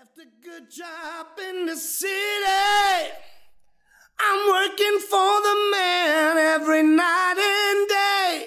left 0.00 0.18
a 0.18 0.44
good 0.48 0.70
job 0.70 1.26
in 1.50 1.66
the 1.66 1.76
city. 1.76 2.06
I'm 4.18 4.48
working 4.48 4.98
for 4.98 5.32
the 5.42 5.56
man 5.72 6.38
every 6.38 6.82
night 6.82 7.36
and 7.36 7.88
day. 7.88 8.46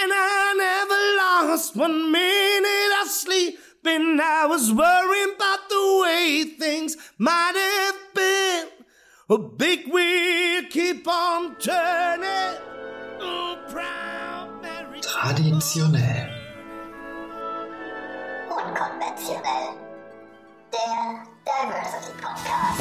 And 0.00 0.12
I 0.14 0.54
never 0.56 1.50
lost 1.50 1.74
one 1.74 2.12
minute 2.12 3.02
of 3.02 3.08
sleep. 3.08 3.58
And 3.84 4.20
I 4.20 4.46
was 4.46 4.72
worrying 4.72 5.34
about 5.34 5.68
the 5.68 6.00
way 6.02 6.44
things 6.44 6.96
might 7.16 7.56
have 7.56 8.14
been. 8.14 8.68
A 9.30 9.38
big 9.38 9.92
wheel 9.92 10.62
keep 10.70 11.08
on 11.08 11.56
turning. 11.56 12.60
Oh, 13.20 13.58
proud 13.68 14.62
Mary. 14.62 15.00
Traditionell. 15.00 16.30
Unkonventionell. 18.48 19.77
Der 20.78 21.24
Diversity 21.44 22.12
Podcast. 22.22 22.80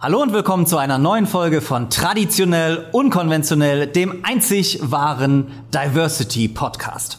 Hallo 0.00 0.22
und 0.22 0.32
willkommen 0.32 0.66
zu 0.66 0.78
einer 0.78 0.96
neuen 0.96 1.26
Folge 1.26 1.60
von 1.60 1.90
Traditionell 1.90 2.86
Unkonventionell, 2.92 3.86
dem 3.86 4.24
einzig 4.24 4.78
wahren 4.82 5.50
Diversity 5.74 6.48
Podcast. 6.48 7.18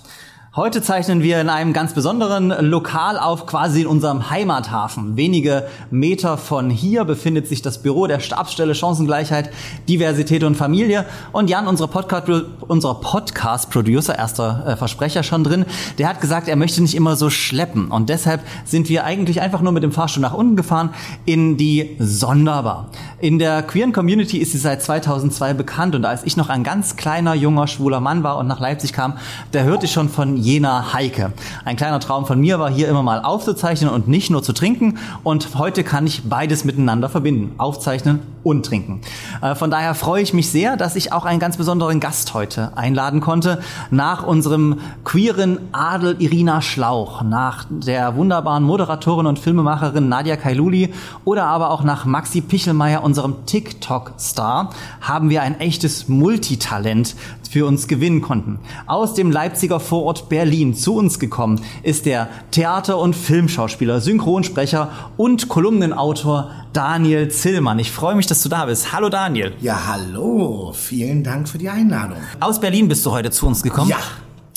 Heute 0.58 0.82
zeichnen 0.82 1.22
wir 1.22 1.40
in 1.40 1.50
einem 1.50 1.72
ganz 1.72 1.94
besonderen 1.94 2.50
Lokal 2.50 3.20
auf, 3.20 3.46
quasi 3.46 3.82
in 3.82 3.88
unserem 3.88 4.32
Heimathafen. 4.32 5.16
Wenige 5.16 5.68
Meter 5.92 6.36
von 6.36 6.72
hier 6.72 7.06
befindet 7.06 7.48
sich 7.48 7.62
das 7.62 7.84
Büro 7.84 8.08
der 8.08 8.20
Stabsstelle 8.20 8.74
Chancengleichheit, 8.74 9.52
Diversität 9.88 10.44
und 10.44 10.56
Familie. 10.56 11.06
Und 11.32 11.52
Jan, 11.52 11.68
unser 11.68 11.88
Podcast, 11.88 12.26
Podcast-Producer, 12.68 14.18
erster 14.18 14.64
äh, 14.66 14.76
Versprecher 14.76 15.22
schon 15.22 15.44
drin, 15.44 15.64
der 16.00 16.10
hat 16.10 16.22
gesagt, 16.22 16.48
er 16.48 16.56
möchte 16.56 16.82
nicht 16.82 16.96
immer 16.96 17.16
so 17.18 17.30
schleppen. 17.30 17.92
Und 17.92 18.10
deshalb 18.10 18.42
sind 18.66 18.90
wir 18.90 19.04
eigentlich 19.04 19.42
einfach 19.42 19.62
nur 19.62 19.74
mit 19.74 19.84
dem 19.84 19.92
Fahrstuhl 19.92 20.24
nach 20.24 20.34
unten 20.34 20.56
gefahren 20.56 20.90
in 21.26 21.58
die 21.58 21.96
Sonderbar. 22.00 22.90
In 23.20 23.38
der 23.38 23.62
queeren 23.62 23.94
Community 23.94 24.40
ist 24.40 24.54
sie 24.54 24.58
seit 24.58 24.82
2002 24.82 25.54
bekannt. 25.54 25.94
Und 25.94 26.04
als 26.04 26.24
ich 26.24 26.36
noch 26.36 26.50
ein 26.50 26.64
ganz 26.64 26.96
kleiner, 26.96 27.36
junger, 27.36 27.68
schwuler 27.68 28.00
Mann 28.00 28.24
war 28.24 28.40
und 28.40 28.48
nach 28.48 28.60
Leipzig 28.60 28.92
kam, 28.92 29.20
da 29.52 29.60
hörte 29.60 29.86
ich 29.86 29.92
schon 29.92 30.10
von 30.10 30.47
jener 30.48 30.94
Heike. 30.94 31.34
Ein 31.66 31.76
kleiner 31.76 32.00
Traum 32.00 32.26
von 32.26 32.40
mir 32.40 32.58
war 32.58 32.72
hier 32.72 32.88
immer 32.88 33.04
mal 33.04 33.22
aufzuzeichnen 33.22 33.90
und 33.90 34.08
nicht 34.08 34.30
nur 34.30 34.42
zu 34.42 34.54
trinken. 34.54 34.98
Und 35.24 35.58
heute 35.58 35.84
kann 35.84 36.08
ich 36.08 36.24
beides 36.24 36.64
miteinander 36.64 37.10
verbinden. 37.10 37.54
Aufzeichnen 37.58 38.22
und 38.44 38.66
trinken. 38.66 39.02
Äh, 39.42 39.56
Von 39.56 39.70
daher 39.72 39.94
freue 39.94 40.24
ich 40.24 40.34
mich 40.34 40.50
sehr, 40.50 40.78
dass 40.78 40.96
ich 40.96 41.12
auch 41.12 41.26
einen 41.26 41.42
ganz 41.42 41.58
besonderen 41.58 42.00
Gast 42.00 42.34
heute 42.34 42.72
einladen 42.78 43.20
konnte. 43.20 43.60
Nach 43.92 44.26
unserem 44.26 44.80
queeren 45.04 45.60
Adel 45.74 46.16
Irina 46.20 46.62
Schlauch, 46.62 47.24
nach 47.24 47.66
der 47.70 48.16
wunderbaren 48.16 48.64
Moderatorin 48.64 49.26
und 49.26 49.40
Filmemacherin 49.40 50.08
Nadia 50.08 50.38
Kailuli 50.38 50.94
oder 51.26 51.44
aber 51.44 51.72
auch 51.72 51.84
nach 51.84 52.06
Maxi 52.06 52.40
Pichelmeier, 52.40 53.04
unserem 53.04 53.46
TikTok-Star, 53.46 54.70
haben 55.02 55.30
wir 55.30 55.42
ein 55.42 55.60
echtes 55.60 56.08
Multitalent 56.08 57.16
für 57.50 57.66
uns 57.66 57.88
gewinnen 57.88 58.22
konnten. 58.22 58.60
Aus 58.86 59.14
dem 59.14 59.32
Leipziger 59.32 59.80
Vorort 59.80 60.30
Berlin 60.30 60.37
zu 60.76 60.96
uns 60.96 61.20
gekommen 61.20 61.62
ist 61.82 62.06
der 62.06 62.30
Theater- 62.52 63.00
und 63.00 63.16
Filmschauspieler, 63.16 64.02
Synchronsprecher 64.02 65.12
und 65.18 65.50
Kolumnenautor 65.50 66.52
Daniel 66.74 67.30
Zillmann. 67.30 67.80
Ich 67.80 67.92
freue 67.92 68.14
mich, 68.14 68.28
dass 68.28 68.44
du 68.44 68.50
da 68.50 68.68
bist. 68.68 68.94
Hallo 68.94 69.10
Daniel. 69.10 69.54
Ja, 69.62 69.88
hallo. 69.88 70.74
Vielen 70.74 71.24
Dank 71.24 71.50
für 71.50 71.58
die 71.58 71.70
Einladung. 71.70 72.18
Aus 72.40 72.60
Berlin 72.60 72.88
bist 72.88 73.04
du 73.06 73.12
heute 73.12 73.32
zu 73.32 73.48
uns 73.48 73.64
gekommen. 73.64 73.90
Ja. 73.90 73.98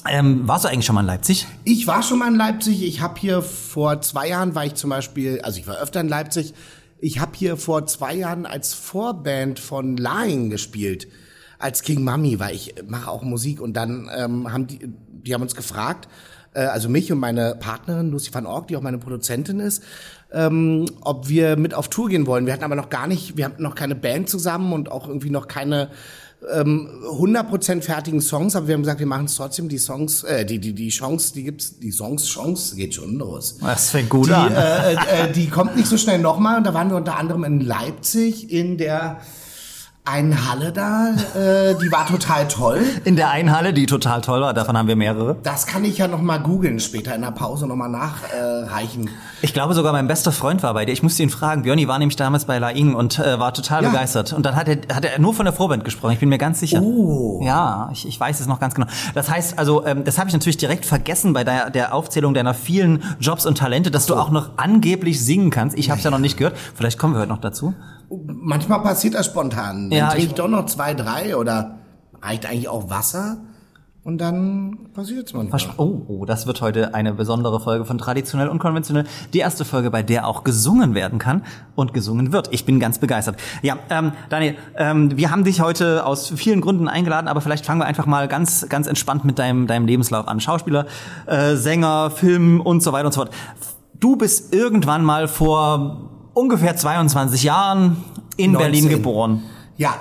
Ähm, 0.07 0.47
warst 0.47 0.65
du 0.65 0.69
eigentlich 0.69 0.85
schon 0.85 0.95
mal 0.95 1.01
in 1.01 1.07
Leipzig? 1.07 1.47
Ich 1.65 1.87
war 1.87 2.03
schon 2.03 2.19
mal 2.19 2.29
in 2.29 2.37
Leipzig. 2.37 2.83
Ich 2.83 3.01
habe 3.01 3.19
hier 3.19 3.41
vor 3.41 4.03
zwei 4.03 4.29
Jahren, 4.29 4.55
war 4.55 4.67
ich 4.67 4.75
zum 4.75 4.91
Beispiel, 4.91 5.41
also 5.43 5.59
ich 5.59 5.67
war 5.67 5.77
öfter 5.77 6.01
in 6.01 6.09
Leipzig. 6.09 6.53
Ich 6.99 7.21
habe 7.21 7.33
hier 7.35 7.57
vor 7.57 7.87
zwei 7.87 8.15
Jahren 8.15 8.45
als 8.45 8.75
Vorband 8.75 9.59
von 9.59 9.97
Lying 9.97 10.51
gespielt. 10.51 11.09
Als 11.59 11.83
King 11.83 12.05
Mummy, 12.05 12.41
weil 12.41 12.55
ich 12.55 12.75
mache 12.87 13.11
auch 13.11 13.23
Musik. 13.23 13.61
Und 13.61 13.75
dann 13.75 14.11
ähm, 14.17 14.51
haben 14.51 14.67
die, 14.67 14.81
die 15.25 15.35
haben 15.35 15.43
uns 15.43 15.55
gefragt, 15.55 16.09
äh, 16.55 16.61
also 16.61 16.89
mich 16.89 17.11
und 17.13 17.19
meine 17.19 17.57
Partnerin 17.59 18.11
Lucy 18.11 18.33
van 18.33 18.47
Ork, 18.47 18.69
die 18.69 18.77
auch 18.77 18.83
meine 18.83 18.99
Produzentin 18.99 19.61
ist, 19.61 19.83
ähm, 20.33 20.87
ob 21.01 21.29
wir 21.29 21.57
mit 21.57 21.75
auf 21.75 21.89
Tour 21.89 22.09
gehen 22.09 22.27
wollen. 22.27 22.47
Wir 22.47 22.53
hatten 22.53 22.65
aber 22.65 22.77
noch 22.77 22.89
gar 22.91 23.07
nicht, 23.07 23.37
wir 23.37 23.45
hatten 23.45 23.63
noch 23.63 23.75
keine 23.75 23.95
Band 23.95 24.29
zusammen 24.29 24.73
und 24.73 24.91
auch 24.91 25.09
irgendwie 25.09 25.31
noch 25.31 25.49
keine 25.49 25.91
ähm, 26.55 26.89
100% 27.05 27.83
fertigen 27.83 28.21
Songs, 28.23 28.57
aber 28.57 28.67
wir 28.69 28.75
haben 28.75 28.81
gesagt, 28.83 29.01
wir 29.01 29.07
machen 29.07 29.27
es 29.27 29.35
trotzdem. 29.35 29.69
Die 29.69 29.77
Songs, 29.79 30.25
äh, 30.25 30.47
die, 30.47 30.59
die, 30.59 30.73
die 30.73 30.89
Chance, 30.89 31.35
die 31.35 31.45
gibt's, 31.45 31.79
die 31.79 31.91
Songs, 31.91 32.27
Chance 32.27 32.77
geht 32.77 32.95
schon 32.95 33.17
los. 33.17 33.59
Das 33.61 33.91
fängt 33.91 34.09
gut 34.09 34.29
Die, 34.29 34.33
an. 34.33 34.53
äh, 34.55 34.95
äh, 34.95 35.33
die 35.35 35.49
kommt 35.51 35.77
nicht 35.77 35.87
so 35.89 35.99
schnell 35.99 36.19
nochmal. 36.19 36.57
Und 36.57 36.65
da 36.65 36.73
waren 36.73 36.89
wir 36.89 36.97
unter 36.97 37.19
anderem 37.19 37.45
in 37.45 37.61
Leipzig 37.61 38.51
in 38.51 38.79
der 38.79 39.19
einen 40.05 40.49
Halle 40.51 40.73
da. 40.73 41.11
Äh, 41.37 41.75
die 41.77 41.93
war 41.93 42.07
total 42.07 42.49
toll. 42.49 42.81
In 43.05 43.17
der 43.17 43.31
einen 43.31 43.55
Halle, 43.55 43.73
die 43.73 43.87
total 43.87 44.23
toll 44.23 44.41
war, 44.41 44.55
davon 44.55 44.77
haben 44.77 44.89
wir 44.89 44.97
mehrere. 44.97 45.37
Das 45.43 45.67
kann 45.67 45.85
ich 45.85 45.99
ja 45.99 46.09
noch 46.09 46.23
mal 46.23 46.39
googeln 46.39 46.81
später 46.81 47.15
in 47.15 47.21
der 47.21 47.31
Pause 47.31 47.67
noch 47.67 47.77
mal 47.77 47.89
nachreichen. 47.89 49.11
Ich 49.43 49.53
glaube 49.53 49.75
sogar 49.75 49.93
mein 49.93 50.09
bester 50.09 50.33
Freund 50.33 50.63
war 50.63 50.75
bei 50.75 50.85
dir. 50.85 50.93
Ich 50.93 51.03
musste 51.03 51.23
ihn 51.23 51.31
fragen. 51.31 51.63
Björni 51.63 51.87
war 51.87 51.99
nämlich 51.99 52.17
damals 52.17 52.47
bei 52.47 52.59
La 52.59 52.71
Ing 52.71 52.95
und 52.95 53.19
äh, 53.19 53.39
war 53.39 53.53
total 53.55 53.83
Ja. 53.85 53.91
begeistert. 53.91 54.33
Und 54.33 54.45
dann 54.47 54.57
hat 54.57 54.69
er, 54.69 54.79
hat 54.95 55.05
er 55.05 55.19
nur 55.21 55.35
von 55.35 55.45
der 55.45 55.53
Vorband 55.53 55.85
gesprochen. 55.85 56.13
Ich 56.13 56.19
bin 56.21 56.29
mir 56.31 56.39
ganz 56.39 56.61
sicher. 56.61 56.81
Oh. 56.83 57.41
Ja, 57.45 57.91
ich, 57.93 58.09
ich 58.09 58.19
weiß 58.19 58.41
es 58.41 58.47
noch 58.47 58.59
ganz 58.59 58.75
genau. 58.75 58.89
Das 59.15 59.31
heißt 59.31 59.59
also, 59.59 59.85
ähm, 59.87 60.05
das 60.05 60.19
habe 60.19 60.29
ich 60.29 60.35
natürlich 60.35 60.57
direkt 60.57 60.87
vergessen 60.87 61.35
bei 61.35 61.45
der, 61.45 61.71
der 61.71 61.95
Aufzählung 61.95 62.35
deiner 62.35 62.55
vielen 62.55 63.03
Jobs 63.21 63.45
und 63.47 63.59
Talente, 63.59 63.91
dass 63.91 64.07
du 64.07 64.17
auch 64.17 64.31
noch 64.31 64.51
angeblich 64.57 65.25
singen 65.25 65.51
kannst. 65.51 65.79
Ich 65.79 65.91
habe 65.91 65.99
es 65.99 66.05
ja 66.05 66.11
noch 66.11 66.19
nicht 66.19 66.37
gehört. 66.39 66.57
Vielleicht 66.75 66.99
kommen 66.99 67.15
wir 67.15 67.21
heute 67.21 67.31
noch 67.31 67.41
dazu. 67.41 67.75
Manchmal 68.27 68.83
passiert 68.83 69.15
das 69.15 69.27
spontan. 69.27 69.91
Dann 69.91 69.99
Ja, 69.99 70.09
trinke 70.09 70.27
ich- 70.29 70.35
doch 70.35 70.49
noch 70.49 70.67
zwei, 70.67 70.95
drei 70.95 71.37
oder 71.37 71.79
reicht 72.21 72.45
eigentlich 72.47 72.69
auch 72.69 72.91
Wasser 72.91 73.39
und 74.03 74.19
dann 74.19 74.89
passiert's 74.95 75.33
manchmal. 75.33 75.61
Versp- 75.61 75.75
Oh, 75.77 76.03
oh, 76.09 76.25
das 76.25 76.47
wird 76.47 76.61
heute 76.61 76.95
eine 76.95 77.13
besondere 77.15 77.61
Folge 77.61 77.85
von 77.85 77.99
Traditionell 77.99 78.49
und 78.49 78.59
Konventionell. 78.59 79.05
Die 79.33 79.39
erste 79.39 79.65
Folge, 79.65 79.91
bei 79.91 80.03
der 80.03 80.27
auch 80.27 80.43
gesungen 80.43 80.95
werden 80.95 81.19
kann 81.19 81.43
und 81.77 81.95
gesungen 81.95 82.33
wird. 82.33 82.49
Ich 82.53 82.65
bin 82.65 82.81
ganz 82.81 82.99
begeistert. 82.99 83.37
Ja, 83.63 83.77
ähm, 83.91 84.13
Daniel, 84.29 84.57
ähm, 84.77 85.17
wir 85.17 85.31
haben 85.31 85.45
dich 85.45 85.61
heute 85.61 86.05
aus 86.05 86.33
vielen 86.35 86.61
Gründen 86.63 86.89
eingeladen, 86.89 87.29
aber 87.29 87.41
vielleicht 87.41 87.65
fangen 87.65 87.81
wir 87.81 87.87
einfach 87.87 88.07
mal 88.07 88.27
ganz, 88.27 88.67
ganz 88.69 88.87
entspannt 88.87 89.25
mit 89.25 89.39
deinem, 89.39 89.67
deinem 89.67 89.87
Lebenslauf 89.87 90.27
an. 90.29 90.41
Schauspieler, 90.41 90.87
äh, 91.27 91.55
Sänger, 91.57 92.11
Film 92.11 92.61
und 92.61 92.83
so 92.83 92.93
weiter 92.93 93.07
und 93.07 93.13
so 93.13 93.21
fort. 93.21 93.33
Du 93.99 94.17
bist 94.17 94.53
irgendwann 94.55 95.05
mal 95.05 95.29
vor 95.29 96.11
ungefähr 96.35 96.77
22 96.77 97.43
Jahren 97.43 97.97
in 98.37 98.53
19. 98.53 98.59
Berlin 98.73 98.89
geboren. 98.89 99.43
Ja. 99.77 99.95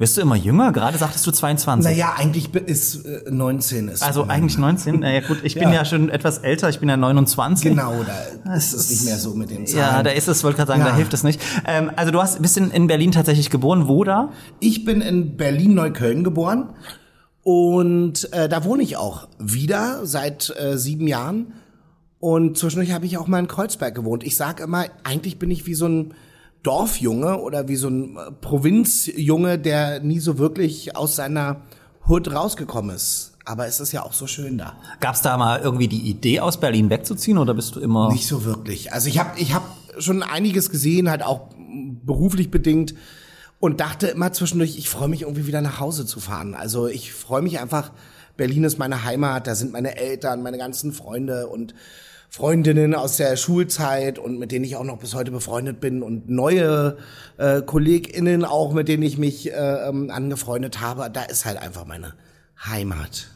Wirst 0.00 0.16
du 0.16 0.20
immer 0.20 0.36
jünger? 0.36 0.70
Gerade 0.70 0.96
sagtest 0.96 1.26
du 1.26 1.32
22. 1.32 1.90
Naja, 1.90 2.14
eigentlich 2.16 2.54
ist 2.54 3.04
äh, 3.04 3.22
19 3.30 3.88
ist. 3.88 4.02
Also 4.04 4.26
eigentlich 4.28 4.56
19. 4.56 5.00
Naja, 5.00 5.26
gut, 5.26 5.38
ich 5.42 5.54
bin 5.54 5.64
Ja. 5.70 5.72
ja 5.72 5.84
schon 5.84 6.08
etwas 6.08 6.38
älter, 6.38 6.68
ich 6.68 6.78
bin 6.78 6.88
ja 6.88 6.96
29. 6.96 7.68
Genau, 7.70 7.94
da 8.44 8.54
ist 8.54 8.74
es 8.74 8.90
nicht 8.90 9.04
mehr 9.06 9.18
so 9.18 9.34
mit 9.34 9.50
den 9.50 9.66
Zahlen. 9.66 9.78
Ja, 9.96 10.02
da 10.04 10.10
ist 10.10 10.28
es, 10.28 10.44
wollte 10.44 10.58
gerade 10.58 10.68
sagen, 10.68 10.82
Ja. 10.82 10.90
da 10.90 10.94
hilft 10.94 11.14
es 11.14 11.24
nicht. 11.24 11.40
Ähm, 11.66 11.90
also 11.96 12.12
du 12.12 12.22
hast 12.22 12.40
bist 12.40 12.56
in, 12.56 12.70
in 12.70 12.86
Berlin 12.86 13.10
tatsächlich 13.10 13.50
geboren. 13.50 13.88
Wo 13.88 14.04
da? 14.04 14.28
Ich 14.60 14.84
bin 14.84 15.00
in 15.00 15.36
Berlin-Neukölln 15.36 16.22
geboren 16.22 16.68
und 17.42 18.32
äh, 18.32 18.48
da 18.48 18.62
wohne 18.64 18.84
ich 18.84 18.96
auch 18.96 19.26
wieder 19.40 20.06
seit 20.06 20.54
äh, 20.60 20.76
sieben 20.78 21.08
Jahren. 21.08 21.54
Und 22.20 22.58
zwischendurch 22.58 22.92
habe 22.92 23.06
ich 23.06 23.16
auch 23.16 23.26
mal 23.26 23.38
in 23.38 23.48
Kreuzberg 23.48 23.94
gewohnt. 23.94 24.24
Ich 24.24 24.36
sage 24.36 24.64
immer, 24.64 24.86
eigentlich 25.04 25.38
bin 25.38 25.50
ich 25.50 25.66
wie 25.66 25.74
so 25.74 25.86
ein 25.86 26.14
Dorfjunge 26.62 27.40
oder 27.40 27.68
wie 27.68 27.76
so 27.76 27.88
ein 27.88 28.16
äh, 28.16 28.32
Provinzjunge, 28.32 29.58
der 29.58 30.00
nie 30.00 30.18
so 30.18 30.38
wirklich 30.38 30.96
aus 30.96 31.16
seiner 31.16 31.62
Hood 32.08 32.32
rausgekommen 32.32 32.94
ist. 32.96 33.34
Aber 33.44 33.66
es 33.66 33.80
ist 33.80 33.92
ja 33.92 34.02
auch 34.02 34.12
so 34.12 34.26
schön 34.26 34.58
da. 34.58 34.76
Gab 35.00 35.14
es 35.14 35.22
da 35.22 35.36
mal 35.38 35.60
irgendwie 35.60 35.88
die 35.88 36.10
Idee, 36.10 36.40
aus 36.40 36.58
Berlin 36.58 36.90
wegzuziehen 36.90 37.38
oder 37.38 37.54
bist 37.54 37.76
du 37.76 37.80
immer? 37.80 38.12
Nicht 38.12 38.26
so 38.26 38.44
wirklich. 38.44 38.92
Also 38.92 39.08
ich 39.08 39.18
habe 39.18 39.38
ich 39.38 39.54
hab 39.54 39.62
schon 39.98 40.22
einiges 40.22 40.70
gesehen, 40.70 41.08
halt 41.08 41.22
auch 41.22 41.48
beruflich 42.04 42.50
bedingt 42.50 42.94
und 43.60 43.80
dachte 43.80 44.08
immer 44.08 44.32
zwischendurch, 44.32 44.76
ich 44.76 44.88
freue 44.88 45.08
mich 45.08 45.22
irgendwie 45.22 45.46
wieder 45.46 45.62
nach 45.62 45.80
Hause 45.80 46.04
zu 46.04 46.20
fahren. 46.20 46.54
Also 46.54 46.88
ich 46.88 47.12
freue 47.12 47.42
mich 47.42 47.58
einfach, 47.58 47.90
Berlin 48.36 48.64
ist 48.64 48.78
meine 48.78 49.04
Heimat, 49.04 49.46
da 49.46 49.54
sind 49.54 49.72
meine 49.72 49.96
Eltern, 49.96 50.42
meine 50.42 50.58
ganzen 50.58 50.92
Freunde 50.92 51.46
und 51.46 51.74
Freundinnen 52.30 52.94
aus 52.94 53.16
der 53.16 53.36
Schulzeit 53.36 54.18
und 54.18 54.38
mit 54.38 54.52
denen 54.52 54.64
ich 54.64 54.76
auch 54.76 54.84
noch 54.84 54.98
bis 54.98 55.14
heute 55.14 55.30
befreundet 55.30 55.80
bin 55.80 56.02
und 56.02 56.28
neue 56.28 56.98
äh, 57.38 57.62
KollegInnen 57.62 58.44
auch, 58.44 58.72
mit 58.72 58.88
denen 58.88 59.02
ich 59.02 59.18
mich 59.18 59.50
äh, 59.50 59.88
ähm, 59.88 60.10
angefreundet 60.10 60.80
habe. 60.80 61.10
Da 61.10 61.22
ist 61.22 61.46
halt 61.46 61.56
einfach 61.56 61.86
meine 61.86 62.14
Heimat. 62.64 63.28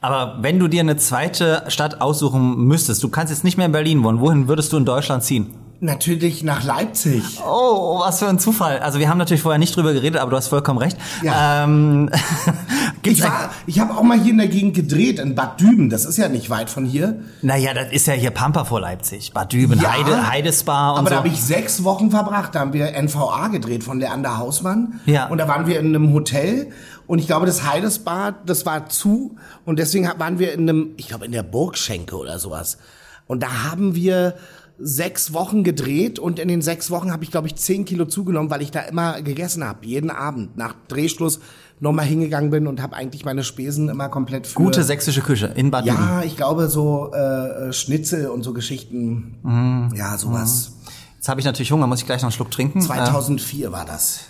Aber 0.00 0.42
wenn 0.42 0.58
du 0.58 0.68
dir 0.68 0.80
eine 0.80 0.96
zweite 0.96 1.64
Stadt 1.68 2.00
aussuchen 2.00 2.66
müsstest, 2.66 3.02
du 3.02 3.08
kannst 3.08 3.32
jetzt 3.32 3.44
nicht 3.44 3.56
mehr 3.56 3.66
in 3.66 3.72
Berlin 3.72 4.02
wohnen, 4.02 4.20
wohin 4.20 4.48
würdest 4.48 4.72
du 4.72 4.76
in 4.76 4.84
Deutschland 4.84 5.24
ziehen? 5.24 5.54
Natürlich 5.80 6.42
nach 6.42 6.64
Leipzig. 6.64 7.22
Oh, 7.46 8.00
was 8.00 8.18
für 8.18 8.28
ein 8.28 8.38
Zufall. 8.38 8.78
Also 8.78 8.98
wir 8.98 9.08
haben 9.08 9.18
natürlich 9.18 9.42
vorher 9.42 9.58
nicht 9.58 9.76
drüber 9.76 9.92
geredet, 9.92 10.20
aber 10.20 10.30
du 10.30 10.36
hast 10.36 10.48
vollkommen 10.48 10.78
recht. 10.78 10.96
Ja. 11.22 11.64
Ähm, 11.64 12.10
gibt's 13.04 13.20
Ich, 13.20 13.24
war, 13.24 13.50
ich 13.66 13.78
habe 13.78 13.96
auch 13.96 14.02
mal 14.02 14.18
hier 14.20 14.32
in 14.32 14.38
der 14.38 14.48
Gegend 14.48 14.74
gedreht, 14.74 15.20
in 15.20 15.36
Bad 15.36 15.60
Düben. 15.60 15.90
Das 15.90 16.04
ist 16.04 16.16
ja 16.16 16.28
nicht 16.28 16.50
weit 16.50 16.68
von 16.70 16.84
hier. 16.84 17.20
naja, 17.42 17.72
das 17.72 17.92
ist 17.92 18.06
ja 18.06 18.14
hier 18.14 18.32
Pampa 18.32 18.64
vor 18.64 18.80
Leipzig. 18.80 19.32
Bad 19.32 19.52
Düben, 19.52 19.80
Ja, 19.80 19.92
Heide, 19.92 20.28
Heidespa 20.28 20.90
und 20.92 20.98
Aber 20.98 21.06
so. 21.06 21.10
da 21.10 21.16
habe 21.18 21.28
ich 21.28 21.40
sechs 21.40 21.84
Wochen 21.84 22.10
verbracht. 22.10 22.54
Da 22.56 22.60
haben 22.60 22.72
wir 22.72 22.90
NVA 23.00 23.48
gedreht 23.48 23.84
von 23.84 24.00
Leander 24.00 24.38
Hausmann. 24.38 25.00
Ja. 25.06 25.28
Und 25.28 25.38
da 25.38 25.46
waren 25.46 25.68
wir 25.68 25.78
in 25.78 25.86
einem 25.94 26.12
Hotel. 26.12 26.70
Und 27.06 27.18
ich 27.20 27.26
glaube, 27.26 27.46
das 27.46 27.70
Heidesbad, 27.70 28.48
das 28.48 28.66
war 28.66 28.88
zu. 28.88 29.36
Und 29.64 29.78
deswegen 29.78 30.10
waren 30.18 30.38
wir 30.38 30.52
in 30.52 30.68
einem, 30.68 30.90
ich 30.96 31.06
glaube, 31.08 31.26
in 31.26 31.32
der 31.32 31.42
Burgschenke 31.42 32.16
oder 32.16 32.38
sowas. 32.38 32.78
Und 33.26 33.42
da 33.42 33.64
haben 33.70 33.94
wir 33.94 34.34
sechs 34.78 35.32
Wochen 35.32 35.62
gedreht 35.62 36.18
und 36.18 36.38
in 36.40 36.48
den 36.48 36.60
sechs 36.60 36.90
Wochen 36.90 37.12
habe 37.12 37.22
ich, 37.22 37.30
glaube 37.30 37.46
ich, 37.46 37.54
zehn 37.54 37.84
Kilo 37.84 38.06
zugenommen, 38.06 38.50
weil 38.50 38.60
ich 38.60 38.72
da 38.72 38.80
immer 38.80 39.22
gegessen 39.22 39.62
habe. 39.64 39.86
Jeden 39.86 40.10
Abend 40.10 40.56
nach 40.56 40.74
Drehschluss 40.88 41.38
nochmal 41.80 42.06
hingegangen 42.06 42.50
bin 42.50 42.66
und 42.66 42.80
habe 42.80 42.94
eigentlich 42.96 43.24
meine 43.24 43.44
Spesen 43.44 43.88
immer 43.88 44.08
komplett 44.08 44.46
für... 44.46 44.54
Gute 44.54 44.82
sächsische 44.84 45.20
Küche 45.20 45.46
in 45.54 45.70
Bad. 45.70 45.84
Ja, 45.86 46.22
ich 46.22 46.36
glaube 46.36 46.68
so 46.68 47.12
äh, 47.12 47.72
Schnitzel 47.72 48.28
und 48.28 48.42
so 48.42 48.52
Geschichten. 48.52 49.36
Mhm. 49.42 49.92
Ja, 49.94 50.16
sowas. 50.16 50.72
Jetzt 51.16 51.28
habe 51.28 51.40
ich 51.40 51.46
natürlich 51.46 51.72
Hunger, 51.72 51.86
muss 51.86 52.00
ich 52.00 52.06
gleich 52.06 52.20
noch 52.22 52.26
einen 52.28 52.32
Schluck 52.32 52.50
trinken. 52.50 52.80
2004 52.80 53.72
war 53.72 53.84
das. 53.84 54.20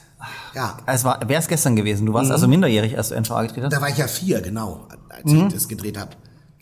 Ja, 0.54 0.78
Äh, 0.86 0.94
es 0.94 1.04
war, 1.04 1.20
wer 1.26 1.38
ist 1.38 1.48
gestern 1.48 1.76
gewesen? 1.76 2.06
Du 2.06 2.12
Mhm. 2.12 2.16
warst 2.16 2.30
also 2.30 2.48
minderjährig, 2.48 2.96
als 2.96 3.10
du 3.10 3.14
NVA 3.16 3.42
gedreht 3.42 3.64
hast? 3.64 3.72
da 3.72 3.80
war 3.80 3.88
ich 3.90 3.98
ja 3.98 4.06
vier, 4.06 4.40
genau, 4.40 4.86
als 5.08 5.30
ich 5.30 5.52
das 5.52 5.68
gedreht 5.68 5.98
habe. 5.98 6.10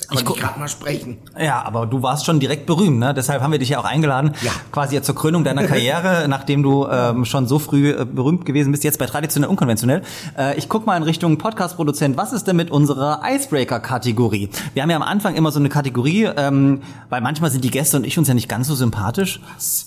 Guck- 0.08 0.36
ich 0.36 0.42
gerade 0.42 0.58
mal 0.58 0.68
sprechen. 0.68 1.18
Ja, 1.40 1.62
aber 1.64 1.86
du 1.86 2.02
warst 2.02 2.26
schon 2.26 2.40
direkt 2.40 2.66
berühmt, 2.66 2.98
ne? 2.98 3.14
Deshalb 3.14 3.40
haben 3.40 3.52
wir 3.52 3.60
dich 3.60 3.68
ja 3.68 3.78
auch 3.78 3.84
eingeladen, 3.84 4.32
Ja. 4.42 4.50
quasi 4.72 4.96
jetzt 4.96 5.06
zur 5.06 5.14
Krönung 5.14 5.44
deiner 5.44 5.64
Karriere, 5.64 6.24
nachdem 6.28 6.62
du 6.64 6.86
ähm, 6.88 7.24
schon 7.24 7.46
so 7.46 7.60
früh 7.60 7.90
äh, 7.92 8.04
berühmt 8.04 8.44
gewesen 8.44 8.72
bist, 8.72 8.82
jetzt 8.82 8.98
bei 8.98 9.06
traditionell 9.06 9.48
unkonventionell. 9.48 10.02
Äh, 10.36 10.58
ich 10.58 10.68
guck 10.68 10.86
mal 10.86 10.96
in 10.96 11.04
Richtung 11.04 11.38
Podcast-Produzent, 11.38 12.16
was 12.16 12.32
ist 12.32 12.48
denn 12.48 12.56
mit 12.56 12.70
unserer 12.72 13.20
Icebreaker-Kategorie? 13.24 14.50
Wir 14.74 14.82
haben 14.82 14.90
ja 14.90 14.96
am 14.96 15.02
Anfang 15.02 15.34
immer 15.36 15.52
so 15.52 15.60
eine 15.60 15.68
Kategorie, 15.68 16.24
ähm, 16.36 16.82
weil 17.08 17.20
manchmal 17.20 17.50
sind 17.52 17.62
die 17.64 17.70
Gäste 17.70 17.96
und 17.96 18.04
ich 18.04 18.18
uns 18.18 18.26
ja 18.28 18.34
nicht 18.34 18.48
ganz 18.48 18.66
so 18.66 18.74
sympathisch. 18.74 19.40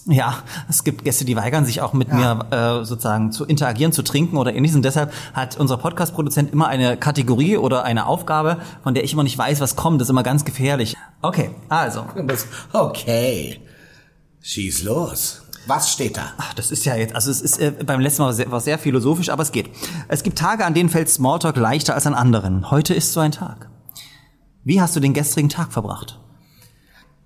Ja, 0.08 0.36
es 0.70 0.84
gibt 0.86 1.04
Gäste, 1.04 1.26
die 1.26 1.36
weigern 1.36 1.66
sich 1.66 1.82
auch 1.82 1.92
mit 1.94 2.12
mir 2.14 2.40
äh, 2.52 2.86
sozusagen 2.86 3.32
zu 3.34 3.44
interagieren, 3.46 3.92
zu 3.92 4.02
trinken 4.02 4.38
oder 4.38 4.54
ähnliches. 4.56 4.78
Und 4.78 4.86
deshalb 4.86 5.12
hat 5.34 5.58
unser 5.60 5.78
Podcast-Produzent 5.78 6.54
immer 6.54 6.68
eine 6.68 6.96
Kategorie 6.98 7.58
oder 7.58 7.84
eine 7.84 8.06
Aufgabe, 8.08 8.58
von 8.84 8.94
der 8.94 9.04
ich 9.04 9.12
immer 9.14 9.24
nicht 9.24 9.38
weiß, 9.38 9.60
was 9.60 9.76
kommt. 9.76 10.02
Das 10.02 10.05
ist 10.06 10.10
immer 10.10 10.24
ganz 10.24 10.46
gefährlich. 10.46 10.96
Okay, 11.22 11.52
also. 11.70 12.06
Das, 12.26 12.48
okay, 12.74 13.60
schieß 14.42 14.84
los. 14.84 15.42
Was 15.68 15.92
steht 15.92 16.18
da? 16.18 16.34
Ach, 16.38 16.54
das 16.54 16.72
ist 16.72 16.86
ja 16.86 16.96
jetzt, 16.96 17.16
also 17.16 17.32
es 17.32 17.42
ist 17.42 17.60
äh, 17.60 17.72
beim 17.72 18.00
letzten 18.00 18.22
Mal 18.22 18.34
sehr, 18.34 18.52
war 18.52 18.62
sehr 18.62 18.78
philosophisch, 18.78 19.30
aber 19.30 19.42
es 19.42 19.52
geht. 19.52 19.70
Es 20.08 20.22
gibt 20.22 20.38
Tage, 20.38 20.64
an 20.64 20.76
denen 20.76 20.90
fällt 20.90 21.10
Smalltalk 21.10 21.58
leichter 21.58 21.96
als 21.96 22.06
an 22.06 22.14
anderen. 22.14 22.70
Heute 22.70 22.94
ist 22.94 23.14
so 23.14 23.20
ein 23.20 23.32
Tag. 23.32 23.70
Wie 24.64 24.80
hast 24.80 24.96
du 24.96 25.00
den 25.00 25.14
gestrigen 25.14 25.50
Tag 25.50 25.74
verbracht? 25.74 26.20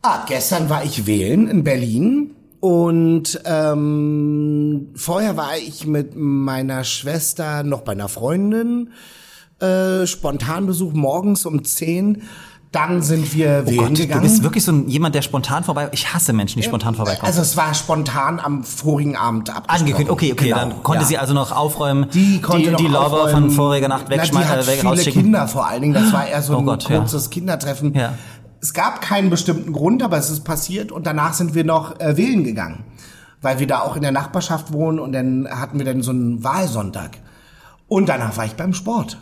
Ah, 0.01 0.25
gestern 0.27 0.69
war 0.69 0.85
ich 0.85 1.05
wählen 1.05 1.49
in 1.49 1.65
Berlin 1.65 2.35
und 2.61 3.41
ähm, 3.45 4.91
vorher 4.95 5.35
war 5.35 5.57
ich 5.57 5.85
mit 5.85 6.15
meiner 6.15 6.85
Schwester 6.85 7.63
noch 7.63 7.81
bei 7.81 7.91
einer 7.91 8.09
Freundin. 8.09 8.91
Äh, 9.59 10.07
Spontanbesuch 10.07 10.93
morgens 10.93 11.45
um 11.45 11.63
10. 11.63 12.23
Dann 12.71 13.01
sind 13.01 13.33
wir 13.33 13.65
wählen 13.65 13.79
Oh 13.79 13.83
Gott, 13.87 13.95
gegangen. 13.95 14.21
du 14.21 14.29
bist 14.29 14.43
wirklich 14.43 14.63
so 14.63 14.71
ein, 14.71 14.87
jemand, 14.87 15.15
der 15.15 15.23
spontan 15.23 15.63
vorbei. 15.63 15.89
Ich 15.91 16.13
hasse 16.13 16.33
Menschen, 16.33 16.61
die 16.61 16.67
spontan 16.67 16.93
vorbeikommen. 16.93 17.25
Also 17.25 17.41
es 17.41 17.57
war 17.57 17.73
spontan 17.73 18.39
am 18.39 18.63
vorigen 18.63 19.15
Abend. 19.15 19.51
Angekündigt. 19.67 20.11
Okay, 20.11 20.31
okay, 20.33 20.45
Genau, 20.49 20.57
dann 20.57 20.83
konnte 20.83 21.01
ja. 21.01 21.07
sie 21.07 21.17
also 21.17 21.33
noch 21.33 21.51
aufräumen. 21.51 22.07
Die 22.13 22.39
konnte 22.41 22.65
die, 22.65 22.69
noch 22.71 22.77
die 22.79 22.85
Lover 22.87 23.23
aufräumen. 23.23 23.49
von 23.49 23.51
voriger 23.51 23.87
Nacht 23.87 24.07
wegschmeißen, 24.11 24.53
äh, 24.59 24.67
weg, 24.67 24.79
viele 24.81 24.89
rausschicken. 24.91 25.23
Kinder 25.23 25.47
vor 25.47 25.65
allen 25.67 25.81
Dingen. 25.81 25.93
Das 25.95 26.13
war 26.13 26.27
eher 26.27 26.43
so 26.43 26.53
Oh 26.57 26.59
ein 26.59 26.65
Gott, 26.65 26.87
ja. 26.87 26.99
kurzes 26.99 27.31
Kindertreffen. 27.31 27.95
Ja. 27.95 28.13
Es 28.61 28.73
gab 28.73 29.01
keinen 29.01 29.31
bestimmten 29.31 29.73
Grund, 29.73 30.03
aber 30.03 30.17
es 30.17 30.29
ist 30.29 30.41
passiert 30.43 30.91
und 30.91 31.07
danach 31.07 31.33
sind 31.33 31.55
wir 31.55 31.63
noch 31.63 31.99
äh, 31.99 32.17
wählen 32.17 32.43
gegangen, 32.43 32.83
weil 33.41 33.57
wir 33.57 33.65
da 33.65 33.79
auch 33.79 33.95
in 33.95 34.03
der 34.03 34.11
Nachbarschaft 34.11 34.73
wohnen 34.73 34.99
und 34.99 35.13
dann 35.13 35.47
hatten 35.49 35.79
wir 35.79 35.85
dann 35.85 36.03
so 36.03 36.11
einen 36.11 36.43
Wahlsonntag. 36.43 37.17
Und 37.87 38.09
danach 38.09 38.37
war 38.37 38.45
ich 38.45 38.53
beim 38.53 38.73
Sport. 38.75 39.17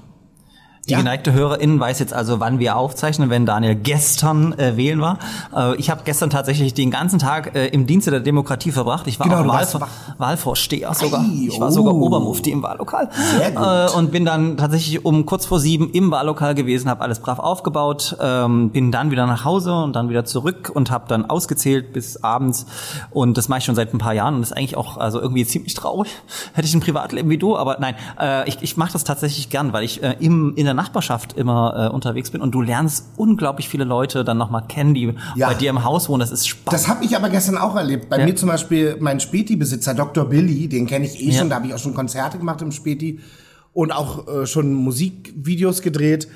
Die 0.87 0.93
Ja. 0.93 0.99
geneigte 0.99 1.33
Hörerin 1.33 1.79
weiß 1.79 1.99
jetzt 1.99 2.13
also, 2.13 2.39
wann 2.39 2.59
wir 2.59 2.77
aufzeichnen, 2.77 3.29
wenn 3.29 3.45
Daniel 3.45 3.75
gestern 3.75 4.53
äh, 4.57 4.77
wählen 4.77 5.01
war. 5.01 5.19
Äh, 5.55 5.75
ich 5.75 5.89
habe 5.89 6.01
gestern 6.05 6.29
tatsächlich 6.29 6.73
den 6.73 6.91
ganzen 6.91 7.19
Tag 7.19 7.55
äh, 7.55 7.67
im 7.67 7.85
Dienste 7.87 8.09
der 8.09 8.21
Demokratie 8.21 8.71
verbracht. 8.71 9.05
Ich 9.07 9.19
war 9.19 9.27
Genau, 9.27 9.41
auch 9.41 9.47
Wahlvor 9.47 9.87
Wahlvorsteher 10.17 10.93
sogar. 10.93 11.21
Ei, 11.21 11.47
ich 11.49 11.59
war 11.59 11.67
oh. 11.67 11.71
sogar 11.71 11.93
Obermufti 11.93 12.51
im 12.51 12.63
Wahllokal. 12.63 13.09
Sehr 13.37 13.51
gut. 13.51 13.65
Äh, 13.65 13.97
und 13.97 14.11
bin 14.11 14.23
dann 14.23 14.55
tatsächlich 14.55 15.03
um 15.03 15.25
kurz 15.25 15.45
vor 15.45 15.59
sieben 15.59 15.91
im 15.91 16.09
Wahllokal 16.11 16.55
gewesen, 16.55 16.89
habe 16.89 17.01
alles 17.01 17.19
brav 17.19 17.39
aufgebaut, 17.39 18.15
ähm, 18.21 18.69
bin 18.69 18.91
dann 18.91 19.11
wieder 19.11 19.25
nach 19.27 19.43
Hause 19.43 19.73
und 19.73 19.93
dann 19.93 20.09
wieder 20.09 20.23
zurück 20.23 20.71
und 20.73 20.89
habe 20.89 21.05
dann 21.09 21.25
ausgezählt 21.29 21.91
bis 21.91 22.23
abends. 22.23 22.65
Und 23.11 23.37
das 23.37 23.49
mache 23.49 23.59
ich 23.59 23.65
schon 23.65 23.75
seit 23.75 23.93
ein 23.93 23.97
paar 23.97 24.13
Jahren 24.13 24.35
und 24.35 24.41
das 24.41 24.51
ist 24.51 24.57
eigentlich 24.57 24.77
auch 24.77 24.97
also 24.97 25.19
irgendwie 25.19 25.45
ziemlich 25.45 25.73
traurig. 25.73 26.09
Hätte 26.53 26.67
ich 26.67 26.73
ein 26.73 26.79
Privatleben 26.79 27.29
wie 27.29 27.37
du, 27.37 27.57
aber 27.57 27.77
nein, 27.79 27.95
äh, 28.19 28.47
ich, 28.47 28.57
ich 28.61 28.77
mache 28.77 28.93
das 28.93 29.03
tatsächlich 29.03 29.49
gern, 29.49 29.73
weil 29.73 29.83
ich 29.83 30.01
äh, 30.01 30.15
im, 30.19 30.55
in 30.55 30.65
der 30.65 30.76
Nachbarschaft 30.77 31.33
immer 31.33 31.87
äh, 31.91 31.93
unterwegs 31.93 32.31
bin 32.31 32.39
und 32.39 32.51
du 32.51 32.61
lernst 32.61 33.07
unglaublich 33.17 33.67
viele 33.67 33.83
Leute 33.83 34.23
dann 34.23 34.37
nochmal 34.37 34.63
kennen, 34.67 34.93
die 34.93 35.13
Ja. 35.35 35.49
bei 35.49 35.53
dir 35.55 35.69
im 35.71 35.83
Haus 35.83 36.07
wohnen. 36.07 36.21
Das 36.21 36.31
ist 36.31 36.47
spannend. 36.47 36.71
Das 36.73 36.87
habe 36.87 37.03
ich 37.03 37.15
aber 37.17 37.29
gestern 37.29 37.57
auch 37.57 37.75
erlebt. 37.75 38.09
Bei 38.09 38.19
Ja. 38.19 38.25
mir 38.25 38.35
zum 38.35 38.47
Beispiel 38.47 38.95
mein 39.01 39.19
Späti-Besitzer 39.19 39.93
Dr. 39.93 40.23
Billy, 40.25 40.69
den 40.69 40.87
kenne 40.87 41.05
ich 41.05 41.21
eh 41.21 41.33
schon, 41.33 41.49
da 41.49 41.57
habe 41.57 41.67
ich 41.67 41.73
auch 41.73 41.79
schon 41.79 41.93
Konzerte 41.93 42.37
gemacht 42.37 42.61
im 42.61 42.71
Späti 42.71 43.19
und 43.73 43.91
auch 43.91 44.27
äh, 44.27 44.45
schon 44.47 44.73
Musikvideos 44.73 45.81
gedreht. 45.81 46.27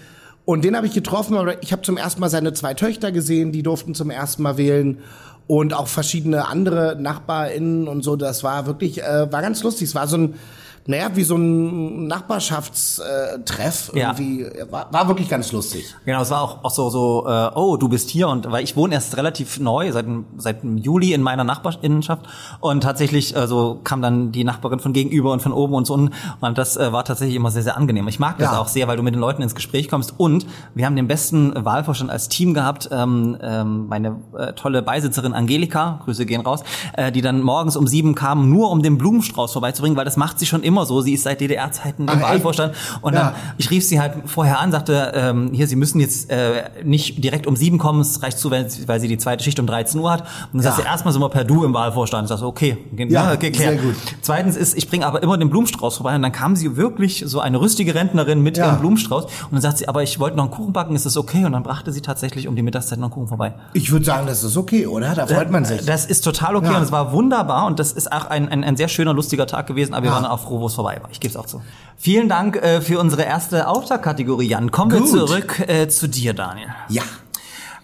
Und 0.43 0.65
den 0.65 0.75
habe 0.75 0.87
ich 0.87 0.93
getroffen, 0.93 1.37
aber 1.37 1.61
ich 1.63 1.71
habe 1.71 1.83
zum 1.83 1.97
ersten 1.97 2.19
Mal 2.19 2.29
seine 2.29 2.51
zwei 2.53 2.73
Töchter 2.73 3.11
gesehen, 3.11 3.51
die 3.51 3.63
durften 3.63 3.93
zum 3.95 4.09
ersten 4.09 4.41
Mal 4.43 4.57
wählen 4.57 4.97
und 5.47 5.73
auch 5.73 5.87
verschiedene 5.87 6.47
andere 6.47 6.97
NachbarInnen 6.99 7.87
und 7.87 8.03
so. 8.03 8.15
Das 8.15 8.43
war 8.43 8.65
wirklich, 8.65 9.03
äh, 9.03 9.31
war 9.31 9.41
ganz 9.41 9.61
lustig. 9.63 9.89
Es 9.89 9.95
war 9.95 10.07
so 10.07 10.17
ein, 10.17 10.33
naja, 10.87 11.09
wie 11.15 11.23
so 11.23 11.35
ein 11.35 12.07
Nachbarschaftstreff. 12.07 13.91
Ja. 13.93 14.11
Irgendwie. 14.17 14.45
War, 14.69 14.87
war 14.91 15.07
wirklich 15.07 15.29
ganz 15.29 15.51
lustig. 15.51 15.95
Genau, 16.05 16.21
es 16.21 16.31
war 16.31 16.41
auch, 16.41 16.63
auch 16.63 16.71
so, 16.71 16.89
so 16.89 17.25
äh, 17.27 17.51
oh, 17.55 17.77
du 17.77 17.87
bist 17.89 18.09
hier 18.09 18.27
und 18.27 18.51
weil 18.51 18.63
ich 18.63 18.75
wohne 18.75 18.95
erst 18.95 19.17
relativ 19.17 19.59
neu, 19.59 19.91
seit, 19.91 20.05
seit 20.37 20.63
Juli 20.63 21.13
in 21.13 21.21
meiner 21.21 21.43
Nachbarinnenschaft 21.43 22.25
und 22.59 22.81
tatsächlich 22.81 23.35
äh, 23.35 23.47
so 23.47 23.79
kam 23.83 24.01
dann 24.01 24.31
die 24.31 24.43
Nachbarin 24.43 24.79
von 24.79 24.93
gegenüber 24.93 25.31
und 25.31 25.41
von 25.41 25.53
oben 25.53 25.73
und 25.73 25.85
so 25.85 25.93
unten 25.93 26.13
und 26.39 26.57
das 26.57 26.77
äh, 26.77 26.91
war 26.91 27.05
tatsächlich 27.05 27.35
immer 27.35 27.51
sehr, 27.51 27.63
sehr 27.63 27.77
angenehm. 27.77 28.07
Ich 28.07 28.19
mag 28.19 28.37
das 28.37 28.51
Ja. 28.51 28.59
auch 28.59 28.67
sehr, 28.67 28.87
weil 28.87 28.97
du 28.97 29.03
mit 29.03 29.13
den 29.13 29.21
Leuten 29.21 29.41
ins 29.41 29.55
Gespräch 29.55 29.87
kommst 29.89 30.13
und 30.17 30.45
wir 30.73 30.85
haben 30.85 30.95
den 30.95 31.07
besten 31.07 31.53
Wahlvorstand 31.55 32.09
als 32.11 32.29
Team 32.29 32.53
gehabt, 32.53 32.89
ähm, 32.91 33.37
ähm, 33.41 33.87
meine 33.87 34.17
äh, 34.37 34.53
tolle 34.53 34.81
Beisitzerin 34.81 35.33
Angelika, 35.33 35.99
Grüße 36.05 36.25
gehen 36.25 36.41
raus, 36.41 36.63
äh, 36.93 37.11
die 37.11 37.21
dann 37.21 37.41
morgens 37.41 37.75
um 37.77 37.87
sieben 37.87 38.15
kam, 38.15 38.49
nur 38.49 38.71
um 38.71 38.81
den 38.81 38.97
Blumenstrauß 38.97 39.51
vorbeizubringen, 39.53 39.97
weil 39.97 40.05
das 40.05 40.17
macht 40.17 40.39
sie 40.39 40.45
schon 40.45 40.63
immer 40.63 40.70
so, 40.85 41.01
sie 41.01 41.13
ist 41.13 41.23
seit 41.23 41.41
DDR-Zeiten 41.41 42.07
im? 42.07 42.21
Wahlvorstand 42.21 42.73
und 43.01 43.13
Ja. 43.13 43.19
dann 43.21 43.33
ich 43.57 43.69
rief 43.71 43.85
sie 43.85 43.99
halt 43.99 44.13
vorher 44.25 44.59
an, 44.59 44.71
sagte, 44.71 45.11
ähm, 45.15 45.49
hier, 45.53 45.67
Sie 45.67 45.75
müssen 45.75 45.99
jetzt 45.99 46.29
äh, 46.29 46.63
nicht 46.83 47.23
direkt 47.23 47.47
um 47.47 47.55
sieben 47.55 47.77
kommen, 47.77 48.01
es 48.01 48.21
reicht 48.23 48.37
zu, 48.39 48.51
wenn, 48.51 48.65
weil 48.87 48.99
sie 48.99 49.07
die 49.07 49.17
zweite 49.17 49.43
Schicht 49.43 49.59
um 49.59 49.67
13 49.67 49.99
Uhr 50.01 50.11
hat. 50.11 50.21
Und 50.21 50.27
dann 50.55 50.61
sagst 50.63 50.79
du, 50.79 50.83
erstmal 50.83 51.11
sind 51.13 51.21
wir 51.21 51.29
per 51.29 51.43
Du 51.43 51.63
im 51.63 51.73
Wahlvorstand. 51.73 52.25
Ich 52.25 52.29
sagte, 52.29 52.45
okay, 52.45 52.77
Ja, 53.09 53.31
ne, 53.31 53.37
geklärt. 53.37 53.73
sehr 53.73 53.81
gut. 53.81 53.95
Zweitens 54.21 54.55
ist, 54.57 54.77
ich 54.77 54.89
bringe 54.89 55.05
aber 55.05 55.21
immer 55.23 55.37
den 55.37 55.49
Blumenstrauß 55.49 55.97
vorbei 55.97 56.15
und 56.15 56.21
dann 56.21 56.31
kam 56.31 56.55
sie 56.55 56.75
wirklich 56.77 57.23
so 57.25 57.39
eine 57.39 57.59
rüstige 57.61 57.95
Rentnerin 57.95 58.41
mit 58.41 58.57
Ja. 58.57 58.67
ihrem 58.67 58.79
Blumenstrauß 58.79 59.25
und 59.25 59.31
dann 59.51 59.61
sagt 59.61 59.77
sie, 59.79 59.87
aber 59.87 60.03
ich 60.03 60.19
wollte 60.19 60.37
noch 60.37 60.43
einen 60.45 60.51
Kuchen 60.53 60.73
backen, 60.73 60.95
ist 60.95 61.05
das 61.05 61.17
okay? 61.17 61.45
Und 61.45 61.53
dann 61.53 61.63
brachte 61.63 61.91
sie 61.91 62.01
tatsächlich 62.01 62.47
um 62.47 62.55
die 62.55 62.61
Mittagszeit 62.61 62.99
noch 62.99 63.05
einen 63.07 63.13
Kuchen 63.13 63.27
vorbei. 63.27 63.53
Ich 63.73 63.91
würde 63.91 64.05
sagen, 64.05 64.27
das 64.27 64.43
ist 64.43 64.57
okay, 64.57 64.85
oder? 64.87 65.13
Da 65.15 65.27
freut 65.27 65.51
man 65.51 65.65
sich. 65.65 65.85
Das 65.85 66.05
ist 66.05 66.21
total 66.23 66.55
okay 66.55 66.67
Ja. 66.71 66.77
und 66.77 66.83
es 66.83 66.91
war 66.91 67.11
wunderbar 67.11 67.65
und 67.65 67.79
das 67.79 67.91
ist 67.91 68.11
auch 68.11 68.25
ein, 68.27 68.49
ein, 68.49 68.63
ein 68.63 68.77
sehr 68.77 68.87
schöner, 68.87 69.13
lustiger 69.13 69.47
Tag 69.47 69.67
gewesen, 69.67 69.93
aber 69.93 70.03
wir 70.03 70.09
Ja. 70.11 70.15
waren 70.15 70.25
auch 70.25 70.39
froh, 70.39 70.60
wo 70.61 70.67
es 70.67 70.73
vorbei 70.75 70.97
war. 71.01 71.09
Ich 71.11 71.19
gebe 71.19 71.31
es 71.31 71.37
auch 71.37 71.45
zu. 71.45 71.61
Vielen 71.97 72.29
Dank 72.29 72.55
äh, 72.55 72.81
für 72.81 72.99
unsere 72.99 73.23
erste 73.23 73.67
Auftaktkategorie, 73.67 74.47
Jan. 74.47 74.71
Kommen 74.71 74.91
wir 74.91 74.99
Gut. 75.01 75.09
zurück 75.09 75.63
äh, 75.67 75.87
zu 75.87 76.07
dir, 76.07 76.33
Daniel. 76.33 76.67
Ja. 76.89 77.03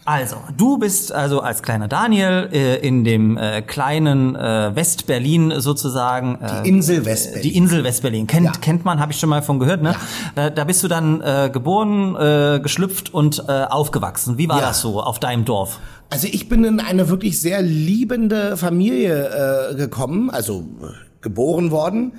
Also, 0.05 0.38
du 0.55 0.77
bist 0.77 1.12
also 1.12 1.41
als 1.41 1.62
kleiner 1.62 1.89
Daniel 1.89 2.48
äh, 2.53 2.77
in 2.77 3.03
dem 3.03 3.36
äh, 3.38 3.62
kleinen 3.62 4.38
äh, 4.38 4.74
Westberlin 4.74 5.60
sozusagen. 5.60 6.39
Äh, 6.41 6.63
Die 6.63 6.69
Insel 6.69 7.03
Westberlin. 7.05 7.41
Die 7.43 7.57
Insel 7.57 7.84
Westberlin. 7.84 8.25
Kennt, 8.25 8.46
Ja. 8.46 8.51
kennt 8.53 8.86
man, 8.86 9.01
habe 9.01 9.12
ich 9.12 9.19
schon 9.19 9.27
mal 9.27 9.41
von 9.41 9.60
gehört, 9.60 9.81
ne? 9.81 9.96
Da, 10.36 10.50
da 10.50 10.63
bist 10.63 10.81
du 10.81 10.88
dann 10.88 11.19
äh, 11.19 11.50
geboren, 11.51 12.15
äh, 12.15 12.62
geschlüpft 12.63 13.13
und 13.13 13.43
äh, 13.50 13.51
aufgewachsen. 13.65 14.38
Wie 14.38 14.48
war 14.48 14.62
Ja. 14.62 14.67
das 14.67 14.79
so 14.79 15.01
auf 15.01 15.19
deinem 15.19 15.43
Dorf? 15.43 15.77
Also 16.10 16.27
ich 16.31 16.48
bin 16.48 16.63
in 16.63 16.79
eine 16.79 17.10
wirklich 17.10 17.41
sehr 17.41 17.62
liebende 17.62 18.55
Familie 18.55 19.72
äh, 19.72 19.75
gekommen, 19.75 20.29
also 20.29 20.62
äh, 20.84 20.86
geboren 21.19 21.69
worden. 21.69 22.13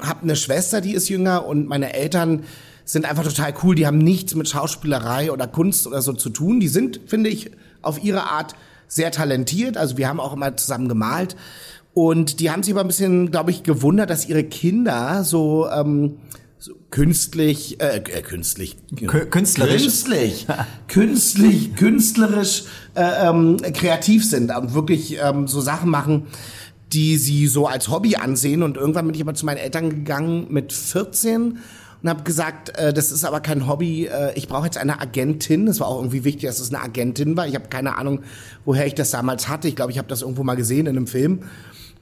Hab 0.00 0.22
eine 0.22 0.36
Schwester, 0.36 0.80
die 0.80 0.94
ist 0.94 1.08
jünger 1.08 1.46
und 1.46 1.66
meine 1.66 1.94
Eltern 1.94 2.44
sind 2.84 3.06
einfach 3.06 3.24
total 3.24 3.54
cool. 3.62 3.74
Die 3.74 3.86
haben 3.86 3.98
nichts 3.98 4.34
mit 4.34 4.48
Schauspielerei 4.48 5.32
oder 5.32 5.46
Kunst 5.46 5.86
oder 5.86 6.02
so 6.02 6.12
zu 6.12 6.30
tun. 6.30 6.60
Die 6.60 6.68
sind, 6.68 7.00
finde 7.06 7.30
ich, 7.30 7.50
auf 7.80 8.02
ihre 8.02 8.24
Art 8.30 8.54
sehr 8.88 9.10
talentiert. 9.10 9.76
Also 9.76 9.96
wir 9.96 10.08
haben 10.08 10.20
auch 10.20 10.34
immer 10.34 10.56
zusammen 10.56 10.88
gemalt. 10.88 11.36
Und 11.94 12.40
die 12.40 12.50
haben 12.50 12.62
sich 12.62 12.74
aber 12.74 12.82
ein 12.82 12.88
bisschen, 12.88 13.30
glaube 13.30 13.52
ich, 13.52 13.62
gewundert, 13.62 14.10
dass 14.10 14.28
ihre 14.28 14.44
Kinder 14.44 15.22
so, 15.24 15.68
ähm, 15.70 16.18
so 16.58 16.72
künstlich, 16.90 17.80
äh, 17.80 17.98
äh 17.98 18.22
künstlich, 18.22 18.76
Kü- 18.96 19.26
künstlerisch. 19.26 19.82
künstlich, 19.82 20.46
künstlich, 20.88 21.76
künstlerisch 21.76 22.64
äh, 22.94 23.28
ähm, 23.28 23.58
kreativ 23.72 24.28
sind 24.28 24.54
und 24.54 24.74
wirklich 24.74 25.18
ähm, 25.22 25.46
so 25.46 25.60
Sachen 25.60 25.88
machen, 25.88 26.26
die 26.94 27.18
sie 27.18 27.46
so 27.48 27.66
als 27.66 27.88
Hobby 27.88 28.16
ansehen. 28.16 28.62
Und 28.62 28.76
irgendwann 28.76 29.06
bin 29.06 29.14
ich 29.14 29.20
aber 29.20 29.34
zu 29.34 29.44
meinen 29.44 29.58
Eltern 29.58 29.90
gegangen 29.90 30.46
mit 30.48 30.72
14 30.72 31.58
und 32.02 32.08
habe 32.08 32.22
gesagt, 32.22 32.76
äh, 32.78 32.92
das 32.92 33.10
ist 33.10 33.24
aber 33.24 33.40
kein 33.40 33.66
Hobby. 33.66 34.06
Äh, 34.06 34.32
ich 34.34 34.46
brauche 34.46 34.66
jetzt 34.66 34.78
eine 34.78 35.00
Agentin. 35.00 35.66
Es 35.66 35.80
war 35.80 35.88
auch 35.88 35.98
irgendwie 35.98 36.24
wichtig, 36.24 36.48
dass 36.48 36.60
es 36.60 36.72
eine 36.72 36.82
Agentin 36.82 37.36
war. 37.36 37.48
Ich 37.48 37.54
habe 37.54 37.68
keine 37.68 37.98
Ahnung, 37.98 38.20
woher 38.64 38.86
ich 38.86 38.94
das 38.94 39.10
damals 39.10 39.48
hatte. 39.48 39.66
Ich 39.68 39.76
glaube, 39.76 39.90
ich 39.90 39.98
habe 39.98 40.08
das 40.08 40.22
irgendwo 40.22 40.44
mal 40.44 40.54
gesehen 40.54 40.86
in 40.86 40.96
einem 40.96 41.06
Film. 41.06 41.40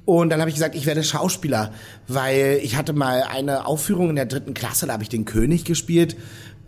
Und 0.04 0.30
dann 0.30 0.40
habe 0.40 0.50
ich 0.50 0.56
gesagt, 0.56 0.74
ich 0.74 0.86
werde 0.86 1.04
Schauspieler, 1.04 1.72
weil 2.08 2.58
ich 2.62 2.76
hatte 2.76 2.92
mal 2.92 3.22
eine 3.22 3.66
Aufführung 3.66 4.10
in 4.10 4.16
der 4.16 4.26
dritten 4.26 4.52
Klasse, 4.52 4.86
da 4.86 4.94
habe 4.94 5.04
ich 5.04 5.08
den 5.08 5.24
König 5.24 5.64
gespielt. 5.64 6.16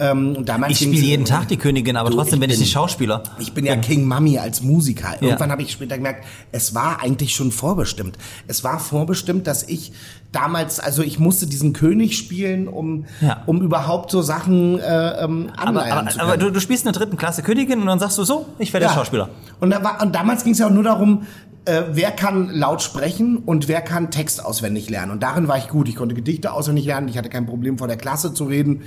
Ähm, 0.00 0.34
und 0.36 0.48
damals 0.48 0.72
Ich 0.72 0.78
spiele 0.78 0.96
jeden 1.06 1.24
Tag 1.24 1.46
die 1.46 1.56
Königin, 1.56 1.96
aber 1.96 2.10
Du, 2.10 2.16
trotzdem 2.16 2.34
ich 2.34 2.40
bin 2.40 2.50
ich 2.50 2.58
nicht 2.58 2.72
Schauspieler. 2.72 3.22
ich 3.38 3.52
bin 3.54 3.64
ja 3.64 3.76
King 3.76 4.08
Mummy 4.08 4.38
als 4.38 4.60
Musiker. 4.60 5.10
Ja. 5.20 5.28
Irgendwann 5.28 5.52
habe 5.52 5.62
ich 5.62 5.70
später 5.70 5.96
gemerkt, 5.96 6.24
es 6.50 6.74
war 6.74 7.00
eigentlich 7.00 7.34
schon 7.36 7.52
vorbestimmt. 7.52 8.18
Es 8.48 8.64
war 8.64 8.80
vorbestimmt, 8.80 9.46
dass 9.46 9.62
ich 9.62 9.92
damals, 10.32 10.80
also 10.80 11.02
ich 11.02 11.20
musste 11.20 11.46
diesen 11.46 11.72
König 11.74 12.18
spielen, 12.18 12.66
um, 12.66 13.04
Ja. 13.20 13.44
um 13.46 13.62
überhaupt 13.62 14.10
so 14.10 14.20
Sachen 14.20 14.80
äh, 14.80 15.24
ähm, 15.24 15.50
Aber, 15.56 15.84
aber, 15.86 16.10
zu 16.10 16.18
aber 16.20 16.30
können. 16.32 16.40
du, 16.46 16.50
du 16.50 16.60
spielst 16.60 16.84
in 16.84 16.92
der 16.92 17.00
dritten 17.00 17.16
Klasse 17.16 17.42
Königin 17.44 17.80
und 17.80 17.86
dann 17.86 18.00
sagst 18.00 18.18
du 18.18 18.24
so, 18.24 18.46
ich 18.58 18.72
werde 18.72 18.86
Ja. 18.86 18.92
Schauspieler. 18.94 19.28
Und, 19.60 19.70
da 19.70 19.84
war, 19.84 20.02
und 20.02 20.12
damals 20.12 20.42
ging 20.42 20.54
es 20.54 20.58
ja 20.58 20.66
auch 20.66 20.72
nur 20.72 20.82
darum, 20.82 21.22
äh, 21.66 21.82
wer 21.92 22.10
kann 22.10 22.50
laut 22.50 22.82
sprechen 22.82 23.36
und 23.38 23.68
wer 23.68 23.80
kann 23.80 24.10
Text 24.10 24.44
auswendig 24.44 24.90
lernen. 24.90 25.12
Und 25.12 25.22
darin 25.22 25.46
war 25.46 25.56
ich 25.56 25.68
gut. 25.68 25.88
Ich 25.88 25.94
konnte 25.94 26.16
Gedichte 26.16 26.52
auswendig 26.52 26.84
lernen. 26.84 27.06
Ich 27.06 27.16
hatte 27.16 27.28
kein 27.28 27.46
Problem, 27.46 27.78
vor 27.78 27.86
der 27.86 27.96
Klasse 27.96 28.34
zu 28.34 28.44
reden. 28.44 28.82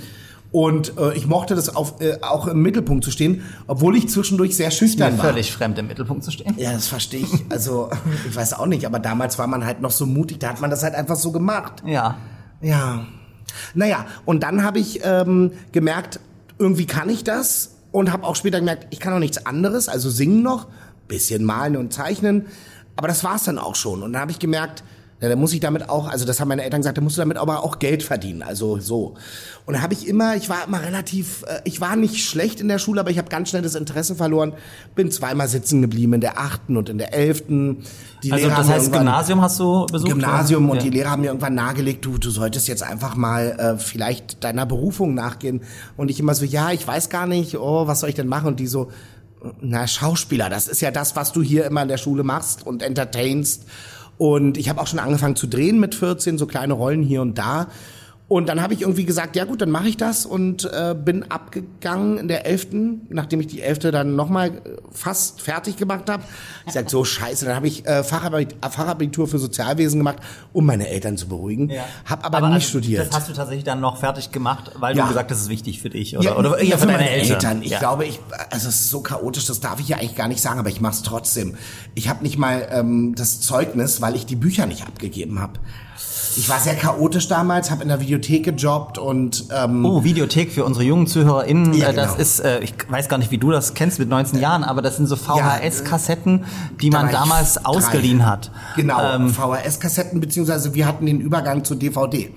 Und 0.52 0.98
äh, 0.98 1.14
ich 1.16 1.28
mochte 1.28 1.56
das 1.56 1.76
auf, 1.76 2.00
äh, 2.00 2.20
auch 2.22 2.48
im 2.48 2.62
Mittelpunkt 2.62 3.04
zu 3.04 3.12
stehen, 3.12 3.44
obwohl 3.68 3.98
ich 3.98 4.10
zwischendurch 4.10 4.56
sehr 4.56 4.68
Mir 4.68 4.72
schüchtern 4.72 5.18
war. 5.18 5.26
völlig 5.26 5.52
fremd 5.52 5.78
im 5.78 5.88
Mittelpunkt 5.88 6.24
zu 6.24 6.32
stehen. 6.32 6.54
Ja, 6.58 6.72
das 6.72 6.88
verstehe 6.88 7.22
ich. 7.22 7.46
Also, 7.50 7.90
ich 8.30 8.36
weiß 8.36 8.54
auch 8.54 8.66
nicht, 8.66 8.86
aber 8.86 9.00
damals 9.00 9.38
war 9.38 9.48
man 9.48 9.66
halt 9.66 9.82
noch 9.82 9.92
so 9.92 10.06
mutig, 10.06 10.40
da 10.40 10.50
hat 10.50 10.62
man 10.62 10.70
das 10.70 10.84
halt 10.84 10.96
einfach 10.96 11.18
so 11.18 11.32
gemacht. 11.32 11.84
Ja. 11.86 12.18
Ja. 12.62 13.06
Naja, 13.74 14.06
und 14.26 14.44
dann 14.44 14.64
habe 14.64 14.80
ich 14.80 15.02
ähm, 15.04 15.52
gemerkt, 15.72 16.20
irgendwie 16.60 16.86
kann 16.86 17.10
ich 17.10 17.24
das 17.24 17.76
und 17.92 18.12
habe 18.12 18.26
auch 18.26 18.36
später 18.36 18.60
gemerkt, 18.60 18.88
ich 18.92 19.00
kann 19.00 19.14
auch 19.14 19.20
nichts 19.20 19.46
anderes, 19.46 19.90
also 19.90 20.10
singen 20.10 20.44
noch, 20.44 20.68
bisschen 21.08 21.44
malen 21.44 21.78
und 21.78 21.94
zeichnen, 21.94 22.46
aber 22.96 23.08
das 23.08 23.24
war's 23.24 23.44
dann 23.44 23.60
auch 23.60 23.76
schon. 23.76 24.02
Und 24.02 24.14
dann 24.14 24.22
habe 24.22 24.32
ich 24.32 24.40
gemerkt, 24.40 24.84
ja, 25.20 25.30
dann 25.30 25.40
muss 25.40 25.52
ich 25.52 25.60
damit 25.60 25.90
auch, 25.90 26.08
also 26.08 26.26
das 26.26 26.40
haben 26.40 26.50
meine 26.50 26.64
Eltern 26.64 26.82
gesagt, 26.82 26.98
da 26.98 27.02
musst 27.02 27.18
du 27.18 27.22
damit 27.22 27.38
aber 27.38 27.64
auch 27.64 27.80
Geld 27.80 28.04
verdienen, 28.04 28.44
also 28.44 28.80
so. 28.80 29.16
Und 29.66 29.74
da 29.74 29.82
habe 29.82 29.96
ich 29.96 30.08
immer, 30.08 30.36
ich 30.36 30.48
war 30.48 30.66
immer 30.68 30.82
relativ, 30.84 31.44
äh, 31.48 31.60
ich 31.64 31.82
war 31.82 31.96
nicht 31.96 32.24
schlecht 32.24 32.62
in 32.62 32.68
der 32.68 32.78
Schule, 32.78 33.02
aber 33.02 33.10
ich 33.10 33.18
habe 33.18 33.28
ganz 33.28 33.50
schnell 33.50 33.64
das 33.64 33.74
Interesse 33.74 34.14
verloren, 34.14 34.54
bin 34.94 35.10
zweimal 35.10 35.48
sitzen 35.48 35.82
geblieben 35.82 36.14
in 36.14 36.22
der 36.22 36.40
achten 36.40 36.78
und 36.78 36.90
in 36.90 37.00
der 37.00 37.16
elften. 37.16 37.84
Die 38.22 38.32
Also 38.32 38.46
Lehrer 38.46 38.58
das 38.60 38.70
heißt, 38.70 38.94
Gymnasium 38.94 39.42
hast 39.42 39.60
du 39.60 39.88
besucht? 39.88 40.12
Gymnasium 40.12 40.70
und 40.70 40.78
ja. 40.78 40.84
die 40.84 40.90
Lehrer 40.92 41.10
haben 41.10 41.22
mir 41.22 41.28
irgendwann 41.28 41.56
nahegelegt, 41.56 42.06
du, 42.06 42.20
du 42.20 42.30
solltest 42.30 42.68
jetzt 42.68 42.84
einfach 42.84 43.16
mal 43.16 43.56
äh, 43.58 43.78
vielleicht 43.80 44.44
deiner 44.44 44.68
Berufung 44.68 45.16
nachgehen. 45.16 45.62
Und 45.96 46.12
ich 46.12 46.20
immer 46.20 46.36
so, 46.36 46.46
ja, 46.46 46.72
ich 46.72 46.88
weiß 46.88 47.10
gar 47.10 47.26
nicht, 47.26 47.58
oh, 47.58 47.88
was 47.88 48.02
soll 48.02 48.10
ich 48.10 48.16
denn 48.16 48.28
machen? 48.28 48.48
Und 48.48 48.60
die 48.60 48.68
so, 48.68 48.92
na, 49.62 49.88
Schauspieler, 49.88 50.50
das 50.50 50.68
ist 50.68 50.82
ja 50.82 50.92
das, 50.92 51.16
was 51.16 51.32
du 51.32 51.42
hier 51.42 51.66
immer 51.66 51.82
in 51.82 51.88
der 51.88 51.98
Schule 51.98 52.24
machst 52.24 52.66
und 52.66 52.84
entertainst. 52.84 53.66
Und 54.18 54.58
ich 54.58 54.70
habe 54.70 54.82
auch 54.82 54.88
schon 54.88 55.00
angefangen 55.00 55.36
zu 55.36 55.48
drehen 55.48 55.80
mit 55.80 55.96
14, 55.96 56.38
so 56.38 56.48
kleine 56.48 56.74
Rollen 56.74 57.04
hier 57.04 57.22
und 57.22 57.38
da. 57.38 57.68
Und 58.30 58.50
dann 58.50 58.62
habe 58.62 58.74
ich 58.74 58.82
irgendwie 58.82 59.06
gesagt, 59.06 59.38
ja 59.38 59.46
gut, 59.46 59.62
dann 59.62 59.72
mache 59.72 59.88
ich 59.88 59.96
das 59.96 60.26
und 60.26 60.66
äh, 60.66 60.94
bin 60.94 61.32
abgegangen 61.32 62.18
in 62.18 62.28
der 62.28 62.46
elften, 62.46 63.08
nachdem 63.10 63.40
ich 63.40 63.48
die 63.48 63.62
elfte 63.62 63.90
dann 63.92 64.18
nochmal 64.18 64.62
fast 64.92 65.42
fertig 65.42 65.78
gemacht 65.78 66.10
habe. 66.10 66.24
Ich 66.66 66.74
sag 66.74 66.90
so 66.90 67.06
scheiße, 67.06 67.46
dann 67.46 67.56
habe 67.56 67.68
ich 67.68 67.86
äh, 67.86 68.04
Fachabit 68.04 68.58
äh, 68.62 68.70
Fachabitur 68.70 69.30
für 69.30 69.40
Sozialwesen 69.40 70.02
gemacht, 70.02 70.18
um 70.52 70.66
meine 70.66 70.90
Eltern 70.90 71.16
zu 71.16 71.30
beruhigen. 71.30 71.70
Ja. 71.70 71.86
Hab 72.04 72.26
aber, 72.26 72.42
nicht 72.42 72.56
also, 72.56 72.68
studiert. 72.68 73.08
Das 73.08 73.16
hast 73.16 73.30
du 73.30 73.34
tatsächlich 73.34 73.64
dann 73.64 73.80
noch 73.80 73.98
fertig 73.98 74.34
gemacht, 74.34 74.72
weil 74.78 74.98
Ja. 74.98 75.04
du 75.04 75.10
gesagt 75.10 75.32
hast, 75.32 75.38
das 75.38 75.44
ist 75.44 75.50
wichtig 75.50 75.82
für 75.82 75.90
dich. 75.90 76.18
Oder, 76.18 76.26
Ja, 76.26 76.36
oder 76.38 76.62
ja, 76.62 76.72
eher 76.72 76.78
für 76.80 76.88
deine 76.88 76.98
meine 76.98 77.10
Eltern. 77.10 77.62
Ich 77.62 77.72
ja. 77.72 77.80
glaube, 77.80 78.06
ich, 78.06 78.20
also 78.50 78.68
es 78.68 78.82
ist 78.82 78.90
so 78.90 79.00
chaotisch, 79.00 79.46
das 79.46 79.62
darf 79.62 79.80
ich 79.80 79.88
ja 79.88 79.98
eigentlich 79.98 80.16
gar 80.16 80.28
nicht 80.28 80.42
sagen, 80.42 80.60
aber 80.60 80.70
ich 80.70 80.82
mache 80.82 80.96
es 80.96 81.02
trotzdem. 81.04 81.56
Ich 81.96 82.10
habe 82.10 82.24
nicht 82.24 82.38
mal 82.38 82.68
ähm, 82.72 83.16
das 83.16 83.40
Zeugnis, 83.40 84.02
weil 84.02 84.18
ich 84.18 84.26
die 84.26 84.36
Bücher 84.36 84.66
nicht 84.66 84.86
abgegeben 84.86 85.40
habe. 85.40 85.62
Ich 86.38 86.48
war 86.50 86.60
sehr 86.60 86.76
chaotisch 86.76 87.28
damals, 87.28 87.72
habe 87.72 87.82
in 87.84 87.90
der 87.90 88.00
Videothek 88.00 88.44
gejobbt 88.46 88.98
und 88.98 89.46
ähm, 89.52 89.84
Oh, 89.86 90.04
Videothek 90.04 90.52
für 90.52 90.64
unsere 90.66 90.86
jungen 90.86 91.08
ZuhörerInnen. 91.08 91.74
Ja, 91.74 91.90
Äh, 91.90 91.94
Das 91.94 92.12
genau. 92.12 92.22
ist, 92.22 92.40
äh, 92.42 92.60
ich 92.60 92.74
weiß 92.88 93.10
gar 93.10 93.18
nicht, 93.18 93.32
wie 93.32 93.38
du 93.38 93.52
das 93.52 93.74
kennst 93.74 93.98
mit 94.00 94.08
19 94.10 94.40
Jahren, 94.40 94.64
aber 94.64 94.82
das 94.82 94.98
sind 94.98 95.08
so 95.08 95.16
VHS-Kassetten, 95.16 96.46
die 96.82 96.90
man 96.92 97.10
damals 97.12 97.56
drei. 97.56 97.66
ausgeliehen 97.66 98.26
hat. 98.26 98.52
Genau, 98.76 99.00
Ähm, 99.16 99.30
VHS-Kassetten, 99.34 100.20
beziehungsweise 100.22 100.74
wir 100.74 100.86
hatten 100.86 101.06
den 101.06 101.20
Übergang 101.20 101.64
zu 101.64 101.76
DVD. 101.76 102.32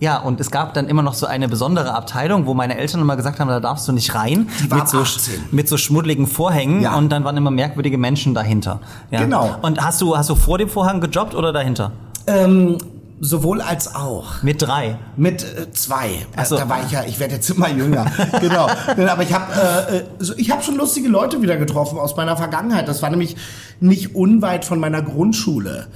ja, 0.00 0.18
und 0.18 0.40
es 0.40 0.50
gab 0.50 0.74
dann 0.74 0.88
immer 0.88 1.02
noch 1.02 1.14
so 1.14 1.26
eine 1.26 1.48
besondere 1.48 1.94
Abteilung, 1.94 2.46
wo 2.46 2.54
meine 2.54 2.76
Eltern 2.76 3.00
immer 3.00 3.16
gesagt 3.16 3.40
haben, 3.40 3.48
da 3.48 3.60
darfst 3.60 3.86
du 3.88 3.92
nicht 3.92 4.14
rein. 4.14 4.48
Die 4.60 4.74
mit, 4.74 4.88
so, 4.88 5.00
18. 5.00 5.34
mit 5.50 5.68
so 5.68 5.76
schmuddeligen 5.76 6.26
Vorhängen 6.26 6.80
Ja. 6.82 6.96
und 6.96 7.10
dann 7.10 7.24
waren 7.24 7.36
immer 7.36 7.50
merkwürdige 7.50 7.96
Menschen 7.98 8.34
dahinter. 8.34 8.80
Ja. 9.10 9.20
Genau. 9.20 9.54
Und 9.62 9.80
hast 9.84 10.00
du, 10.00 10.16
hast 10.16 10.28
du 10.30 10.34
vor 10.34 10.58
dem 10.58 10.68
Vorhang 10.68 11.00
gejobbt 11.00 11.34
oder 11.34 11.52
dahinter? 11.52 11.92
Ähm, 12.26 12.78
sowohl 13.20 13.60
als 13.60 13.94
auch. 13.94 14.42
Mit 14.42 14.60
drei. 14.62 14.98
Mit 15.16 15.42
äh, 15.44 15.70
zwei. 15.72 16.26
So. 16.44 16.56
Da 16.56 16.68
war 16.68 16.84
ich 16.84 16.90
ja, 16.90 17.04
ich 17.04 17.18
werde 17.20 17.34
jetzt 17.34 17.48
immer 17.50 17.68
jünger. 17.70 18.06
genau. 18.40 18.66
Aber 19.08 19.22
ich 19.22 19.32
habe 19.32 19.52
äh, 19.52 19.96
äh, 19.98 20.04
so- 20.18 20.34
ich 20.36 20.50
hab 20.50 20.64
schon 20.64 20.76
lustige 20.76 21.08
Leute 21.08 21.40
wieder 21.42 21.56
getroffen 21.56 21.98
aus 21.98 22.16
meiner 22.16 22.36
Vergangenheit. 22.36 22.88
Das 22.88 23.02
war 23.02 23.10
nämlich 23.10 23.36
nicht 23.80 24.14
unweit 24.14 24.64
von 24.64 24.78
meiner 24.80 25.02
Grundschule. 25.02 25.88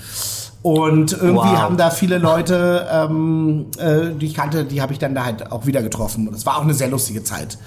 Und 0.62 1.12
irgendwie 1.12 1.36
Wow. 1.36 1.58
haben 1.58 1.76
da 1.76 1.90
viele 1.90 2.18
Leute, 2.18 2.86
ähm, 2.90 3.66
äh, 3.78 4.10
die 4.18 4.26
ich 4.26 4.34
kannte, 4.34 4.64
die 4.64 4.82
habe 4.82 4.92
ich 4.92 4.98
dann 4.98 5.14
da 5.14 5.24
halt 5.24 5.52
auch 5.52 5.66
wieder 5.66 5.82
getroffen. 5.82 6.26
Und 6.28 6.34
es 6.34 6.46
war 6.46 6.56
auch 6.58 6.62
eine 6.62 6.74
sehr 6.74 6.88
lustige 6.88 7.22
Zeit. 7.22 7.58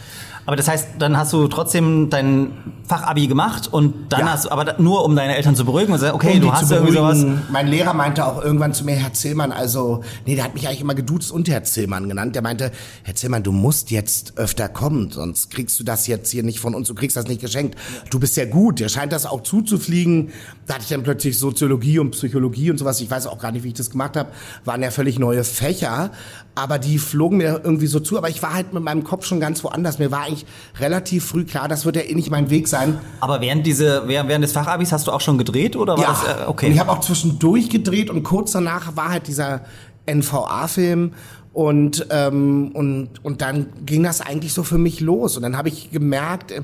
Aber 0.45 0.55
das 0.55 0.67
heißt, 0.67 0.87
dann 0.99 1.17
hast 1.17 1.33
du 1.33 1.47
trotzdem 1.47 2.09
dein 2.09 2.51
Fachabi 2.87 3.27
gemacht 3.27 3.69
und 3.71 4.11
dann 4.11 4.21
Ja. 4.21 4.33
hast 4.33 4.45
du, 4.45 4.51
aber 4.51 4.75
nur 4.79 5.05
um 5.05 5.15
deine 5.15 5.35
Eltern 5.37 5.55
zu 5.55 5.65
beruhigen 5.65 5.93
und 5.93 5.99
zu 5.99 6.05
sagen, 6.05 6.15
okay, 6.15 6.33
Um 6.35 6.41
du 6.41 6.51
hast 6.51 6.71
irgendwie 6.71 6.93
sowas. 6.93 7.23
Mein 7.51 7.67
Lehrer 7.67 7.93
meinte 7.93 8.25
auch 8.25 8.43
irgendwann 8.43 8.73
zu 8.73 8.83
mir, 8.83 8.95
Herr 8.95 9.13
Zillmann, 9.13 9.51
also, 9.51 10.03
nee, 10.25 10.35
der 10.35 10.43
hat 10.45 10.53
mich 10.55 10.67
eigentlich 10.67 10.81
immer 10.81 10.95
geduzt 10.95 11.31
und 11.31 11.47
Herr 11.47 11.63
Zillmann 11.63 12.09
genannt. 12.09 12.35
Der 12.35 12.41
meinte, 12.41 12.71
Herr 13.03 13.15
Zillmann, 13.15 13.43
du 13.43 13.51
musst 13.51 13.91
jetzt 13.91 14.37
öfter 14.37 14.67
kommen, 14.67 15.11
sonst 15.11 15.51
kriegst 15.51 15.79
du 15.79 15.83
das 15.83 16.07
jetzt 16.07 16.31
hier 16.31 16.43
nicht 16.43 16.59
von 16.59 16.73
uns, 16.75 16.87
du 16.87 16.95
kriegst 16.95 17.15
das 17.15 17.27
nicht 17.27 17.39
geschenkt. 17.41 17.77
Du 18.09 18.19
bist 18.19 18.35
ja 18.35 18.45
gut, 18.45 18.79
dir 18.79 18.89
scheint 18.89 19.13
das 19.13 19.25
auch 19.25 19.43
zuzufliegen. 19.43 20.31
Da 20.65 20.73
hatte 20.75 20.83
ich 20.83 20.89
dann 20.89 21.03
plötzlich 21.03 21.37
Soziologie 21.37 21.99
und 21.99 22.11
Psychologie 22.11 22.71
und 22.71 22.77
sowas. 22.77 22.99
Ich 22.99 23.11
weiß 23.11 23.27
auch 23.27 23.37
gar 23.39 23.51
nicht, 23.51 23.63
wie 23.63 23.69
ich 23.69 23.73
das 23.75 23.89
gemacht 23.91 24.17
habe. 24.17 24.29
Waren 24.65 24.81
ja 24.81 24.91
völlig 24.91 25.19
neue 25.19 25.43
Fächer, 25.43 26.11
aber 26.55 26.79
die 26.79 26.97
flogen 26.97 27.37
mir 27.37 27.61
irgendwie 27.63 27.87
so 27.87 27.99
zu. 27.99 28.17
Aber 28.17 28.29
ich 28.29 28.41
war 28.41 28.53
halt 28.53 28.73
mit 28.73 28.83
meinem 28.83 29.03
Kopf 29.03 29.25
schon 29.25 29.39
ganz 29.39 29.63
woanders. 29.63 29.99
Mir 29.99 30.11
war 30.11 30.30
eigentlich 30.31 30.45
relativ 30.79 31.25
früh 31.25 31.43
klar, 31.45 31.67
das 31.67 31.85
wird 31.85 31.95
ja 31.95 32.03
eh 32.03 32.15
nicht 32.15 32.31
mein 32.31 32.49
Weg 32.49 32.67
sein. 32.67 32.99
Aber 33.19 33.41
während 33.41 33.65
diese, 33.65 34.03
während, 34.07 34.29
während 34.29 34.43
des 34.43 34.51
Fachabis 34.51 34.91
hast 34.91 35.07
du 35.07 35.11
auch 35.11 35.21
schon 35.21 35.37
gedreht 35.37 35.75
oder 35.75 35.97
war 35.97 36.03
Ja, 36.03 36.09
das 36.09 36.23
äh, 36.23 36.47
okay? 36.47 36.67
und 36.67 36.71
ich 36.73 36.79
habe 36.79 36.91
auch 36.91 37.01
zwischendurch 37.01 37.69
gedreht 37.69 38.09
und 38.09 38.23
kurz 38.23 38.51
danach 38.51 38.95
war 38.95 39.09
halt 39.09 39.27
dieser 39.27 39.61
NVA-Film 40.05 41.13
und, 41.53 42.07
ähm, 42.11 42.71
und, 42.73 43.09
und 43.23 43.41
dann 43.41 43.67
ging 43.85 44.03
das 44.03 44.21
eigentlich 44.21 44.53
so 44.53 44.63
für 44.63 44.77
mich 44.77 45.01
los. 45.01 45.35
Und 45.35 45.43
dann 45.43 45.57
habe 45.57 45.67
ich 45.67 45.91
gemerkt, 45.91 46.51
äh, 46.51 46.61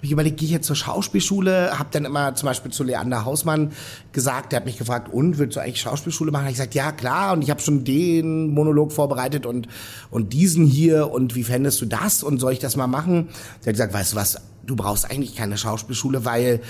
hab 0.00 0.04
ich 0.04 0.12
überlegt, 0.12 0.38
gehe 0.38 0.46
ich 0.46 0.52
jetzt 0.52 0.66
zur 0.66 0.76
Schauspielschule, 0.76 1.78
habe 1.78 1.90
dann 1.92 2.06
immer 2.06 2.34
zum 2.34 2.46
Beispiel 2.46 2.72
zu 2.72 2.84
Leander 2.84 3.26
Hausmann 3.26 3.72
gesagt, 4.12 4.52
der 4.52 4.60
hat 4.60 4.64
mich 4.64 4.78
gefragt, 4.78 5.12
und 5.12 5.36
willst 5.36 5.56
du 5.56 5.60
eigentlich 5.60 5.82
Schauspielschule 5.82 6.32
machen? 6.32 6.44
Hab 6.44 6.50
ich 6.52 6.56
gesagt, 6.56 6.74
ja 6.74 6.90
klar, 6.90 7.34
und 7.34 7.42
ich 7.42 7.50
habe 7.50 7.60
schon 7.60 7.84
den 7.84 8.48
Monolog 8.48 8.92
vorbereitet 8.92 9.44
und, 9.44 9.68
und 10.10 10.32
diesen 10.32 10.64
hier 10.64 11.10
und 11.10 11.34
wie 11.34 11.44
fändest 11.44 11.82
du 11.82 11.86
das 11.86 12.22
und 12.22 12.38
soll 12.38 12.54
ich 12.54 12.60
das 12.60 12.76
mal 12.76 12.86
machen? 12.86 13.28
Der 13.62 13.66
hat 13.66 13.74
gesagt, 13.74 13.92
weißt 13.92 14.12
du 14.12 14.16
was, 14.16 14.40
du 14.64 14.74
brauchst 14.74 15.10
eigentlich 15.10 15.36
keine 15.36 15.58
Schauspielschule, 15.58 16.24
weil 16.24 16.62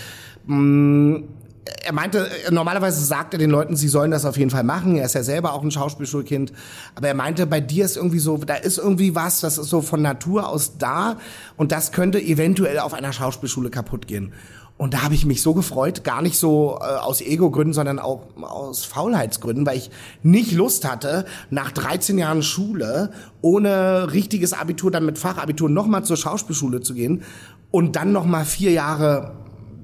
er 1.64 1.92
meinte, 1.92 2.28
äh, 2.46 2.50
normalerweise 2.50 3.04
sagt 3.04 3.34
er 3.34 3.38
den 3.38 3.50
Leuten, 3.50 3.76
sie 3.76 3.88
sollen 3.88 4.10
das 4.10 4.24
auf 4.24 4.36
jeden 4.36 4.50
Fall 4.50 4.64
machen. 4.64 4.96
Er 4.96 5.06
ist 5.06 5.14
ja 5.14 5.22
selber 5.22 5.52
auch 5.52 5.62
ein 5.62 5.70
Schauspielschulkind. 5.70 6.52
Aber 6.94 7.08
er 7.08 7.14
meinte, 7.14 7.46
bei 7.46 7.60
dir 7.60 7.84
ist 7.84 7.96
irgendwie 7.96 8.18
so, 8.18 8.38
da 8.38 8.54
ist 8.54 8.78
irgendwie 8.78 9.14
was, 9.14 9.40
das 9.40 9.58
ist 9.58 9.68
so 9.68 9.82
von 9.82 10.02
Natur 10.02 10.48
aus 10.48 10.78
da. 10.78 11.16
Und 11.56 11.72
das 11.72 11.92
könnte 11.92 12.20
eventuell 12.20 12.78
auf 12.78 12.94
einer 12.94 13.12
Schauspielschule 13.12 13.70
kaputt 13.70 14.06
gehen. 14.06 14.32
Und 14.78 14.94
da 14.94 15.02
habe 15.02 15.12
ich 15.12 15.26
mich 15.26 15.42
so 15.42 15.52
gefreut, 15.52 16.04
gar 16.04 16.22
nicht 16.22 16.38
so 16.38 16.78
äh, 16.80 16.84
aus 16.84 17.20
Ego-Gründen, 17.20 17.74
sondern 17.74 17.98
auch 17.98 18.22
aus 18.40 18.86
Faulheitsgründen, 18.86 19.66
weil 19.66 19.76
ich 19.76 19.90
nicht 20.22 20.52
Lust 20.52 20.90
hatte, 20.90 21.26
nach 21.50 21.70
13 21.70 22.16
Jahren 22.16 22.42
Schule 22.42 23.10
ohne 23.42 24.10
richtiges 24.14 24.54
Abitur, 24.54 24.90
dann 24.90 25.04
mit 25.04 25.18
Fachabitur 25.18 25.68
nochmal 25.68 26.06
zur 26.06 26.16
Schauspielschule 26.16 26.80
zu 26.80 26.94
gehen 26.94 27.24
und 27.70 27.96
dann 27.96 28.12
nochmal 28.12 28.46
vier 28.46 28.72
Jahre 28.72 29.32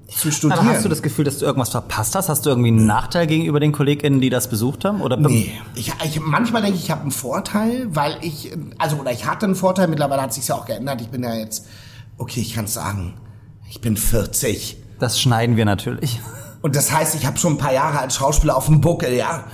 zu 0.08 0.30
studieren. 0.30 0.60
Aber 0.60 0.68
hast 0.68 0.84
du 0.84 0.88
das 0.88 1.02
Gefühl, 1.02 1.24
dass 1.24 1.38
du 1.38 1.44
irgendwas 1.46 1.70
verpasst 1.70 2.14
hast? 2.14 2.28
Hast 2.28 2.46
du 2.46 2.50
irgendwie 2.50 2.68
einen 2.68 2.86
Nachteil 2.86 3.26
gegenüber 3.26 3.60
den 3.60 3.72
KollegInnen, 3.72 4.20
die 4.20 4.30
das 4.30 4.48
besucht 4.48 4.84
haben? 4.84 5.00
Oder 5.00 5.16
Nee, 5.16 5.52
ich, 5.74 5.92
ich, 6.04 6.20
manchmal 6.20 6.62
denke 6.62 6.78
ich, 6.78 6.84
ich 6.84 6.90
habe 6.90 7.02
einen 7.02 7.10
Vorteil, 7.10 7.88
weil 7.90 8.16
ich, 8.22 8.52
also, 8.78 8.96
oder 8.96 9.12
ich 9.12 9.26
hatte 9.26 9.46
einen 9.46 9.56
Vorteil, 9.56 9.88
mittlerweile 9.88 10.22
hat 10.22 10.32
sich 10.32 10.46
ja 10.48 10.54
auch 10.54 10.66
geändert. 10.66 11.00
Ich 11.00 11.08
bin 11.08 11.22
ja 11.22 11.34
jetzt, 11.34 11.66
okay, 12.18 12.40
ich 12.40 12.54
kann 12.54 12.66
sagen, 12.66 13.14
ich 13.68 13.80
bin 13.80 13.96
40. 13.96 14.76
Das 14.98 15.20
schneiden 15.20 15.56
wir 15.56 15.64
natürlich. 15.64 16.20
Und 16.62 16.76
das 16.76 16.92
heißt, 16.92 17.14
ich 17.14 17.26
habe 17.26 17.38
schon 17.38 17.54
ein 17.54 17.58
paar 17.58 17.72
Jahre 17.72 17.98
als 17.98 18.16
Schauspieler 18.16 18.56
auf 18.56 18.66
dem 18.66 18.80
Buckel, 18.80 19.14
ja. 19.14 19.44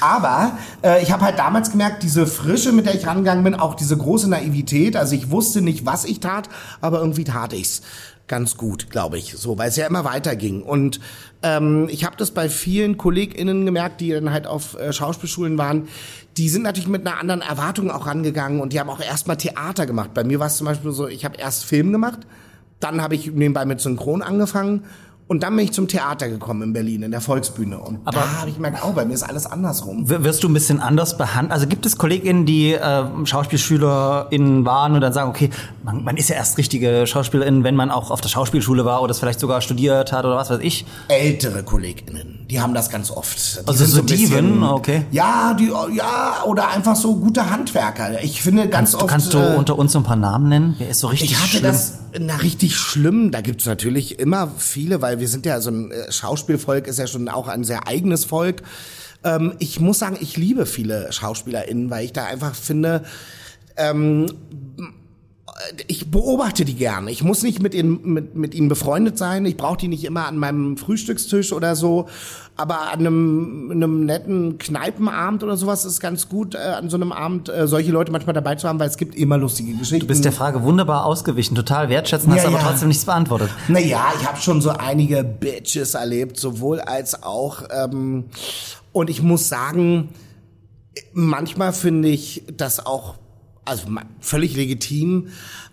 Aber 0.00 0.52
äh, 0.82 1.02
ich 1.02 1.12
habe 1.12 1.24
halt 1.24 1.38
damals 1.38 1.70
gemerkt, 1.70 2.02
diese 2.02 2.26
Frische, 2.26 2.72
mit 2.72 2.86
der 2.86 2.94
ich 2.94 3.06
rangegangen 3.06 3.44
bin, 3.44 3.54
auch 3.54 3.74
diese 3.74 3.96
große 3.96 4.30
Naivität. 4.30 4.96
Also 4.96 5.14
ich 5.14 5.30
wusste 5.30 5.60
nicht, 5.60 5.84
was 5.84 6.06
ich 6.06 6.20
tat, 6.20 6.48
aber 6.80 7.00
irgendwie 7.00 7.24
tat 7.24 7.52
ich's 7.52 7.82
ganz 8.30 8.56
gut, 8.56 8.90
glaube 8.90 9.18
ich, 9.18 9.34
so, 9.36 9.58
weil 9.58 9.70
es 9.70 9.76
ja 9.76 9.88
immer 9.88 10.04
weiterging. 10.04 10.62
Und 10.62 11.00
ähm, 11.42 11.88
ich 11.90 12.04
habe 12.04 12.16
das 12.16 12.30
bei 12.30 12.48
vielen 12.48 12.96
KollegInnen 12.96 13.66
gemerkt, 13.66 14.00
die 14.00 14.12
dann 14.12 14.30
halt 14.30 14.46
auf 14.46 14.78
äh, 14.78 14.92
Schauspielschulen 14.92 15.58
waren. 15.58 15.88
Die 16.36 16.48
sind 16.48 16.62
natürlich 16.62 16.88
mit 16.88 17.04
einer 17.04 17.18
anderen 17.18 17.42
Erwartung 17.42 17.90
auch 17.90 18.06
rangegangen 18.06 18.60
und 18.60 18.72
die 18.72 18.78
haben 18.78 18.88
auch 18.88 19.00
erstmal 19.00 19.36
Theater 19.36 19.84
gemacht. 19.84 20.14
Bei 20.14 20.22
mir 20.22 20.38
war 20.38 20.46
es 20.46 20.58
zum 20.58 20.66
Beispiel 20.66 20.92
so, 20.92 21.08
ich 21.08 21.24
habe 21.24 21.38
erst 21.38 21.64
Film 21.64 21.90
gemacht, 21.90 22.20
dann 22.78 23.02
habe 23.02 23.16
ich 23.16 23.26
nebenbei 23.26 23.64
mit 23.64 23.80
Synchron 23.80 24.22
angefangen 24.22 24.84
und 25.30 25.44
dann 25.44 25.54
bin 25.54 25.64
ich 25.64 25.70
zum 25.72 25.86
Theater 25.86 26.28
gekommen 26.28 26.62
in 26.62 26.72
Berlin, 26.72 27.04
in 27.04 27.12
der 27.12 27.20
Volksbühne. 27.20 27.78
Und 27.78 28.00
Aber- 28.04 28.18
da 28.18 28.40
habe 28.40 28.48
ich 28.50 28.56
gemerkt, 28.56 28.78
oh, 28.84 28.90
bei 28.92 29.04
mir 29.04 29.14
ist 29.14 29.22
alles 29.22 29.46
andersrum. 29.46 30.08
Wirst 30.08 30.42
du 30.42 30.48
ein 30.48 30.52
bisschen 30.54 30.80
anders 30.80 31.16
behandelt? 31.16 31.52
Also 31.52 31.68
gibt 31.68 31.86
es 31.86 31.96
KollegInnen, 31.96 32.46
die 32.46 32.72
äh, 32.72 33.04
SchauspielschülerInnen 33.24 34.64
waren 34.66 34.94
und 34.94 35.00
dann 35.02 35.12
sagen, 35.12 35.30
okay, 35.30 35.50
man, 35.84 36.02
man 36.02 36.16
ist 36.16 36.30
ja 36.30 36.34
erst 36.36 36.58
richtige 36.58 37.06
SchauspielerInnen, 37.06 37.62
wenn 37.62 37.76
man 37.76 37.92
auch 37.92 38.10
auf 38.10 38.20
der 38.20 38.28
Schauspielschule 38.28 38.84
war 38.84 39.02
oder 39.02 39.12
es 39.12 39.20
vielleicht 39.20 39.38
sogar 39.38 39.60
studiert 39.60 40.10
hat 40.12 40.24
oder 40.24 40.34
was 40.34 40.50
weiß 40.50 40.58
ich. 40.62 40.84
ältere 41.06 41.62
KollegInnen, 41.62 42.39
die 42.50 42.60
haben 42.60 42.74
das 42.74 42.90
ganz 42.90 43.10
oft. 43.10 43.62
Die 43.62 43.68
Also 43.68 43.84
so 43.84 44.02
bisschen- 44.02 44.28
Diven, 44.28 44.62
okay. 44.64 45.04
Ja, 45.12 45.54
die, 45.58 45.70
ja, 45.94 46.42
oder 46.46 46.68
einfach 46.70 46.96
so 46.96 47.14
gute 47.16 47.48
Handwerker. 47.50 48.22
Ich 48.22 48.42
finde 48.42 48.68
ganz 48.68 48.90
Du 48.92 48.98
oft. 48.98 49.08
kannst 49.08 49.32
du 49.32 49.38
äh, 49.38 49.54
unter 49.56 49.78
uns 49.78 49.92
so 49.92 50.00
ein 50.00 50.04
paar 50.04 50.16
Namen 50.16 50.48
nennen? 50.48 50.74
Wer 50.78 50.88
ist 50.90 51.00
so 51.00 51.06
richtig 51.06 51.30
ich 51.32 51.38
hatte 51.38 51.48
schlimm? 51.58 51.62
das, 51.62 51.98
na, 52.18 52.36
richtig 52.36 52.76
schlimm. 52.76 53.30
Da 53.30 53.40
gibt's 53.40 53.66
natürlich 53.66 54.18
immer 54.18 54.48
viele, 54.58 55.00
weil 55.00 55.20
wir 55.20 55.28
sind 55.28 55.46
ja 55.46 55.60
so 55.60 55.70
ein 55.70 55.90
äh, 55.92 56.10
Schauspielvolk, 56.10 56.86
ist 56.88 56.98
ja 56.98 57.06
schon 57.06 57.28
auch 57.28 57.46
ein 57.48 57.62
sehr 57.64 57.86
eigenes 57.86 58.24
Volk. 58.24 58.62
Ähm, 59.22 59.52
ich 59.58 59.78
muss 59.80 59.98
sagen, 60.00 60.16
ich 60.20 60.36
liebe 60.36 60.66
viele 60.66 61.12
SchauspielerInnen, 61.12 61.88
weil 61.90 62.04
ich 62.04 62.12
da 62.12 62.24
einfach 62.24 62.54
finde, 62.54 63.04
ähm, 63.76 64.26
ich 65.86 66.10
beobachte 66.10 66.64
die 66.64 66.74
gerne. 66.74 67.10
Ich 67.10 67.22
muss 67.22 67.42
nicht 67.42 67.62
mit 67.62 67.74
ihnen, 67.74 68.00
mit, 68.12 68.34
mit 68.34 68.54
ihnen 68.54 68.68
befreundet 68.68 69.18
sein. 69.18 69.44
Ich 69.46 69.56
brauche 69.56 69.78
die 69.78 69.88
nicht 69.88 70.04
immer 70.04 70.26
an 70.26 70.38
meinem 70.38 70.76
Frühstückstisch 70.76 71.52
oder 71.52 71.76
so. 71.76 72.08
Aber 72.56 72.92
an 72.92 73.00
einem, 73.00 73.70
einem 73.70 74.04
netten 74.04 74.58
Kneipenabend 74.58 75.42
oder 75.42 75.56
sowas 75.56 75.84
ist 75.84 76.00
ganz 76.00 76.28
gut, 76.28 76.54
äh, 76.54 76.58
an 76.58 76.90
so 76.90 76.96
einem 76.96 77.12
Abend 77.12 77.48
äh, 77.48 77.66
solche 77.66 77.90
Leute 77.90 78.12
manchmal 78.12 78.34
dabei 78.34 78.56
zu 78.56 78.68
haben, 78.68 78.78
weil 78.78 78.88
es 78.88 78.96
gibt 78.96 79.14
immer 79.14 79.38
lustige 79.38 79.72
Geschichten. 79.72 80.00
Du 80.00 80.06
bist 80.06 80.24
der 80.24 80.32
Frage 80.32 80.62
wunderbar 80.62 81.06
ausgewichen, 81.06 81.54
total 81.54 81.88
wertschätzen, 81.88 82.30
hast 82.32 82.42
Ja, 82.42 82.48
aber 82.48 82.58
ja. 82.58 82.64
trotzdem 82.64 82.88
nichts 82.88 83.04
beantwortet. 83.04 83.50
Naja, 83.68 84.12
ich 84.20 84.26
habe 84.26 84.38
schon 84.40 84.60
so 84.60 84.70
einige 84.70 85.24
Bitches 85.24 85.94
erlebt, 85.94 86.38
sowohl 86.38 86.80
als 86.80 87.22
auch. 87.22 87.62
Ähm, 87.70 88.24
und 88.92 89.08
ich 89.08 89.22
muss 89.22 89.48
sagen, 89.48 90.10
manchmal 91.12 91.72
finde 91.72 92.08
ich 92.08 92.44
das 92.56 92.84
auch 92.84 93.14
also 93.70 93.88
völlig 94.20 94.56
legitim. 94.56 95.30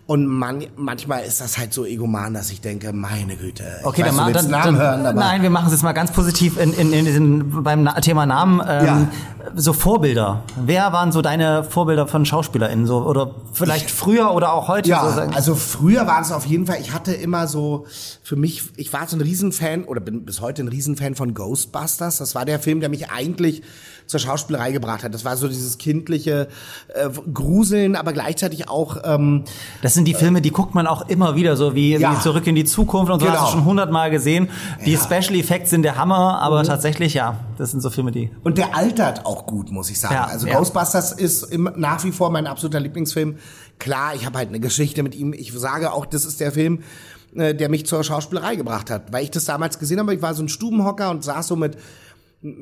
Und 0.08 0.26
man, 0.26 0.64
manchmal 0.74 1.24
ist 1.24 1.42
das 1.42 1.58
halt 1.58 1.74
so 1.74 1.84
egoman, 1.84 2.32
dass 2.32 2.50
ich 2.50 2.62
denke, 2.62 2.94
meine 2.94 3.36
Güte. 3.36 3.64
Okay, 3.82 4.00
ich 4.00 4.06
weiß, 4.06 4.16
dann, 4.16 4.32
dann, 4.32 4.50
Namen 4.50 4.64
dann 4.64 4.78
hören, 4.78 5.06
aber 5.06 5.20
nein, 5.20 5.42
wir 5.42 5.50
machen 5.50 5.66
es 5.66 5.72
jetzt 5.72 5.82
mal 5.82 5.92
ganz 5.92 6.12
positiv 6.12 6.58
in, 6.58 6.72
in, 6.72 6.94
in 6.94 7.04
diesen, 7.04 7.62
beim 7.62 7.86
Thema 8.00 8.24
Namen. 8.24 8.62
Ähm, 8.66 8.86
Ja. 8.86 9.08
So 9.54 9.74
Vorbilder. 9.74 10.44
Wer 10.56 10.92
waren 10.92 11.12
so 11.12 11.20
deine 11.20 11.62
Vorbilder 11.62 12.06
von 12.06 12.24
SchauspielerInnen? 12.24 12.86
So, 12.86 13.02
oder 13.02 13.34
vielleicht 13.52 13.90
früher 13.90 14.32
oder 14.32 14.52
auch 14.54 14.68
heute? 14.68 14.88
Ja, 14.88 15.10
so 15.10 15.20
also 15.20 15.54
früher 15.54 16.06
war 16.06 16.22
es 16.22 16.32
auf 16.32 16.46
jeden 16.46 16.66
Fall, 16.66 16.78
ich 16.80 16.92
hatte 16.92 17.12
immer 17.12 17.46
so, 17.46 17.84
für 18.22 18.36
mich, 18.36 18.64
ich 18.76 18.92
war 18.94 19.06
so 19.08 19.16
ein 19.16 19.20
Riesenfan 19.20 19.84
oder 19.84 20.00
bin 20.00 20.24
bis 20.24 20.40
heute 20.40 20.62
ein 20.62 20.68
Riesenfan 20.68 21.16
von 21.16 21.34
Ghostbusters. 21.34 22.16
Das 22.16 22.34
war 22.34 22.46
der 22.46 22.60
Film, 22.60 22.80
der 22.80 22.88
mich 22.88 23.10
eigentlich 23.10 23.62
zur 24.06 24.20
Schauspielerei 24.20 24.72
gebracht 24.72 25.04
hat. 25.04 25.12
Das 25.12 25.24
war 25.24 25.36
so 25.36 25.48
dieses 25.48 25.76
kindliche 25.78 26.48
äh, 26.94 27.10
Gruseln, 27.32 27.94
aber 27.94 28.12
gleichzeitig 28.12 28.68
auch 28.68 28.96
ähm, 29.04 29.44
Das 29.82 29.94
sind 29.98 30.06
die 30.06 30.14
Filme, 30.14 30.40
die 30.40 30.50
guckt 30.50 30.74
man 30.74 30.86
auch 30.86 31.08
immer 31.08 31.34
wieder, 31.36 31.56
so 31.56 31.74
wie, 31.74 31.96
Ja. 31.96 32.16
wie 32.16 32.20
Zurück 32.22 32.46
in 32.46 32.54
die 32.54 32.64
Zukunft 32.64 33.12
und 33.12 33.20
so, 33.20 33.26
Genau. 33.26 33.38
hast 33.40 33.48
du 33.52 33.58
schon 33.58 33.64
hundertmal 33.64 34.10
gesehen. 34.10 34.48
Die 34.86 34.92
Ja. 34.92 34.98
Mhm. 34.98 35.02
Special 35.02 35.34
Effects 35.38 35.70
sind 35.70 35.82
der 35.82 35.96
Hammer, 35.96 36.40
aber 36.40 36.62
tatsächlich, 36.64 37.14
ja, 37.14 37.38
das 37.58 37.70
sind 37.72 37.80
so 37.80 37.90
Filme, 37.90 38.10
die... 38.12 38.30
Und 38.44 38.56
der 38.58 38.74
altert 38.76 39.26
auch 39.26 39.46
gut, 39.46 39.70
muss 39.70 39.90
ich 39.90 40.00
sagen. 40.00 40.14
Ja, 40.14 40.24
also. 40.24 40.46
Ghostbusters 40.46 41.12
ist 41.12 41.42
im, 41.52 41.70
nach 41.76 42.02
wie 42.04 42.12
vor 42.12 42.30
mein 42.30 42.46
absoluter 42.46 42.80
Lieblingsfilm. 42.80 43.36
Klar, 43.78 44.14
ich 44.14 44.24
habe 44.24 44.38
halt 44.38 44.48
eine 44.48 44.60
Geschichte 44.60 45.02
mit 45.02 45.14
ihm. 45.14 45.32
Ich 45.32 45.52
sage 45.52 45.92
auch, 45.92 46.06
das 46.06 46.24
ist 46.24 46.40
der 46.40 46.52
Film, 46.52 46.80
äh, 47.34 47.54
der 47.54 47.68
mich 47.68 47.86
zur 47.86 48.02
Schauspielerei 48.02 48.56
gebracht 48.56 48.90
hat. 48.90 49.12
Weil 49.12 49.24
ich 49.24 49.30
das 49.30 49.44
damals 49.44 49.78
gesehen 49.78 49.98
habe, 50.00 50.14
ich 50.14 50.22
war 50.22 50.34
so 50.34 50.42
ein 50.42 50.48
Stubenhocker 50.48 51.10
und 51.10 51.22
saß 51.24 51.46
so 51.48 51.56
mit, 51.56 51.76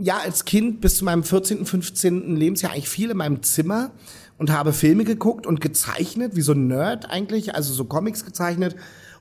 ja, 0.00 0.16
als 0.24 0.44
Kind 0.46 0.80
bis 0.80 0.96
zu 0.96 1.04
meinem 1.04 1.22
14., 1.22 1.66
15. 1.66 2.34
Lebensjahr 2.36 2.72
eigentlich 2.72 2.88
viel 2.88 3.10
in 3.10 3.16
meinem 3.18 3.42
Zimmer 3.42 3.90
und 4.38 4.50
habe 4.50 4.72
Filme 4.72 5.04
geguckt 5.04 5.46
und 5.46 5.60
gezeichnet, 5.60 6.36
wie 6.36 6.42
so 6.42 6.52
ein 6.52 6.66
Nerd 6.66 7.10
eigentlich, 7.10 7.54
also 7.54 7.72
so 7.72 7.84
Comics 7.84 8.24
gezeichnet 8.24 8.76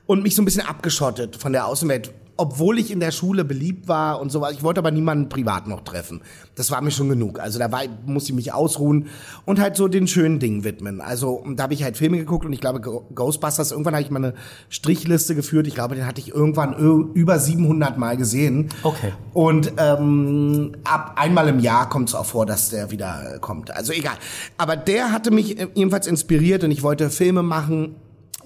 und 0.06 0.22
mich 0.22 0.34
so 0.34 0.42
ein 0.42 0.44
bisschen 0.44 0.66
abgeschottet 0.66 1.36
von 1.36 1.52
der 1.52 1.66
Außenwelt. 1.66 2.12
Obwohl 2.36 2.78
ich 2.78 2.90
in 2.90 3.00
der 3.00 3.10
Schule 3.10 3.44
beliebt 3.44 3.88
war 3.88 4.20
und 4.20 4.30
so 4.30 4.40
was. 4.40 4.52
Ich 4.52 4.62
wollte 4.62 4.80
aber 4.80 4.90
niemanden 4.90 5.28
privat 5.28 5.66
noch 5.66 5.82
treffen. 5.82 6.20
Das 6.54 6.70
war 6.70 6.80
mir 6.80 6.90
schon 6.90 7.08
genug. 7.08 7.40
Also 7.40 7.58
da 7.58 7.70
war, 7.72 7.82
musste 8.04 8.30
ich 8.30 8.36
mich 8.36 8.52
ausruhen 8.52 9.06
und 9.44 9.60
halt 9.60 9.76
so 9.76 9.88
den 9.88 10.06
schönen 10.06 10.38
Dingen 10.38 10.64
widmen. 10.64 11.00
Also 11.00 11.44
da 11.54 11.64
habe 11.64 11.74
ich 11.74 11.82
halt 11.82 11.96
Filme 11.96 12.18
geguckt 12.18 12.44
und 12.44 12.52
ich 12.52 12.60
glaube 12.60 12.80
Ghostbusters, 12.80 13.72
irgendwann 13.72 13.94
habe 13.94 14.02
ich 14.02 14.10
mal 14.10 14.24
eine 14.24 14.34
Strichliste 14.68 15.34
geführt. 15.34 15.66
Ich 15.66 15.74
glaube, 15.74 15.94
den 15.94 16.06
hatte 16.06 16.20
ich 16.20 16.34
irgendwann 16.34 16.74
über 17.14 17.38
700 17.38 17.98
Mal 17.98 18.16
gesehen. 18.16 18.68
Okay. 18.82 19.12
Und 19.32 19.72
ähm, 19.78 20.72
ab 20.84 21.14
einmal 21.16 21.48
im 21.48 21.60
Jahr 21.60 21.88
kommt 21.88 22.08
es 22.08 22.14
auch 22.14 22.26
vor, 22.26 22.46
dass 22.46 22.70
der 22.70 22.90
wieder 22.90 23.38
kommt. 23.40 23.70
Also 23.70 23.92
egal. 23.92 24.14
Aber 24.58 24.76
der 24.76 25.12
hatte 25.12 25.30
mich 25.30 25.58
äh, 25.58 25.68
ebenfalls 25.74 26.06
inspiriert 26.06 26.64
und 26.64 26.70
ich 26.70 26.82
wollte 26.82 27.10
Filme 27.10 27.42
machen. 27.42 27.96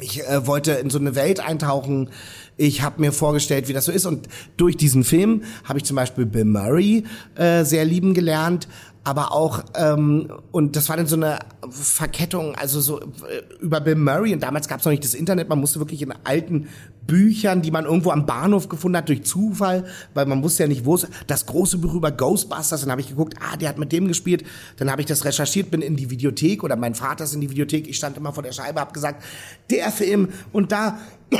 Ich 0.00 0.22
äh, 0.22 0.46
wollte 0.46 0.72
in 0.72 0.90
so 0.90 0.98
eine 0.98 1.14
Welt 1.14 1.40
eintauchen. 1.40 2.10
Ich 2.56 2.82
habe 2.82 3.00
mir 3.00 3.12
vorgestellt, 3.12 3.68
wie 3.68 3.72
das 3.72 3.86
so 3.86 3.92
ist. 3.92 4.06
Und 4.06 4.28
durch 4.56 4.76
diesen 4.76 5.04
Film 5.04 5.42
habe 5.64 5.78
ich 5.78 5.84
zum 5.84 5.96
Beispiel 5.96 6.26
Bill 6.26 6.44
Murray 6.44 7.04
äh, 7.34 7.64
sehr 7.64 7.84
lieben 7.84 8.14
gelernt. 8.14 8.68
Aber 9.02 9.32
auch, 9.32 9.64
ähm, 9.76 10.30
und 10.52 10.76
das 10.76 10.88
war 10.90 10.96
dann 10.96 11.06
so 11.06 11.16
eine 11.16 11.38
Verkettung, 11.70 12.54
also 12.54 12.80
so 12.80 13.00
äh, 13.00 13.42
über 13.60 13.80
Bill 13.80 13.94
Murray. 13.94 14.34
Und 14.34 14.42
damals 14.42 14.68
gab 14.68 14.80
es 14.80 14.84
noch 14.84 14.90
nicht 14.90 15.04
das 15.04 15.14
Internet. 15.14 15.48
Man 15.48 15.58
musste 15.58 15.78
wirklich 15.78 16.02
in 16.02 16.12
alten 16.24 16.68
Büchern, 17.06 17.62
die 17.62 17.70
man 17.70 17.86
irgendwo 17.86 18.10
am 18.10 18.26
Bahnhof 18.26 18.68
gefunden 18.68 18.96
hat, 18.98 19.08
durch 19.08 19.24
Zufall, 19.24 19.84
weil 20.14 20.26
man 20.26 20.42
wusste 20.42 20.64
ja 20.64 20.68
nicht, 20.68 20.84
wo 20.84 20.94
es, 20.94 21.08
das 21.26 21.46
große 21.46 21.78
Buch 21.78 21.94
über 21.94 22.12
Ghostbusters, 22.12 22.82
dann 22.82 22.90
habe 22.90 23.00
ich 23.00 23.08
geguckt, 23.08 23.34
ah, 23.40 23.56
der 23.56 23.70
hat 23.70 23.78
mit 23.78 23.90
dem 23.90 24.06
gespielt, 24.06 24.44
dann 24.76 24.90
habe 24.90 25.00
ich 25.00 25.06
das 25.06 25.24
recherchiert, 25.24 25.70
bin 25.70 25.82
in 25.82 25.96
die 25.96 26.10
Videothek 26.10 26.62
oder 26.62 26.76
mein 26.76 26.94
Vater 26.94 27.24
ist 27.24 27.34
in 27.34 27.40
die 27.40 27.50
Videothek, 27.50 27.88
ich 27.88 27.96
stand 27.96 28.16
immer 28.16 28.32
vor 28.32 28.44
der 28.44 28.52
Scheibe, 28.52 28.78
habe 28.78 28.92
gesagt, 28.92 29.24
der 29.70 29.90
Film 29.90 30.28
und 30.52 30.70
da 30.70 30.98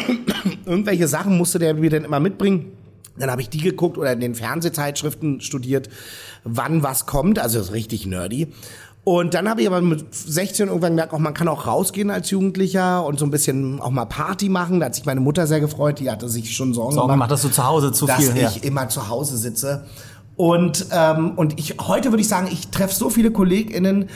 irgendwelche 0.67 1.07
Sachen 1.07 1.37
musste 1.37 1.59
der 1.59 1.75
mir 1.75 1.91
dann 1.91 2.05
immer 2.05 2.21
mitbringen. 2.21 2.73
Dann 3.21 3.31
habe 3.31 3.43
ich 3.43 3.49
die 3.49 3.61
geguckt 3.61 3.99
oder 3.99 4.13
in 4.13 4.21
den 4.21 4.35
Fernsehzeitschriften 4.35 5.41
studiert, 5.41 5.89
wann 6.45 6.83
was 6.83 7.07
kommt, 7.07 7.39
also 7.39 7.59
das 7.59 7.69
ist 7.69 7.75
richtig 7.75 8.07
nerdy. 8.07 8.49
Und 9.03 9.33
dann 9.33 9.49
habe 9.49 9.63
ich 9.63 9.67
aber 9.67 9.81
mit 9.81 10.15
16 10.15 10.69
irgendwann 10.69 10.93
gemerkt, 10.93 11.15
auch 11.15 11.19
man 11.19 11.33
kann 11.33 11.49
auch 11.49 11.67
rausgehen 11.67 12.11
als 12.11 12.31
Jugendlicher 12.31 13.05
und 13.05 13.19
so 13.19 13.25
ein 13.25 13.31
bisschen 13.31 13.81
auch 13.81 13.91
mal 13.91 14.05
Party 14.05 14.51
machen. 14.51 14.81
Da 14.81 14.87
hat 14.87 14.95
sich 14.95 15.07
meine 15.07 15.21
Mutter 15.21 15.47
sehr 15.47 15.61
gefreut, 15.61 16.01
die 16.01 16.11
hatte 16.11 16.29
sich 16.29 16.55
schon 16.55 16.75
Sorgen, 16.75 16.95
Sorgen 16.95 17.13
gemacht, 17.13 17.31
dass 17.31 17.43
du 17.43 17.49
zu 17.49 17.67
Hause 17.67 17.93
zu 17.93 18.07
dass 18.07 18.19
viel... 18.19 18.37
ja. 18.37 18.49
ich 18.49 18.63
immer 18.63 18.89
zu 18.89 19.09
Hause 19.09 19.39
sitze. 19.39 19.87
Und, 20.37 20.87
ähm, 20.93 21.33
und 21.37 21.59
ich, 21.59 21.77
heute 21.81 22.13
würde 22.13 22.21
ich 22.21 22.29
sagen, 22.29 22.49
ich 22.53 22.69
treffe 22.69 22.95
so 22.95 23.11
viele 23.11 23.31
KollegInnen, 23.31 24.09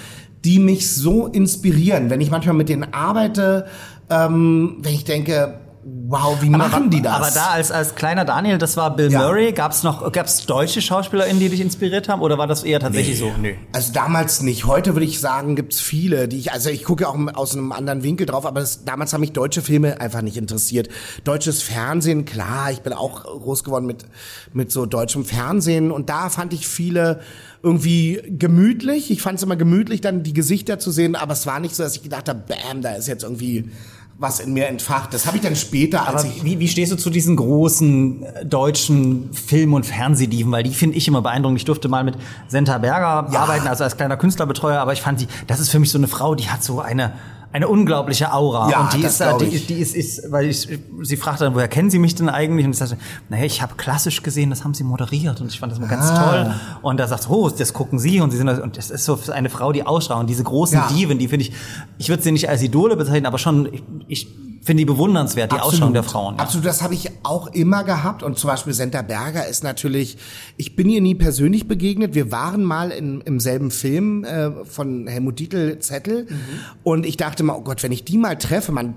die 0.44 0.58
mich 0.58 0.94
so 0.94 1.26
inspirieren. 1.26 2.10
Wenn 2.10 2.20
ich 2.20 2.30
manchmal 2.30 2.54
mit 2.54 2.68
denen 2.68 2.92
arbeite, 2.92 3.66
ähm, 4.10 4.76
wenn 4.80 4.94
ich 4.94 5.04
denke, 5.04 5.60
wow, 5.84 6.40
wie 6.40 6.48
machen 6.48 6.90
die 6.90 7.02
das? 7.02 7.14
Aber 7.14 7.30
da 7.30 7.46
als, 7.50 7.70
als 7.70 7.94
kleiner 7.94 8.24
Daniel, 8.24 8.58
das 8.58 8.76
war 8.76 8.94
Bill 8.94 9.10
Ja. 9.10 9.20
Murray, 9.20 9.52
gab's 9.52 9.82
noch, 9.82 10.10
gab's 10.12 10.46
deutsche 10.46 10.80
SchauspielerInnen, 10.80 11.40
die 11.40 11.48
dich 11.48 11.60
inspiriert 11.60 12.08
haben 12.08 12.22
oder 12.22 12.38
war 12.38 12.46
das 12.46 12.64
eher 12.64 12.80
tatsächlich 12.80 13.18
so? 13.18 13.30
Nö. 13.40 13.54
Also 13.72 13.92
damals 13.92 14.42
nicht. 14.42 14.64
Heute 14.64 14.94
würde 14.94 15.04
ich 15.06 15.20
sagen, 15.20 15.56
gibt's 15.56 15.80
viele, 15.80 16.28
die 16.28 16.38
ich, 16.38 16.52
also 16.52 16.70
ich 16.70 16.84
gucke 16.84 17.08
auch 17.08 17.18
aus 17.34 17.54
einem 17.54 17.72
anderen 17.72 18.02
Winkel 18.02 18.26
drauf, 18.26 18.46
aber 18.46 18.60
das, 18.60 18.84
damals 18.84 19.12
haben 19.12 19.20
mich 19.20 19.32
deutsche 19.32 19.62
Filme 19.62 20.00
einfach 20.00 20.22
nicht 20.22 20.36
interessiert. 20.36 20.88
Deutsches 21.24 21.62
Fernsehen, 21.62 22.24
klar, 22.24 22.70
ich 22.70 22.80
bin 22.80 22.92
auch 22.92 23.24
groß 23.24 23.64
geworden 23.64 23.86
mit, 23.86 24.04
mit 24.52 24.72
so 24.72 24.86
deutschem 24.86 25.24
Fernsehen 25.24 25.90
und 25.90 26.08
da 26.08 26.30
fand 26.30 26.52
ich 26.52 26.66
viele 26.66 27.20
irgendwie 27.62 28.22
gemütlich. 28.28 29.10
Ich 29.10 29.22
fand 29.22 29.38
es 29.38 29.42
immer 29.42 29.56
gemütlich, 29.56 30.00
dann 30.00 30.22
die 30.22 30.34
Gesichter 30.34 30.78
zu 30.78 30.90
sehen, 30.90 31.16
aber 31.16 31.32
es 31.32 31.46
war 31.46 31.60
nicht 31.60 31.74
so, 31.74 31.82
dass 31.82 31.96
ich 31.96 32.02
gedacht 32.02 32.28
habe, 32.28 32.42
bam, 32.46 32.82
da 32.82 32.92
ist 32.92 33.08
jetzt 33.08 33.22
irgendwie 33.22 33.70
was 34.18 34.38
in 34.40 34.53
mir 34.53 34.68
entfacht. 34.68 35.12
Das 35.12 35.27
habe 35.27 35.37
ich 35.37 35.42
dann 35.42 35.57
später, 35.57 36.07
als 36.07 36.24
Aber 36.24 36.33
ich 36.33 36.44
wie, 36.44 36.59
wie 36.61 36.68
stehst 36.68 36.92
du 36.92 36.96
zu 36.96 37.11
diesen 37.11 37.37
großen 37.37 38.22
äh, 38.22 38.46
deutschen 38.46 39.33
Film- 39.33 39.74
und 39.74 39.85
Fernsehdiven? 39.87 40.53
Weil 40.53 40.62
die 40.62 40.72
finde 40.74 40.96
ich 40.96 41.09
immer 41.09 41.20
beeindruckend. 41.20 41.59
Ich 41.59 41.64
durfte 41.64 41.88
mal 41.88 42.05
mit 42.05 42.16
Senta 42.46 42.79
Berger 42.79 43.29
Ja. 43.33 43.40
arbeiten, 43.40 43.66
also 43.66 43.83
als 43.85 43.96
kleiner 43.96 44.16
Künstlerbetreuer, 44.16 44.81
aber 44.81 44.92
ich 44.92 45.03
fand 45.03 45.18
sie, 45.20 45.27
das 45.46 45.59
ist 45.61 45.70
für 45.70 45.79
mich 45.81 45.90
so 45.90 45.98
eine 45.98 46.07
Frau, 46.09 46.35
die 46.35 46.48
hat 46.48 46.62
so 46.62 46.81
eine 46.81 47.12
eine 47.54 47.68
unglaubliche 47.68 48.32
Aura 48.32 48.68
Ja, 48.68 48.80
und 48.80 48.92
die 48.94 49.02
ist, 49.02 49.20
da- 49.20 49.38
die, 49.38 49.48
die 49.48 49.74
ist, 49.74 49.94
ist, 49.94 50.30
weil 50.32 50.46
ich, 50.50 50.68
sie 51.02 51.16
fragte 51.16 51.44
dann, 51.44 51.54
woher 51.54 51.68
kennen 51.68 51.88
Sie 51.88 52.00
mich 52.00 52.16
denn 52.16 52.28
eigentlich? 52.28 52.66
Und 52.66 52.72
ich 52.72 52.78
sagte, 52.78 52.98
naja, 53.28 53.44
ich 53.44 53.62
habe 53.62 53.76
klassisch 53.76 54.22
gesehen, 54.24 54.50
das 54.50 54.64
haben 54.64 54.74
Sie 54.74 54.82
moderiert 54.82 55.40
und 55.40 55.46
ich 55.52 55.60
fand 55.60 55.70
das 55.70 55.78
mal 55.78 55.86
ganz 55.88 56.06
Ah. 56.10 56.30
toll. 56.30 56.54
Und 56.82 56.98
da 56.98 57.06
sagt, 57.06 57.30
oh, 57.30 57.48
das 57.48 57.72
gucken 57.72 58.00
Sie 58.00 58.20
und 58.20 58.32
Sie 58.32 58.38
sind 58.38 58.48
das, 58.48 58.58
und 58.58 58.76
das 58.76 58.90
ist 58.90 59.04
so 59.04 59.16
eine 59.32 59.50
Frau, 59.50 59.70
die 59.72 59.86
ausstrahlt. 59.86 60.20
Und 60.22 60.26
diese 60.30 60.42
großen 60.42 60.76
Ja. 60.78 60.88
Diven, 60.88 61.18
die 61.20 61.28
finde 61.28 61.46
ich, 61.46 61.52
ich 61.98 62.08
würde 62.08 62.24
sie 62.24 62.32
nicht 62.32 62.48
als 62.48 62.60
Idole 62.60 62.96
bezeichnen, 62.96 63.26
aber 63.26 63.38
schon, 63.38 63.68
ich, 63.72 63.82
ich 64.08 64.28
finde 64.64 64.81
die 64.81 64.85
bewundernswert, 64.87 65.53
die 65.53 65.57
Ausstrahlung 65.57 65.92
der 65.92 66.03
Frauen. 66.03 66.38
Absolut, 66.38 66.66
das 66.66 66.83
habe 66.83 66.94
ich 66.94 67.11
auch 67.22 67.48
immer 67.48 67.85
gehabt. 67.85 68.22
Und 68.22 68.38
zum 68.38 68.48
Beispiel 68.48 68.72
Senta 68.72 69.03
Berger 69.03 69.46
ist 69.46 69.62
natürlich, 69.62 70.16
ich 70.57 70.74
bin 70.74 70.88
ihr 70.88 71.00
nie 71.00 71.14
persönlich 71.14 71.68
begegnet. 71.68 72.14
Wir 72.14 72.33
waren 72.33 72.64
mal 72.64 72.90
in, 72.90 73.20
im 73.20 73.40
selben 73.40 73.70
Film 73.70 74.24
äh, 74.24 74.64
von 74.64 75.07
Helmut 75.07 75.38
Dietl 75.38 75.79
Zettel. 75.81 76.24
Mhm. 76.24 76.38
Und 76.83 77.07
ich 77.07 77.16
dachte 77.16 77.42
mal, 77.42 77.55
oh 77.55 77.62
Gott, 77.62 77.83
wenn 77.83 77.92
ich 77.92 78.05
die 78.05 78.16
mal 78.16 78.37
treffe, 78.37 78.72
man 78.72 78.94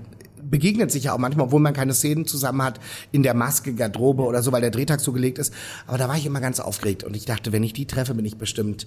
begegnet 0.50 0.90
sich 0.90 1.04
ja 1.04 1.12
auch 1.14 1.18
manchmal, 1.18 1.46
obwohl 1.46 1.60
man 1.60 1.72
keine 1.74 1.94
Szenen 1.94 2.26
zusammen 2.26 2.62
hat, 2.62 2.80
in 3.12 3.22
der 3.22 3.34
Maske, 3.34 3.74
Garderobe 3.74 4.22
oder 4.22 4.42
so, 4.42 4.52
weil 4.52 4.60
der 4.60 4.70
Drehtag 4.70 5.00
so 5.00 5.12
gelegt 5.12 5.38
ist. 5.38 5.52
Aber 5.86 5.98
da 5.98 6.08
war 6.08 6.16
ich 6.16 6.26
immer 6.26 6.40
ganz 6.40 6.60
aufgeregt. 6.60 7.04
Und 7.04 7.14
ich 7.16 7.24
dachte, 7.24 7.52
wenn 7.52 7.62
ich 7.62 7.72
die 7.72 7.86
treffe, 7.86 8.14
bin 8.14 8.24
ich 8.24 8.38
bestimmt 8.38 8.86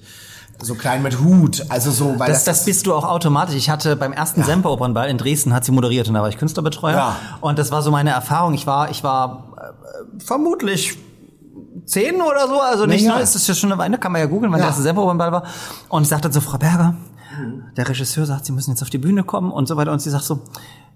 so 0.62 0.76
klein 0.76 1.02
mit 1.04 1.20
Hut. 1.20 1.66
Also 1.70 1.92
so, 1.92 2.20
weil 2.20 2.30
Das, 2.32 2.44
das 2.44 2.66
bist 2.66 2.86
du 2.86 2.94
auch 2.94 3.06
automatisch. 3.06 3.56
Ich 3.56 3.70
hatte 3.70 3.96
beim 3.96 4.14
ersten 4.14 4.44
Semperopernball 4.44 5.10
in 5.10 5.18
Dresden 5.18 5.54
hat 5.54 5.66
sie 5.66 5.72
moderiert 5.72 6.08
und 6.08 6.14
da 6.16 6.22
war 6.22 6.30
ich 6.30 6.38
Künstlerbetreuer. 6.38 6.96
Ja. 6.96 7.16
Und 7.42 7.58
das 7.60 7.72
war 7.72 7.82
so 7.82 7.92
meine 7.92 8.12
Erfahrung. 8.12 8.54
Ich 8.54 8.68
war, 8.68 8.90
ich 8.92 9.04
war 9.04 9.54
äh, 9.58 10.20
vermutlich 10.24 10.98
zehn 11.86 12.22
oder 12.22 12.48
so, 12.48 12.60
also 12.62 12.86
nicht, 12.86 13.04
Ja, 13.04 13.16
ja. 13.16 13.20
ist 13.20 13.36
das 13.36 13.48
ja 13.48 13.54
schon 13.56 13.72
eine 13.72 13.80
Weile, 13.82 13.98
kann 13.98 14.12
man 14.12 14.22
ja 14.22 14.28
googeln, 14.28 14.52
wann 14.52 14.60
Ja. 14.60 14.66
der 14.66 14.70
erste 14.70 14.84
Semperopernball 14.84 15.32
war. 15.32 15.44
Und 15.90 16.04
ich 16.04 16.10
sagte 16.10 16.24
dann 16.24 16.34
so, 16.34 16.42
Frau 16.42 16.58
Berger, 16.58 16.96
der 17.78 17.88
Regisseur 17.88 18.26
sagt, 18.26 18.46
Sie 18.46 18.52
müssen 18.52 18.72
jetzt 18.72 18.82
auf 18.84 18.90
die 18.90 18.98
Bühne 18.98 19.24
kommen 19.24 19.52
und 19.52 19.68
so 19.68 19.78
weiter. 19.78 19.92
Und 19.92 20.00
sie 20.02 20.10
sagt 20.10 20.26
so, 20.26 20.42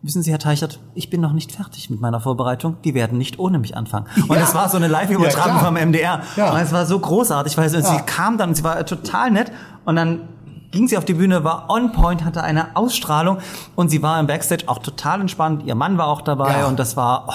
wissen 0.05 0.21
Sie, 0.21 0.31
Herr 0.31 0.39
Teichert, 0.39 0.79
ich 0.93 1.09
bin 1.09 1.19
noch 1.19 1.33
nicht 1.33 1.51
fertig 1.51 1.89
mit 1.89 1.99
meiner 1.99 2.19
Vorbereitung. 2.19 2.77
Die 2.83 2.93
werden 2.93 3.17
nicht 3.17 3.39
ohne 3.39 3.57
mich 3.57 3.75
anfangen. 3.75 4.05
Und 4.27 4.35
Ja. 4.37 4.43
es 4.43 4.53
war 4.53 4.69
so 4.69 4.77
eine 4.77 4.87
Live-Übertragung 4.87 5.55
Ja, 5.57 5.63
vom 5.63 5.75
MDR. 5.75 6.21
Ja. 6.35 6.51
Und 6.53 6.59
es 6.59 6.71
war 6.71 6.85
so 6.85 6.99
großartig, 6.99 7.57
weil 7.57 7.69
sie, 7.69 7.81
sie 7.81 7.97
kam 8.05 8.37
dann, 8.37 8.53
sie 8.53 8.63
war 8.63 8.85
total 8.85 9.31
nett 9.31 9.51
und 9.85 9.95
dann 9.95 10.21
ging 10.71 10.87
sie 10.87 10.97
auf 10.97 11.05
die 11.05 11.13
Bühne, 11.15 11.43
war 11.43 11.69
on 11.69 11.91
point, 11.91 12.23
hatte 12.23 12.43
eine 12.43 12.75
Ausstrahlung 12.75 13.39
und 13.75 13.89
sie 13.89 14.01
war 14.03 14.19
im 14.19 14.27
Backstage 14.27 14.65
auch 14.67 14.77
total 14.79 15.21
entspannt. 15.21 15.63
Ihr 15.65 15.73
Mann 15.75 15.97
war 15.97 16.07
auch 16.07 16.21
dabei 16.21 16.59
Ja. 16.59 16.67
und 16.67 16.77
das 16.79 16.95
war, 16.95 17.25
oh, 17.27 17.33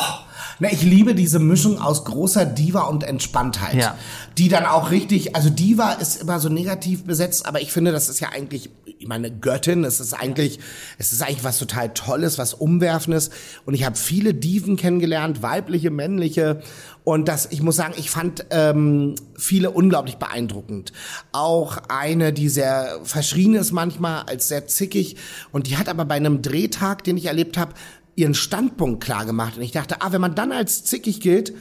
Na, 0.63 0.69
ich 0.71 0.83
liebe 0.83 1.15
diese 1.15 1.39
Mischung 1.39 1.81
aus 1.81 2.05
großer 2.05 2.45
Diva 2.45 2.83
und 2.83 3.03
Entspanntheit. 3.03 3.75
Ja. 3.75 3.95
Die 4.39 4.49
dann 4.49 4.65
auch 4.65 4.91
richtig, 4.91 5.37
also 5.37 5.51
Diva 5.51 5.93
ist 5.93 6.23
immer 6.23 6.41
so 6.41 6.49
negativ 6.49 7.05
besetzt, 7.05 7.47
aber 7.47 7.61
ich 7.61 7.73
finde, 7.73 7.93
das 7.93 8.09
ist 8.09 8.21
ja 8.21 8.31
eigentlich, 8.31 8.71
ich 8.85 9.07
meine, 9.07 9.31
Göttin, 9.31 9.85
es 9.85 10.01
ist 10.01 10.15
eigentlich, 10.15 10.61
es 10.99 11.13
ist 11.13 11.23
eigentlich 11.23 11.45
was 11.45 11.59
total 11.59 11.93
Tolles, 11.93 12.39
was 12.39 12.55
Umwerfendes. 12.55 13.31
Und 13.67 13.75
ich 13.75 13.85
habe 13.85 13.97
viele 13.97 14.33
Diven 14.35 14.77
kennengelernt, 14.77 15.43
weibliche, 15.43 15.91
männliche. 15.91 16.63
Und 17.05 17.29
das, 17.29 17.49
ich 17.51 17.63
muss 17.63 17.77
sagen, 17.77 17.95
ich 17.97 18.11
fand 18.11 18.47
ähm, 18.51 19.15
viele 19.37 19.71
unglaublich 19.71 20.17
beeindruckend. 20.17 20.93
Auch 21.33 21.79
eine, 21.89 22.33
die 22.33 22.49
sehr 22.49 23.01
verschrien 23.03 23.55
ist 23.55 23.73
manchmal, 23.73 24.23
als 24.23 24.49
sehr 24.49 24.67
zickig. 24.67 25.17
Und 25.51 25.67
die 25.67 25.77
hat 25.77 25.89
aber 25.89 26.05
bei 26.05 26.15
einem 26.15 26.41
Drehtag, 26.43 27.05
den 27.05 27.17
ich 27.17 27.27
erlebt 27.27 27.59
habe, 27.59 27.75
ihren 28.17 28.35
Standpunkt 28.35 29.03
klar 29.03 29.25
gemacht. 29.25 29.57
Und 29.57 29.63
ich 29.63 29.73
dachte, 29.73 30.03
ah, 30.03 30.13
wenn 30.13 30.21
man 30.21 30.35
dann 30.35 30.53
als 30.53 30.85
zickig 30.85 31.21
gilt, 31.21 31.53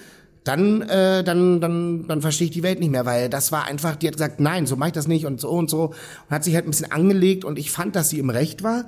dann, 0.49 0.81
äh, 0.81 1.23
dann, 1.23 1.62
dann, 1.62 2.07
dann 2.07 2.21
verstehe 2.21 2.45
ich 2.45 2.51
die 2.51 2.63
Welt 2.63 2.79
nicht 2.79 2.89
mehr, 2.89 3.05
weil 3.05 3.29
das 3.29 3.51
war 3.51 3.65
einfach, 3.65 3.95
die 3.95 4.07
hat 4.07 4.15
gesagt, 4.15 4.39
nein, 4.39 4.65
so 4.65 4.75
mache 4.75 4.89
ich 4.89 4.93
das 4.93 5.07
nicht 5.07 5.27
und 5.27 5.39
so 5.39 5.49
und 5.51 5.69
so 5.69 5.93
und 6.27 6.31
hat 6.31 6.43
sich 6.43 6.55
halt 6.55 6.65
ein 6.65 6.71
bisschen 6.71 6.91
angelegt 6.91 7.45
und 7.45 7.59
ich 7.59 7.69
fand, 7.69 7.95
dass 7.95 8.09
sie 8.09 8.17
im 8.17 8.31
Recht 8.31 8.63
war. 8.63 8.85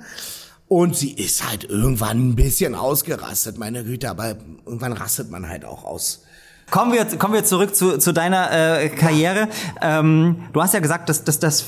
Und 0.66 0.96
sie 0.96 1.12
ist 1.12 1.48
halt 1.48 1.64
irgendwann 1.64 2.30
ein 2.30 2.34
bisschen 2.34 2.74
ausgerastet, 2.74 3.58
meine 3.58 3.84
Güte, 3.84 4.10
aber 4.10 4.36
irgendwann 4.64 4.94
rastet 4.94 5.30
man 5.30 5.48
halt 5.48 5.64
auch 5.64 5.84
aus. 5.84 6.22
Kommen 6.70 6.92
wir, 6.92 7.04
kommen 7.18 7.34
wir 7.34 7.44
zurück 7.44 7.76
zu, 7.76 7.98
zu 7.98 8.12
deiner 8.12 8.50
äh, 8.50 8.88
Karriere. 8.88 9.48
Ähm, 9.82 10.44
du 10.54 10.62
hast 10.62 10.72
ja 10.72 10.80
gesagt, 10.80 11.10
dass, 11.10 11.22
dass, 11.22 11.38
dass 11.38 11.60
äh, 11.62 11.64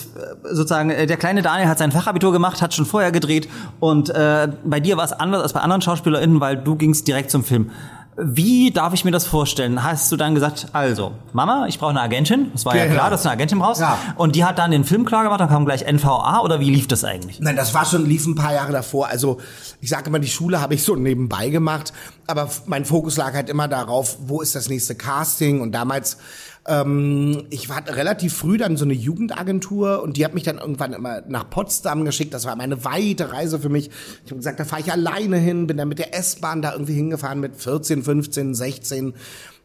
sozusagen 0.50 0.90
äh, 0.90 1.07
der 1.07 1.18
kleine 1.18 1.42
Daniel 1.42 1.68
hat 1.68 1.78
sein 1.78 1.92
Fachabitur 1.92 2.33
gemacht, 2.33 2.62
hat 2.62 2.72
schon 2.72 2.87
vorher 2.87 3.12
gedreht 3.12 3.48
und 3.80 4.09
äh, 4.09 4.48
bei 4.64 4.80
dir 4.80 4.96
war 4.96 5.04
es 5.04 5.12
anders 5.12 5.42
als 5.42 5.52
bei 5.52 5.61
anderen 5.61 5.83
SchauspielerInnen, 5.83 6.40
weil 6.40 6.57
du 6.57 6.74
gingst 6.74 7.07
direkt 7.07 7.30
zum 7.30 7.44
Film. 7.44 7.70
Wie 8.16 8.70
darf 8.70 8.94
ich 8.94 9.05
mir 9.05 9.11
das 9.11 9.27
vorstellen? 9.27 9.83
Hast 9.83 10.12
du 10.12 10.16
dann 10.16 10.35
gesagt, 10.35 10.68
also, 10.72 11.12
Mama, 11.33 11.66
ich 11.66 11.79
brauche 11.79 11.90
eine 11.90 12.00
Agentin. 12.00 12.50
Das 12.53 12.64
war 12.64 12.77
ja, 12.77 12.85
Ja, 12.85 12.92
klar, 12.92 13.05
ja. 13.07 13.11
dass 13.11 13.22
du 13.22 13.29
eine 13.29 13.35
Agentin 13.37 13.59
brauchst. 13.59 13.81
Ja. 13.81 13.98
Und 14.16 14.37
die 14.37 14.44
hat 14.44 14.59
dann 14.59 14.70
den 14.70 14.85
Film 14.85 15.05
klar 15.05 15.24
gemacht, 15.24 15.40
dann 15.40 15.48
kam 15.48 15.64
gleich 15.64 15.85
NVA 15.90 16.40
oder 16.40 16.61
wie 16.61 16.70
lief 16.70 16.87
das 16.87 17.03
eigentlich? 17.03 17.40
Nein, 17.40 17.57
das 17.57 17.74
war 17.74 17.85
schon, 17.85 18.07
lief 18.07 18.27
ein 18.27 18.37
paar 18.37 18.55
Jahre 18.55 18.72
davor. 18.72 19.09
Also 19.09 19.38
ich 19.81 19.88
sage 19.90 20.09
immer, 20.09 20.20
die 20.20 20.29
Schule 20.29 20.61
habe 20.61 20.74
ich 20.74 20.85
so 20.85 20.94
nebenbei 20.94 21.48
gemacht, 21.48 21.92
aber 22.27 22.48
mein 22.66 22.85
Fokus 22.85 23.16
lag 23.16 23.35
halt 23.35 23.48
immer 23.50 23.66
darauf, 23.66 24.16
wo 24.27 24.40
ist 24.40 24.55
das 24.55 24.68
nächste 24.68 24.94
Casting 24.94 25.61
und 25.61 25.72
damals 25.72 26.18
ähm, 26.66 27.46
ich 27.50 27.68
war 27.68 27.87
relativ 27.87 28.35
früh 28.35 28.57
dann 28.57 28.77
so 28.77 28.85
eine 28.85 28.94
Jugendagentur 28.94 30.03
und 30.03 30.16
die 30.16 30.24
hat 30.24 30.35
mich 30.35 30.44
dann 30.44 30.59
irgendwann 30.59 30.92
immer 30.92 31.22
nach 31.29 31.50
Potsdam 31.50 32.05
geschickt. 32.05 32.33
Das 32.33 32.46
war 32.46 32.59
eine 32.59 32.85
weite 32.85 33.33
Reise 33.33 33.59
für 33.59 33.68
mich. 33.68 33.90
Ich 34.24 34.31
habe 34.31 34.37
gesagt, 34.37 34.61
da 34.61 34.64
fahre 34.64 34.81
ich 34.81 34.90
alleine 34.90 35.37
hin, 35.37 35.66
bin 35.66 35.77
dann 35.77 35.88
mit 35.88 35.98
der 35.98 36.16
S-Bahn 36.16 36.62
da 36.62 36.72
irgendwie 36.72 36.94
hingefahren 36.94 37.40
mit 37.40 37.57
14, 37.57 38.03
15, 38.03 38.55
16 38.55 39.14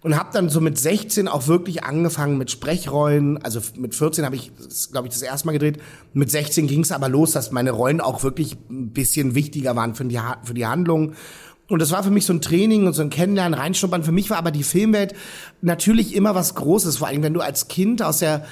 und 0.02 0.18
habe 0.18 0.30
dann 0.32 0.50
so 0.50 0.62
mit 0.62 0.78
16 0.78 1.28
auch 1.28 1.48
wirklich 1.48 1.84
angefangen 1.84 2.38
mit 2.38 2.52
Sprechrollen. 2.52 3.38
Also 3.44 3.60
mit 3.76 3.96
14 3.96 4.26
habe 4.26 4.36
ich, 4.36 4.52
glaube 4.92 5.08
ich, 5.08 5.14
das 5.14 5.22
erste 5.22 5.48
Mal 5.48 5.54
gedreht. 5.54 5.80
Mit 6.14 6.32
16 6.32 6.68
ging 6.68 6.82
es 6.82 6.92
aber 6.92 7.10
los, 7.10 7.32
dass 7.32 7.52
meine 7.52 7.72
Rollen 7.72 8.00
auch 8.00 8.24
wirklich 8.24 8.58
ein 8.70 8.92
bisschen 8.92 9.36
wichtiger 9.36 9.76
waren 9.76 9.96
für 9.96 10.06
die, 10.06 10.20
für 10.44 10.54
die 10.54 10.66
Handlung. 10.66 11.14
Und 11.70 11.82
das 11.82 11.92
war 11.92 12.04
für 12.04 12.10
mich 12.10 12.26
so 12.26 12.34
ein 12.34 12.42
Training 12.42 12.88
und 12.88 12.94
so 12.94 13.02
ein 13.02 13.10
Kennenlernen, 13.10 13.58
Reinschnuppern. 13.58 14.04
Für 14.04 14.12
mich 14.12 14.30
war 14.30 14.38
aber 14.38 14.52
die 14.52 14.64
Filmwelt 14.64 15.14
natürlich 15.62 16.16
immer 16.16 16.36
was 16.36 16.56
Großes. 16.56 16.98
Vor 16.98 17.08
allem, 17.08 17.24
wenn 17.24 17.34
du 17.34 17.42
als 17.42 17.68
Kind 17.68 18.02
aus 18.02 18.20
der 18.20 18.46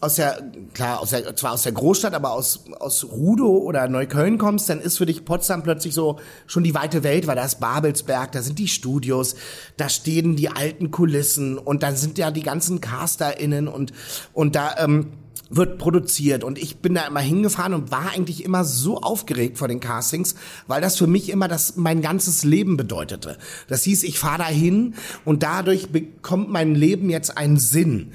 aus 0.00 0.14
der, 0.14 0.40
klar, 0.74 1.00
aus 1.00 1.10
der, 1.10 1.34
zwar 1.34 1.52
aus 1.52 1.64
der 1.64 1.72
Großstadt, 1.72 2.14
aber 2.14 2.32
aus, 2.32 2.66
aus 2.78 3.04
Rudow 3.04 3.64
oder 3.64 3.88
Neukölln 3.88 4.38
kommst, 4.38 4.68
dann 4.68 4.80
ist 4.80 4.98
für 4.98 5.06
dich 5.06 5.24
Potsdam 5.24 5.64
plötzlich 5.64 5.92
so 5.92 6.20
schon 6.46 6.62
die 6.62 6.74
weite 6.74 7.02
Welt, 7.02 7.26
weil 7.26 7.34
da 7.34 7.44
ist 7.44 7.58
Babelsberg, 7.58 8.30
da 8.30 8.42
sind 8.42 8.60
die 8.60 8.68
Studios, 8.68 9.34
da 9.76 9.88
stehen 9.88 10.36
die 10.36 10.50
alten 10.50 10.92
Kulissen 10.92 11.58
und 11.58 11.82
dann 11.82 11.96
sind 11.96 12.16
ja 12.16 12.30
die 12.30 12.44
ganzen 12.44 12.80
CasterInnen 12.80 13.66
und, 13.66 13.92
und 14.32 14.54
da, 14.54 14.76
ähm, 14.78 15.08
wird 15.50 15.78
produziert 15.78 16.44
und 16.44 16.58
ich 16.58 16.78
bin 16.78 16.94
da 16.94 17.06
immer 17.06 17.20
hingefahren 17.20 17.74
und 17.74 17.90
war 17.90 18.12
eigentlich 18.14 18.44
immer 18.44 18.64
so 18.64 19.00
aufgeregt 19.00 19.58
vor 19.58 19.68
den 19.68 19.80
Castings, 19.80 20.34
weil 20.66 20.80
das 20.80 20.96
für 20.96 21.06
mich 21.06 21.30
immer 21.30 21.48
das 21.48 21.76
mein 21.76 22.02
ganzes 22.02 22.44
Leben 22.44 22.76
bedeutete. 22.76 23.38
Das 23.68 23.82
hieß, 23.84 24.02
ich 24.02 24.18
fahre 24.18 24.38
da 24.38 24.48
hin 24.48 24.94
und 25.24 25.42
dadurch 25.42 25.88
bekommt 25.88 26.50
mein 26.50 26.74
Leben 26.74 27.10
jetzt 27.10 27.36
einen 27.36 27.58
Sinn. 27.58 28.12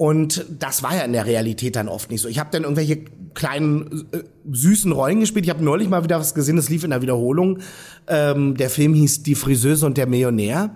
Und 0.00 0.46
das 0.58 0.82
war 0.82 0.96
ja 0.96 1.02
in 1.02 1.12
der 1.12 1.26
Realität 1.26 1.76
dann 1.76 1.86
oft 1.86 2.10
nicht 2.10 2.22
so. 2.22 2.28
Ich 2.28 2.38
habe 2.38 2.48
dann 2.50 2.62
irgendwelche 2.62 3.04
kleinen 3.34 4.06
äh, 4.12 4.20
süßen 4.50 4.92
Rollen 4.92 5.20
gespielt. 5.20 5.44
Ich 5.44 5.50
habe 5.50 5.62
neulich 5.62 5.90
mal 5.90 6.04
wieder 6.04 6.18
was 6.18 6.34
gesehen, 6.34 6.56
das 6.56 6.70
lief 6.70 6.84
in 6.84 6.90
der 6.90 7.02
Wiederholung. 7.02 7.58
Ähm, 8.06 8.56
der 8.56 8.70
Film 8.70 8.94
hieß 8.94 9.22
Die 9.24 9.34
Friseuse 9.34 9.84
und 9.84 9.98
der 9.98 10.06
Millionär. 10.06 10.74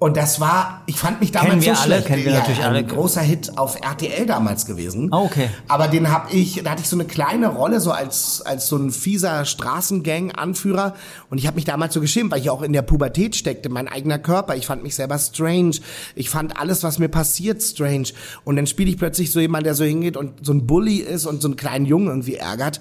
Und 0.00 0.16
das 0.18 0.38
war, 0.38 0.82
ich 0.86 0.96
fand 0.98 1.20
mich 1.20 1.30
damals 1.30 1.50
Kennen 1.50 1.62
wir 1.62 1.74
so 1.76 1.82
alle, 1.82 1.92
schlecht. 1.94 2.06
kennen 2.08 2.24
wir 2.24 2.32
ja, 2.32 2.38
natürlich 2.40 2.60
ein 2.60 2.66
alle. 2.66 2.84
großer 2.84 3.22
Hit 3.22 3.56
auf 3.56 3.80
RTL 3.80 4.26
damals 4.26 4.66
gewesen. 4.66 5.08
Ah, 5.12 5.20
okay. 5.20 5.48
Aber 5.68 5.88
den 5.88 6.10
habe 6.10 6.30
ich, 6.32 6.62
da 6.62 6.72
hatte 6.72 6.82
ich 6.82 6.88
so 6.88 6.96
eine 6.96 7.06
kleine 7.06 7.48
Rolle 7.48 7.80
so 7.80 7.90
als 7.90 8.42
als 8.42 8.66
so 8.66 8.76
ein 8.76 8.90
fieser 8.90 9.44
Straßengang-Anführer 9.44 10.94
und 11.30 11.38
ich 11.38 11.46
habe 11.46 11.54
mich 11.54 11.64
damals 11.64 11.94
so 11.94 12.00
geschämt, 12.00 12.32
weil 12.32 12.40
ich 12.40 12.50
auch 12.50 12.62
in 12.62 12.72
der 12.72 12.82
Pubertät 12.82 13.36
steckte, 13.36 13.68
mein 13.68 13.88
eigener 13.88 14.18
Körper. 14.18 14.56
Ich 14.56 14.66
fand 14.66 14.82
mich 14.82 14.94
selber 14.94 15.18
strange. 15.18 15.76
Ich 16.14 16.28
fand 16.28 16.58
alles, 16.58 16.82
was 16.82 16.98
mir 16.98 17.08
passiert, 17.08 17.62
strange. 17.62 18.08
Und 18.44 18.56
dann 18.56 18.66
spiele 18.66 18.90
ich 18.90 18.98
plötzlich 18.98 19.30
so 19.30 19.40
jemand, 19.40 19.64
der 19.64 19.74
so 19.74 19.84
hingeht 19.84 20.16
und 20.16 20.44
so 20.44 20.52
ein 20.52 20.66
Bully 20.66 20.98
ist 20.98 21.24
und 21.24 21.40
so 21.40 21.48
einen 21.48 21.56
kleinen 21.56 21.86
Jungen 21.86 22.08
irgendwie 22.08 22.34
ärgert. 22.34 22.80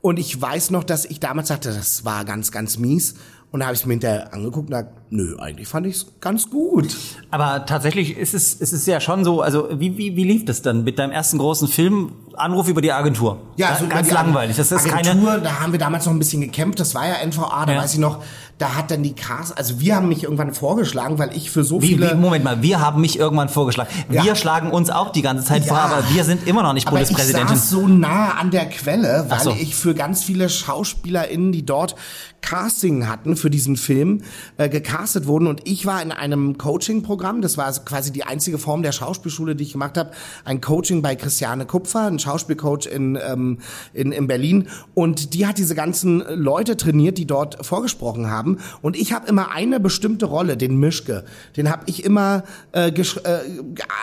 Und 0.00 0.18
ich 0.18 0.40
weiß 0.40 0.70
noch, 0.70 0.84
dass 0.84 1.04
ich 1.04 1.18
damals 1.20 1.48
sagte, 1.48 1.72
das 1.72 2.04
war 2.04 2.24
ganz, 2.24 2.52
ganz 2.52 2.78
mies. 2.78 3.14
Und 3.50 3.60
da 3.60 3.66
habe 3.66 3.74
ich 3.74 3.82
es 3.82 3.86
mir 3.86 3.92
hinterher 3.92 4.34
angeguckt 4.34 4.68
und 4.68 4.70
gesagt, 4.70 4.92
nö, 5.14 5.36
eigentlich 5.38 5.68
fand 5.68 5.86
ich 5.86 5.96
es 5.96 6.06
ganz 6.20 6.50
gut. 6.50 6.96
Aber 7.30 7.64
tatsächlich 7.66 8.16
ist 8.18 8.34
es, 8.34 8.54
ist 8.54 8.72
es 8.72 8.84
ja 8.86 9.00
schon 9.00 9.24
so, 9.24 9.40
also 9.42 9.68
wie, 9.70 9.96
wie, 9.96 10.16
wie 10.16 10.24
lief 10.24 10.44
das 10.44 10.60
dann 10.62 10.84
mit 10.84 10.98
deinem 10.98 11.12
ersten 11.12 11.38
großen 11.38 11.68
Film? 11.68 12.12
Anruf 12.36 12.66
über 12.66 12.80
die 12.82 12.90
Agentur. 12.90 13.38
Ja, 13.56 13.76
so 13.78 13.86
ganz 13.86 14.10
langweilig. 14.10 14.56
Das 14.56 14.72
ist 14.72 14.92
Agentur, 14.92 15.30
keine. 15.30 15.42
da 15.42 15.60
haben 15.60 15.70
wir 15.70 15.78
damals 15.78 16.04
noch 16.06 16.12
ein 16.12 16.18
bisschen 16.18 16.40
gekämpft. 16.40 16.80
Das 16.80 16.92
war 16.96 17.06
ja 17.06 17.14
NVA, 17.24 17.64
da 17.64 17.72
Ja. 17.74 17.80
weiß 17.82 17.94
ich 17.94 18.00
noch, 18.00 18.24
da 18.58 18.74
hat 18.74 18.90
dann 18.90 19.04
die 19.04 19.12
Cast, 19.14 19.56
also 19.56 19.78
wir 19.80 19.94
haben 19.96 20.08
mich 20.08 20.24
irgendwann 20.24 20.52
vorgeschlagen, 20.52 21.18
weil 21.18 21.30
ich 21.36 21.50
für 21.52 21.62
so 21.62 21.80
Wie, 21.80 21.88
viele. 21.88 22.10
wie, 22.12 22.14
Moment 22.16 22.44
mal, 22.44 22.60
wir 22.62 22.80
haben 22.80 23.00
mich 23.00 23.18
irgendwann 23.20 23.48
vorgeschlagen. 23.48 23.88
Wir 24.08 24.22
Ja. 24.24 24.34
schlagen 24.34 24.72
uns 24.72 24.90
auch 24.90 25.10
die 25.12 25.22
ganze 25.22 25.44
Zeit 25.44 25.62
Ja. 25.64 25.68
vor, 25.74 25.78
aber 25.78 26.02
wir 26.12 26.24
sind 26.24 26.46
immer 26.48 26.64
noch 26.64 26.72
nicht 26.72 26.88
aber 26.88 27.00
ich 27.00 27.06
Bundespräsidentin. 27.08 27.56
saß 27.56 27.70
so 27.70 27.86
nah 27.86 28.30
an 28.32 28.50
der 28.50 28.66
Quelle, 28.68 29.26
weil 29.28 29.40
so. 29.40 29.50
ich 29.50 29.76
für 29.76 29.94
ganz 29.94 30.24
viele 30.24 30.48
SchauspielerInnen, 30.48 31.52
die 31.52 31.64
dort 31.64 31.94
Casting 32.40 33.08
hatten, 33.08 33.36
für 33.36 33.48
diesen 33.50 33.76
Film 33.76 34.22
äh, 34.56 34.68
gecastet 34.68 35.03
wurden 35.26 35.46
und 35.46 35.66
ich 35.68 35.86
war 35.86 36.02
in 36.02 36.12
einem 36.12 36.56
Coaching-Programm, 36.58 37.42
das 37.42 37.56
war 37.56 37.72
quasi 37.84 38.12
die 38.12 38.24
einzige 38.24 38.58
Form 38.58 38.82
der 38.82 38.92
Schauspielschule, 38.92 39.54
die 39.54 39.64
ich 39.64 39.72
gemacht 39.72 39.98
habe, 39.98 40.12
ein 40.44 40.60
Coaching 40.60 41.02
bei 41.02 41.14
Christiane 41.14 41.66
Kupfer, 41.66 42.06
ein 42.06 42.18
Schauspielcoach 42.18 42.86
in, 42.86 43.18
ähm, 43.26 43.58
in, 43.92 44.12
in 44.12 44.26
Berlin. 44.26 44.68
Und 44.94 45.34
die 45.34 45.46
hat 45.46 45.58
diese 45.58 45.74
ganzen 45.74 46.20
Leute 46.28 46.76
trainiert, 46.76 47.18
die 47.18 47.26
dort 47.26 47.64
vorgesprochen 47.66 48.30
haben. 48.30 48.58
Und 48.82 48.96
ich 48.96 49.12
habe 49.12 49.26
immer 49.28 49.50
eine 49.50 49.80
bestimmte 49.80 50.26
Rolle, 50.26 50.56
den 50.56 50.78
Mischke, 50.78 51.24
den 51.56 51.70
habe 51.70 51.82
ich 51.86 52.04
immer 52.04 52.44
äh, 52.72 52.88
äh, 52.88 53.38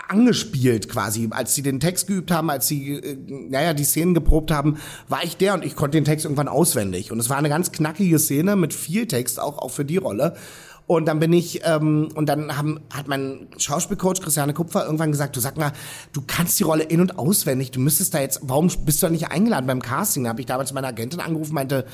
angespielt 0.08 0.88
quasi, 0.88 1.28
als 1.30 1.54
sie 1.54 1.62
den 1.62 1.80
Text 1.80 2.06
geübt 2.06 2.30
haben, 2.30 2.50
als 2.50 2.68
sie 2.68 2.94
äh, 2.94 3.16
naja, 3.48 3.74
die 3.74 3.84
Szenen 3.84 4.14
geprobt 4.14 4.50
haben, 4.50 4.76
war 5.08 5.24
ich 5.24 5.36
der 5.36 5.54
und 5.54 5.64
ich 5.64 5.76
konnte 5.76 5.96
den 5.96 6.04
Text 6.04 6.24
irgendwann 6.24 6.48
auswendig. 6.48 7.10
Und 7.10 7.18
es 7.18 7.30
war 7.30 7.38
eine 7.38 7.48
ganz 7.48 7.72
knackige 7.72 8.18
Szene 8.18 8.56
mit 8.56 8.74
viel 8.74 9.06
Text 9.06 9.40
auch 9.40 9.58
auch 9.58 9.70
für 9.70 9.84
die 9.84 9.96
Rolle. 9.96 10.34
Und 10.86 11.06
dann 11.06 11.20
bin 11.20 11.32
ich, 11.32 11.62
ähm, 11.64 12.08
und 12.14 12.28
dann 12.28 12.56
haben, 12.56 12.80
hat 12.92 13.08
mein 13.08 13.48
Schauspielcoach 13.56 14.20
Christiane 14.20 14.52
Kupfer 14.52 14.84
irgendwann 14.84 15.12
gesagt, 15.12 15.36
du 15.36 15.40
sag 15.40 15.56
mal, 15.56 15.72
du 16.12 16.22
kannst 16.26 16.58
die 16.58 16.64
Rolle 16.64 16.82
in- 16.82 17.00
und 17.00 17.18
auswendig, 17.18 17.70
du 17.70 17.80
müsstest 17.80 18.14
da 18.14 18.20
jetzt, 18.20 18.40
warum 18.42 18.70
bist 18.84 19.02
du 19.02 19.06
da 19.06 19.10
nicht 19.10 19.30
eingeladen 19.30 19.66
beim 19.66 19.80
Casting? 19.80 20.24
Da 20.24 20.30
habe 20.30 20.40
ich 20.40 20.46
damals 20.46 20.72
meine 20.72 20.88
Agentin 20.88 21.20
angerufen, 21.20 21.54
meinte, 21.54 21.86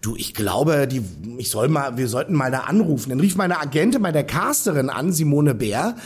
du, 0.00 0.16
ich 0.16 0.34
glaube, 0.34 0.86
die, 0.86 1.02
ich 1.38 1.50
soll 1.50 1.68
mal, 1.68 1.96
wir 1.96 2.08
sollten 2.08 2.34
mal 2.34 2.50
da 2.50 2.60
anrufen. 2.60 3.10
Dann 3.10 3.20
rief 3.20 3.36
meine 3.36 3.60
Agentin 3.60 4.02
bei 4.02 4.12
der 4.12 4.24
Casterin 4.24 4.90
an, 4.90 5.12
Simone 5.12 5.54
Bär, 5.54 5.96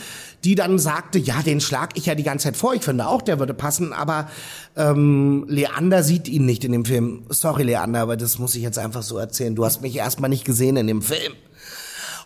die 0.43 0.55
dann 0.55 0.79
sagte, 0.79 1.19
ja, 1.19 1.41
den 1.41 1.61
schlag 1.61 1.91
ich 1.95 2.07
ja 2.07 2.15
die 2.15 2.23
ganze 2.23 2.45
Zeit 2.45 2.57
vor. 2.57 2.73
Ich 2.73 2.83
finde 2.83 3.07
auch, 3.07 3.21
der 3.21 3.39
würde 3.39 3.53
passen, 3.53 3.93
aber 3.93 4.29
ähm, 4.75 5.45
Leander 5.47 6.03
sieht 6.03 6.27
ihn 6.27 6.45
nicht 6.45 6.63
in 6.63 6.71
dem 6.71 6.85
Film. 6.85 7.23
Sorry, 7.29 7.63
Leander, 7.63 8.01
aber 8.01 8.17
das 8.17 8.39
muss 8.39 8.55
ich 8.55 8.63
jetzt 8.63 8.79
einfach 8.79 9.03
so 9.03 9.17
erzählen. 9.17 9.55
Du 9.55 9.65
hast 9.65 9.81
mich 9.81 9.95
erstmal 9.95 10.29
nicht 10.29 10.45
gesehen 10.45 10.77
in 10.77 10.87
dem 10.87 11.01
Film. 11.01 11.33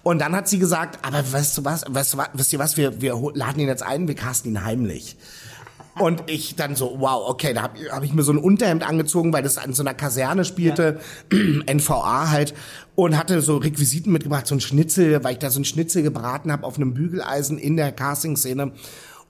Und 0.06 0.20
dann 0.20 0.36
hat 0.36 0.48
sie 0.48 0.60
gesagt, 0.60 1.00
aber 1.02 1.18
weißt 1.32 1.58
du 1.58 1.66
was, 1.66 1.84
weißt 1.90 2.14
du 2.14 2.18
was, 2.20 2.30
wisst 2.34 2.54
ihr 2.54 2.60
was, 2.60 2.78
wir, 2.78 3.02
wir 3.02 3.20
laden 3.34 3.60
ihn 3.60 3.68
jetzt 3.68 3.82
ein, 3.82 4.08
wir 4.08 4.14
casten 4.14 4.52
ihn 4.52 4.64
heimlich. 4.64 5.18
Und 5.98 6.22
ich 6.28 6.56
dann 6.56 6.76
so, 6.76 6.98
wow, 7.00 7.28
okay, 7.28 7.56
da 7.56 7.64
habe 7.64 7.80
hab 7.92 8.04
ich 8.04 8.14
mir 8.14 8.22
so 8.22 8.32
ein 8.32 8.38
Unterhemd 8.38 8.88
angezogen, 8.88 9.34
weil 9.34 9.42
das 9.42 9.58
an 9.58 9.74
so 9.74 9.82
einer 9.82 9.96
Kaserne 9.96 10.46
spielte, 10.46 11.00
NVA 11.32 12.30
halt, 12.30 12.54
und 12.94 13.18
hatte 13.18 13.42
so 13.42 13.58
Requisiten 13.58 14.12
mitgebracht, 14.12 14.46
so 14.46 14.54
ein 14.54 14.62
Schnitzel, 14.62 15.24
weil 15.24 15.34
ich 15.34 15.40
da 15.40 15.50
so 15.50 15.60
ein 15.60 15.66
Schnitzel 15.66 16.04
gebraten 16.04 16.52
habe 16.52 16.68
auf 16.68 16.76
einem 16.76 16.94
Bügeleisen 16.94 17.58
in 17.58 17.76
der 17.76 17.92
Casting-Szene. 17.92 18.74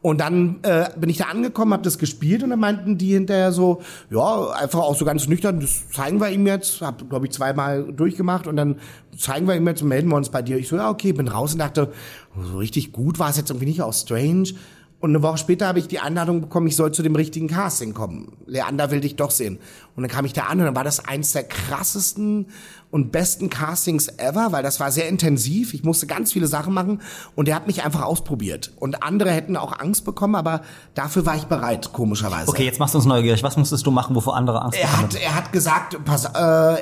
Und 0.06 0.20
dann 0.22 0.58
äh, 0.62 0.88
bin 0.96 1.10
ich 1.10 1.18
da 1.18 1.24
angekommen, 1.24 1.74
habe 1.74 1.82
das 1.82 1.98
gespielt 1.98 2.44
und 2.44 2.52
dann 2.52 2.60
meinten 2.60 3.00
die 3.00 3.14
hinterher 3.14 3.52
so, 3.52 3.82
ja, 4.12 4.52
einfach 4.52 4.82
auch 4.82 4.96
so 4.96 5.04
ganz 5.04 5.28
nüchtern, 5.28 5.60
das 5.60 5.90
zeigen 5.90 6.22
wir 6.22 6.30
ihm 6.30 6.46
jetzt, 6.46 6.82
hab 6.82 7.10
glaube 7.10 7.26
ich 7.26 7.32
zweimal 7.32 7.92
durchgemacht 7.92 8.46
und 8.46 8.56
dann 8.56 8.76
zeigen 9.18 9.48
wir 9.48 9.56
ihm 9.56 9.68
jetzt 9.68 9.82
melden 9.82 10.10
wir 10.10 10.18
uns 10.18 10.30
bei 10.30 10.44
dir. 10.44 10.58
Ich 10.58 10.68
so, 10.68 10.76
ja, 10.76 10.92
okay, 10.92 11.12
bin 11.12 11.28
raus 11.28 11.54
und 11.54 11.58
dachte, 11.58 11.92
so 12.40 12.60
richtig 12.60 12.92
gut 12.92 13.18
war 13.18 13.32
es 13.32 13.38
jetzt 13.38 13.50
irgendwie 13.50 13.66
nicht, 13.66 13.82
auch 13.82 13.96
strange. 13.96 14.50
Und 15.00 15.10
eine 15.10 15.24
Woche 15.24 15.40
später 15.40 15.66
habe 15.66 15.80
ich 15.80 15.88
die 15.88 15.98
Einladung 15.98 16.42
bekommen, 16.42 16.68
ich 16.68 16.76
soll 16.76 16.92
zu 16.92 17.02
dem 17.02 17.16
richtigen 17.16 17.48
Casting 17.48 17.96
kommen. 17.96 18.34
Leander 18.46 18.92
will 18.92 19.02
dich 19.02 19.16
doch 19.16 19.32
sehen. 19.32 19.58
Und 19.96 20.04
dann 20.04 20.12
kam 20.12 20.26
ich 20.26 20.34
da 20.34 20.44
an 20.44 20.60
und 20.60 20.66
dann 20.66 20.76
war 20.76 20.84
das 20.84 21.04
eins 21.04 21.32
der 21.32 21.46
krassesten 21.46 22.48
und 22.96 23.12
besten 23.12 23.50
Castings 23.50 24.08
ever, 24.20 24.54
weil 24.54 24.64
das 24.64 24.80
war 24.80 24.90
sehr 24.90 25.10
intensiv. 25.10 25.74
Ich 25.74 25.84
musste 25.84 26.08
ganz 26.08 26.32
viele 26.32 26.48
Sachen 26.48 26.74
machen 26.74 27.02
und 27.36 27.50
er 27.50 27.56
hat 27.56 27.68
mich 27.68 27.84
einfach 27.84 28.04
ausprobiert. 28.04 28.72
Und 28.80 29.04
andere 29.04 29.32
hätten 29.32 29.58
auch 29.58 29.78
Angst 29.78 30.06
bekommen, 30.06 30.36
aber 30.36 30.62
dafür 30.94 31.26
war 31.26 31.36
ich 31.36 31.44
bereit, 31.44 31.92
komischerweise. 31.92 32.48
Okay, 32.48 32.64
jetzt 32.64 32.80
machst 32.80 32.94
du 32.94 33.00
uns 33.00 33.06
neugierig. 33.06 33.44
Was 33.44 33.58
musstest 33.58 33.86
du 33.86 33.92
machen, 33.92 34.16
wovor 34.16 34.38
andere 34.38 34.62
Angst 34.62 34.80
Er 34.80 34.94
haben? 34.94 35.04
hat, 35.04 35.16
er 35.16 35.36
hat 35.36 35.52
gesagt, 35.52 36.06
pass, 36.06 36.24
äh, 36.24 36.30
er, 36.38 36.78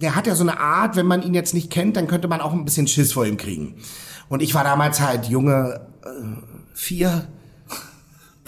er, 0.00 0.14
hat 0.14 0.26
ja 0.26 0.34
so 0.34 0.42
eine 0.42 0.60
Art, 0.60 0.96
wenn 0.96 1.06
man 1.06 1.22
ihn 1.22 1.32
jetzt 1.32 1.54
nicht 1.54 1.70
kennt, 1.70 1.96
dann 1.96 2.08
könnte 2.08 2.28
man 2.28 2.42
auch 2.42 2.52
ein 2.52 2.66
bisschen 2.66 2.86
Schiss 2.86 3.14
vor 3.14 3.24
ihm 3.24 3.38
kriegen. 3.38 3.76
Und 4.28 4.42
ich 4.42 4.54
war 4.54 4.64
damals 4.64 5.00
halt 5.00 5.30
junge 5.30 5.80
äh, 6.04 6.08
vier, 6.74 7.26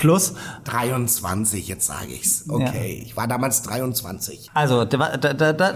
Plus, 0.05 0.35
23, 0.65 1.67
jetzt 1.67 1.87
sage 1.87 2.13
ich's. 2.13 2.45
Okay, 2.47 3.03
ich 3.07 3.17
war 3.17 3.27
damals 3.27 3.63
23. 3.63 4.51
also, 4.53 4.85
da, 4.85 5.17
da, 5.17 5.33
da, 5.55 5.75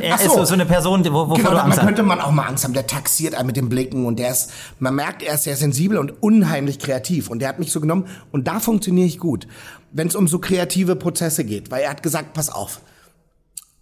er 0.00 0.14
Ach 0.14 0.20
ist 0.20 0.30
so. 0.30 0.36
so, 0.38 0.44
so 0.46 0.54
eine 0.54 0.64
Person, 0.64 1.02
die- 1.02 1.12
wo, 1.12 1.28
wovor 1.28 1.36
Genau, 1.36 1.50
du 1.50 1.56
da 1.56 1.62
Angst 1.64 1.80
könnte 1.80 2.02
man 2.02 2.20
auch 2.22 2.30
mal 2.30 2.46
Angst 2.46 2.64
haben. 2.64 2.72
Der 2.72 2.86
taxiert 2.86 3.34
einen 3.34 3.46
mit 3.48 3.56
den 3.56 3.68
Blicken 3.68 4.06
und 4.06 4.18
der 4.18 4.30
ist, 4.30 4.50
man 4.78 4.94
merkt, 4.94 5.22
er 5.22 5.34
ist 5.34 5.44
sehr 5.44 5.56
sensibel 5.56 5.98
und 5.98 6.22
unheimlich 6.22 6.78
kreativ. 6.78 7.28
Und 7.28 7.40
der 7.40 7.48
hat 7.50 7.58
mich 7.58 7.70
so 7.70 7.80
genommen 7.82 8.06
und 8.32 8.48
da 8.48 8.60
funktioniere 8.60 9.06
ich 9.06 9.18
gut, 9.18 9.46
wenn 9.92 10.08
es 10.08 10.14
um 10.16 10.26
so 10.26 10.38
kreative 10.38 10.96
Prozesse 10.96 11.44
geht. 11.44 11.70
Weil 11.70 11.82
er 11.82 11.90
hat 11.90 12.02
gesagt, 12.02 12.32
pass 12.32 12.48
auf, 12.48 12.80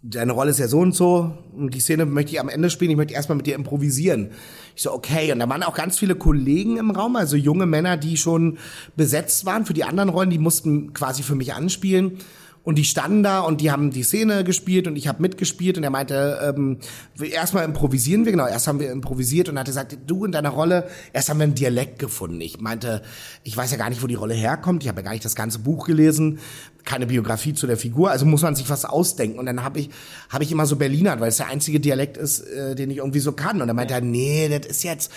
deine 0.07 0.33
Rolle 0.33 0.51
ist 0.51 0.59
ja 0.59 0.69
so 0.69 0.81
und 0.81 0.95
so 0.95 1.33
und 1.57 1.73
die 1.73 1.81
Szene 1.81 2.05
möchte 2.05 2.33
ich 2.33 2.41
am 2.41 2.51
Ende 2.51 2.69
spielen, 2.69 2.91
ich 2.91 2.97
möchte 2.97 3.15
erstmal 3.15 3.37
mit 3.37 3.47
dir 3.47 3.55
improvisieren. 3.55 4.31
Ich 4.77 4.83
so, 4.83 4.93
okay. 4.93 5.33
Und 5.33 5.39
da 5.39 5.49
waren 5.49 5.63
auch 5.63 5.75
ganz 5.75 5.99
viele 5.99 6.15
Kollegen 6.15 6.77
im 6.77 6.91
Raum, 6.91 7.17
also 7.17 7.37
junge 7.37 7.65
Männer, 7.65 7.97
die 7.97 8.17
schon 8.19 8.59
besetzt 8.97 9.47
waren 9.47 9.65
für 9.65 9.73
die 9.73 9.85
anderen 9.85 10.11
Rollen, 10.11 10.31
die 10.31 10.39
mussten 10.39 10.93
quasi 10.93 11.23
für 11.23 11.35
mich 11.35 11.55
anspielen. 11.55 12.19
Und 12.65 12.77
die 12.77 12.85
standen 12.85 13.23
da 13.23 13.41
und 13.41 13.61
die 13.61 13.71
haben 13.71 13.91
die 13.91 14.03
Szene 14.03 14.43
gespielt 14.43 14.87
und 14.87 14.97
ich 14.97 15.07
habe 15.07 15.21
mitgespielt 15.21 15.77
und 15.77 15.85
er 15.85 15.91
meinte, 15.91 16.55
ähm, 16.57 16.79
erstmal 17.21 17.67
improvisieren 17.67 18.25
wir, 18.25 18.33
genau, 18.33 18.47
erst 18.47 18.69
haben 18.69 18.81
wir 18.81 18.91
improvisiert 18.91 19.51
und 19.51 19.57
er 19.57 19.61
hat 19.61 19.67
gesagt, 19.67 19.99
du 20.07 20.25
in 20.25 20.33
deiner 20.33 20.49
Rolle, 20.49 20.89
erst 21.13 21.29
haben 21.29 21.39
wir 21.39 21.45
einen 21.45 21.55
Dialekt 21.55 21.99
gefunden. 21.99 22.41
Ich 22.41 22.63
meinte, 22.63 23.03
ich 23.43 23.55
weiß 23.55 23.71
ja 23.71 23.77
gar 23.77 23.91
nicht, 23.91 24.03
wo 24.03 24.07
die 24.07 24.15
Rolle 24.15 24.33
herkommt, 24.33 24.83
ich 24.83 24.89
habe 24.89 25.03
ja 25.03 25.05
gar 25.05 25.13
nicht 25.13 25.27
das 25.27 25.35
ganze 25.35 25.59
Buch 25.59 25.87
gelesen, 25.87 26.39
keine 26.85 27.07
Biografie 27.07 27.55
zu 27.55 27.67
der 27.67 27.77
Figur, 27.77 28.11
also 28.11 28.27
muss 28.27 28.43
man 28.43 28.55
sich 28.55 28.69
was 28.69 28.85
ausdenken. 28.85 29.39
Und 29.39 29.47
dann 29.47 29.65
habe 29.65 29.81
ich, 29.81 29.91
habe 30.29 30.45
ich 30.45 30.53
immer 30.53 30.67
so 30.67 30.77
Berlinern, 30.77 31.21
weil 31.21 31.29
es 31.29 31.39
der 31.39 31.49
einzige 31.49 31.81
Dialekt 31.81 32.17
ist, 32.17 32.41
äh, 32.41 32.75
den 32.75 32.91
ich 32.91 32.99
irgendwie 32.99 33.21
so 33.21 33.33
kann. 33.33 33.61
Und 33.61 33.69
dann 33.69 33.77
meinte 33.77 33.95
er, 33.95 34.01
nee, 34.01 34.49
das 34.49 34.67
ist 34.67 34.85
jetzt, 34.85 35.11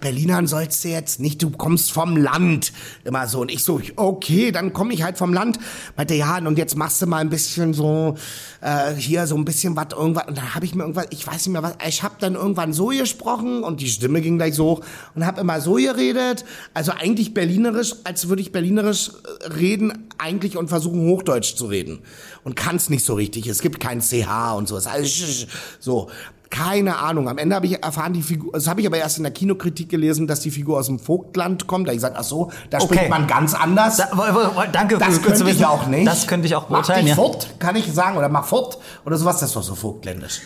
Berlinern 0.00 0.46
sollst 0.46 0.82
du 0.84 0.88
jetzt 0.88 1.20
nicht, 1.20 1.42
du 1.42 1.50
kommst 1.50 1.92
vom 1.92 2.16
Land. 2.16 2.72
Immer 3.04 3.28
so. 3.28 3.40
Und 3.42 3.50
ich 3.50 3.62
so, 3.62 3.80
okay, 3.96 4.50
dann 4.50 4.72
komme 4.72 4.94
ich 4.94 5.02
halt 5.02 5.18
vom 5.18 5.34
Land. 5.34 5.58
Meinte, 5.96 6.14
ja, 6.14 6.38
und 6.38 6.56
jetzt 6.56 6.76
machst 6.76 7.02
du 7.02 7.06
mal 7.06 7.18
ein 7.18 7.30
bisschen 7.30 7.74
so, 7.74 8.16
äh, 8.62 8.94
hier 8.94 9.26
so 9.26 9.36
ein 9.36 9.44
bisschen 9.44 9.76
was, 9.76 9.88
irgendwas. 9.92 10.26
Und 10.26 10.38
dann 10.38 10.54
habe 10.54 10.64
ich 10.64 10.74
mir 10.74 10.82
irgendwas, 10.82 11.06
ich 11.10 11.26
weiß 11.26 11.46
nicht 11.46 11.52
mehr 11.52 11.62
was, 11.62 11.74
ich 11.86 12.02
habe 12.02 12.14
dann 12.18 12.34
irgendwann 12.34 12.72
so 12.72 12.86
gesprochen 12.86 13.62
und 13.62 13.80
die 13.80 13.88
Stimme 13.88 14.20
ging 14.22 14.38
gleich 14.38 14.54
so 14.54 14.64
hoch 14.64 14.80
und 15.14 15.26
habe 15.26 15.42
immer 15.42 15.60
so 15.60 15.74
geredet. 15.74 16.44
Also 16.72 16.92
eigentlich 16.92 17.34
berlinerisch, 17.34 17.94
als 18.04 18.28
würde 18.28 18.40
ich 18.40 18.52
berlinerisch 18.52 19.10
äh, 19.44 19.48
reden, 19.48 20.08
eigentlich 20.18 20.56
und 20.56 20.68
versuchen 20.68 21.09
Hochdeutsch 21.10 21.56
zu 21.56 21.66
reden. 21.66 22.00
Und 22.44 22.56
kann 22.56 22.76
es 22.76 22.88
nicht 22.90 23.04
so 23.04 23.14
richtig. 23.14 23.46
Es 23.46 23.60
gibt 23.60 23.80
kein 23.80 24.00
CH 24.00 24.54
und 24.56 24.68
so. 24.68 24.76
Es 24.76 24.86
ist 24.86 24.90
alles 24.92 25.08
sch- 25.08 25.44
sch- 25.44 25.46
so. 25.78 26.08
Keine 26.48 26.96
Ahnung. 26.98 27.28
Am 27.28 27.38
Ende 27.38 27.54
habe 27.54 27.66
ich 27.66 27.80
erfahren, 27.80 28.12
die 28.12 28.22
Figur, 28.22 28.52
das 28.52 28.66
habe 28.66 28.80
ich 28.80 28.86
aber 28.88 28.96
erst 28.98 29.18
in 29.18 29.22
der 29.22 29.32
Kinokritik 29.32 29.88
gelesen, 29.88 30.26
dass 30.26 30.40
die 30.40 30.50
Figur 30.50 30.80
aus 30.80 30.86
dem 30.86 30.98
Vogtland 30.98 31.68
kommt. 31.68 31.86
Da 31.86 31.90
hab 31.90 31.94
ich 31.94 31.98
gesagt, 31.98 32.16
ach 32.18 32.24
so, 32.24 32.50
da 32.70 32.78
Okay. 32.78 32.94
spricht 32.94 33.08
man 33.10 33.28
ganz 33.28 33.54
anders. 33.54 33.98
Da, 33.98 34.66
danke 34.72 34.98
das 34.98 35.14
zu 35.14 35.20
könnte 35.20 35.48
ich 35.48 35.64
auch 35.64 35.86
nicht. 35.86 36.08
Das 36.08 36.26
könnte 36.26 36.48
ich 36.48 36.56
auch 36.56 36.62
Mach 36.68 36.78
beurteilen, 36.82 37.02
dich 37.06 37.10
ja. 37.10 37.14
fort, 37.14 37.54
kann 37.60 37.76
ich 37.76 37.86
sagen. 37.92 38.16
Oder 38.18 38.28
mach 38.28 38.46
fort. 38.46 38.78
Oder 39.06 39.16
sowas. 39.16 39.38
Das 39.38 39.50
ist 39.50 39.54
doch 39.56 39.62
so 39.62 39.76
vogtländisch. 39.76 40.40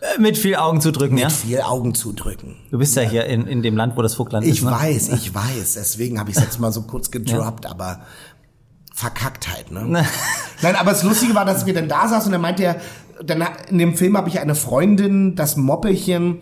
Äh, 0.00 0.18
Mit 0.22 0.38
viel 0.38 0.56
Augen 0.56 0.80
zu 0.80 0.90
drücken, 0.90 1.18
ja? 1.18 1.28
Viel 1.28 1.60
Augen 1.60 1.94
zudrücken. 1.94 2.56
Du 2.70 2.78
bist 2.78 2.96
ja 2.96 3.02
hier 3.02 3.26
in, 3.26 3.46
in 3.46 3.62
dem 3.62 3.76
Land, 3.76 3.94
wo 3.96 4.00
das 4.00 4.14
Vogtland 4.14 4.46
Ich 4.46 4.58
ist, 4.60 4.64
ne? 4.64 4.70
weiß, 4.70 5.10
ich 5.10 5.34
weiß. 5.34 5.74
Deswegen 5.74 6.18
habe 6.18 6.30
ich 6.30 6.36
es 6.38 6.42
jetzt 6.42 6.60
mal 6.60 6.72
so 6.72 6.80
kurz 6.82 7.10
gedroppt, 7.10 7.66
aber 7.66 8.00
Verkacktheit, 9.02 9.72
ne? 9.72 10.06
Nein, 10.62 10.76
aber 10.76 10.92
das 10.92 11.02
Lustige 11.02 11.34
war, 11.34 11.44
dass 11.44 11.66
wir 11.66 11.74
dann 11.74 11.88
da 11.88 12.06
saßen 12.06 12.26
und 12.26 12.32
dann 12.32 12.40
meinte 12.40 12.62
er, 12.62 12.76
dann 13.24 13.44
in 13.68 13.78
dem 13.78 13.96
Film 13.96 14.16
habe 14.16 14.28
ich 14.28 14.38
eine 14.38 14.54
Freundin, 14.54 15.34
das 15.34 15.56
Moppelchen. 15.56 16.38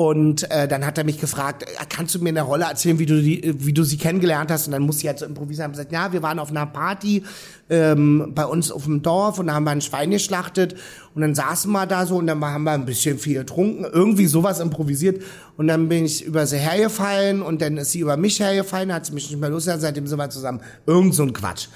Und 0.00 0.50
äh, 0.50 0.66
dann 0.66 0.86
hat 0.86 0.96
er 0.96 1.04
mich 1.04 1.20
gefragt, 1.20 1.62
äh, 1.62 1.66
kannst 1.86 2.14
du 2.14 2.20
mir 2.20 2.30
in 2.30 2.34
der 2.34 2.44
Rolle 2.44 2.64
erzählen, 2.64 2.98
wie 2.98 3.04
du, 3.04 3.20
die, 3.20 3.54
wie 3.58 3.74
du 3.74 3.82
sie 3.82 3.98
kennengelernt 3.98 4.50
hast? 4.50 4.66
Und 4.66 4.72
dann 4.72 4.80
musste 4.80 5.02
ich 5.02 5.08
halt 5.08 5.18
so 5.18 5.26
improvisieren. 5.26 5.72
Ich 5.72 5.76
gesagt, 5.76 5.92
ja, 5.92 6.10
wir 6.10 6.22
waren 6.22 6.38
auf 6.38 6.48
einer 6.48 6.64
Party 6.64 7.22
ähm, 7.68 8.32
bei 8.34 8.46
uns 8.46 8.72
auf 8.72 8.84
dem 8.84 9.02
Dorf 9.02 9.38
und 9.38 9.48
da 9.48 9.52
haben 9.52 9.64
wir 9.64 9.72
ein 9.72 9.82
Schwein 9.82 10.10
geschlachtet. 10.10 10.74
Und 11.14 11.20
dann 11.20 11.34
saßen 11.34 11.70
wir 11.70 11.84
da 11.84 12.06
so 12.06 12.16
und 12.16 12.28
dann 12.28 12.42
haben 12.42 12.64
wir 12.64 12.70
ein 12.70 12.86
bisschen 12.86 13.18
viel 13.18 13.40
getrunken. 13.40 13.84
Irgendwie 13.84 14.24
sowas 14.24 14.58
improvisiert. 14.60 15.22
Und 15.58 15.66
dann 15.66 15.90
bin 15.90 16.06
ich 16.06 16.24
über 16.24 16.46
sie 16.46 16.56
hergefallen 16.56 17.42
und 17.42 17.60
dann 17.60 17.76
ist 17.76 17.90
sie 17.90 18.00
über 18.00 18.16
mich 18.16 18.40
hergefallen, 18.40 18.94
hat 18.94 19.04
sie 19.04 19.12
mich 19.12 19.28
nicht 19.28 19.38
mehr 19.38 19.50
losgelassen, 19.50 19.82
seitdem 19.82 20.06
sind 20.06 20.16
wir 20.16 20.30
zusammen. 20.30 20.62
Irgend 20.86 21.14
so 21.14 21.24
ein 21.24 21.34
Quatsch. 21.34 21.68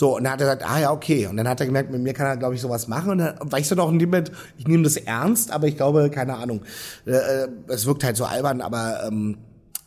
So, 0.00 0.16
und 0.16 0.24
dann 0.24 0.32
hat 0.32 0.40
er 0.40 0.46
gesagt, 0.56 0.62
ah 0.70 0.80
ja, 0.80 0.92
okay. 0.92 1.26
Und 1.26 1.36
dann 1.36 1.46
hat 1.46 1.60
er 1.60 1.66
gemerkt, 1.66 1.90
mit 1.90 2.00
mir 2.00 2.14
kann 2.14 2.26
er, 2.26 2.38
glaube 2.38 2.54
ich, 2.54 2.62
sowas 2.62 2.88
machen. 2.88 3.10
Und 3.10 3.18
dann 3.18 3.34
war 3.52 3.58
ich 3.58 3.68
so 3.68 3.74
doch 3.74 3.92
in 3.92 3.98
dem 3.98 4.08
Moment, 4.08 4.32
ich 4.56 4.66
nehme 4.66 4.82
das 4.82 4.96
ernst, 4.96 5.50
aber 5.52 5.66
ich 5.66 5.76
glaube, 5.76 6.08
keine 6.08 6.36
Ahnung. 6.38 6.62
Äh, 7.06 7.10
äh, 7.10 7.48
es 7.68 7.84
wirkt 7.84 8.02
halt 8.02 8.16
so 8.16 8.24
albern, 8.24 8.62
aber 8.62 9.04
ähm, 9.06 9.36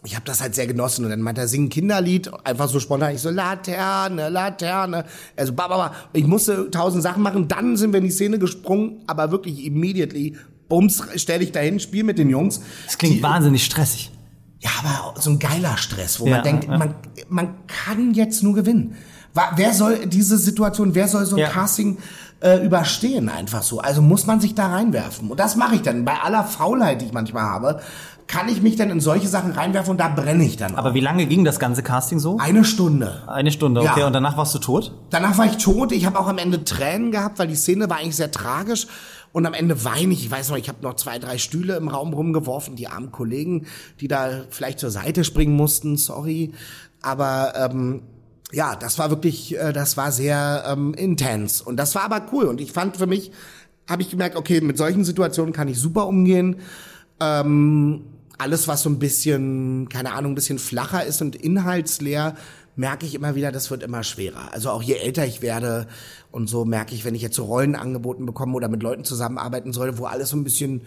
ich 0.04 0.14
habe 0.16 0.24
das 0.26 0.40
halt 0.40 0.54
sehr 0.54 0.68
genossen. 0.68 1.04
Und 1.04 1.10
dann 1.10 1.22
meinte 1.22 1.42
er, 1.42 1.48
sing 1.48 1.64
ein 1.64 1.70
Kinderlied, 1.70 2.30
einfach 2.44 2.70
so 2.70 2.80
spontan. 2.80 3.16
Ich 3.16 3.22
so, 3.22 3.32
Laterne, 3.32 4.30
Laterne. 4.30 5.06
Also, 5.36 5.54
ba, 5.54 5.68
ba, 5.68 5.78
ba. 5.78 5.96
Ich 6.14 6.28
musste 6.28 6.70
tausend 6.70 7.02
Sachen 7.02 7.24
machen. 7.24 7.48
Dann 7.48 7.76
sind 7.76 7.92
wir 7.92 7.98
in 7.98 8.06
die 8.06 8.12
Szene 8.12 8.38
gesprungen, 8.38 9.02
aber 9.08 9.32
wirklich 9.32 9.66
immediately. 9.66 10.38
Bums, 10.70 11.02
stell 11.16 11.40
dich 11.40 11.52
dahin, 11.54 11.80
spiel 11.80 12.04
mit 12.04 12.20
den 12.20 12.30
Jungs. 12.30 12.62
Das 12.86 13.00
klingt 13.00 13.16
Die- 13.16 13.24
wahnsinnig 13.24 13.66
stressig. 13.66 14.12
ja, 14.60 14.70
aber 14.84 15.20
so 15.20 15.32
ein 15.32 15.40
geiler 15.40 15.76
Stress, 15.78 16.20
wo 16.20 16.28
Ja, 16.28 16.36
man 16.36 16.44
denkt, 16.44 16.66
ja. 16.66 16.78
man, 16.78 16.94
man 17.30 17.48
kann 17.66 18.14
jetzt 18.14 18.44
nur 18.44 18.54
gewinnen. 18.54 18.96
Wer 19.56 19.74
soll 19.74 20.06
diese 20.06 20.38
Situation, 20.38 20.94
wer 20.96 21.08
soll 21.08 21.26
so 21.26 21.36
ein 21.36 21.40
Ja. 21.40 21.50
Casting 21.50 21.98
äh, 22.40 22.64
überstehen 22.66 23.30
einfach 23.30 23.64
so. 23.64 23.80
Also 23.80 24.02
muss 24.02 24.28
man 24.28 24.40
sich 24.40 24.54
da 24.54 24.68
reinwerfen. 24.68 25.32
Und 25.32 25.40
das 25.40 25.56
mache 25.56 25.76
ich 25.76 25.82
dann. 25.82 26.06
Bei 26.06 26.20
aller 26.22 26.44
Faulheit, 26.44 27.02
die 27.02 27.06
ich 27.06 27.14
manchmal 27.14 27.44
habe, 27.44 27.80
kann 28.28 28.50
ich 28.50 28.62
mich 28.62 28.76
dann 28.76 28.90
in 28.90 29.00
solche 29.00 29.28
Sachen 29.28 29.52
reinwerfen 29.52 29.92
und 29.92 29.98
da 30.00 30.08
brenne 30.10 30.44
ich 30.44 30.58
dann. 30.58 30.76
Aber 30.76 30.92
auch. 30.92 30.94
wie 30.94 31.00
lange 31.00 31.26
ging 31.26 31.44
das 31.46 31.60
ganze 31.60 31.84
Casting 31.84 32.20
so? 32.20 32.38
Eine 32.40 32.64
Stunde. 32.64 33.24
Eine 33.28 33.52
Stunde, 33.52 33.82
okay. 33.82 34.02
Ja. 34.02 34.08
Und 34.08 34.14
danach 34.14 34.38
warst 34.38 34.54
du 34.56 34.60
tot? 34.60 34.94
Danach 35.10 35.38
war 35.38 35.46
ich 35.46 35.58
tot. 35.58 35.92
Ich 35.92 36.06
habe 36.06 36.20
auch 36.20 36.28
am 36.28 36.38
Ende 36.38 36.64
Tränen 36.64 37.12
gehabt, 37.12 37.40
weil 37.40 37.48
die 37.48 37.56
Szene 37.56 37.90
war 37.90 37.98
eigentlich 37.98 38.16
sehr 38.16 38.32
tragisch. 38.32 38.88
Und 39.32 39.46
am 39.46 39.54
Ende 39.54 39.84
weine 39.84 40.14
ich. 40.14 40.26
Ich 40.26 40.32
weiß 40.32 40.50
noch, 40.50 40.58
ich 40.58 40.70
habe 40.70 40.84
noch 40.84 40.96
zwei, 40.96 41.18
drei 41.18 41.38
Stühle 41.38 41.76
im 41.78 41.88
Raum 41.88 42.14
rumgeworfen. 42.14 42.76
Die 42.76 42.88
armen 42.88 43.12
Kollegen, 43.12 43.66
die 44.00 44.08
da 44.08 44.30
vielleicht 44.50 44.80
zur 44.80 44.92
Seite 44.92 45.24
springen 45.24 45.56
mussten. 45.56 45.98
Sorry. 45.98 46.54
Aber 47.02 47.54
ähm, 47.56 48.04
ja, 48.54 48.76
das 48.76 49.00
war 49.00 49.10
wirklich, 49.10 49.58
äh, 49.58 49.74
das 49.74 49.98
war 49.98 50.12
sehr 50.12 50.64
ähm, 50.68 50.94
intens. 50.94 51.62
Und 51.62 51.78
das 51.78 51.96
war 51.96 52.04
aber 52.04 52.26
cool. 52.32 52.46
Und 52.46 52.62
ich 52.62 52.72
fand 52.72 52.98
für 52.98 53.08
mich, 53.08 53.32
habe 53.90 54.02
ich 54.04 54.10
gemerkt, 54.10 54.36
okay, 54.36 54.62
mit 54.62 54.78
solchen 54.78 55.04
Situationen 55.04 55.54
kann 55.54 55.68
ich 55.68 55.80
super 55.80 56.08
umgehen. 56.08 56.58
Ähm, 57.20 58.04
alles, 58.38 58.68
was 58.68 58.84
so 58.84 58.90
ein 58.90 59.00
bisschen, 59.00 59.90
keine 59.90 60.14
Ahnung, 60.14 60.34
ein 60.34 60.36
bisschen 60.36 60.60
flacher 60.60 61.04
ist 61.04 61.22
und 61.22 61.36
inhaltsleer, 61.36 62.36
merke 62.76 63.06
ich 63.06 63.16
immer 63.16 63.36
wieder, 63.36 63.52
das 63.52 63.70
wird 63.72 63.84
immer 63.84 64.04
schwerer. 64.04 64.52
Also 64.52 64.70
auch 64.70 64.82
je 64.82 64.96
älter 64.96 65.26
ich 65.26 65.42
werde 65.42 65.88
und 66.32 66.50
so 66.50 66.66
merke 66.66 66.96
ich, 66.96 67.06
wenn 67.06 67.16
ich 67.16 67.22
jetzt 67.22 67.36
so 67.36 67.46
Rollen 67.46 67.76
angeboten 67.76 68.26
bekomme 68.26 68.56
oder 68.56 68.68
mit 68.68 68.82
Leuten 68.82 69.04
zusammenarbeiten 69.04 69.74
soll, 69.74 69.98
wo 69.98 70.06
alles 70.06 70.30
so 70.30 70.38
ein 70.38 70.44
bisschen 70.44 70.82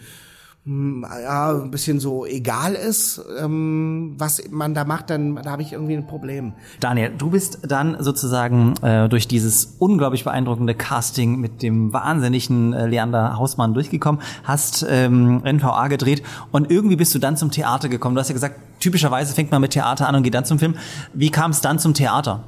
ja, 0.67 1.51
ein 1.51 1.71
bisschen 1.71 2.01
so 2.01 2.25
egal 2.25 2.73
ist, 2.73 3.21
ähm, 3.39 4.15
was 4.17 4.41
man 4.51 4.73
da 4.73 4.83
macht, 4.83 5.09
dann 5.09 5.35
da 5.35 5.51
habe 5.51 5.61
ich 5.61 5.71
irgendwie 5.71 5.95
ein 5.95 6.07
Problem. 6.07 6.53
Daniel, 6.81 7.13
du 7.17 7.29
bist 7.29 7.59
dann 7.63 7.95
sozusagen 8.01 8.73
äh, 8.81 9.07
durch 9.07 9.29
dieses 9.29 9.77
unglaublich 9.79 10.25
beeindruckende 10.25 10.75
Casting 10.75 11.39
mit 11.39 11.61
dem 11.61 11.93
wahnsinnigen 11.93 12.73
äh, 12.73 12.85
Leander 12.85 13.37
Hausmann 13.37 13.73
durchgekommen, 13.73 14.21
hast 14.43 14.85
ähm, 14.89 15.41
NVA 15.45 15.87
gedreht 15.87 16.21
und 16.51 16.69
irgendwie 16.69 16.97
bist 16.97 17.15
du 17.15 17.19
dann 17.19 17.37
zum 17.37 17.49
Theater 17.49 17.87
gekommen. 17.87 18.15
Du 18.15 18.19
hast 18.19 18.27
ja 18.27 18.33
gesagt, 18.33 18.59
typischerweise 18.81 19.33
fängt 19.33 19.51
man 19.51 19.61
mit 19.61 19.71
Theater 19.71 20.09
an 20.09 20.15
und 20.15 20.23
geht 20.23 20.33
dann 20.33 20.45
zum 20.45 20.59
Film. 20.59 20.75
Wie 21.13 21.31
kam 21.31 21.51
es 21.51 21.61
dann 21.61 21.79
zum 21.79 21.93
Theater? 21.93 22.43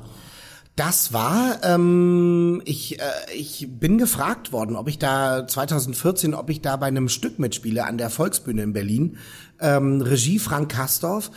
Das 0.80 1.12
war, 1.12 1.58
ähm, 1.64 2.62
ich, 2.64 3.02
äh, 3.02 3.04
ich 3.36 3.68
bin 3.70 3.98
gefragt 3.98 4.54
worden, 4.54 4.78
ob 4.78 4.88
ich 4.88 4.98
da 4.98 5.46
2014, 5.46 6.34
ob 6.34 6.50
ich 6.50 6.62
da 6.62 6.78
bei 6.78 6.86
einem 6.86 7.10
Stück 7.10 7.38
mitspiele 7.38 7.86
an 7.86 7.98
der 7.98 8.10
Volksbühne 8.10 8.64
in 8.64 8.72
Berlin. 8.72 9.18
Ähm, 9.60 10.00
Regie 10.00 10.40
Frank 10.40 10.72
Kastorf. 10.72 11.32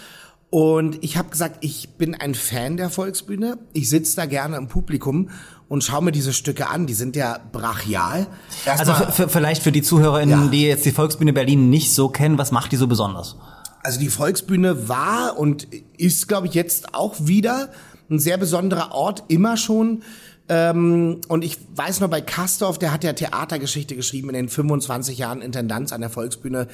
Und 0.51 1.03
ich 1.03 1.17
habe 1.17 1.31
gesagt, 1.31 1.57
ich 1.65 1.89
bin 1.99 2.15
ein 2.15 2.37
Fan 2.37 2.77
der 2.77 2.89
Volksbühne. 2.89 3.59
Ich 3.73 3.89
sitze 3.91 4.15
da 4.15 4.27
gerne 4.27 4.57
im 4.59 4.69
Publikum 4.69 5.31
und 5.69 5.83
schaue 5.83 6.05
mir 6.05 6.13
diese 6.13 6.33
Stücke 6.33 6.69
an. 6.69 6.87
Die 6.87 6.95
sind 6.95 7.17
ja 7.17 7.41
brachial. 7.51 8.29
Also 8.65 8.93
Erstmal- 8.93 9.13
für, 9.13 9.29
vielleicht 9.29 9.65
für 9.65 9.73
die 9.73 9.83
ZuhörerInnen, 9.83 10.45
Ja. 10.45 10.51
die 10.51 10.63
jetzt 10.69 10.85
die 10.87 10.93
Volksbühne 10.93 11.33
Berlin 11.33 11.69
nicht 11.69 11.93
so 11.93 12.09
kennen, 12.11 12.39
was 12.39 12.53
macht 12.53 12.71
die 12.71 12.77
so 12.77 12.87
besonders? 12.87 13.35
Also 13.83 13.99
die 13.99 14.09
Volksbühne 14.11 14.89
war 14.89 15.37
und 15.37 15.67
ist, 15.97 16.29
glaube 16.29 16.47
ich, 16.47 16.55
jetzt 16.55 16.95
auch 16.95 17.17
wieder 17.19 17.71
ein 18.12 18.18
sehr 18.18 18.37
besonderer 18.37 18.92
Ort, 18.92 19.25
immer 19.29 19.57
schon. 19.57 20.03
Ähm, 20.48 21.20
und 21.29 21.44
ich 21.44 21.59
weiß 21.75 22.01
noch 22.01 22.09
bei 22.09 22.20
Kastorf, 22.20 22.79
der 22.79 22.92
hat 22.92 23.05
ja 23.05 23.12
Theatergeschichte 23.12 23.96
geschrieben 23.96 24.29
in 24.29 24.35
den 24.35 24.48
25 24.48 25.18
Jahren 25.18 25.40
Intendanz 25.40 25.92
an 25.92 26.01
der 26.01 26.11
Volksbühne. 26.11 26.68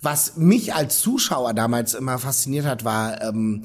Was 0.00 0.36
mich 0.36 0.74
als 0.74 1.00
Zuschauer 1.00 1.54
damals 1.54 1.94
immer 1.94 2.18
fasziniert 2.18 2.66
hat, 2.66 2.84
war 2.84 3.22
ähm, 3.22 3.62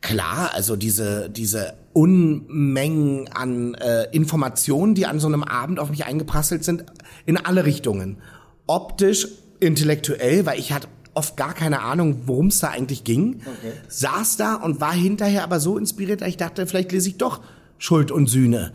klar, 0.00 0.50
also 0.54 0.76
diese 0.76 1.28
diese 1.30 1.74
Unmengen 1.92 3.28
an 3.32 3.74
äh, 3.74 4.04
Informationen, 4.12 4.94
die 4.94 5.06
an 5.06 5.18
so 5.18 5.26
einem 5.26 5.42
Abend 5.42 5.78
auf 5.78 5.90
mich 5.90 6.04
eingeprasselt 6.04 6.64
sind, 6.64 6.84
in 7.26 7.36
alle 7.36 7.64
Richtungen. 7.64 8.18
Optisch, 8.66 9.26
intellektuell, 9.58 10.46
weil 10.46 10.58
ich 10.58 10.72
hatte 10.72 10.88
oft 11.14 11.36
gar 11.36 11.54
keine 11.54 11.80
Ahnung, 11.82 12.22
worum 12.26 12.48
es 12.48 12.58
da 12.60 12.68
eigentlich 12.68 13.04
ging. 13.04 13.40
Saß 13.88 14.36
da 14.36 14.54
und 14.54 14.80
war 14.80 14.92
hinterher 14.92 15.44
aber 15.44 15.60
so 15.60 15.78
inspiriert, 15.78 16.20
dass 16.20 16.28
ich 16.28 16.36
dachte, 16.36 16.66
vielleicht 16.66 16.92
lese 16.92 17.08
ich 17.10 17.18
doch 17.18 17.40
Schuld 17.78 18.10
und 18.10 18.28
Sühne. 18.28 18.72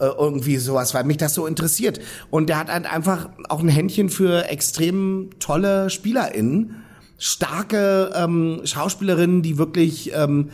Äh, 0.00 0.06
irgendwie 0.16 0.58
sowas, 0.58 0.94
weil 0.94 1.02
mich 1.02 1.16
das 1.16 1.34
so 1.34 1.46
interessiert. 1.46 1.98
Und 2.30 2.48
der 2.48 2.58
hat 2.58 2.68
halt 2.68 2.86
einfach 2.86 3.30
auch 3.48 3.58
ein 3.58 3.68
Händchen 3.68 4.10
für 4.10 4.48
extrem 4.48 5.30
tolle 5.40 5.90
SpielerInnen. 5.90 6.76
Starke 7.18 8.12
ähm, 8.14 8.60
Schauspielerinnen, 8.62 9.42
die 9.42 9.58
wirklich, 9.58 10.12
ähm, 10.14 10.50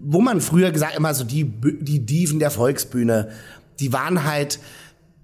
wo 0.00 0.20
man 0.20 0.40
früher 0.40 0.72
gesagt 0.72 0.96
immer 0.96 1.14
so 1.14 1.22
die, 1.22 1.44
die 1.44 2.04
Diven 2.04 2.40
der 2.40 2.50
Volksbühne, 2.50 3.28
die 3.78 3.92
waren 3.92 4.24
halt, 4.24 4.58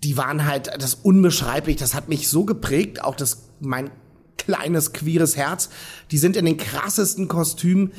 die 0.04 0.16
waren 0.16 0.46
halt 0.46 0.70
das 0.78 0.94
unbeschreiblich. 0.94 1.74
Das 1.74 1.92
hat 1.92 2.08
mich 2.08 2.28
so 2.28 2.44
geprägt, 2.44 3.02
auch 3.02 3.16
das 3.16 3.48
mein 3.58 3.90
kleines 4.38 4.92
queeres 4.92 5.36
Herz. 5.36 5.70
Die 6.10 6.18
sind 6.18 6.36
in 6.36 6.44
den 6.44 6.56
krassesten 6.56 7.28
Kostümen 7.28 7.92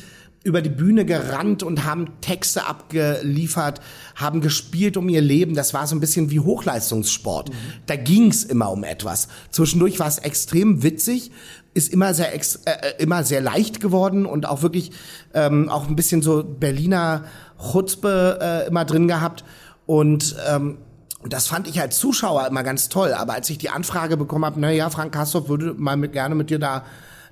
über 0.43 0.61
die 0.61 0.69
Bühne 0.69 1.03
gerannt 1.03 1.61
und 1.61 1.83
haben 1.83 2.07
Texte 2.21 2.65
abgeliefert, 2.65 3.81
haben 4.15 4.39
gespielt 4.39 4.95
um 4.95 5.09
ihr 5.09 5.19
Leben. 5.19 5.55
Das 5.55 5.73
war 5.73 5.85
so 5.87 5.95
ein 5.95 5.99
bisschen 5.99 6.31
wie 6.31 6.39
Hochleistungssport. 6.39 7.51
Da 7.85 7.97
ging's 7.97 8.43
immer 8.43 8.71
um 8.71 8.85
etwas. 8.85 9.27
Zwischendurch 9.51 9.99
war 9.99 10.07
es 10.07 10.19
extrem 10.19 10.83
witzig, 10.83 11.31
ist 11.73 11.91
immer 11.91 12.13
sehr 12.13 12.33
ex 12.33 12.61
äh, 12.65 12.71
äh, 12.71 13.03
immer 13.03 13.23
sehr 13.23 13.41
leicht 13.41 13.81
geworden 13.81 14.25
und 14.25 14.47
auch 14.47 14.61
wirklich 14.61 14.91
ähm, 15.33 15.69
auch 15.69 15.87
ein 15.87 15.95
bisschen 15.97 16.21
so 16.21 16.43
Berliner 16.43 17.25
Chutzpe 17.71 18.39
äh, 18.41 18.67
immer 18.67 18.85
drin 18.85 19.07
gehabt 19.07 19.43
und 19.85 20.35
ähm, 20.47 20.77
und 21.19 21.33
das 21.33 21.47
fand 21.47 21.67
ich 21.67 21.81
als 21.81 21.97
Zuschauer 21.97 22.47
immer 22.47 22.63
ganz 22.63 22.89
toll. 22.89 23.13
Aber 23.13 23.33
als 23.33 23.49
ich 23.49 23.57
die 23.57 23.69
Anfrage 23.69 24.17
bekommen 24.17 24.45
habe, 24.45 24.59
na 24.59 24.71
ja, 24.71 24.89
Frank 24.89 25.13
Kastorf 25.13 25.49
würde 25.49 25.73
mal 25.75 25.97
mit, 25.97 26.13
gerne 26.13 26.35
mit 26.35 26.49
dir 26.49 26.59
da, 26.59 26.85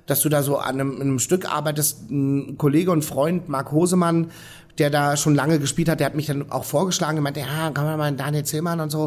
dass 0.06 0.20
du 0.20 0.28
da 0.28 0.42
so 0.42 0.58
an 0.58 0.74
einem, 0.80 0.96
in 0.96 1.02
einem 1.02 1.18
Stück 1.18 1.50
arbeitest, 1.50 2.10
ein 2.10 2.58
Kollege 2.58 2.90
und 2.90 3.04
Freund, 3.04 3.48
Marc 3.48 3.72
Hosemann, 3.72 4.30
der 4.78 4.90
da 4.90 5.16
schon 5.16 5.34
lange 5.34 5.58
gespielt 5.58 5.88
hat, 5.88 6.00
der 6.00 6.06
hat 6.06 6.14
mich 6.14 6.26
dann 6.26 6.50
auch 6.50 6.64
vorgeschlagen 6.64 7.22
meinte, 7.22 7.40
ja, 7.40 7.70
kann 7.70 7.84
man 7.84 7.98
mal 7.98 8.12
Daniel 8.12 8.44
Zillmann 8.44 8.80
und 8.80 8.90
so. 8.90 9.04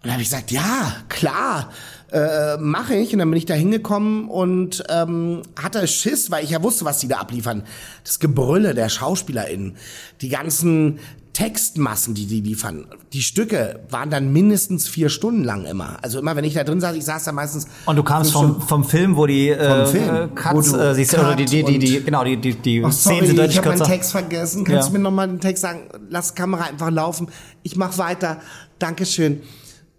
Und 0.00 0.04
dann 0.04 0.12
habe 0.12 0.22
ich 0.22 0.28
gesagt, 0.28 0.52
ja, 0.52 0.94
klar, 1.08 1.70
äh, 2.12 2.56
mache 2.56 2.94
ich. 2.94 3.12
Und 3.12 3.18
dann 3.18 3.28
bin 3.30 3.36
ich 3.36 3.46
da 3.46 3.54
hingekommen 3.54 4.28
und 4.28 4.84
ähm, 4.88 5.42
hatte 5.60 5.86
Schiss, 5.88 6.30
weil 6.30 6.44
ich 6.44 6.50
ja 6.50 6.62
wusste, 6.62 6.84
was 6.84 6.98
die 6.98 7.08
da 7.08 7.16
abliefern. 7.16 7.64
Das 8.04 8.20
Gebrülle 8.20 8.74
der 8.74 8.88
SchauspielerInnen, 8.90 9.76
die 10.20 10.28
ganzen 10.28 11.00
Textmassen, 11.38 12.14
die 12.14 12.26
die 12.26 12.40
liefern. 12.40 12.86
Die 13.12 13.22
Stücke 13.22 13.78
waren 13.90 14.10
dann 14.10 14.32
mindestens 14.32 14.88
vier 14.88 15.08
Stunden 15.08 15.44
lang 15.44 15.66
immer. 15.66 15.96
Also 16.02 16.18
immer, 16.18 16.34
wenn 16.34 16.42
ich 16.42 16.54
da 16.54 16.64
drin 16.64 16.80
saß, 16.80 16.96
ich 16.96 17.04
saß 17.04 17.22
da 17.22 17.30
meistens... 17.30 17.68
Und 17.86 17.94
du 17.94 18.02
kamst 18.02 18.32
vom, 18.32 18.60
vom 18.60 18.82
Film, 18.82 19.14
wo 19.16 19.24
die 19.24 19.50
äh, 19.50 19.86
Film, 19.86 20.16
äh, 20.16 20.28
Cuts, 20.34 20.72
du 20.72 20.78
äh, 20.78 20.94
siehst, 20.96 21.14
oder 21.16 21.36
die, 21.36 21.44
die, 21.44 21.62
die, 21.62 21.78
die, 21.78 21.94
Cut 21.98 22.04
genau, 22.06 22.24
die, 22.24 22.38
die, 22.38 22.54
die 22.54 22.82
Oh, 22.82 22.90
Szenen 22.90 23.18
sorry, 23.18 23.26
sind 23.28 23.38
deutlich 23.38 23.52
ich 23.56 23.64
habe 23.64 23.68
meinen. 23.78 23.88
Text 23.88 24.10
vergessen. 24.10 24.64
Kannst 24.64 24.88
Ja. 24.88 24.92
du 24.92 24.98
mir 24.98 25.04
nochmal 25.04 25.28
den 25.28 25.38
Text 25.38 25.62
sagen? 25.62 25.82
Lass 26.10 26.34
Kamera 26.34 26.64
einfach 26.64 26.90
laufen. 26.90 27.28
Ich 27.62 27.76
mach 27.76 27.96
weiter. 27.98 28.38
Dankeschön. 28.80 29.42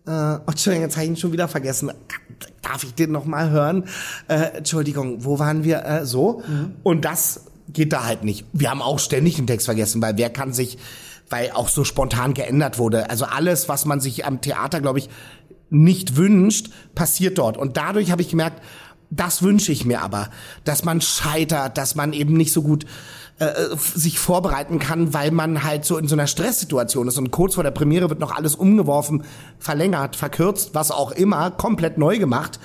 Äh, 0.05 0.11
oh, 0.11 0.39
Entschuldigung, 0.45 0.87
jetzt 0.87 0.97
habe 0.97 1.05
ich 1.05 1.11
ihn 1.11 1.15
schon 1.15 1.31
wieder 1.31 1.47
vergessen. 1.47 1.89
Darf 2.61 2.83
ich 2.83 2.95
den 2.95 3.13
nochmal 3.13 3.49
hören? 3.49 3.85
Äh, 4.27 4.57
Entschuldigung, 4.57 5.23
wo 5.23 5.39
waren 5.39 5.63
wir? 5.63 5.85
Äh, 5.85 6.05
so. 6.05 6.43
Und 6.83 7.05
das 7.05 7.45
geht 7.71 7.93
da 7.93 8.03
halt 8.03 8.25
nicht. 8.25 8.45
Wir 8.51 8.71
haben 8.71 8.81
auch 8.81 8.99
ständig 8.99 9.37
den 9.37 9.47
Text 9.47 9.67
vergessen, 9.67 10.01
weil 10.01 10.17
wer 10.17 10.29
kann 10.29 10.51
sich, 10.51 10.77
weil 11.29 11.51
auch 11.51 11.67
so 11.69 11.83
spontan 11.83 12.33
geändert 12.33 12.77
wurde. 12.77 13.09
Also 13.09 13.25
alles, 13.25 13.69
was 13.69 13.85
man 13.85 13.99
sich 13.99 14.25
am 14.25 14.41
Theater, 14.41 14.81
glaube 14.81 14.99
ich, 14.99 15.09
nicht 15.69 16.15
wünscht, 16.15 16.71
passiert 16.95 17.37
dort. 17.37 17.57
Und 17.57 17.77
dadurch 17.77 18.11
habe 18.11 18.21
ich 18.21 18.29
gemerkt, 18.29 18.63
das 19.11 19.41
wünsche 19.41 19.71
ich 19.71 19.85
mir 19.85 20.01
aber, 20.01 20.29
dass 20.65 20.83
man 20.83 21.01
scheitert, 21.01 21.77
dass 21.77 21.95
man 21.95 22.13
eben 22.13 22.33
nicht 22.33 22.53
so 22.53 22.61
gut 22.61 22.85
äh, 23.39 23.45
f- 23.73 23.93
sich 23.95 24.19
vorbereiten 24.19 24.79
kann, 24.79 25.13
weil 25.13 25.31
man 25.31 25.63
halt 25.63 25.85
so 25.85 25.97
in 25.97 26.07
so 26.07 26.15
einer 26.15 26.27
Stresssituation 26.27 27.07
ist 27.07 27.17
und 27.17 27.31
kurz 27.31 27.55
vor 27.55 27.63
der 27.63 27.71
Premiere 27.71 28.09
wird 28.09 28.19
noch 28.19 28.35
alles 28.35 28.55
umgeworfen, 28.55 29.23
verlängert, 29.57 30.15
verkürzt, 30.15 30.71
was 30.73 30.91
auch 30.91 31.11
immer, 31.11 31.49
komplett 31.51 31.97
neu 31.97 32.19
gemacht. 32.19 32.59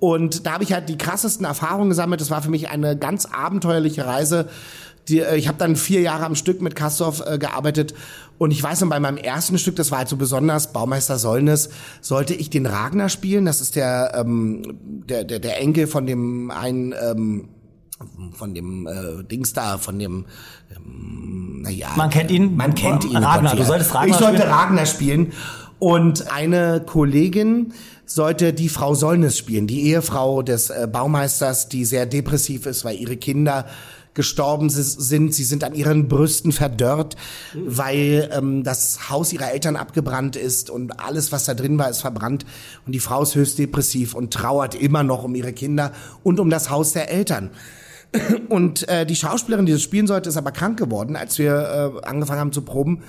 Und 0.00 0.46
da 0.46 0.52
habe 0.52 0.62
ich 0.62 0.72
halt 0.72 0.88
die 0.88 0.98
krassesten 0.98 1.44
Erfahrungen 1.44 1.88
gesammelt. 1.88 2.20
Das 2.20 2.30
war 2.30 2.42
für 2.42 2.50
mich 2.50 2.68
eine 2.68 2.96
ganz 2.96 3.26
abenteuerliche 3.26 4.06
Reise. 4.06 4.48
Die, 5.08 5.20
äh, 5.20 5.36
ich 5.36 5.48
habe 5.48 5.58
dann 5.58 5.76
vier 5.76 6.00
Jahre 6.00 6.24
am 6.24 6.34
Stück 6.34 6.60
mit 6.62 6.76
Kastorf 6.76 7.22
äh, 7.26 7.38
gearbeitet 7.38 7.94
und 8.38 8.52
ich 8.52 8.62
weiß 8.62 8.80
noch, 8.82 8.88
bei 8.88 9.00
meinem 9.00 9.16
ersten 9.16 9.58
Stück, 9.58 9.76
das 9.76 9.90
war 9.90 9.98
halt 9.98 10.08
so 10.08 10.16
besonders, 10.16 10.72
Baumeister 10.72 11.18
Sollnes, 11.18 11.70
sollte 12.00 12.34
ich 12.34 12.50
den 12.50 12.66
Ragnar 12.66 13.08
spielen. 13.08 13.44
Das 13.44 13.60
ist 13.60 13.74
der, 13.74 14.12
ähm, 14.14 14.78
der, 15.08 15.24
der, 15.24 15.40
der 15.40 15.60
Enkel 15.60 15.88
von 15.88 16.06
dem 16.06 16.52
einen, 16.52 16.94
ähm, 17.02 17.48
von 18.32 18.54
dem 18.54 18.86
äh, 18.86 19.24
Dings 19.24 19.52
da, 19.54 19.78
von 19.78 19.98
dem, 19.98 20.26
ähm, 20.74 21.62
naja. 21.62 21.88
Man 21.96 22.10
kennt 22.10 22.30
ihn. 22.30 22.56
Man 22.56 22.76
kennt 22.76 23.04
ihn. 23.04 23.16
Ragnar, 23.16 23.52
Gott, 23.52 23.60
du 23.60 23.64
solltest 23.64 23.92
Ragnar 23.92 24.08
Ich 24.08 24.16
sollte 24.16 24.38
spielen. 24.38 24.52
Ragnar 24.52 24.86
spielen. 24.86 25.32
Und 25.80 26.30
eine 26.30 26.80
Kollegin 26.84 27.72
sollte 28.04 28.52
die 28.52 28.68
Frau 28.68 28.94
Sollnes 28.94 29.36
spielen, 29.36 29.66
die 29.66 29.88
Ehefrau 29.88 30.42
des 30.42 30.70
äh, 30.70 30.88
Baumeisters, 30.90 31.68
die 31.68 31.84
sehr 31.84 32.06
depressiv 32.06 32.66
ist, 32.66 32.84
weil 32.84 32.96
ihre 32.96 33.16
Kinder 33.16 33.66
gestorben 34.18 34.68
sind. 34.68 35.32
Sie 35.32 35.44
sind 35.44 35.62
an 35.62 35.74
ihren 35.74 36.08
Brüsten 36.08 36.50
verdörrt, 36.50 37.14
weil 37.54 38.28
ähm, 38.32 38.64
das 38.64 39.08
Haus 39.10 39.32
ihrer 39.32 39.52
Eltern 39.52 39.76
abgebrannt 39.76 40.34
ist 40.34 40.70
und 40.70 40.98
alles, 40.98 41.30
was 41.30 41.44
da 41.44 41.54
drin 41.54 41.78
war, 41.78 41.88
ist 41.88 42.00
verbrannt. 42.00 42.44
Und 42.84 42.96
die 42.96 42.98
Frau 42.98 43.22
ist 43.22 43.36
höchst 43.36 43.60
depressiv 43.60 44.14
und 44.14 44.34
trauert 44.34 44.74
immer 44.74 45.04
noch 45.04 45.22
um 45.22 45.36
ihre 45.36 45.52
Kinder 45.52 45.92
und 46.24 46.40
um 46.40 46.50
das 46.50 46.68
Haus 46.68 46.92
der 46.94 47.12
Eltern. 47.12 47.50
Und 48.48 48.88
äh, 48.88 49.04
die 49.04 49.16
Schauspielerin, 49.16 49.66
die 49.66 49.72
das 49.72 49.82
spielen 49.82 50.06
sollte, 50.06 50.30
ist 50.30 50.38
aber 50.38 50.50
krank 50.50 50.78
geworden, 50.78 51.14
als 51.14 51.38
wir 51.38 52.00
äh, 52.02 52.06
angefangen 52.06 52.40
haben 52.40 52.52
zu 52.52 52.62
proben 52.62 53.02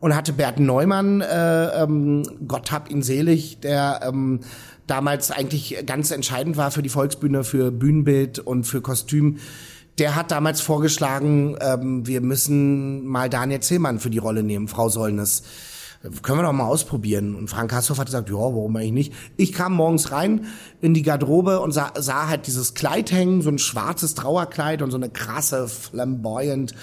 und 0.00 0.16
hatte 0.16 0.32
Bert 0.32 0.58
Neumann, 0.58 1.20
äh, 1.20 1.82
ähm, 1.82 2.24
Gott 2.48 2.72
hab 2.72 2.90
ihn 2.90 3.02
selig, 3.02 3.60
der 3.60 4.00
ähm, 4.02 4.40
damals 4.88 5.30
eigentlich 5.30 5.84
ganz 5.86 6.10
entscheidend 6.10 6.56
war 6.56 6.72
für 6.72 6.82
die 6.82 6.88
Volksbühne, 6.88 7.44
für 7.44 7.70
Bühnenbild 7.70 8.40
und 8.40 8.64
für 8.64 8.80
Kostüm. 8.80 9.38
Der 10.00 10.16
hat 10.16 10.30
damals 10.30 10.62
vorgeschlagen, 10.62 11.58
ähm, 11.60 12.06
wir 12.06 12.22
müssen 12.22 13.04
mal 13.04 13.28
Daniel 13.28 13.60
Zillmann 13.60 14.00
für 14.00 14.08
die 14.08 14.16
Rolle 14.16 14.42
nehmen, 14.42 14.66
Frau 14.66 14.88
Sollnes. 14.88 15.42
Können 16.22 16.38
wir 16.38 16.44
doch 16.44 16.54
mal 16.54 16.64
ausprobieren. 16.64 17.34
Und 17.34 17.50
Frank 17.50 17.74
Hasshoff 17.74 17.98
hat 17.98 18.06
gesagt, 18.06 18.30
ja, 18.30 18.34
warum 18.34 18.74
eigentlich 18.76 18.92
nicht? 18.92 19.12
Ich 19.36 19.52
kam 19.52 19.74
morgens 19.74 20.10
rein 20.10 20.46
in 20.80 20.94
die 20.94 21.02
Garderobe 21.02 21.60
und 21.60 21.72
sah, 21.72 21.92
sah 21.98 22.28
halt 22.28 22.46
dieses 22.46 22.72
Kleid 22.72 23.12
hängen, 23.12 23.42
so 23.42 23.50
ein 23.50 23.58
schwarzes 23.58 24.14
Trauerkleid 24.14 24.80
und 24.80 24.90
so 24.90 24.96
eine 24.96 25.10
krasse, 25.10 25.68
flamboyant 25.68 26.74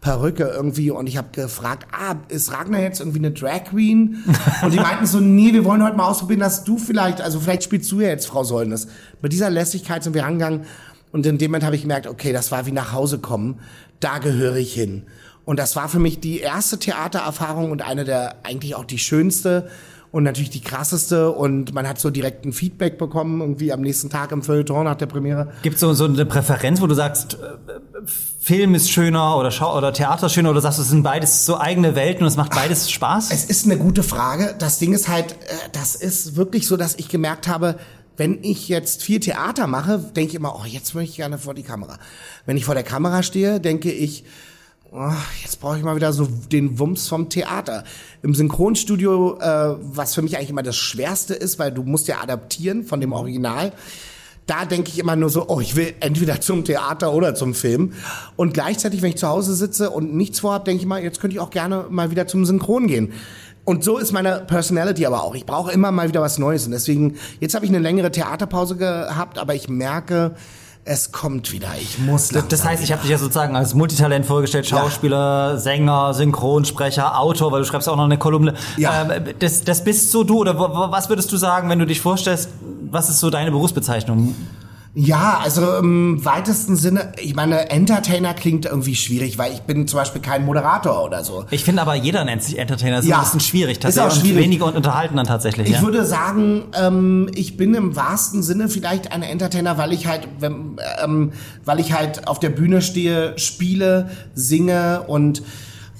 Perücke 0.00 0.52
irgendwie 0.52 0.90
und 0.90 1.06
ich 1.06 1.16
habe 1.16 1.28
gefragt, 1.30 1.86
ah, 1.92 2.16
ist 2.28 2.52
Ragnar 2.52 2.80
jetzt 2.80 2.98
irgendwie 2.98 3.20
eine 3.20 3.30
Drag 3.30 3.64
Queen? 3.70 4.22
Und 4.62 4.74
die 4.74 4.78
meinten 4.78 5.06
so, 5.06 5.18
nee, 5.18 5.54
wir 5.54 5.64
wollen 5.64 5.82
heute 5.82 5.96
mal 5.96 6.06
ausprobieren, 6.06 6.40
dass 6.40 6.62
du 6.62 6.76
vielleicht, 6.76 7.22
also 7.22 7.40
vielleicht 7.40 7.62
spielst 7.62 7.90
du 7.90 8.02
ja 8.02 8.08
jetzt 8.08 8.26
Frau 8.26 8.44
Sollnes. 8.44 8.86
Mit 9.22 9.32
dieser 9.32 9.48
Lässigkeit 9.48 10.04
sind 10.04 10.12
wir 10.12 10.26
angegangen 10.26 10.66
und 11.14 11.24
in 11.26 11.38
dem 11.38 11.52
Moment 11.52 11.64
habe 11.64 11.76
ich 11.76 11.82
gemerkt, 11.82 12.08
okay, 12.08 12.32
das 12.32 12.50
war 12.50 12.66
wie 12.66 12.72
nach 12.72 12.92
Hause 12.92 13.20
kommen, 13.20 13.60
da 14.00 14.18
gehöre 14.18 14.56
ich 14.56 14.74
hin. 14.74 15.04
Und 15.44 15.60
das 15.60 15.76
war 15.76 15.88
für 15.88 16.00
mich 16.00 16.18
die 16.18 16.40
erste 16.40 16.76
Theatererfahrung 16.76 17.70
und 17.70 17.82
eine 17.82 18.02
der 18.02 18.38
eigentlich 18.42 18.74
auch 18.74 18.84
die 18.84 18.98
schönste 18.98 19.70
und 20.10 20.24
natürlich 20.24 20.50
die 20.50 20.60
krasseste 20.60 21.30
und 21.30 21.72
man 21.72 21.86
hat 21.86 22.00
so 22.00 22.10
direkt 22.10 22.44
ein 22.44 22.52
Feedback 22.52 22.98
bekommen, 22.98 23.40
irgendwie 23.40 23.72
am 23.72 23.80
nächsten 23.80 24.10
Tag 24.10 24.32
im 24.32 24.42
Feuilleton 24.42 24.84
nach 24.84 24.96
der 24.96 25.06
Premiere. 25.06 25.52
Gibt 25.62 25.76
es 25.76 25.80
so, 25.80 25.92
so 25.92 26.06
eine 26.06 26.26
Präferenz, 26.26 26.80
wo 26.80 26.88
du 26.88 26.96
sagst, 26.96 27.34
äh, 27.34 28.06
Film 28.40 28.74
ist 28.74 28.90
schöner 28.90 29.36
oder 29.36 29.52
Schau 29.52 29.78
oder 29.78 29.92
Theater 29.92 30.26
ist 30.26 30.32
schöner 30.32 30.50
oder 30.50 30.62
sagst 30.62 30.78
du, 30.78 30.82
es 30.82 30.88
sind 30.88 31.04
beides 31.04 31.46
so 31.46 31.60
eigene 31.60 31.94
Welten 31.94 32.22
und 32.22 32.28
es 32.28 32.36
macht 32.36 32.56
beides 32.56 32.90
Spaß? 32.90 33.30
Es 33.30 33.44
ist 33.44 33.66
eine 33.66 33.78
gute 33.78 34.02
Frage. 34.02 34.56
Das 34.58 34.80
Ding 34.80 34.92
ist 34.92 35.08
halt, 35.08 35.32
äh, 35.32 35.54
das 35.70 35.94
ist 35.94 36.34
wirklich 36.34 36.66
so, 36.66 36.76
dass 36.76 36.96
ich 36.96 37.08
gemerkt 37.08 37.46
habe, 37.46 37.76
wenn 38.16 38.42
ich 38.42 38.68
jetzt 38.68 39.02
viel 39.02 39.20
Theater 39.20 39.66
mache, 39.66 39.98
denke 39.98 40.30
ich 40.30 40.34
immer, 40.36 40.54
oh, 40.56 40.66
jetzt 40.66 40.94
möchte 40.94 41.10
ich 41.10 41.16
gerne 41.16 41.38
vor 41.38 41.54
die 41.54 41.62
Kamera. 41.62 41.98
Wenn 42.46 42.56
ich 42.56 42.64
vor 42.64 42.74
der 42.74 42.84
Kamera 42.84 43.22
stehe, 43.22 43.60
denke 43.60 43.90
ich, 43.90 44.24
oh, 44.92 45.12
jetzt 45.42 45.60
brauche 45.60 45.76
ich 45.76 45.82
mal 45.82 45.96
wieder 45.96 46.12
so 46.12 46.26
den 46.26 46.78
Wumms 46.78 47.08
vom 47.08 47.28
Theater. 47.28 47.84
Im 48.22 48.34
Synchronstudio, 48.34 49.38
äh, 49.40 49.76
was 49.80 50.14
für 50.14 50.22
mich 50.22 50.36
eigentlich 50.36 50.50
immer 50.50 50.62
das 50.62 50.76
Schwerste 50.76 51.34
ist, 51.34 51.58
weil 51.58 51.72
du 51.72 51.82
musst 51.82 52.06
ja 52.08 52.20
adaptieren 52.20 52.84
von 52.84 53.00
dem 53.00 53.12
Original. 53.12 53.72
Da 54.46 54.66
denke 54.66 54.90
ich 54.90 54.98
immer 54.98 55.16
nur 55.16 55.30
so, 55.30 55.48
oh, 55.48 55.60
ich 55.60 55.74
will 55.74 55.94
entweder 56.00 56.40
zum 56.40 56.64
Theater 56.64 57.14
oder 57.14 57.34
zum 57.34 57.54
Film. 57.54 57.94
Und 58.36 58.52
gleichzeitig, 58.52 59.00
wenn 59.00 59.10
ich 59.10 59.16
zu 59.16 59.26
Hause 59.26 59.54
sitze 59.54 59.90
und 59.90 60.14
nichts 60.14 60.40
vorhab, 60.40 60.66
denke 60.66 60.82
ich 60.82 60.86
mal, 60.86 61.02
jetzt 61.02 61.20
könnte 61.20 61.34
ich 61.34 61.40
auch 61.40 61.50
gerne 61.50 61.86
mal 61.88 62.10
wieder 62.10 62.26
zum 62.26 62.44
Synchron 62.44 62.86
gehen. 62.86 63.14
Und 63.64 63.82
so 63.82 63.98
ist 63.98 64.12
meine 64.12 64.42
Personality 64.46 65.06
aber 65.06 65.22
auch. 65.22 65.34
Ich 65.34 65.46
brauche 65.46 65.72
immer 65.72 65.90
mal 65.90 66.08
wieder 66.08 66.20
was 66.20 66.38
Neues. 66.38 66.66
Und 66.66 66.72
deswegen, 66.72 67.16
jetzt 67.40 67.54
habe 67.54 67.64
ich 67.64 67.70
eine 67.70 67.80
längere 67.80 68.10
Theaterpause 68.10 68.76
gehabt, 68.76 69.38
aber 69.38 69.54
ich 69.54 69.68
merke, 69.68 70.34
es 70.84 71.12
kommt 71.12 71.50
wieder. 71.50 71.68
Ich 71.80 71.98
muss 71.98 72.30
langsam 72.32 72.50
Das 72.50 72.64
heißt, 72.64 72.84
ich 72.84 72.92
habe 72.92 73.00
dich 73.00 73.10
ja 73.10 73.16
sozusagen 73.16 73.56
als 73.56 73.72
Multitalent 73.74 74.26
vorgestellt, 74.26 74.66
Schauspieler, 74.66 75.52
ja. 75.52 75.56
Sänger, 75.56 76.12
Synchronsprecher, 76.12 77.18
Autor, 77.18 77.52
weil 77.52 77.60
du 77.60 77.66
schreibst 77.66 77.88
auch 77.88 77.96
noch 77.96 78.04
eine 78.04 78.18
Kolumne. 78.18 78.54
Ja. 78.76 79.10
Ähm, 79.10 79.24
das, 79.38 79.64
das 79.64 79.82
bist 79.82 80.10
so 80.10 80.24
du 80.24 80.40
oder 80.40 80.58
was 80.58 81.08
würdest 81.08 81.32
du 81.32 81.38
sagen, 81.38 81.70
wenn 81.70 81.78
du 81.78 81.86
dich 81.86 82.02
vorstellst, 82.02 82.50
was 82.90 83.08
ist 83.08 83.20
so 83.20 83.30
deine 83.30 83.50
Berufsbezeichnung? 83.50 84.34
Ja, 84.96 85.40
also 85.42 85.76
im 85.78 86.24
weitesten 86.24 86.76
Sinne, 86.76 87.12
ich 87.20 87.34
meine, 87.34 87.68
Entertainer 87.68 88.32
klingt 88.32 88.64
irgendwie 88.64 88.94
schwierig, 88.94 89.38
weil 89.38 89.52
ich 89.52 89.62
bin 89.62 89.88
zum 89.88 89.98
Beispiel 89.98 90.22
kein 90.22 90.44
Moderator 90.44 91.04
oder 91.04 91.24
so. 91.24 91.46
Ich 91.50 91.64
finde 91.64 91.82
aber, 91.82 91.96
jeder 91.96 92.24
nennt 92.24 92.44
sich 92.44 92.58
Entertainer. 92.60 92.96
Das 92.96 93.04
ist 93.04 93.10
Ja. 93.10 93.16
ein 93.18 93.24
bisschen 93.24 93.40
schwierig. 93.40 93.78
Ist 93.78 93.98
auch 93.98 94.04
Tatsächlich. 94.04 94.20
schwierig. 94.20 94.36
Und 94.36 94.44
weniger 94.44 94.66
und 94.66 94.76
unterhalten 94.76 95.16
dann 95.16 95.26
tatsächlich. 95.26 95.66
Ich 95.68 95.74
ja. 95.76 95.82
würde 95.82 96.04
sagen, 96.06 96.62
ähm, 96.80 97.28
ich 97.34 97.56
bin 97.56 97.74
im 97.74 97.96
wahrsten 97.96 98.44
Sinne 98.44 98.68
vielleicht 98.68 99.10
ein 99.10 99.22
Entertainer, 99.24 99.78
weil 99.78 99.92
ich 99.92 100.06
halt, 100.06 100.28
wenn, 100.38 100.76
ähm, 101.02 101.32
weil 101.64 101.80
ich 101.80 101.92
halt 101.92 102.28
auf 102.28 102.38
der 102.38 102.50
Bühne 102.50 102.80
stehe, 102.80 103.36
spiele, 103.36 104.10
singe 104.36 105.02
und 105.08 105.42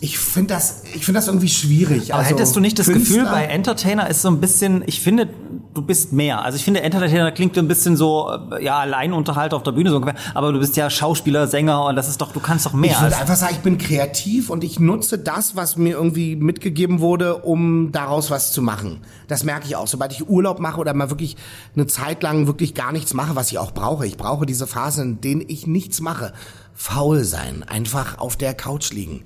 ich 0.00 0.18
finde 0.18 0.54
das, 0.54 0.82
ich 0.94 1.04
finde 1.04 1.18
das 1.18 1.28
irgendwie 1.28 1.48
schwierig. 1.48 2.12
Aber 2.12 2.22
also, 2.22 2.34
hättest 2.36 2.54
du 2.54 2.60
nicht 2.60 2.78
das 2.78 2.86
Künstler- 2.86 3.22
Gefühl, 3.22 3.32
bei 3.32 3.44
Entertainer 3.46 4.08
ist 4.10 4.22
so 4.22 4.28
ein 4.28 4.38
bisschen, 4.38 4.84
ich 4.86 5.00
finde, 5.00 5.28
du 5.74 5.82
bist 5.82 6.12
mehr. 6.12 6.42
Also 6.42 6.56
ich 6.56 6.64
finde, 6.64 6.80
Entertainer 6.82 7.32
klingt 7.32 7.58
ein 7.58 7.68
bisschen 7.68 7.96
so, 7.96 8.30
äh, 8.52 8.64
ja, 8.64 8.78
Alleinunterhalt 8.78 9.52
auf 9.52 9.62
der 9.62 9.72
Bühne 9.72 9.90
so 9.90 9.96
ungefähr. 9.96 10.18
Aber 10.34 10.52
du 10.52 10.58
bist 10.58 10.76
ja 10.76 10.88
Schauspieler, 10.88 11.46
Sänger 11.46 11.84
und 11.84 11.96
das 11.96 12.08
ist 12.08 12.20
doch, 12.20 12.32
du 12.32 12.40
kannst 12.40 12.64
doch 12.66 12.72
mehr. 12.72 12.92
Ich 12.92 13.00
würde 13.02 13.16
einfach 13.16 13.36
sagen, 13.36 13.54
ich 13.54 13.62
bin 13.62 13.78
kreativ 13.78 14.50
und 14.50 14.64
ich 14.64 14.78
nutze 14.78 15.18
das, 15.18 15.56
was 15.56 15.76
mir 15.76 15.94
irgendwie 15.94 16.36
mitgegeben 16.36 17.00
wurde, 17.00 17.38
um 17.38 17.92
daraus 17.92 18.30
was 18.30 18.52
zu 18.52 18.62
machen. 18.62 19.00
Das 19.28 19.44
merke 19.44 19.66
ich 19.66 19.76
auch. 19.76 19.88
Sobald 19.88 20.12
ich 20.12 20.28
Urlaub 20.28 20.60
mache 20.60 20.80
oder 20.80 20.94
mal 20.94 21.10
wirklich 21.10 21.36
eine 21.74 21.86
Zeit 21.86 22.22
lang 22.22 22.46
wirklich 22.46 22.74
gar 22.74 22.92
nichts 22.92 23.12
mache, 23.12 23.36
was 23.36 23.50
ich 23.50 23.58
auch 23.58 23.72
brauche. 23.72 24.06
Ich 24.06 24.16
brauche 24.16 24.46
diese 24.46 24.66
Phase, 24.66 25.02
in 25.02 25.20
denen 25.20 25.44
ich 25.46 25.66
nichts 25.66 26.00
mache. 26.00 26.32
Faul 26.74 27.24
sein, 27.24 27.62
einfach 27.62 28.18
auf 28.18 28.36
der 28.36 28.54
Couch 28.54 28.92
liegen. 28.92 29.24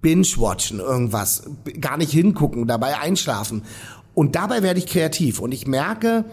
Binge-watchen, 0.00 0.78
irgendwas, 0.78 1.42
gar 1.80 1.96
nicht 1.96 2.12
hingucken, 2.12 2.68
dabei 2.68 2.98
einschlafen. 2.98 3.64
Und 4.18 4.34
dabei 4.34 4.64
werde 4.64 4.80
ich 4.80 4.86
kreativ. 4.86 5.38
Und 5.38 5.52
ich 5.52 5.68
merke, 5.68 6.24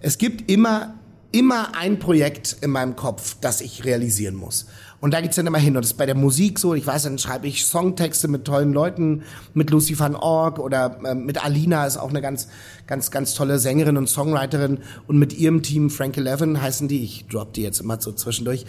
es 0.00 0.16
gibt 0.16 0.50
immer, 0.50 0.94
immer 1.30 1.76
ein 1.76 1.98
Projekt 1.98 2.56
in 2.62 2.70
meinem 2.70 2.96
Kopf, 2.96 3.36
das 3.42 3.60
ich 3.60 3.84
realisieren 3.84 4.34
muss. 4.34 4.64
Und 5.00 5.12
da 5.12 5.20
geht's 5.20 5.36
dann 5.36 5.46
immer 5.46 5.58
hin. 5.58 5.76
Und 5.76 5.82
das 5.82 5.90
ist 5.90 5.98
bei 5.98 6.06
der 6.06 6.14
Musik 6.14 6.58
so. 6.58 6.72
Ich 6.72 6.86
weiß, 6.86 7.02
dann 7.02 7.18
schreibe 7.18 7.46
ich 7.46 7.66
Songtexte 7.66 8.28
mit 8.28 8.46
tollen 8.46 8.72
Leuten, 8.72 9.24
mit 9.52 9.68
Lucy 9.68 9.98
van 9.98 10.16
Org 10.16 10.58
oder 10.58 10.98
ähm, 11.04 11.26
mit 11.26 11.44
Alina 11.44 11.86
ist 11.86 11.98
auch 11.98 12.08
eine 12.08 12.22
ganz, 12.22 12.48
ganz, 12.86 13.10
ganz 13.10 13.34
tolle 13.34 13.58
Sängerin 13.58 13.98
und 13.98 14.08
Songwriterin. 14.08 14.78
Und 15.06 15.18
mit 15.18 15.34
ihrem 15.34 15.62
Team, 15.62 15.90
Frank 15.90 16.16
Eleven 16.16 16.62
heißen 16.62 16.88
die, 16.88 17.04
ich 17.04 17.26
drop 17.26 17.52
die 17.52 17.60
jetzt 17.60 17.78
immer 17.82 18.00
so 18.00 18.12
zwischendurch, 18.12 18.64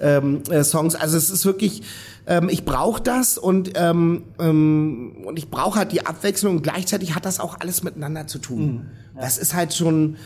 ähm, 0.00 0.44
äh, 0.48 0.62
Songs. 0.62 0.94
Also 0.94 1.16
es 1.16 1.30
ist 1.30 1.44
wirklich, 1.44 1.82
ähm, 2.26 2.48
ich 2.48 2.64
brauche 2.64 3.02
das 3.02 3.38
und, 3.38 3.72
ähm, 3.74 4.24
ähm, 4.38 5.16
und 5.24 5.38
ich 5.38 5.50
brauche 5.50 5.78
halt 5.78 5.92
die 5.92 6.06
Abwechslung 6.06 6.56
und 6.56 6.62
gleichzeitig 6.62 7.14
hat 7.14 7.24
das 7.24 7.40
auch 7.40 7.60
alles 7.60 7.82
miteinander 7.82 8.26
zu 8.26 8.38
tun. 8.38 8.86
Das 9.20 9.38
ist 9.38 9.54
halt 9.54 9.74
schon, 9.74 10.16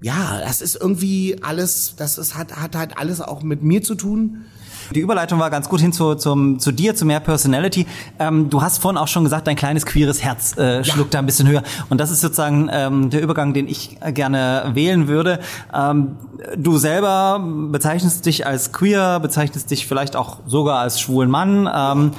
ja, 0.00 0.40
das 0.40 0.60
ist 0.60 0.76
irgendwie 0.76 1.36
alles, 1.42 1.94
das 1.96 2.18
ist, 2.18 2.36
hat, 2.36 2.56
hat 2.56 2.76
halt 2.76 2.98
alles 2.98 3.20
auch 3.20 3.42
mit 3.42 3.62
mir 3.62 3.82
zu 3.82 3.94
tun. 3.94 4.44
Die 4.94 5.00
Überleitung 5.00 5.38
war 5.38 5.50
ganz 5.50 5.68
gut 5.68 5.80
hin 5.80 5.92
zu, 5.92 6.14
zum, 6.14 6.58
zu 6.58 6.72
dir, 6.72 6.94
zu 6.94 7.04
mehr 7.04 7.20
Personality. 7.20 7.86
Ähm, 8.18 8.50
du 8.50 8.62
hast 8.62 8.78
vorhin 8.78 8.96
auch 8.98 9.08
schon 9.08 9.24
gesagt, 9.24 9.46
dein 9.46 9.56
kleines 9.56 9.86
queeres 9.86 10.22
Herz 10.22 10.56
äh, 10.56 10.84
schluckt 10.84 11.14
da 11.14 11.18
ein 11.18 11.26
bisschen 11.26 11.48
höher. 11.48 11.62
Und 11.88 12.00
das 12.00 12.10
ist 12.10 12.20
sozusagen 12.20 12.68
ähm, 12.72 13.10
der 13.10 13.22
Übergang, 13.22 13.54
den 13.54 13.68
ich 13.68 13.98
gerne 14.14 14.70
wählen 14.74 15.08
würde. 15.08 15.40
Ähm, 15.74 16.16
du 16.56 16.78
selber 16.78 17.44
bezeichnest 17.70 18.26
dich 18.26 18.46
als 18.46 18.72
queer, 18.72 19.20
bezeichnest 19.20 19.70
dich 19.70 19.86
vielleicht 19.86 20.16
auch 20.16 20.38
sogar 20.46 20.78
als 20.80 21.00
schwulen 21.00 21.30
Mann. 21.30 21.68
Ähm, 21.72 22.12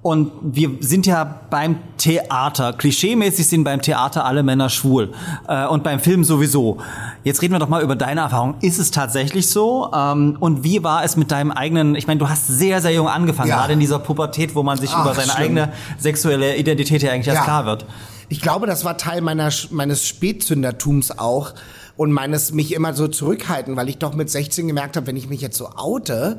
und 0.00 0.30
wir 0.42 0.70
sind 0.80 1.06
ja 1.06 1.40
beim 1.50 1.76
Theater. 1.98 2.72
Klischeemäßig 2.72 3.48
sind 3.48 3.64
beim 3.64 3.82
Theater 3.82 4.24
alle 4.24 4.42
Männer 4.44 4.68
schwul. 4.70 5.12
Äh, 5.48 5.66
und 5.66 5.82
beim 5.82 5.98
Film 5.98 6.22
sowieso. 6.24 6.78
Jetzt 7.24 7.42
reden 7.42 7.52
wir 7.54 7.58
doch 7.58 7.68
mal 7.68 7.82
über 7.82 7.96
deine 7.96 8.20
Erfahrung. 8.20 8.54
Ist 8.60 8.78
es 8.78 8.90
tatsächlich 8.92 9.48
so? 9.48 9.90
Ähm, 9.92 10.36
und 10.38 10.62
wie 10.62 10.84
war 10.84 11.02
es 11.04 11.16
mit 11.16 11.30
deinem 11.32 11.50
eigenen, 11.50 11.96
ich 11.96 12.06
meine, 12.06 12.18
du 12.20 12.28
hast 12.28 12.46
sehr, 12.46 12.80
sehr 12.80 12.92
jung 12.92 13.08
angefangen, 13.08 13.48
Ja. 13.50 13.56
gerade 13.58 13.72
in 13.72 13.80
dieser 13.80 13.98
Pubertät, 13.98 14.54
wo 14.54 14.62
man 14.62 14.78
sich 14.78 14.90
Ach, 14.94 15.04
über 15.04 15.14
seine 15.14 15.32
schlimm. 15.32 15.44
eigene 15.44 15.72
sexuelle 15.98 16.56
Identität 16.56 17.02
ja 17.02 17.10
eigentlich 17.10 17.26
erst 17.28 17.38
Ja. 17.40 17.44
klar 17.44 17.66
wird. 17.66 17.84
Ich 18.28 18.40
glaube, 18.40 18.66
das 18.66 18.84
war 18.84 18.96
Teil 18.98 19.20
meiner, 19.20 19.50
meines 19.70 20.06
Spätzündertums 20.06 21.18
auch 21.18 21.54
und 21.96 22.12
meines 22.12 22.52
mich 22.52 22.72
immer 22.72 22.94
so 22.94 23.08
zurückhalten, 23.08 23.74
weil 23.76 23.88
ich 23.88 23.98
doch 23.98 24.14
mit 24.14 24.30
16 24.30 24.68
gemerkt 24.68 24.96
habe, 24.96 25.08
wenn 25.08 25.16
ich 25.16 25.28
mich 25.28 25.40
jetzt 25.40 25.58
so 25.58 25.70
oute, 25.76 26.38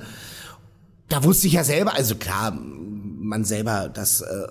da 1.10 1.24
wusste 1.24 1.48
ich 1.48 1.54
ja 1.54 1.64
selber, 1.64 1.94
also 1.96 2.16
klar, 2.16 2.54
man 3.30 3.46
selber, 3.46 3.90
das 3.94 4.22
äh, 4.22 4.48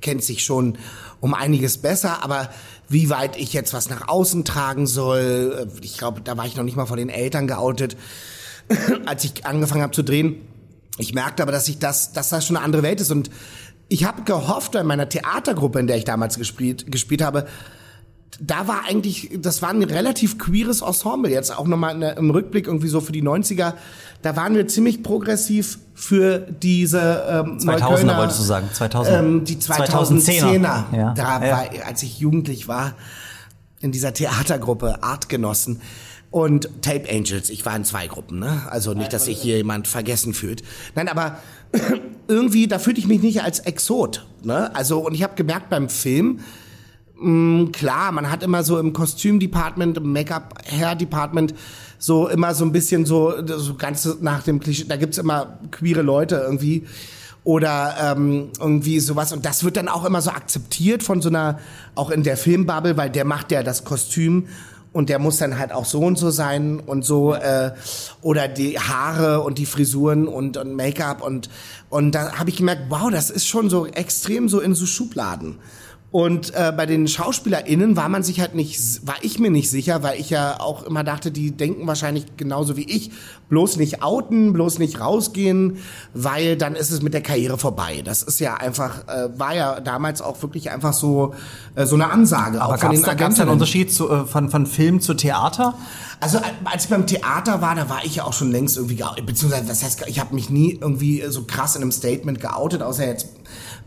kennt 0.00 0.22
sich 0.22 0.44
schon 0.44 0.78
um 1.20 1.34
einiges 1.34 1.78
besser, 1.78 2.22
aber 2.22 2.50
wie 2.88 3.10
weit 3.10 3.36
ich 3.36 3.52
jetzt 3.52 3.74
was 3.74 3.90
nach 3.90 4.08
außen 4.08 4.44
tragen 4.44 4.86
soll, 4.86 5.68
äh, 5.68 5.84
ich 5.84 5.98
glaube, 5.98 6.20
da 6.20 6.36
war 6.36 6.46
ich 6.46 6.56
noch 6.56 6.64
nicht 6.64 6.76
mal 6.76 6.86
von 6.86 6.98
den 6.98 7.08
Eltern 7.08 7.46
geoutet, 7.46 7.96
als 9.06 9.24
ich 9.24 9.46
angefangen 9.46 9.82
habe 9.82 9.92
zu 9.92 10.02
drehen. 10.02 10.42
Ich 10.98 11.14
merkte 11.14 11.42
aber, 11.42 11.52
dass 11.52 11.68
ich 11.68 11.78
das, 11.78 12.12
dass 12.12 12.28
das 12.28 12.46
schon 12.46 12.56
eine 12.56 12.64
andere 12.64 12.82
Welt 12.82 13.00
ist 13.00 13.10
und 13.10 13.30
ich 13.88 14.04
habe 14.04 14.22
gehofft 14.22 14.74
in 14.74 14.86
meiner 14.86 15.08
Theatergruppe, 15.08 15.80
in 15.80 15.86
der 15.86 15.96
ich 15.96 16.04
damals 16.04 16.36
gespielt, 16.36 16.90
gespielt 16.92 17.22
habe, 17.22 17.46
da 18.40 18.68
war 18.68 18.82
eigentlich, 18.88 19.30
das 19.40 19.62
war 19.62 19.70
ein 19.70 19.82
relativ 19.82 20.38
queeres 20.38 20.80
Ensemble, 20.82 21.30
jetzt 21.30 21.56
auch 21.56 21.66
nochmal 21.66 22.00
im 22.16 22.30
Rückblick 22.30 22.66
irgendwie 22.66 22.88
so 22.88 23.00
für 23.00 23.12
die 23.12 23.22
90er. 23.22 23.74
Da 24.22 24.36
waren 24.36 24.54
wir 24.54 24.66
ziemlich 24.68 25.02
progressiv 25.02 25.78
für 25.94 26.38
diese 26.38 27.24
ähm, 27.28 27.58
2000er 27.58 27.64
Neuköllner, 27.80 28.18
wolltest 28.18 28.38
du 28.40 28.44
sagen, 28.44 28.68
2000. 28.72 29.16
Ähm, 29.16 29.44
die 29.44 29.56
2010er. 29.56 30.62
Ja. 30.96 31.14
Da 31.14 31.44
Ja. 31.44 31.52
war, 31.52 31.86
als 31.86 32.02
ich 32.02 32.18
jugendlich 32.18 32.68
war, 32.68 32.94
in 33.80 33.92
dieser 33.92 34.12
Theatergruppe 34.12 35.02
Artgenossen 35.02 35.80
und 36.30 36.68
Tape 36.82 37.08
Angels. 37.10 37.48
Ich 37.48 37.64
war 37.64 37.74
in 37.74 37.84
zwei 37.84 38.06
Gruppen, 38.06 38.38
ne? 38.38 38.62
Also 38.70 38.92
nicht, 38.92 39.12
dass 39.12 39.24
sich 39.26 39.40
hier 39.40 39.56
jemand 39.56 39.88
vergessen 39.88 40.34
fühlt. 40.34 40.62
Nein, 40.94 41.08
aber 41.08 41.38
irgendwie, 42.28 42.66
da 42.66 42.78
fühlte 42.78 43.00
ich 43.00 43.06
mich 43.06 43.22
nicht 43.22 43.42
als 43.42 43.60
Exot, 43.60 44.26
ne? 44.42 44.74
Also, 44.74 44.98
und 45.06 45.14
ich 45.14 45.22
habe 45.22 45.34
gemerkt 45.36 45.70
beim 45.70 45.88
Film, 45.88 46.40
mh, 47.20 47.70
klar, 47.72 48.12
man 48.12 48.30
hat 48.30 48.42
immer 48.42 48.62
so 48.64 48.78
im 48.78 48.92
Kostümdepartment, 48.92 49.96
im 49.98 50.12
Make-up-Hair-Department 50.12 51.54
so 51.98 52.28
immer 52.28 52.54
so 52.54 52.64
ein 52.64 52.72
bisschen 52.72 53.06
so, 53.06 53.34
so 53.44 53.74
ganz 53.74 54.08
nach 54.20 54.42
dem 54.42 54.60
Klischee, 54.60 54.84
da 54.88 54.96
gibt's 54.96 55.18
immer 55.18 55.58
queere 55.70 56.02
Leute 56.02 56.36
irgendwie 56.36 56.86
oder 57.44 57.96
ähm, 58.00 58.50
irgendwie 58.60 59.00
sowas 59.00 59.32
und 59.32 59.44
das 59.44 59.64
wird 59.64 59.76
dann 59.76 59.88
auch 59.88 60.04
immer 60.04 60.20
so 60.20 60.30
akzeptiert 60.30 61.02
von 61.02 61.22
so 61.22 61.28
einer, 61.28 61.58
auch 61.94 62.10
in 62.10 62.22
der 62.22 62.36
Filmbubble, 62.36 62.96
weil 62.96 63.10
der 63.10 63.24
macht 63.24 63.50
ja 63.52 63.62
das 63.62 63.84
Kostüm 63.84 64.48
und 64.92 65.08
der 65.08 65.18
muss 65.18 65.38
dann 65.38 65.58
halt 65.58 65.72
auch 65.72 65.84
so 65.84 66.00
und 66.00 66.18
so 66.18 66.30
sein 66.30 66.80
und 66.80 67.04
so 67.04 67.34
äh, 67.34 67.72
oder 68.22 68.48
die 68.48 68.78
Haare 68.78 69.42
und 69.42 69.58
die 69.58 69.66
Frisuren 69.66 70.28
und, 70.28 70.56
und 70.56 70.74
Make-up 70.74 71.22
und 71.22 71.48
und 71.90 72.14
da 72.14 72.38
habe 72.38 72.50
ich 72.50 72.56
gemerkt, 72.56 72.82
wow, 72.90 73.10
das 73.10 73.30
ist 73.30 73.46
schon 73.46 73.70
so 73.70 73.86
extrem 73.86 74.48
so 74.48 74.60
in 74.60 74.74
so 74.74 74.84
Schubladen. 74.84 75.58
Und 76.10 76.54
äh, 76.54 76.72
bei 76.74 76.86
den 76.86 77.06
SchauspielerInnen 77.06 77.94
war 77.94 78.08
man 78.08 78.22
sich 78.22 78.40
halt 78.40 78.54
nicht, 78.54 79.06
war 79.06 79.16
ich 79.20 79.38
mir 79.38 79.50
nicht 79.50 79.68
sicher, 79.68 80.02
weil 80.02 80.18
ich 80.18 80.30
ja 80.30 80.58
auch 80.58 80.84
immer 80.84 81.04
dachte, 81.04 81.30
die 81.30 81.50
denken 81.50 81.86
wahrscheinlich 81.86 82.24
genauso 82.38 82.78
wie 82.78 82.84
ich, 82.84 83.10
bloß 83.50 83.76
nicht 83.76 84.02
outen, 84.02 84.54
bloß 84.54 84.78
nicht 84.78 85.00
rausgehen, 85.00 85.78
weil 86.14 86.56
dann 86.56 86.76
ist 86.76 86.90
es 86.92 87.02
mit 87.02 87.12
der 87.12 87.22
Karriere 87.22 87.58
vorbei. 87.58 88.00
Das 88.02 88.22
ist 88.22 88.40
ja 88.40 88.54
einfach, 88.54 89.06
äh, 89.06 89.38
war 89.38 89.54
ja 89.54 89.80
damals 89.80 90.22
auch 90.22 90.40
wirklich 90.40 90.70
einfach 90.70 90.94
so 90.94 91.34
äh, 91.74 91.84
so 91.84 91.94
eine 91.94 92.10
Ansage. 92.10 92.62
Aber 92.62 92.78
gab 92.78 92.92
es 92.92 93.02
da, 93.02 93.12
gab's 93.12 93.36
da 93.36 93.42
einen. 93.42 93.52
Unterschied 93.52 93.92
zu, 93.92 94.08
äh, 94.08 94.24
von, 94.24 94.48
von 94.48 94.64
Film 94.64 95.02
zu 95.02 95.12
Theater? 95.12 95.74
Also 96.20 96.40
als 96.64 96.84
ich 96.84 96.90
beim 96.90 97.06
Theater 97.06 97.60
war, 97.60 97.74
da 97.74 97.90
war 97.90 98.04
ich 98.04 98.16
ja 98.16 98.24
auch 98.24 98.32
schon 98.32 98.50
längst 98.50 98.76
irgendwie 98.76 98.96
geoutet, 98.96 99.26
beziehungsweise 99.26 99.66
das 99.66 99.84
heißt, 99.84 100.04
ich 100.06 100.18
habe 100.18 100.34
mich 100.34 100.48
nie 100.50 100.78
irgendwie 100.80 101.22
so 101.28 101.44
krass 101.44 101.76
in 101.76 101.82
einem 101.82 101.92
Statement 101.92 102.40
geoutet, 102.40 102.82
außer 102.82 103.06
jetzt 103.06 103.28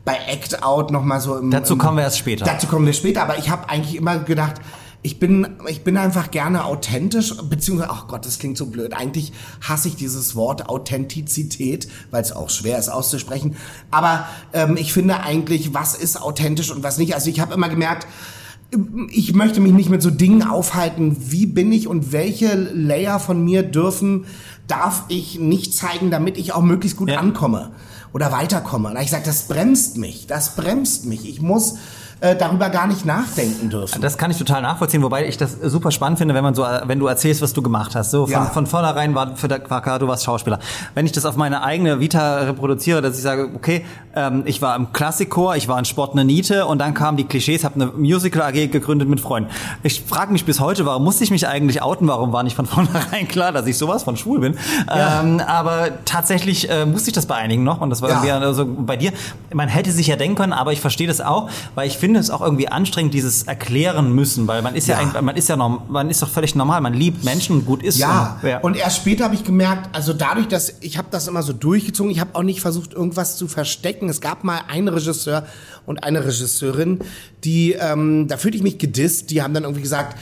bei 0.06 0.18
Act 0.28 0.64
Out 0.64 0.92
noch 0.92 1.04
mal 1.04 1.20
so 1.20 1.38
im 1.38 1.52
Dazu 1.52 1.74
im, 1.74 1.80
kommen 1.80 1.98
wir 1.98 2.04
erst 2.04 2.18
später. 2.18 2.46
Dazu 2.46 2.68
kommen 2.68 2.86
wir 2.86 2.94
später, 2.94 3.22
aber 3.24 3.38
ich 3.38 3.50
habe 3.50 3.70
eigentlich 3.70 3.96
immer 3.96 4.20
gedacht, 4.20 4.56
ich 5.04 5.20
bin, 5.20 5.48
ich 5.68 5.84
bin 5.84 5.98
einfach 5.98 6.30
gerne 6.30 6.64
authentisch, 6.66 7.36
beziehungsweise, 7.50 7.90
ach 7.92 8.08
Gott, 8.08 8.26
das 8.26 8.38
klingt 8.38 8.56
so 8.58 8.68
blöd. 8.68 8.94
Eigentlich 8.94 9.34
hasse 9.68 9.88
ich 9.88 9.96
dieses 9.96 10.36
Wort 10.36 10.70
Authentizität, 10.70 11.88
weil 12.12 12.22
es 12.22 12.32
auch 12.32 12.52
schwer 12.52 12.78
ist 12.78 12.90
auszusprechen. 12.90 13.56
Aber 13.90 14.28
ähm, 14.54 14.78
ich 14.78 14.94
finde 14.94 15.22
eigentlich, 15.22 15.74
was 15.74 15.96
ist 15.96 16.22
authentisch 16.22 16.70
und 16.70 16.84
was 16.84 17.00
nicht. 17.00 17.16
Also 17.16 17.32
ich 17.32 17.40
habe 17.40 17.54
immer 17.54 17.70
gemerkt, 17.70 18.06
ich 19.10 19.34
möchte 19.34 19.60
mich 19.60 19.74
nicht 19.74 19.90
mit 19.90 20.02
so 20.04 20.12
Dingen 20.12 20.44
aufhalten, 20.44 21.18
wie 21.32 21.46
bin 21.48 21.72
ich 21.72 21.88
und 21.88 22.12
welche 22.12 22.54
Layer 22.56 23.20
von 23.20 23.44
mir 23.44 23.64
dürfen, 23.64 24.26
darf 24.68 25.06
ich 25.10 25.40
nicht 25.40 25.74
zeigen, 25.76 26.12
damit 26.12 26.38
ich 26.38 26.54
auch 26.54 26.62
möglichst 26.62 26.98
gut 26.98 27.10
Ja. 27.10 27.20
ankomme 27.20 27.72
oder 28.14 28.32
weiterkomme. 28.32 28.90
Und 28.90 29.02
ich 29.02 29.12
sage, 29.12 29.24
das 29.26 29.44
bremst 29.44 29.98
mich, 29.98 30.28
das 30.28 30.56
bremst 30.56 31.06
mich. 31.06 31.28
Ich 31.28 31.42
muss 31.42 31.76
äh, 32.22 32.36
darüber 32.36 32.70
gar 32.70 32.88
nicht 32.88 33.06
nachdenken 33.06 33.70
dürfen. 33.70 34.02
Das 34.02 34.18
kann 34.18 34.32
ich 34.32 34.38
total 34.38 34.62
nachvollziehen, 34.62 35.02
wobei 35.04 35.28
ich 35.28 35.38
das 35.38 35.54
super 35.64 35.92
spannend 35.92 36.20
finde, 36.20 36.34
wenn 36.36 36.44
man 36.44 36.54
so, 36.56 36.64
wenn 36.86 37.00
du 37.00 37.08
erzählst, 37.08 37.42
was 37.42 37.52
du 37.54 37.62
gemacht 37.62 37.96
hast. 37.96 38.12
So 38.12 38.26
von, 38.26 38.32
Ja. 38.34 38.46
von 38.46 38.68
vornherein 38.68 39.16
war 39.16 39.36
für 39.36 39.48
der 39.48 39.60
Quaka, 39.60 39.98
du 40.00 40.08
warst 40.08 40.24
Schauspieler. 40.24 40.60
Wenn 40.94 41.06
ich 41.06 41.12
das 41.12 41.26
auf 41.26 41.36
meine 41.36 41.64
eigene 41.64 42.00
Vita 42.00 42.38
reproduziere, 42.42 43.02
dass 43.02 43.16
ich 43.18 43.24
sage, 43.24 43.50
okay, 43.56 43.84
ähm, 44.16 44.44
ich 44.46 44.62
war 44.62 44.76
im 44.76 44.94
Klassikchor, 44.94 45.56
ich 45.56 45.68
war 45.68 45.80
in 45.80 45.86
Sport 45.86 46.12
eine 46.14 46.24
Niete 46.24 46.66
und 46.68 46.78
dann 46.80 46.94
kamen 46.94 47.18
die 47.18 47.24
Klischees, 47.24 47.64
habe 47.64 47.76
eine 47.76 47.86
Musical 47.88 48.42
AG 48.44 48.68
gegründet 48.72 49.10
mit 49.10 49.20
Freunden. 49.20 49.50
Ich 49.84 50.02
frage 50.02 50.32
mich 50.32 50.46
bis 50.46 50.60
heute, 50.60 50.86
warum 50.86 51.04
musste 51.04 51.24
ich 51.24 51.32
mich 51.32 51.48
eigentlich 51.48 51.82
outen? 51.82 52.08
Warum 52.08 52.32
war 52.34 52.44
nicht 52.44 52.56
von 52.56 52.66
vornherein 52.68 53.28
klar, 53.28 53.52
dass 53.52 53.66
ich 53.66 53.78
sowas 53.78 54.04
von 54.04 54.16
schwul 54.16 54.40
bin? 54.42 54.58
Ja. 54.88 55.22
Ähm, 55.22 55.40
aber 55.40 55.90
tatsächlich 56.06 56.70
äh, 56.70 56.86
musste 56.86 57.10
ich 57.10 57.16
das 57.16 57.26
bei 57.26 57.36
einigen 57.36 57.64
noch 57.64 57.82
und 57.82 57.90
das 57.90 58.02
war 58.04 58.10
Ja. 58.10 58.16
irgendwie 58.24 58.46
also 58.46 58.66
bei 58.68 58.96
dir. 58.98 59.12
Man 59.54 59.68
hätte 59.70 59.92
sich 59.92 60.06
ja 60.08 60.16
denken 60.18 60.36
können, 60.36 60.54
aber 60.54 60.72
ich 60.72 60.82
verstehe 60.82 61.08
das 61.08 61.20
auch, 61.20 61.50
weil 61.74 61.88
ich 61.88 61.98
finde 61.98 62.11
es 62.20 62.30
auch 62.30 62.42
irgendwie 62.42 62.68
anstrengend, 62.68 63.14
dieses 63.14 63.44
erklären 63.44 64.14
müssen, 64.14 64.48
weil 64.48 64.62
man 64.62 64.76
ist 64.76 64.88
ja, 64.88 64.96
Ja. 64.96 65.02
eigentlich, 65.02 65.22
man 65.22 65.36
ist 65.36 65.50
ja 65.50 65.56
norm, 65.56 65.84
man 65.90 66.10
ist 66.10 66.22
doch 66.22 66.30
völlig 66.30 66.56
normal, 66.56 66.82
man 66.82 66.94
liebt 66.94 67.24
Menschen 67.24 67.56
und 67.58 67.66
gut 67.66 67.82
ist 67.84 67.98
Ja, 67.98 68.40
so. 68.42 68.48
und 68.62 68.76
erst 68.76 68.98
später 68.98 69.24
habe 69.26 69.36
ich 69.36 69.44
gemerkt, 69.44 69.96
also 69.96 70.14
dadurch, 70.14 70.48
dass 70.48 70.74
ich 70.82 70.98
habe 70.98 71.08
das 71.12 71.28
immer 71.28 71.44
so 71.44 71.54
durchgezogen, 71.54 72.12
ich 72.12 72.20
habe 72.20 72.36
auch 72.36 72.44
nicht 72.44 72.62
versucht, 72.62 72.94
irgendwas 72.94 73.38
zu 73.38 73.48
verstecken. 73.48 74.10
Es 74.10 74.22
gab 74.22 74.44
mal 74.44 74.62
einen 74.68 74.88
Regisseur 74.88 75.46
und 75.86 76.04
eine 76.04 76.26
Regisseurin, 76.26 77.00
die, 77.44 77.74
ähm, 77.74 78.28
da 78.28 78.38
fühlte 78.38 78.58
ich 78.58 78.64
mich 78.64 78.78
gedisst, 78.78 79.30
die 79.32 79.42
haben 79.42 79.54
dann 79.54 79.64
irgendwie 79.64 79.82
gesagt, 79.82 80.18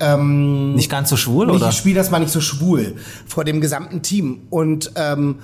ähm, 0.00 0.74
nicht 0.74 0.90
ganz 0.90 1.08
so 1.08 1.16
schwul 1.16 1.46
nicht, 1.46 1.56
oder? 1.56 1.68
ich 1.68 1.76
spiele 1.76 1.94
das 1.94 2.10
mal 2.10 2.18
nicht 2.18 2.32
so 2.32 2.40
schwul 2.40 2.96
vor 3.26 3.44
dem 3.44 3.60
gesamten 3.60 4.02
Team. 4.02 4.42
Und 4.50 4.90
ähm, 4.96 5.36
äh, 5.40 5.42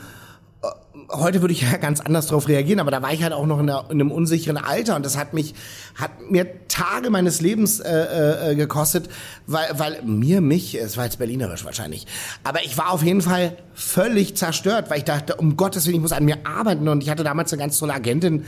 heute 1.12 1.40
würde 1.40 1.52
ich 1.52 1.62
ja 1.62 1.76
ganz 1.76 2.00
anders 2.00 2.26
drauf 2.26 2.48
reagieren, 2.48 2.80
aber 2.80 2.90
da 2.90 3.02
war 3.02 3.12
ich 3.12 3.22
halt 3.22 3.32
auch 3.32 3.46
noch 3.46 3.58
in, 3.58 3.68
einer, 3.68 3.84
in 3.90 4.00
einem 4.00 4.10
unsicheren 4.10 4.56
Alter 4.56 4.96
und 4.96 5.04
das 5.04 5.16
hat 5.16 5.34
mich, 5.34 5.54
hat 5.94 6.10
mir 6.30 6.66
Tage 6.68 7.10
meines 7.10 7.40
Lebens 7.40 7.80
äh, 7.80 8.52
äh, 8.52 8.54
gekostet, 8.54 9.08
weil, 9.46 9.66
weil 9.76 10.02
mir, 10.02 10.40
mich, 10.40 10.74
es 10.74 10.96
war 10.96 11.04
jetzt 11.04 11.18
berlinerisch 11.18 11.64
wahrscheinlich, 11.64 12.06
aber 12.44 12.64
ich 12.64 12.78
war 12.78 12.90
auf 12.90 13.02
jeden 13.02 13.22
Fall 13.22 13.56
völlig 13.74 14.36
zerstört, 14.36 14.90
weil 14.90 14.98
ich 14.98 15.04
dachte, 15.04 15.36
um 15.36 15.56
Gottes 15.56 15.86
Willen, 15.86 15.96
ich 15.96 16.02
muss 16.02 16.12
an 16.12 16.24
mir 16.24 16.38
arbeiten 16.44 16.88
und 16.88 17.02
ich 17.02 17.10
hatte 17.10 17.24
damals 17.24 17.52
eine 17.52 17.60
ganz 17.60 17.78
tolle 17.78 17.94
Agentin, 17.94 18.44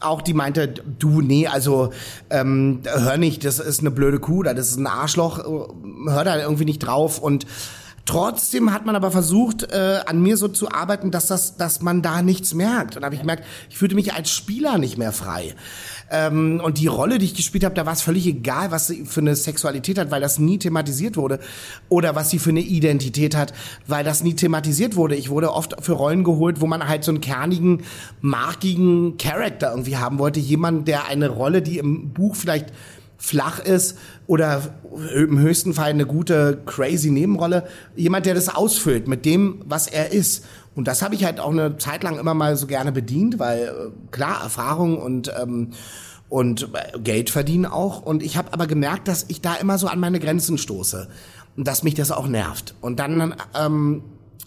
auch 0.00 0.22
die 0.22 0.34
meinte, 0.34 0.68
du, 0.68 1.20
nee, 1.20 1.46
also 1.46 1.92
ähm, 2.30 2.80
hör 2.84 3.16
nicht, 3.16 3.44
das 3.44 3.58
ist 3.58 3.80
eine 3.80 3.90
blöde 3.90 4.18
Kuh, 4.18 4.42
das 4.42 4.68
ist 4.68 4.78
ein 4.78 4.86
Arschloch, 4.86 5.38
äh, 5.38 6.10
hör 6.10 6.24
da 6.24 6.38
irgendwie 6.38 6.64
nicht 6.64 6.80
drauf 6.80 7.18
und 7.18 7.46
Trotzdem 8.06 8.70
hat 8.72 8.84
man 8.84 8.96
aber 8.96 9.10
versucht, 9.10 9.72
äh, 9.72 10.00
an 10.04 10.20
mir 10.20 10.36
so 10.36 10.48
zu 10.48 10.70
arbeiten, 10.70 11.10
dass 11.10 11.26
das, 11.26 11.56
dass 11.56 11.80
man 11.80 12.02
da 12.02 12.20
nichts 12.20 12.52
merkt. 12.52 12.96
Und 12.96 13.02
da 13.02 13.06
habe 13.06 13.14
ich 13.14 13.22
gemerkt, 13.22 13.44
ich 13.70 13.78
fühlte 13.78 13.94
mich 13.94 14.12
als 14.12 14.30
Spieler 14.30 14.76
nicht 14.76 14.98
mehr 14.98 15.12
frei. 15.12 15.54
Ähm, 16.10 16.60
und 16.62 16.78
die 16.78 16.86
Rolle, 16.86 17.18
die 17.18 17.24
ich 17.24 17.34
gespielt 17.34 17.64
habe, 17.64 17.74
da 17.74 17.86
war 17.86 17.94
es 17.94 18.02
völlig 18.02 18.26
egal, 18.26 18.70
was 18.70 18.88
sie 18.88 19.06
für 19.06 19.20
eine 19.20 19.34
Sexualität 19.34 19.98
hat, 19.98 20.10
weil 20.10 20.20
das 20.20 20.38
nie 20.38 20.58
thematisiert 20.58 21.16
wurde. 21.16 21.40
Oder 21.88 22.14
was 22.14 22.28
sie 22.28 22.38
für 22.38 22.50
eine 22.50 22.60
Identität 22.60 23.34
hat, 23.34 23.54
weil 23.86 24.04
das 24.04 24.22
nie 24.22 24.34
thematisiert 24.34 24.96
wurde. 24.96 25.16
Ich 25.16 25.30
wurde 25.30 25.54
oft 25.54 25.74
für 25.82 25.92
Rollen 25.92 26.24
geholt, 26.24 26.60
wo 26.60 26.66
man 26.66 26.86
halt 26.86 27.04
so 27.04 27.10
einen 27.10 27.22
kernigen, 27.22 27.84
markigen 28.20 29.16
Charakter 29.16 29.70
irgendwie 29.70 29.96
haben 29.96 30.18
wollte. 30.18 30.40
Jemand, 30.40 30.88
der 30.88 31.06
eine 31.06 31.30
Rolle, 31.30 31.62
die 31.62 31.78
im 31.78 32.10
Buch 32.10 32.36
vielleicht 32.36 32.66
flach 33.16 33.58
ist 33.58 33.96
oder 34.26 34.62
im 35.14 35.38
höchsten 35.38 35.74
Fall 35.74 35.90
eine 35.90 36.06
gute 36.06 36.60
crazy 36.66 37.10
Nebenrolle, 37.10 37.66
jemand, 37.96 38.26
der 38.26 38.34
das 38.34 38.54
ausfüllt 38.54 39.08
mit 39.08 39.24
dem, 39.24 39.62
was 39.66 39.86
er 39.86 40.12
ist. 40.12 40.44
Und 40.74 40.88
das 40.88 41.02
habe 41.02 41.14
ich 41.14 41.24
halt 41.24 41.40
auch 41.40 41.50
eine 41.50 41.78
Zeit 41.78 42.02
lang 42.02 42.18
immer 42.18 42.34
mal 42.34 42.56
so 42.56 42.66
gerne 42.66 42.92
bedient, 42.92 43.38
weil 43.38 43.62
äh, 43.62 43.70
klar 44.10 44.42
Erfahrung 44.42 44.98
und 44.98 45.32
ähm, 45.40 45.70
und 46.28 46.70
äh, 46.74 46.98
Geld 46.98 47.30
verdienen 47.30 47.66
auch. 47.66 48.02
Und 48.02 48.22
ich 48.22 48.36
habe 48.36 48.52
aber 48.52 48.66
gemerkt, 48.66 49.08
dass 49.08 49.24
ich 49.28 49.40
da 49.40 49.54
immer 49.54 49.78
so 49.78 49.86
an 49.86 50.00
meine 50.00 50.18
Grenzen 50.18 50.58
stoße 50.58 51.08
und 51.56 51.68
dass 51.68 51.82
mich 51.82 51.94
das 51.94 52.10
auch 52.10 52.26
nervt. 52.26 52.74
Und 52.80 52.98
dann 52.98 53.36
ähm, 53.54 54.02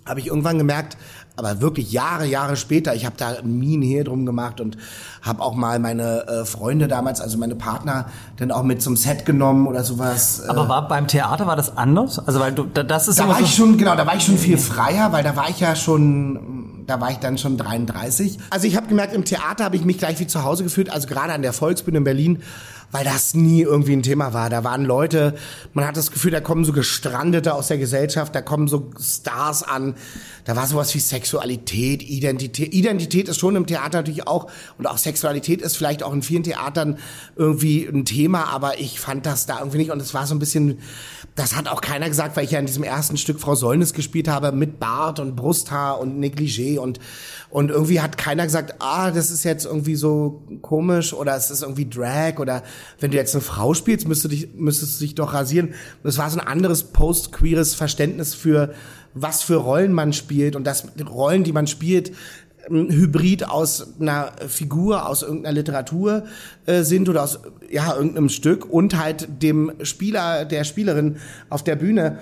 habe 0.05 0.20
ich 0.20 0.28
irgendwann 0.28 0.57
gemerkt, 0.57 0.97
aber 1.38 1.62
wirklich 1.62 1.92
Jahre, 1.92 2.26
Jahre 2.26 2.56
später, 2.58 2.94
ich 2.96 3.06
habe 3.06 3.16
da 3.18 3.36
Minen 3.44 3.84
hier 3.84 4.04
drum 4.04 4.26
gemacht 4.26 4.60
und 4.60 4.76
habe 5.22 5.42
auch 5.42 5.56
mal 5.56 5.80
meine 5.80 6.28
äh, 6.28 6.46
Freunde 6.46 6.88
damals, 6.88 7.22
also 7.22 7.38
meine 7.38 7.56
Partner, 7.56 8.08
dann 8.38 8.52
auch 8.52 8.64
mit 8.64 8.82
zum 8.82 8.96
Set 8.98 9.26
genommen 9.26 9.68
oder 9.68 9.84
sowas. 9.84 10.42
äh, 10.46 10.50
Aber 10.50 10.68
war, 10.68 10.88
beim 10.88 11.08
Theater 11.08 11.48
war 11.48 11.56
das 11.56 11.78
anders? 11.78 12.20
Also 12.20 12.40
weil 12.40 12.52
du, 12.54 12.64
da- 12.66 12.84
das 12.84 13.08
ist 13.08 13.20
da 13.20 13.28
war 13.28 13.38
so, 13.38 13.44
ich 13.44 13.56
schon, 13.56 13.78
genau, 13.78 13.96
da 13.96 14.06
war 14.06 14.16
ich 14.16 14.24
schon 14.26 14.38
viel 14.38 14.58
freier, 14.58 15.12
weil 15.12 15.24
da 15.24 15.36
war 15.36 15.50
ich 15.50 15.60
ja 15.60 15.76
schon, 15.76 16.84
da 16.88 17.00
war 17.02 17.12
ich 17.12 17.18
dann 17.18 17.38
schon 17.38 17.56
33. 17.58 18.40
Also 18.50 18.66
ich 18.68 18.76
habe 18.76 18.88
gemerkt, 18.88 19.14
im 19.14 19.24
Theater 19.24 19.64
habe 19.66 19.76
ich 19.76 19.86
mich 19.86 19.98
gleich 19.98 20.20
wie 20.20 20.28
zu 20.28 20.44
Hause 20.44 20.64
gefühlt, 20.64 20.90
also 20.90 21.08
gerade 21.08 21.34
an 21.34 21.42
der 21.44 21.54
Volksbühne 21.54 22.00
in 22.00 22.04
Berlin, 22.04 22.42
weil 22.92 23.04
das 23.04 23.34
nie 23.34 23.62
irgendwie 23.62 23.94
ein 23.94 24.04
Thema 24.04 24.34
war. 24.34 24.50
Da 24.50 24.64
waren 24.64 24.86
Leute, 24.86 25.36
man 25.74 25.86
hat 25.86 25.98
das 25.98 26.12
Gefühl, 26.12 26.32
da 26.32 26.40
kommen 26.40 26.64
so 26.66 26.74
Gestrandete 26.74 27.54
aus 27.54 27.68
der 27.68 27.78
Gesellschaft, 27.78 28.34
da 28.34 28.42
kommen 28.42 28.68
so 28.68 28.92
Stars 29.00 29.64
an. 29.64 29.96
Da 30.46 30.56
war 30.56 30.68
sowas 30.68 30.94
wie 30.96 31.00
Sexualität, 31.00 32.02
Identität. 32.02 32.74
Identität 32.74 33.28
ist 33.28 33.38
schon 33.38 33.56
im 33.56 33.66
Theater 33.66 34.00
natürlich 34.00 34.28
auch 34.28 34.50
und 34.78 34.88
auch 34.88 34.98
Sexualität 34.98 35.62
ist 35.62 35.76
vielleicht 35.76 36.04
auch 36.04 36.14
in 36.14 36.22
vielen 36.22 36.44
Theatern 36.44 36.98
irgendwie 37.36 37.86
ein 37.86 38.06
Thema, 38.06 38.46
aber 38.46 38.80
ich 38.80 39.00
fand 39.00 39.26
das 39.26 39.46
da 39.46 39.60
irgendwie 39.60 39.80
nicht 39.80 39.92
und 39.92 40.02
es 40.02 40.14
war 40.14 40.26
so 40.26 40.36
ein 40.36 40.40
bisschen, 40.40 40.80
das 41.38 41.56
hat 41.56 41.68
auch 41.68 41.82
keiner 41.82 42.10
gesagt, 42.10 42.36
weil 42.36 42.46
ich 42.46 42.52
ja 42.52 42.60
in 42.60 42.66
diesem 42.66 42.84
ersten 42.84 43.16
Stück 43.16 43.40
Frau 43.40 43.54
Säulnis 43.54 43.94
gespielt 43.94 44.28
habe 44.28 44.52
mit 44.52 44.80
Bart 44.80 45.20
und 45.20 45.36
Brusthaar 45.36 46.00
und 46.00 46.20
Negligé 46.20 46.80
und 46.80 47.00
und 47.50 47.72
irgendwie 47.72 48.02
hat 48.02 48.18
keiner 48.18 48.44
gesagt, 48.44 48.76
ah, 48.80 49.12
das 49.12 49.32
ist 49.32 49.46
jetzt 49.46 49.66
irgendwie 49.66 49.96
so 49.96 50.42
komisch 50.62 51.14
oder 51.14 51.36
es 51.36 51.50
ist 51.50 51.62
irgendwie 51.62 51.88
Drag 51.88 52.40
oder 52.40 52.64
wenn 53.00 53.12
du 53.12 53.18
jetzt 53.18 53.36
eine 53.36 53.42
Frau 53.42 53.74
spielst, 53.74 54.08
müsstest 54.08 54.26
du 54.26 54.30
dich, 54.30 54.54
müsstest 54.56 55.00
du 55.00 55.06
dich 55.06 55.16
doch 55.16 55.34
rasieren. 55.34 55.74
Das 56.04 56.18
war 56.18 56.30
so 56.30 56.40
ein 56.40 56.46
anderes 56.46 56.84
post-queeres 56.84 57.74
Verständnis 57.76 58.34
für, 58.34 58.74
was 59.14 59.44
für 59.44 59.56
Rollen 59.56 59.94
man 59.94 60.12
spielt 60.12 60.56
und 60.56 60.66
dass 60.66 60.88
Rollen, 61.08 61.46
die 61.46 61.54
man 61.54 61.68
spielt, 61.68 62.12
ein 62.70 62.91
Hybrid 62.91 63.47
aus 63.47 63.99
einer 63.99 64.32
Figur, 64.47 65.07
aus 65.07 65.24
irgendeiner 65.24 65.53
Literatur 65.53 66.24
äh, 66.65 66.84
sind 66.84 67.09
oder 67.09 67.24
aus 67.24 67.39
ja 67.70 67.95
irgendeinem 67.95 68.30
Stück 68.30 68.65
und 68.65 68.97
halt 68.97 69.28
dem 69.41 69.72
Spieler, 69.84 70.45
der 70.45 70.63
Spielerin 70.63 71.18
auf 71.49 71.63
der 71.63 71.76
Bühne. 71.76 72.20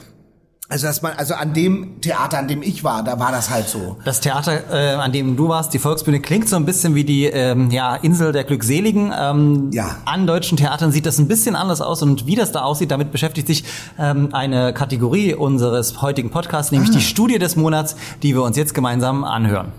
Also 0.67 0.87
dass 0.87 1.03
man, 1.03 1.13
also 1.15 1.35
an 1.35 1.53
dem 1.53 2.01
Theater, 2.01 2.39
an 2.39 2.47
dem 2.47 2.63
ich 2.63 2.83
war, 2.83 3.03
da 3.03 3.19
war 3.19 3.31
das 3.31 3.51
halt 3.51 3.69
so. 3.69 3.97
Das 4.03 4.19
Theater, 4.19 4.63
äh, 4.71 4.95
an 4.95 5.11
dem 5.11 5.37
du 5.37 5.47
warst, 5.47 5.75
die 5.75 5.79
Volksbühne, 5.79 6.19
klingt 6.21 6.49
so 6.49 6.55
ein 6.55 6.65
bisschen 6.65 6.95
wie 6.95 7.03
die 7.03 7.25
ähm, 7.25 7.69
ja, 7.69 7.95
Insel 7.95 8.31
der 8.31 8.45
Glückseligen. 8.45 9.13
Ähm, 9.15 9.69
Ja. 9.71 9.97
An 10.05 10.25
deutschen 10.25 10.57
Theatern 10.57 10.91
sieht 10.91 11.05
das 11.05 11.19
ein 11.19 11.27
bisschen 11.27 11.55
anders 11.55 11.81
aus 11.81 12.01
und 12.01 12.25
wie 12.25 12.35
das 12.35 12.51
da 12.51 12.63
aussieht, 12.63 12.89
damit 12.89 13.11
beschäftigt 13.11 13.45
sich 13.45 13.63
ähm, 13.99 14.29
eine 14.31 14.73
Kategorie 14.73 15.35
unseres 15.35 16.01
heutigen 16.01 16.31
Podcasts, 16.31 16.71
nämlich 16.71 16.89
die 16.89 17.01
Studie 17.01 17.37
des 17.37 17.55
Monats, 17.55 17.95
die 18.23 18.33
wir 18.33 18.41
uns 18.41 18.57
jetzt 18.57 18.73
gemeinsam 18.73 19.23
anhören. 19.23 19.71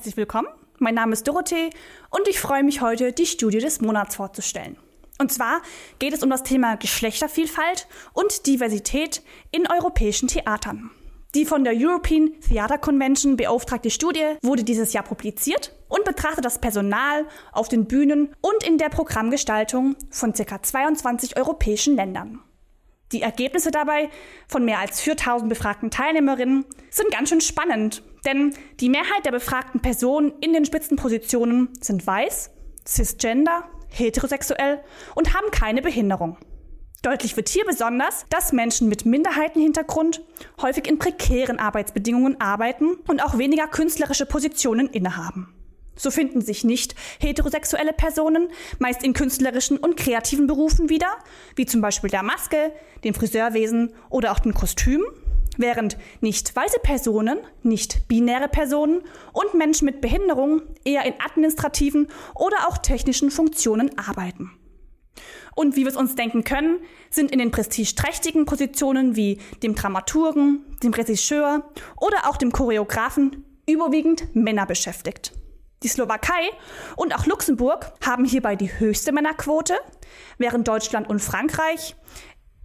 Herzlich 0.00 0.16
willkommen. 0.16 0.48
Mein 0.78 0.94
Name 0.94 1.12
ist 1.12 1.28
Dorothee 1.28 1.68
und 2.08 2.26
ich 2.26 2.40
freue 2.40 2.64
mich 2.64 2.80
heute, 2.80 3.12
die 3.12 3.26
Studie 3.26 3.58
des 3.58 3.82
Monats 3.82 4.16
vorzustellen. 4.16 4.78
Und 5.18 5.30
zwar 5.30 5.60
geht 5.98 6.14
es 6.14 6.22
um 6.22 6.30
das 6.30 6.42
Thema 6.42 6.76
Geschlechtervielfalt 6.76 7.86
und 8.14 8.46
Diversität 8.46 9.20
in 9.50 9.70
europäischen 9.70 10.26
Theatern. 10.26 10.90
Die 11.34 11.44
von 11.44 11.64
der 11.64 11.74
European 11.76 12.30
Theater 12.40 12.78
Convention 12.78 13.36
beauftragte 13.36 13.90
Studie 13.90 14.36
wurde 14.40 14.64
dieses 14.64 14.94
Jahr 14.94 15.04
publiziert 15.04 15.74
und 15.90 16.06
betrachtet 16.06 16.46
das 16.46 16.62
Personal 16.62 17.26
auf 17.52 17.68
den 17.68 17.84
Bühnen 17.84 18.34
und 18.40 18.66
in 18.66 18.78
der 18.78 18.88
Programmgestaltung 18.88 19.96
von 20.08 20.32
ca. 20.32 20.62
22 20.62 21.36
europäischen 21.36 21.94
Ländern. 21.94 22.40
Die 23.12 23.20
Ergebnisse 23.20 23.70
dabei 23.70 24.08
von 24.48 24.64
mehr 24.64 24.78
als 24.78 25.02
4000 25.02 25.50
befragten 25.50 25.90
Teilnehmerinnen 25.90 26.64
sind 26.88 27.10
ganz 27.10 27.28
schön 27.28 27.42
spannend, 27.42 28.02
denn 28.24 28.54
die 28.80 28.88
Mehrheit 28.88 29.24
der 29.24 29.32
befragten 29.32 29.80
Personen 29.80 30.32
in 30.40 30.52
den 30.52 30.64
Spitzenpositionen 30.64 31.70
sind 31.80 32.06
weiß, 32.06 32.50
cisgender, 32.86 33.64
heterosexuell 33.88 34.80
und 35.14 35.34
haben 35.34 35.50
keine 35.50 35.82
Behinderung. 35.82 36.36
Deutlich 37.02 37.34
wird 37.36 37.48
hier 37.48 37.64
besonders, 37.64 38.26
dass 38.28 38.52
Menschen 38.52 38.88
mit 38.88 39.06
Minderheitenhintergrund 39.06 40.20
häufig 40.60 40.86
in 40.86 40.98
prekären 40.98 41.58
Arbeitsbedingungen 41.58 42.38
arbeiten 42.40 42.96
und 43.08 43.24
auch 43.24 43.38
weniger 43.38 43.68
künstlerische 43.68 44.26
Positionen 44.26 44.86
innehaben. 44.86 45.54
So 45.96 46.10
finden 46.10 46.42
sich 46.42 46.62
nicht 46.62 46.94
heterosexuelle 47.18 47.92
Personen 47.94 48.48
meist 48.78 49.02
in 49.02 49.14
künstlerischen 49.14 49.78
und 49.78 49.96
kreativen 49.96 50.46
Berufen 50.46 50.88
wieder, 50.88 51.08
wie 51.56 51.66
zum 51.66 51.80
Beispiel 51.80 52.10
der 52.10 52.22
Maske, 52.22 52.72
dem 53.02 53.14
Friseurwesen 53.14 53.94
oder 54.10 54.32
auch 54.32 54.38
dem 54.38 54.54
Kostüm, 54.54 55.02
während 55.56 55.96
nicht 56.20 56.54
weiße 56.54 56.80
Personen, 56.82 57.38
nicht 57.62 58.08
binäre 58.08 58.48
Personen 58.48 59.02
und 59.32 59.54
Menschen 59.54 59.86
mit 59.86 60.00
Behinderung 60.00 60.62
eher 60.84 61.04
in 61.04 61.14
administrativen 61.20 62.08
oder 62.34 62.68
auch 62.68 62.78
technischen 62.78 63.30
Funktionen 63.30 63.98
arbeiten. 63.98 64.50
Und 65.54 65.76
wie 65.76 65.82
wir 65.82 65.88
es 65.88 65.96
uns 65.96 66.14
denken 66.14 66.44
können, 66.44 66.78
sind 67.10 67.32
in 67.32 67.38
den 67.38 67.50
prestigeträchtigen 67.50 68.46
Positionen 68.46 69.16
wie 69.16 69.40
dem 69.62 69.74
Dramaturgen, 69.74 70.64
dem 70.82 70.94
Regisseur 70.94 71.68
oder 72.00 72.28
auch 72.28 72.36
dem 72.36 72.52
Choreografen 72.52 73.44
überwiegend 73.66 74.34
Männer 74.34 74.66
beschäftigt. 74.66 75.32
Die 75.82 75.88
Slowakei 75.88 76.50
und 76.96 77.14
auch 77.14 77.26
Luxemburg 77.26 77.92
haben 78.04 78.26
hierbei 78.26 78.54
die 78.54 78.78
höchste 78.78 79.12
Männerquote, 79.12 79.78
während 80.36 80.68
Deutschland 80.68 81.08
und 81.08 81.20
Frankreich 81.20 81.96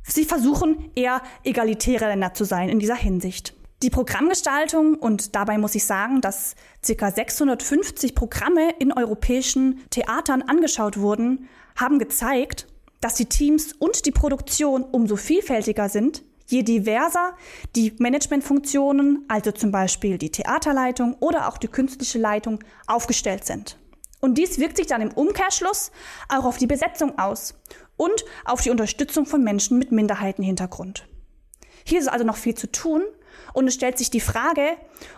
sie 0.08 0.26
versuchen 0.26 0.92
eher 0.96 1.22
egalitäre 1.44 2.08
Länder 2.08 2.34
zu 2.34 2.46
sein 2.46 2.70
in 2.70 2.80
dieser 2.80 2.96
Hinsicht. 2.96 3.54
Die 3.84 3.90
Programmgestaltung, 3.90 4.96
und 4.96 5.36
dabei 5.36 5.58
muss 5.58 5.76
ich 5.76 5.84
sagen, 5.84 6.22
dass 6.22 6.56
ca. 6.86 7.12
650 7.12 8.16
Programme 8.16 8.72
in 8.80 8.94
europäischen 8.94 9.82
Theatern 9.90 10.42
angeschaut 10.42 10.98
wurden, 10.98 11.50
haben 11.76 12.00
gezeigt, 12.00 12.68
dass 13.02 13.16
die 13.16 13.26
Teams 13.26 13.74
und 13.74 14.06
die 14.06 14.12
Produktion 14.12 14.84
umso 14.84 15.18
vielfältiger 15.18 15.90
sind, 15.90 16.24
je 16.48 16.64
diverser 16.64 17.34
die 17.76 17.94
Managementfunktionen, 18.00 19.26
also 19.28 19.52
zum 19.52 19.72
Beispiel 19.72 20.18
die 20.18 20.32
Theaterleitung 20.32 21.16
oder 21.20 21.48
auch 21.48 21.58
die 21.58 21.68
künstliche 21.68 22.18
Leitung, 22.18 22.64
aufgestellt 22.88 23.46
sind. 23.46 23.78
Und 24.22 24.38
dies 24.38 24.58
wirkt 24.58 24.78
sich 24.78 24.88
dann 24.88 25.02
im 25.02 25.12
Umkehrschluss 25.12 25.92
auch 26.30 26.46
auf 26.46 26.58
die 26.58 26.66
Besetzung 26.66 27.20
aus 27.20 27.54
und 27.98 28.26
auf 28.44 28.62
die 28.62 28.70
Unterstützung 28.70 29.26
von 29.26 29.44
Menschen 29.44 29.78
mit 29.78 29.92
Minderheitenhintergrund. 29.92 31.08
Hier 31.84 32.00
ist 32.00 32.08
also 32.08 32.26
noch 32.26 32.38
viel 32.38 32.56
zu 32.56 32.72
tun 32.72 33.04
und 33.54 33.68
es 33.68 33.76
stellt 33.76 33.98
sich 33.98 34.10
die 34.10 34.20
Frage, 34.20 34.78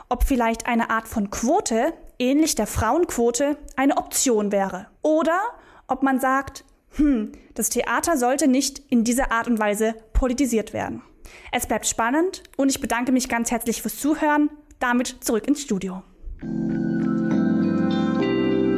ob 0.09 0.23
vielleicht 0.23 0.67
eine 0.67 0.89
Art 0.89 1.07
von 1.07 1.29
Quote, 1.29 1.93
ähnlich 2.19 2.55
der 2.55 2.67
Frauenquote, 2.67 3.57
eine 3.75 3.97
Option 3.97 4.51
wäre. 4.51 4.87
Oder 5.01 5.39
ob 5.87 6.03
man 6.03 6.19
sagt, 6.19 6.65
hm, 6.95 7.31
das 7.53 7.69
Theater 7.69 8.17
sollte 8.17 8.47
nicht 8.47 8.79
in 8.89 9.03
dieser 9.03 9.31
Art 9.31 9.47
und 9.47 9.59
Weise 9.59 9.95
politisiert 10.13 10.73
werden. 10.73 11.01
Es 11.51 11.67
bleibt 11.67 11.87
spannend 11.87 12.43
und 12.57 12.69
ich 12.69 12.81
bedanke 12.81 13.11
mich 13.11 13.29
ganz 13.29 13.51
herzlich 13.51 13.81
fürs 13.81 13.99
Zuhören. 13.99 14.49
Damit 14.79 15.17
zurück 15.21 15.47
ins 15.47 15.61
Studio. 15.61 16.03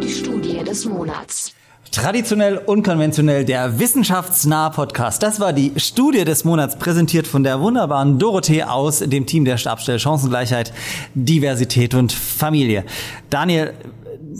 Die 0.03 0.09
Studie 0.09 0.63
des 0.63 0.85
Monats. 0.85 1.53
Traditionell, 1.91 2.57
unkonventionell, 2.57 3.45
der 3.45 3.79
wissenschaftsnahe 3.79 4.69
Podcast. 4.69 5.23
Das 5.23 5.39
war 5.39 5.53
die 5.53 5.71
Studie 5.77 6.23
des 6.23 6.43
Monats, 6.43 6.77
präsentiert 6.77 7.25
von 7.25 7.43
der 7.43 7.61
wunderbaren 7.61 8.19
Dorothee 8.19 8.61
aus 8.63 8.99
dem 8.99 9.25
Team 9.25 9.43
der 9.43 9.57
Stabstelle 9.57 9.97
Chancengleichheit, 9.97 10.71
Diversität 11.15 11.95
und 11.95 12.11
Familie. 12.11 12.85
Daniel, 13.31 13.73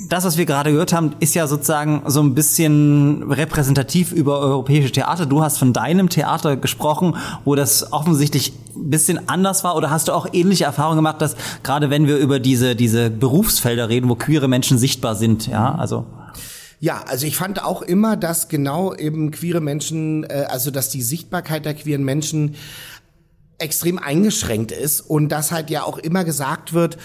das, 0.10 0.26
was 0.26 0.38
wir 0.38 0.46
gerade 0.46 0.72
gehört 0.72 0.94
haben, 0.94 1.16
ist 1.20 1.34
ja 1.34 1.48
sozusagen 1.48 2.04
so 2.06 2.22
ein 2.22 2.36
bisschen 2.36 3.24
repräsentativ 3.32 4.12
über 4.12 4.40
europäische 4.40 4.92
Theater. 4.92 5.26
Du 5.26 5.42
hast 5.42 5.58
von 5.58 5.74
deinem 5.74 6.10
Theater 6.10 6.56
gesprochen, 6.56 7.16
wo 7.46 7.56
das 7.56 7.92
offensichtlich 7.92 8.54
ein 8.76 8.92
bisschen 8.92 9.28
anders 9.28 9.64
war. 9.64 9.76
Oder 9.76 9.90
hast 9.90 10.08
du 10.08 10.12
auch 10.12 10.28
ähnliche 10.34 10.66
Erfahrungen 10.66 10.98
gemacht, 10.98 11.20
dass 11.20 11.36
gerade 11.64 11.90
wenn 11.90 12.06
wir 12.06 12.18
über 12.18 12.40
diese, 12.40 12.76
diese 12.76 13.10
Berufsfelder 13.10 13.90
reden, 13.90 14.08
wo 14.08 14.14
queere 14.14 14.48
Menschen 14.48 14.78
sichtbar 14.78 15.16
sind, 15.16 15.48
ja, 15.48 15.74
also. 15.74 16.06
Ja, 16.80 17.04
also 17.06 17.28
ich 17.28 17.36
fand 17.36 17.64
auch 17.64 17.82
immer, 17.82 18.16
dass 18.16 18.48
genau 18.48 18.96
eben 18.96 19.32
queere 19.32 19.60
Menschen, 19.60 20.24
äh, 20.24 20.46
also 20.48 20.72
dass 20.72 20.90
die 20.90 21.02
Sichtbarkeit 21.02 21.66
der 21.66 21.74
queeren 21.74 22.04
Menschen 22.04 22.56
extrem 23.58 24.00
eingeschränkt 24.00 24.72
ist 24.72 25.02
und 25.02 25.30
dass 25.30 25.52
halt 25.52 25.70
ja 25.70 25.84
auch 25.84 25.98
immer 25.98 26.24
gesagt 26.24 26.74
wird, 26.74 26.98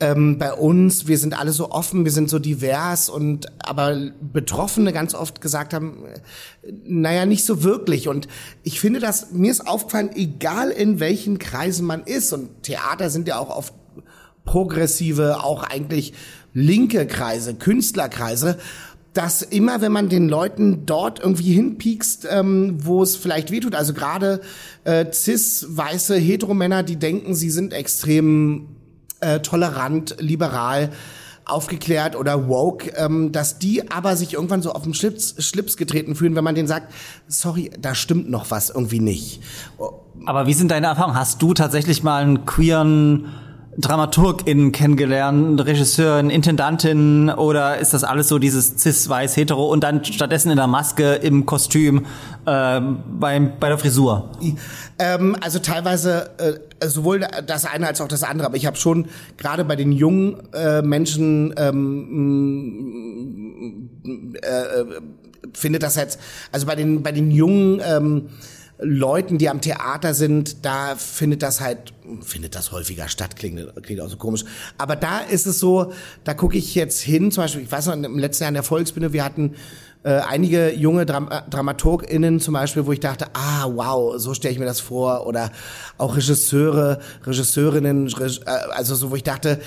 ähm, 0.00 0.38
bei 0.38 0.52
uns, 0.52 1.06
wir 1.06 1.18
sind 1.18 1.38
alle 1.38 1.52
so 1.52 1.70
offen, 1.70 2.04
wir 2.04 2.10
sind 2.10 2.28
so 2.30 2.38
divers 2.38 3.08
und 3.08 3.46
aber 3.60 4.10
Betroffene 4.20 4.92
ganz 4.92 5.14
oft 5.14 5.40
gesagt 5.40 5.74
haben, 5.74 6.04
äh, 6.06 6.72
naja, 6.84 7.26
nicht 7.26 7.44
so 7.44 7.62
wirklich. 7.62 8.08
Und 8.08 8.26
ich 8.64 8.80
finde 8.80 8.98
das, 8.98 9.30
mir 9.30 9.52
ist 9.52 9.66
aufgefallen, 9.66 10.10
egal 10.14 10.70
in 10.70 11.00
welchen 11.00 11.38
Kreisen 11.38 11.86
man 11.86 12.02
ist, 12.02 12.32
und 12.32 12.62
Theater 12.62 13.10
sind 13.10 13.28
ja 13.28 13.38
auch 13.38 13.50
oft 13.54 13.74
progressive, 14.44 15.44
auch 15.44 15.62
eigentlich 15.62 16.14
linke 16.54 17.06
Kreise, 17.06 17.54
Künstlerkreise, 17.54 18.58
dass 19.12 19.42
immer, 19.42 19.80
wenn 19.80 19.92
man 19.92 20.08
den 20.08 20.28
Leuten 20.28 20.86
dort 20.86 21.18
irgendwie 21.18 21.52
hinpiekst, 21.52 22.28
ähm, 22.30 22.78
wo 22.84 23.02
es 23.02 23.16
vielleicht 23.16 23.50
wehtut, 23.50 23.74
also 23.74 23.92
gerade 23.92 24.40
äh, 24.84 25.06
cis, 25.12 25.66
weiße, 25.68 26.16
heteromänner, 26.16 26.82
die 26.82 26.96
denken, 26.96 27.34
sie 27.34 27.50
sind 27.50 27.72
extrem 27.72 28.68
äh, 29.20 29.40
tolerant, 29.40 30.16
liberal, 30.20 30.90
aufgeklärt 31.44 32.14
oder 32.14 32.48
woke, 32.48 32.92
ähm, 32.96 33.32
dass 33.32 33.58
die 33.58 33.90
aber 33.90 34.16
sich 34.16 34.34
irgendwann 34.34 34.62
so 34.62 34.72
auf 34.72 34.82
den 34.82 34.94
Schlips, 34.94 35.34
Schlips 35.44 35.76
getreten 35.76 36.14
fühlen, 36.14 36.36
wenn 36.36 36.44
man 36.44 36.54
denen 36.54 36.68
sagt, 36.68 36.92
sorry, 37.26 37.70
da 37.78 37.94
stimmt 37.94 38.30
noch 38.30 38.50
was 38.50 38.70
irgendwie 38.70 39.00
nicht. 39.00 39.42
Aber 40.26 40.46
wie 40.46 40.54
sind 40.54 40.70
deine 40.70 40.86
Erfahrungen? 40.86 41.16
Hast 41.16 41.42
du 41.42 41.54
tatsächlich 41.54 42.02
mal 42.04 42.22
einen 42.22 42.46
queeren 42.46 43.26
DramaturgInnen 43.76 44.72
kennengelernt, 44.72 45.64
Regisseurin, 45.64 46.28
Intendantin 46.28 47.30
oder 47.30 47.78
ist 47.78 47.94
das 47.94 48.02
alles 48.02 48.28
so 48.28 48.38
dieses 48.38 48.76
cis-weiß-hetero 48.78 49.64
und 49.64 49.84
dann 49.84 50.04
stattdessen 50.04 50.50
in 50.50 50.56
der 50.56 50.66
Maske, 50.66 51.14
im 51.14 51.46
Kostüm, 51.46 52.06
äh, 52.46 52.80
beim, 52.80 53.52
bei 53.60 53.68
der 53.68 53.78
Frisur? 53.78 54.32
Ähm, 54.98 55.36
also 55.40 55.60
teilweise 55.60 56.30
äh, 56.38 56.88
sowohl 56.88 57.26
das 57.46 57.64
eine 57.64 57.86
als 57.86 58.00
auch 58.00 58.08
das 58.08 58.24
andere, 58.24 58.46
aber 58.46 58.56
ich 58.56 58.66
habe 58.66 58.76
schon 58.76 59.06
gerade 59.36 59.64
bei 59.64 59.76
den 59.76 59.92
jungen 59.92 60.36
äh, 60.52 60.82
Menschen 60.82 61.54
ähm, 61.56 62.40
findet 65.54 65.82
das 65.84 65.94
jetzt, 65.94 66.18
also 66.50 66.66
bei 66.66 66.74
den, 66.74 67.02
bei 67.02 67.12
den 67.12 67.30
jungen 67.30 67.80
ähm, 67.84 68.28
Leuten, 68.82 69.38
die 69.38 69.48
am 69.48 69.60
Theater 69.60 70.14
sind, 70.14 70.64
da 70.64 70.96
findet 70.96 71.42
das 71.42 71.60
halt, 71.60 71.92
findet 72.22 72.54
das 72.54 72.72
häufiger 72.72 73.08
statt, 73.08 73.36
klingt, 73.36 73.60
klingt 73.82 74.00
auch 74.00 74.08
so 74.08 74.16
komisch. 74.16 74.44
Aber 74.78 74.96
da 74.96 75.20
ist 75.20 75.46
es 75.46 75.58
so, 75.58 75.92
da 76.24 76.34
gucke 76.34 76.58
ich 76.58 76.74
jetzt 76.74 77.00
hin, 77.00 77.30
zum 77.30 77.44
Beispiel, 77.44 77.62
ich 77.62 77.72
weiß 77.72 77.86
noch, 77.86 77.94
im 77.94 78.18
letzten 78.18 78.44
Jahr 78.44 78.48
in 78.48 78.54
der 78.54 78.62
Volksbühne, 78.62 79.12
wir 79.12 79.24
hatten 79.24 79.54
äh, 80.02 80.12
einige 80.12 80.72
junge 80.72 81.04
Dram 81.04 81.28
äh, 81.30 81.42
DramaturgInnen 81.50 82.40
zum 82.40 82.54
Beispiel, 82.54 82.86
wo 82.86 82.92
ich 82.92 83.00
dachte, 83.00 83.26
ah, 83.34 83.66
wow, 83.68 84.18
so 84.18 84.32
stelle 84.32 84.52
ich 84.52 84.58
mir 84.58 84.64
das 84.64 84.80
vor. 84.80 85.26
Oder 85.26 85.50
auch 85.98 86.16
Regisseure, 86.16 87.00
Regisseurinnen, 87.24 88.08
Reg 88.08 88.40
äh, 88.46 88.50
also 88.70 88.94
so, 88.94 89.10
wo 89.10 89.16
ich 89.16 89.24
dachte, 89.24 89.60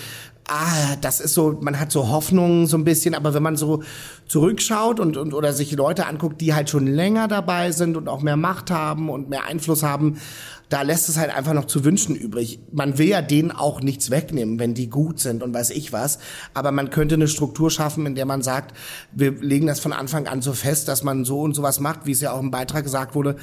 ah, 0.47 0.95
das 1.01 1.19
ist 1.19 1.33
so, 1.33 1.57
man 1.61 1.79
hat 1.79 1.91
so 1.91 2.09
Hoffnungen 2.09 2.67
so 2.67 2.77
ein 2.77 2.83
bisschen, 2.83 3.15
aber 3.15 3.33
wenn 3.33 3.43
man 3.43 3.55
so 3.55 3.83
zurückschaut 4.27 4.99
und, 4.99 5.17
und 5.17 5.33
oder 5.33 5.53
sich 5.53 5.71
Leute 5.73 6.05
anguckt, 6.05 6.41
die 6.41 6.53
halt 6.53 6.69
schon 6.69 6.87
länger 6.87 7.27
dabei 7.27 7.71
sind 7.71 7.97
und 7.97 8.07
auch 8.07 8.21
mehr 8.21 8.37
Macht 8.37 8.71
haben 8.71 9.09
und 9.09 9.29
mehr 9.29 9.45
Einfluss 9.45 9.83
haben, 9.83 10.19
da 10.69 10.81
lässt 10.81 11.07
es 11.07 11.17
halt 11.17 11.29
einfach 11.29 11.53
noch 11.53 11.65
zu 11.65 11.85
wünschen 11.85 12.15
übrig. 12.15 12.59
Man 12.71 12.97
will 12.97 13.07
ja 13.07 13.21
denen 13.21 13.51
auch 13.51 13.81
nichts 13.81 14.09
wegnehmen, 14.09 14.57
wenn 14.57 14.73
die 14.73 14.89
gut 14.89 15.19
sind 15.19 15.43
und 15.43 15.53
weiß 15.53 15.69
ich 15.69 15.93
was. 15.93 16.17
Aber 16.55 16.71
man 16.71 16.89
könnte 16.89 17.15
eine 17.15 17.27
Struktur 17.27 17.69
schaffen, 17.69 18.07
in 18.07 18.15
der 18.15 18.25
man 18.25 18.41
sagt, 18.41 18.75
wir 19.11 19.33
legen 19.33 19.67
das 19.67 19.79
von 19.79 19.93
Anfang 19.93 20.27
an 20.27 20.41
so 20.41 20.53
fest, 20.53 20.87
dass 20.87 21.03
man 21.03 21.25
so 21.25 21.41
und 21.41 21.53
sowas 21.53 21.79
macht, 21.79 22.05
wie 22.05 22.11
es 22.11 22.21
ja 22.21 22.31
auch 22.31 22.39
im 22.39 22.49
Beitrag 22.49 22.83
gesagt 22.83 23.13
wurde. 23.13 23.35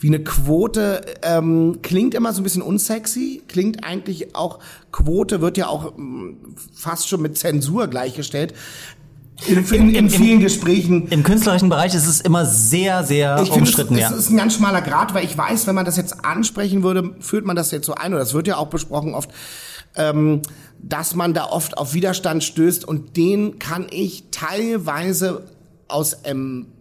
Wie 0.00 0.06
eine 0.06 0.24
Quote 0.24 1.04
ähm, 1.20 1.80
klingt 1.82 2.14
immer 2.14 2.32
so 2.32 2.40
ein 2.40 2.44
bisschen 2.44 2.62
unsexy, 2.62 3.42
klingt 3.48 3.84
eigentlich 3.84 4.34
auch, 4.34 4.58
Quote 4.92 5.42
wird 5.42 5.58
ja 5.58 5.68
auch 5.68 5.96
ähm, 5.98 6.38
fast 6.74 7.06
schon 7.08 7.20
mit 7.20 7.36
Zensur 7.36 7.86
gleichgestellt. 7.86 8.54
In, 9.46 9.64
in, 9.66 9.94
in 9.94 10.10
vielen 10.10 10.40
Gesprächen. 10.40 11.08
Im 11.08 11.22
künstlerischen 11.22 11.68
Bereich 11.68 11.94
ist 11.94 12.06
es 12.06 12.20
immer 12.22 12.46
sehr, 12.46 13.04
sehr 13.04 13.36
Ich 13.42 13.50
finde, 13.50 13.52
es, 13.52 13.58
umstritten, 13.58 13.94
es 13.94 14.00
ja. 14.00 14.10
ist 14.10 14.30
ein 14.30 14.36
ganz 14.38 14.54
schmaler 14.54 14.80
Grad, 14.80 15.12
weil 15.12 15.24
ich 15.24 15.36
weiß, 15.36 15.66
wenn 15.66 15.74
man 15.74 15.84
das 15.84 15.98
jetzt 15.98 16.24
ansprechen 16.24 16.82
würde, 16.82 17.14
führt 17.20 17.44
man 17.44 17.56
das 17.56 17.70
jetzt 17.70 17.86
so 17.86 17.94
ein, 17.94 18.12
oder 18.12 18.20
das 18.20 18.32
wird 18.32 18.46
ja 18.46 18.56
auch 18.56 18.68
besprochen 18.68 19.14
oft, 19.14 19.30
ähm, 19.96 20.40
dass 20.78 21.14
man 21.14 21.34
da 21.34 21.44
oft 21.44 21.76
auf 21.76 21.92
Widerstand 21.92 22.42
stößt 22.42 22.86
und 22.86 23.18
den 23.18 23.58
kann 23.58 23.86
ich 23.90 24.24
teilweise 24.30 25.44
aus 25.88 26.14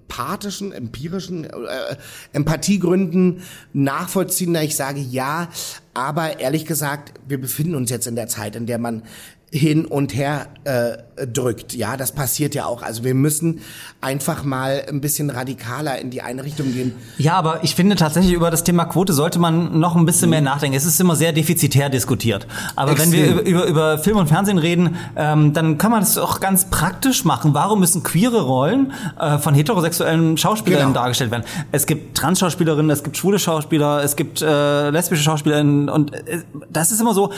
empathischen, 0.09 0.71
empirischen 0.71 1.45
äh, 1.45 1.95
Empathiegründen 2.33 3.43
nachvollziehen, 3.73 4.53
da 4.53 4.61
ich 4.61 4.75
sage 4.75 4.99
ja, 4.99 5.49
aber 5.93 6.39
ehrlich 6.39 6.65
gesagt, 6.65 7.13
wir 7.27 7.39
befinden 7.39 7.75
uns 7.75 7.91
jetzt 7.91 8.07
in 8.07 8.15
der 8.15 8.27
Zeit, 8.27 8.55
in 8.55 8.65
der 8.65 8.79
man 8.79 9.03
hin 9.51 9.85
und 9.85 10.13
her 10.15 10.47
äh, 10.63 11.25
drückt. 11.25 11.73
Ja, 11.73 11.97
das 11.97 12.11
passiert 12.11 12.53
ja 12.55 12.65
auch. 12.65 12.83
Also 12.83 13.03
wir 13.03 13.15
müssen 13.15 13.61
einfach 13.99 14.43
mal 14.43 14.83
ein 14.87 15.01
bisschen 15.01 15.29
radikaler 15.29 15.99
in 15.99 16.11
die 16.11 16.21
eine 16.21 16.43
Richtung 16.43 16.71
gehen. 16.71 16.93
Ja, 17.17 17.33
aber 17.33 17.63
ich 17.63 17.73
finde 17.75 17.95
tatsächlich 17.95 18.33
über 18.33 18.51
das 18.51 18.63
Thema 18.63 18.85
Quote 18.85 19.11
sollte 19.13 19.39
man 19.39 19.79
noch 19.79 19.95
ein 19.95 20.05
bisschen 20.05 20.29
mehr 20.29 20.41
nachdenken. 20.41 20.77
Es 20.77 20.85
ist 20.85 20.99
immer 21.01 21.15
sehr 21.15 21.31
defizitär 21.33 21.89
diskutiert. 21.89 22.47
Aber 22.75 22.97
wenn 22.97 23.11
wir 23.11 23.23
Extrem. 23.23 23.39
über, 23.39 23.63
über, 23.63 23.65
über 23.65 23.97
Film 23.97 24.17
und 24.17 24.27
Fernsehen 24.27 24.59
reden, 24.59 24.95
ähm, 25.15 25.53
dann 25.53 25.77
kann 25.77 25.91
man 25.91 26.01
das 26.01 26.17
auch 26.17 26.39
ganz 26.39 26.69
praktisch 26.69 27.25
machen. 27.25 27.53
Warum 27.53 27.79
müssen 27.79 28.03
queere 28.03 28.41
Rollen 28.41 28.93
äh, 29.19 29.39
von 29.39 29.53
heterosexuellen 29.55 30.37
Schauspielern 30.37 30.89
Genau. 30.89 30.93
dargestellt 30.93 31.31
werden? 31.31 31.43
Es 31.71 31.85
gibt 31.87 32.15
Trans-Schauspielerinnen, 32.17 32.91
es 32.91 33.03
gibt 33.03 33.17
schwule 33.17 33.39
Schauspieler, 33.39 34.03
es 34.03 34.15
gibt 34.15 34.41
äh, 34.41 34.89
lesbische 34.91 35.23
Schauspielerinnen 35.23 35.89
und 35.89 36.13
äh, 36.13 36.43
das 36.69 36.91
ist 36.91 37.01
immer 37.01 37.13
so 37.13 37.31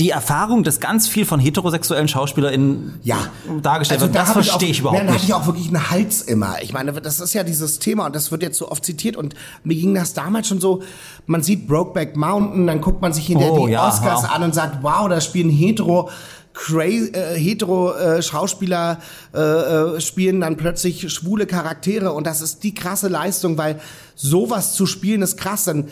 die 0.00 0.10
Erfahrung, 0.10 0.64
dass 0.64 0.80
ganz 0.80 1.06
viel 1.06 1.24
von 1.26 1.38
heterosexuellen 1.38 2.08
SchauspielerInnen 2.08 2.98
Ja. 3.02 3.18
dargestellt 3.62 4.00
wird. 4.00 4.14
da 4.14 4.20
Das 4.20 4.32
verstehe 4.32 4.70
ich, 4.70 4.78
auch, 4.78 4.80
überhaupt 4.80 4.98
ja, 4.98 5.04
Da 5.04 5.12
nicht. 5.12 5.20
hatte 5.22 5.26
ich 5.30 5.34
auch 5.34 5.46
wirklich 5.46 5.66
einen 5.68 5.90
Hals 5.90 6.22
immer. 6.22 6.56
Ich 6.62 6.72
meine, 6.72 6.92
das 6.92 7.20
ist 7.20 7.34
ja 7.34 7.44
dieses 7.44 7.78
Thema 7.78 8.06
und 8.06 8.16
das 8.16 8.32
wird 8.32 8.42
jetzt 8.42 8.56
so 8.58 8.70
oft 8.70 8.84
zitiert 8.84 9.16
und 9.16 9.34
mir 9.62 9.74
ging 9.76 9.94
das 9.94 10.14
damals 10.14 10.48
schon 10.48 10.58
so, 10.58 10.82
man 11.26 11.42
sieht 11.42 11.68
Brokeback 11.68 12.16
Mountain, 12.16 12.66
dann 12.66 12.80
guckt 12.80 13.02
man 13.02 13.12
sich 13.12 13.26
hinterher 13.26 13.52
Oh, 13.52 13.66
die 13.66 13.72
ja, 13.74 13.86
Oscars 13.86 14.22
wow. 14.22 14.32
an 14.34 14.42
und 14.42 14.54
sagt, 14.54 14.78
wow, 14.82 15.06
da 15.08 15.20
spielen 15.20 15.50
hetero 15.50 16.08
Crazy, 16.52 17.10
äh, 17.12 17.38
hetero 17.38 17.92
äh, 17.94 18.22
Schauspieler 18.22 18.98
äh, 19.34 19.38
äh, 19.38 20.00
spielen 20.00 20.40
dann 20.40 20.56
plötzlich 20.56 21.12
schwule 21.12 21.46
Charaktere 21.46 22.12
und 22.12 22.26
das 22.26 22.40
ist 22.40 22.64
die 22.64 22.74
krasse 22.74 23.08
Leistung, 23.08 23.56
weil 23.58 23.78
sowas 24.16 24.72
zu 24.74 24.86
spielen 24.86 25.22
ist 25.22 25.36
krass. 25.36 25.64
Dann 25.64 25.88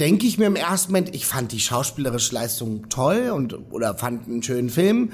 denke 0.00 0.26
ich 0.26 0.38
mir 0.38 0.46
im 0.46 0.56
ersten 0.56 0.92
Moment, 0.92 1.14
ich 1.14 1.26
fand 1.26 1.52
die 1.52 1.60
schauspielerische 1.60 2.34
Leistung 2.34 2.88
toll 2.88 3.30
und 3.30 3.54
oder 3.70 3.94
fand 3.94 4.26
einen 4.26 4.42
schönen 4.42 4.70
Film 4.70 5.12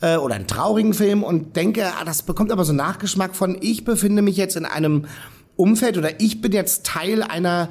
äh, 0.00 0.16
oder 0.16 0.34
einen 0.34 0.46
traurigen 0.46 0.94
Film 0.94 1.22
und 1.22 1.56
denke, 1.56 1.86
ah, 1.86 2.04
das 2.04 2.22
bekommt 2.22 2.52
aber 2.52 2.64
so 2.64 2.72
Nachgeschmack 2.72 3.34
von, 3.34 3.56
ich 3.60 3.84
befinde 3.84 4.22
mich 4.22 4.36
jetzt 4.36 4.56
in 4.56 4.64
einem 4.64 5.06
Umfeld 5.56 5.98
oder 5.98 6.20
ich 6.20 6.40
bin 6.40 6.52
jetzt 6.52 6.86
Teil 6.86 7.22
einer, 7.22 7.68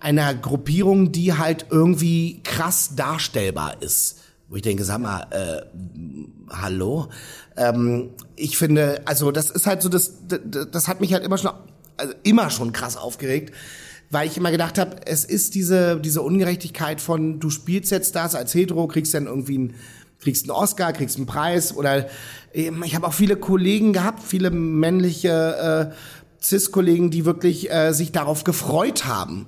einer 0.00 0.34
Gruppierung, 0.34 1.12
die 1.12 1.34
halt 1.36 1.66
irgendwie 1.70 2.42
krass 2.42 2.96
darstellbar 2.96 3.82
ist. 3.82 4.20
Wo 4.48 4.56
ich 4.56 4.62
denke, 4.62 4.84
sag 4.84 5.00
mal, 5.00 5.26
äh, 5.30 5.62
hallo? 6.50 7.08
Ähm, 7.56 8.10
ich 8.36 8.58
finde, 8.58 9.02
also 9.06 9.30
das 9.30 9.50
ist 9.50 9.66
halt 9.66 9.82
so, 9.82 9.88
das, 9.88 10.12
das, 10.28 10.68
das 10.70 10.88
hat 10.88 11.00
mich 11.00 11.12
halt 11.12 11.24
immer 11.24 11.38
schon, 11.38 11.50
also 11.96 12.12
immer 12.24 12.50
schon 12.50 12.72
krass 12.72 12.96
aufgeregt, 12.96 13.54
weil 14.10 14.28
ich 14.28 14.36
immer 14.36 14.50
gedacht 14.50 14.78
habe, 14.78 14.96
es 15.06 15.24
ist 15.24 15.54
diese, 15.54 16.00
diese 16.00 16.22
Ungerechtigkeit 16.22 17.00
von, 17.00 17.40
du 17.40 17.50
spielst 17.50 17.90
jetzt 17.90 18.14
das 18.14 18.34
als 18.34 18.54
Hetero, 18.54 18.86
kriegst 18.86 19.14
dann 19.14 19.26
irgendwie 19.26 19.54
einen, 19.54 19.74
kriegst 20.20 20.44
einen 20.44 20.52
Oscar, 20.52 20.92
kriegst 20.92 21.16
einen 21.16 21.26
Preis 21.26 21.76
oder 21.76 22.06
ähm, 22.52 22.82
ich 22.84 22.94
habe 22.94 23.06
auch 23.06 23.12
viele 23.12 23.36
Kollegen 23.36 23.92
gehabt, 23.92 24.22
viele 24.22 24.50
männliche 24.50 25.92
äh, 25.92 25.94
Cis-Kollegen, 26.42 27.10
die 27.10 27.24
wirklich 27.24 27.70
äh, 27.70 27.92
sich 27.92 28.12
darauf 28.12 28.44
gefreut 28.44 29.04
haben. 29.04 29.46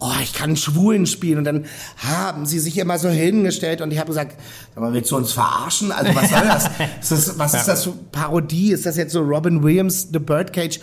Oh, 0.00 0.12
ich 0.22 0.32
kann 0.32 0.56
Schwulen 0.56 1.06
spielen 1.06 1.38
und 1.38 1.44
dann 1.44 1.66
haben 1.96 2.46
sie 2.46 2.60
sich 2.60 2.78
immer 2.78 2.98
so 2.98 3.08
hingestellt 3.08 3.80
und 3.80 3.92
ich 3.92 3.98
habe 3.98 4.08
gesagt, 4.08 4.36
sag 4.72 4.82
mal, 4.82 4.92
willst 4.92 5.10
du 5.10 5.16
uns 5.16 5.32
verarschen? 5.32 5.90
Also 5.90 6.14
was 6.14 6.30
soll 6.30 6.46
das? 6.46 6.66
ist 7.00 7.10
das 7.10 7.38
was 7.38 7.54
ist 7.54 7.66
das 7.66 7.84
für 7.84 7.92
Parodie? 8.12 8.70
Ist 8.70 8.86
das 8.86 8.96
jetzt 8.96 9.12
so 9.12 9.22
Robin 9.22 9.62
Williams, 9.62 10.08
The 10.12 10.20
Birdcage, 10.20 10.78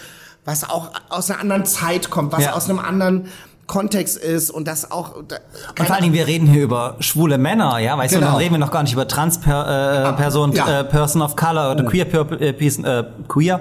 was 0.46 0.70
auch 0.70 0.92
aus 1.10 1.30
einer 1.32 1.40
anderen 1.42 1.66
Zeit 1.66 2.10
kommt, 2.10 2.32
was 2.32 2.44
Ja. 2.44 2.54
aus 2.54 2.70
einem 2.70 2.80
anderen 2.80 3.28
Kontext 3.68 4.18
ist 4.18 4.52
und 4.52 4.68
das 4.68 4.92
auch 4.92 5.16
da, 5.28 5.38
Und 5.80 5.86
vor 5.88 5.96
allen 5.96 6.04
Dingen, 6.04 6.14
wir 6.14 6.28
reden 6.28 6.46
hier 6.48 6.62
über 6.64 6.98
schwule 7.00 7.40
Männer, 7.40 7.80
ja, 7.80 7.98
weißt 7.98 8.14
du, 8.14 8.20
Genau. 8.20 8.32
dann 8.32 8.38
reden 8.38 8.54
wir 8.54 8.60
noch 8.60 8.70
gar 8.72 8.84
nicht 8.84 8.94
über 8.94 9.08
Trans-Person, 9.08 10.14
äh, 10.14 10.14
Person, 10.14 10.52
ja. 10.54 10.66
Oh. 10.68 10.72
äh, 10.72 10.84
Person 10.84 11.22
of 11.24 11.36
Color 11.36 11.72
oder 11.72 11.84
Queer, 11.84 12.06
Pur- 12.06 12.40
äh, 12.40 12.50
äh, 12.50 13.04
Queer 13.28 13.60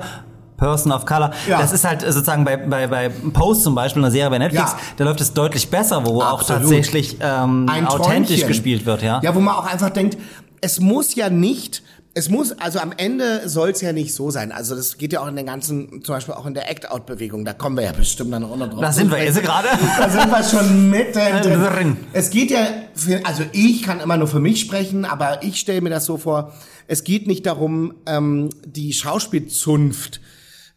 Person 0.59 0.93
of 0.93 1.07
Color. 1.07 1.31
Ja. 1.49 1.59
Das 1.59 1.73
ist 1.73 1.85
halt 1.85 2.03
sozusagen 2.03 2.45
bei, 2.45 2.59
bei, 2.59 2.87
bei 2.87 3.09
Post 3.09 3.63
zum 3.65 3.75
Beispiel, 3.75 4.03
einer 4.03 4.11
Serie 4.11 4.29
bei 4.31 4.39
Netflix, 4.39 4.73
Ja. 4.73 4.79
da 4.99 5.05
läuft 5.05 5.23
es 5.23 5.33
deutlich 5.33 5.71
besser, 5.71 6.05
wo 6.05 6.21
auch 6.21 6.41
Absolut. 6.41 6.63
tatsächlich 6.63 7.17
ähm, 7.21 7.67
authentisch 7.87 8.47
gespielt 8.47 8.85
wird, 8.85 9.03
ja. 9.03 9.21
Ja, 9.23 9.35
wo 9.35 9.41
man 9.41 9.55
auch 9.55 9.67
einfach 9.67 9.91
denkt, 9.91 10.19
es 10.61 10.81
muss 10.81 11.15
ja 11.15 11.31
nicht, 11.31 11.83
es 12.17 12.29
muss, 12.29 12.53
also 12.53 12.79
am 12.79 12.93
Ende 12.97 13.49
soll 13.49 13.71
es 13.71 13.81
ja 13.81 13.93
nicht 13.93 14.15
so 14.15 14.31
sein. 14.31 14.53
Also 14.53 14.77
das 14.77 14.99
geht 14.99 15.13
ja 15.13 15.21
auch 15.21 15.27
in 15.27 15.35
den 15.35 15.47
ganzen, 15.47 16.03
zum 16.05 16.15
Beispiel 16.15 16.35
auch 16.35 16.47
in 16.47 16.55
der 16.55 16.71
Act-Out-Bewegung, 16.71 17.45
da 17.45 17.53
kommen 17.53 17.77
wir 17.77 17.83
ja 17.83 17.93
bestimmt 17.93 18.33
dann 18.33 18.45
auch 18.45 18.57
noch 18.57 18.71
drauf. 18.71 18.81
Da 18.81 18.93
sind 18.93 19.11
wir 19.11 19.23
jetzt 19.23 19.43
gerade. 19.43 19.69
Da 19.99 20.09
sind 20.09 20.31
wir 20.31 20.45
schon 20.45 20.91
mitten 20.91 21.13
Drin. 21.13 21.61
drin. 21.61 21.97
Es 22.13 22.31
geht 22.31 22.53
ja, 22.53 22.67
für, 22.95 23.27
also 23.27 23.43
ich 23.53 23.83
kann 23.83 23.99
immer 23.99 24.17
nur 24.17 24.29
für 24.29 24.39
mich 24.39 24.61
sprechen, 24.61 25.05
aber 25.05 25.43
ich 25.43 25.59
stelle 25.59 25.81
mir 25.81 25.91
das 25.91 26.05
so 26.05 26.17
vor, 26.17 26.53
es 26.87 27.03
geht 27.03 27.27
nicht 27.27 27.47
darum, 27.47 27.95
ähm, 28.07 28.51
die 28.65 28.93
Schauspielzunft 28.93 30.21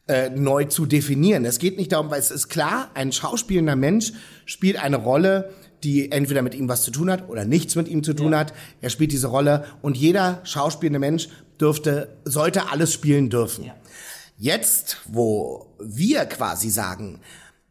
äh, 0.07 0.31
neu 0.31 0.65
zu 0.65 0.87
definieren. 0.87 1.45
Es 1.45 1.59
geht 1.59 1.77
nicht 1.77 1.91
darum, 1.91 2.09
weil 2.09 2.19
es 2.19 2.31
ist 2.31 2.47
klar, 2.49 2.89
ein 2.95 3.11
schauspielender 3.11 3.75
Mensch 3.75 4.13
spielt 4.45 4.81
eine 4.81 4.97
Rolle, 4.97 5.53
die 5.83 6.11
entweder 6.11 6.41
mit 6.41 6.55
ihm 6.55 6.67
was 6.67 6.83
zu 6.83 6.91
tun 6.91 7.11
hat 7.11 7.29
oder 7.29 7.45
nichts 7.45 7.75
mit 7.75 7.87
ihm 7.87 8.03
zu 8.03 8.13
tun 8.13 8.35
hat. 8.35 8.53
Er 8.81 8.89
spielt 8.89 9.11
diese 9.11 9.27
Rolle 9.27 9.65
und 9.81 9.97
jeder 9.97 10.41
schauspielende 10.43 10.99
Mensch 10.99 11.29
dürfte, 11.59 12.09
sollte 12.25 12.69
alles 12.71 12.93
spielen 12.93 13.29
dürfen. 13.29 13.71
Jetzt, 14.37 14.97
wo 15.07 15.67
wir 15.79 16.25
quasi 16.25 16.69
sagen, 16.69 17.21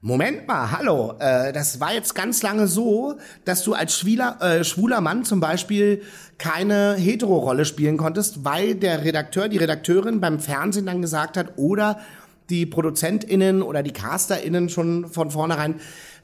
Moment 0.00 0.46
mal, 0.46 0.70
hallo, 0.70 1.14
äh, 1.18 1.52
das 1.52 1.80
war 1.80 1.92
jetzt 1.92 2.14
ganz 2.14 2.42
lange 2.42 2.68
so, 2.68 3.16
dass 3.44 3.64
du 3.64 3.74
als 3.74 3.98
schwuler, 3.98 4.40
äh, 4.40 4.62
schwuler 4.62 5.00
Mann 5.00 5.24
zum 5.24 5.40
Beispiel 5.40 6.02
keine 6.38 6.94
Hetero-Rolle 6.94 7.64
spielen 7.64 7.96
konntest, 7.96 8.44
weil 8.44 8.74
der 8.74 9.04
Redakteur, 9.04 9.48
die 9.48 9.56
Redakteurin 9.56 10.20
beim 10.20 10.38
Fernsehen 10.38 10.86
dann 10.86 11.02
gesagt 11.02 11.36
hat 11.36 11.54
oder 11.56 11.98
die 12.50 12.66
ProduzentInnen 12.66 13.62
oder 13.62 13.82
die 13.82 13.92
CasterInnen 13.92 14.68
schon 14.68 15.08
von 15.08 15.30
vornherein, 15.30 15.80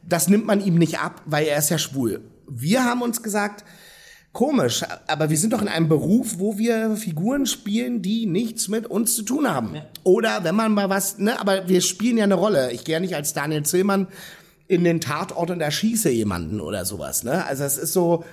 das 0.06 0.28
nimmt 0.28 0.46
man 0.46 0.64
ihm 0.64 0.76
nicht 0.76 0.98
ab, 0.98 1.22
weil 1.26 1.46
er 1.46 1.58
ist 1.58 1.70
ja 1.70 1.78
schwul. 1.78 2.20
Wir 2.48 2.84
haben 2.84 3.02
uns 3.02 3.22
gesagt, 3.22 3.64
Komisch, 4.32 4.82
aber 5.08 5.28
wir 5.28 5.36
sind 5.36 5.52
doch 5.52 5.60
in 5.60 5.68
einem 5.68 5.90
Beruf, 5.90 6.38
wo 6.38 6.56
wir 6.56 6.96
Figuren 6.96 7.44
spielen, 7.44 8.00
die 8.00 8.24
nichts 8.24 8.68
mit 8.68 8.86
uns 8.86 9.14
zu 9.14 9.24
tun 9.24 9.46
haben. 9.46 9.82
Oder 10.04 10.42
wenn 10.42 10.54
man 10.54 10.72
mal 10.72 10.88
was, 10.88 11.18
ne, 11.18 11.38
aber 11.38 11.68
wir 11.68 11.82
spielen 11.82 12.16
ja 12.16 12.24
eine 12.24 12.36
Rolle. 12.36 12.72
Ich 12.72 12.84
gehe 12.84 12.94
ja 12.94 13.00
nicht 13.00 13.14
als 13.14 13.34
Daniel 13.34 13.62
Zillmann 13.64 14.08
in 14.68 14.84
den 14.84 15.02
Tatort 15.02 15.50
und 15.50 15.60
erschieße 15.60 16.08
jemanden 16.08 16.62
oder 16.62 16.86
sowas, 16.86 17.24
ne? 17.24 17.44
Also 17.44 17.64
es 17.64 17.76
ist 17.76 17.92
so, 17.92 18.24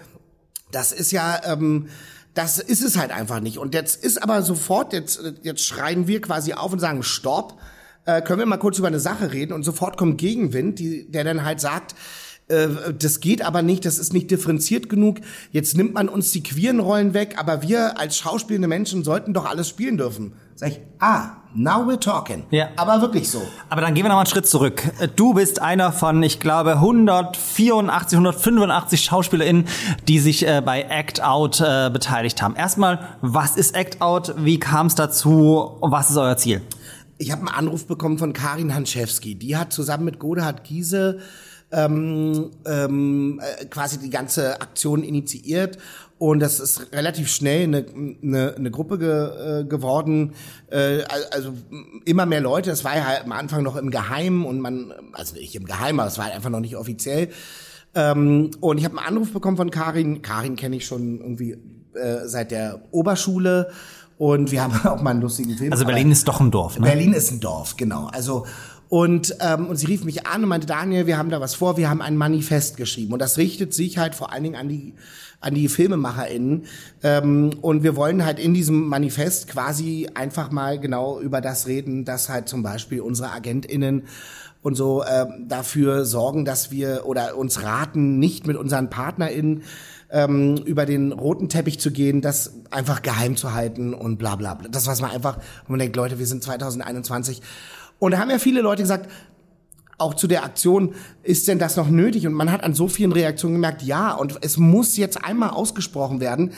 das 0.71 0.93
ist 0.93 1.11
ja, 1.11 1.41
ähm, 1.43 1.89
Das 2.33 2.59
ist 2.59 2.81
es 2.81 2.97
halt 2.97 3.11
einfach 3.11 3.41
nicht. 3.41 3.57
Und 3.57 3.73
jetzt 3.73 4.01
ist 4.01 4.23
aber 4.23 4.41
sofort, 4.41 4.93
jetzt, 4.93 5.21
jetzt 5.43 5.65
schreien 5.65 6.07
wir 6.07 6.21
quasi 6.21 6.53
auf 6.53 6.71
und 6.71 6.79
sagen, 6.79 7.03
stopp, 7.03 7.59
äh, 8.17 8.21
können 8.21 8.39
wir 8.39 8.45
mal 8.45 8.57
kurz 8.57 8.77
über 8.79 8.87
eine 8.87 8.99
Sache 8.99 9.31
reden 9.31 9.53
und 9.53 9.63
sofort 9.63 9.97
kommt 9.97 10.17
Gegenwind, 10.17 10.79
die, 10.79 11.09
der 11.09 11.23
dann 11.23 11.43
halt 11.43 11.59
sagt, 11.59 11.95
äh, 12.49 12.67
das 12.97 13.19
geht 13.19 13.41
aber 13.43 13.61
nicht, 13.61 13.85
das 13.85 13.97
ist 13.97 14.13
nicht 14.13 14.31
differenziert 14.31 14.89
genug. 14.89 15.17
Jetzt 15.51 15.77
nimmt 15.77 15.93
man 15.93 16.09
uns 16.09 16.31
die 16.31 16.43
queeren 16.43 16.79
Rollen 16.79 17.13
weg, 17.13 17.35
aber 17.37 17.61
wir 17.61 17.99
als 17.99 18.17
schauspielende 18.17 18.67
Menschen 18.67 19.03
sollten 19.03 19.33
doch 19.33 19.45
alles 19.45 19.69
spielen 19.69 19.97
dürfen. 19.97 20.33
Sag 20.55 20.71
ich, 20.71 20.81
ah, 20.99 21.37
now 21.53 21.85
we're 21.87 21.99
talking. 21.99 22.43
Ja. 22.49 22.67
Aber 22.75 23.01
wirklich 23.01 23.29
so. 23.29 23.41
Aber 23.69 23.81
dann 23.81 23.93
gehen 23.93 24.03
wir 24.03 24.09
noch 24.09 24.15
mal 24.15 24.21
einen 24.21 24.29
Schritt 24.29 24.45
zurück. 24.47 24.83
Du 25.15 25.33
bist 25.33 25.61
einer 25.61 25.93
von, 25.93 26.21
ich 26.21 26.39
glaube, 26.39 26.73
184, 26.73 28.17
185 28.17 29.01
SchauspielerInnen, 29.01 29.65
die 30.07 30.19
sich 30.19 30.45
äh, 30.45 30.61
bei 30.65 30.81
Act 30.81 31.23
Out 31.23 31.61
äh, 31.61 31.89
beteiligt 31.91 32.41
haben. 32.41 32.55
Erstmal, 32.55 32.99
was 33.21 33.55
ist 33.55 33.73
Act 33.73 34.01
Out? 34.01 34.33
Wie 34.37 34.59
kam 34.59 34.87
es 34.87 34.95
dazu? 34.95 35.77
Was 35.81 36.09
ist 36.09 36.17
euer 36.17 36.35
Ziel? 36.35 36.61
Ich 37.19 37.31
habe 37.31 37.41
einen 37.41 37.49
Anruf 37.49 37.85
bekommen 37.85 38.17
von 38.17 38.33
Karin 38.33 38.73
Hanschewski. 38.73 39.35
Die 39.35 39.57
hat 39.57 39.73
zusammen 39.73 40.05
mit 40.05 40.19
Godehard 40.19 40.63
Giese 40.63 41.19
ähm, 41.71 42.49
ähm, 42.65 43.41
äh, 43.43 43.65
quasi 43.65 43.99
die 43.99 44.09
ganze 44.09 44.61
Aktion 44.61 45.03
initiiert 45.03 45.77
und 46.17 46.39
das 46.39 46.59
ist 46.59 46.91
relativ 46.93 47.29
schnell 47.29 47.63
eine, 47.63 47.85
eine, 48.23 48.55
eine 48.55 48.71
Gruppe 48.71 48.97
ge, 48.97 49.61
äh, 49.61 49.63
geworden, 49.65 50.33
äh, 50.71 51.03
also 51.31 51.53
immer 52.05 52.25
mehr 52.25 52.41
Leute. 52.41 52.69
Das 52.69 52.83
war 52.83 52.95
ja 52.97 53.05
halt 53.05 53.23
am 53.23 53.31
Anfang 53.31 53.63
noch 53.63 53.75
im 53.75 53.91
Geheimen 53.91 54.45
und 54.45 54.59
man, 54.59 54.93
also 55.13 55.35
nicht 55.35 55.55
im 55.55 55.65
Geheimen, 55.65 55.99
aber 55.99 56.09
es 56.09 56.17
war 56.17 56.25
halt 56.25 56.35
einfach 56.35 56.49
noch 56.49 56.59
nicht 56.59 56.75
offiziell. 56.75 57.29
Ähm, 57.95 58.51
und 58.59 58.77
ich 58.77 58.85
habe 58.85 58.97
einen 58.97 59.07
Anruf 59.07 59.31
bekommen 59.31 59.57
von 59.57 59.71
Karin. 59.71 60.21
Karin 60.21 60.55
kenne 60.55 60.75
ich 60.75 60.85
schon 60.85 61.19
irgendwie 61.19 61.57
äh, 61.93 62.25
seit 62.25 62.51
der 62.51 62.81
Oberschule. 62.91 63.71
Und 64.19 64.51
wir 64.51 64.61
haben 64.61 64.73
auch 64.85 65.01
mal 65.01 65.11
einen 65.11 65.21
lustigen 65.21 65.55
Film. 65.57 65.71
Also 65.71 65.85
Berlin 65.85 66.11
ist 66.11 66.27
doch 66.27 66.39
ein 66.39 66.51
Dorf, 66.51 66.77
ne? 66.77 66.85
Berlin 66.85 67.13
ist 67.13 67.31
ein 67.31 67.39
Dorf, 67.39 67.77
genau. 67.77 68.07
Also 68.07 68.45
und, 68.89 69.35
ähm, 69.39 69.67
und 69.67 69.75
sie 69.75 69.85
rief 69.85 70.03
mich 70.03 70.25
an 70.25 70.43
und 70.43 70.49
meinte, 70.49 70.65
Daniel, 70.65 71.05
wir 71.05 71.17
haben 71.17 71.29
da 71.29 71.39
was 71.39 71.53
vor, 71.53 71.77
wir 71.77 71.89
haben 71.89 72.01
ein 72.01 72.17
Manifest 72.17 72.75
geschrieben. 72.75 73.13
Und 73.13 73.19
das 73.19 73.37
richtet 73.37 73.73
sich 73.73 73.99
halt 73.99 74.15
vor 74.15 74.33
allen 74.33 74.43
Dingen 74.43 74.55
an 74.55 74.67
die, 74.67 74.95
an 75.39 75.53
die 75.53 75.69
FilmemacherInnen. 75.69 76.65
Ähm, 77.03 77.51
und 77.61 77.83
wir 77.83 77.95
wollen 77.95 78.25
halt 78.25 78.39
in 78.39 78.55
diesem 78.55 78.87
Manifest 78.87 79.47
quasi 79.47 80.09
einfach 80.15 80.49
mal 80.49 80.79
genau 80.79 81.21
über 81.21 81.39
das 81.39 81.67
reden, 81.67 82.03
dass 82.03 82.29
halt 82.29 82.49
zum 82.49 82.63
Beispiel 82.63 83.01
unsere 83.01 83.31
AgentInnen 83.31 84.03
und 84.63 84.75
so 84.75 85.03
äh, 85.03 85.27
dafür 85.47 86.03
sorgen, 86.03 86.43
dass 86.43 86.71
wir 86.71 87.03
oder 87.05 87.37
uns 87.37 87.61
raten, 87.61 88.17
nicht 88.17 88.47
mit 88.47 88.57
unseren 88.57 88.89
PartnerInnen 88.89 89.61
ähm, 90.11 90.57
über 90.65 90.85
den 90.85 91.11
roten 91.11 91.49
Teppich 91.49 91.79
zu 91.79 91.91
gehen, 91.91 92.21
das 92.21 92.53
einfach 92.71 93.01
geheim 93.01 93.35
zu 93.35 93.53
halten 93.53 93.93
und 93.93 94.17
bla 94.17 94.35
bla 94.35 94.55
bla. 94.55 94.69
Das, 94.69 94.87
was 94.87 95.01
man 95.01 95.11
einfach, 95.11 95.37
wo 95.65 95.73
man 95.73 95.79
denkt, 95.79 95.95
Leute, 95.95 96.19
wir 96.19 96.25
sind 96.25 96.43
2021 96.43 97.41
und 97.99 98.11
da 98.11 98.19
haben 98.19 98.29
ja 98.29 98.39
viele 98.39 98.61
Leute 98.61 98.81
gesagt, 98.81 99.09
auch 99.99 100.13
zu 100.13 100.27
der 100.27 100.43
Aktion, 100.45 100.95
ist 101.23 101.47
denn 101.47 101.59
das 101.59 101.75
noch 101.75 101.89
nötig? 101.89 102.25
Und 102.25 102.33
man 102.33 102.51
hat 102.51 102.63
an 102.63 102.73
so 102.73 102.87
vielen 102.87 103.11
Reaktionen 103.11 103.55
gemerkt, 103.55 103.81
ja, 103.83 104.13
und 104.13 104.37
es 104.41 104.57
muss 104.57 104.97
jetzt 104.97 105.23
einmal 105.23 105.49
ausgesprochen 105.49 106.21
werden. 106.21 106.53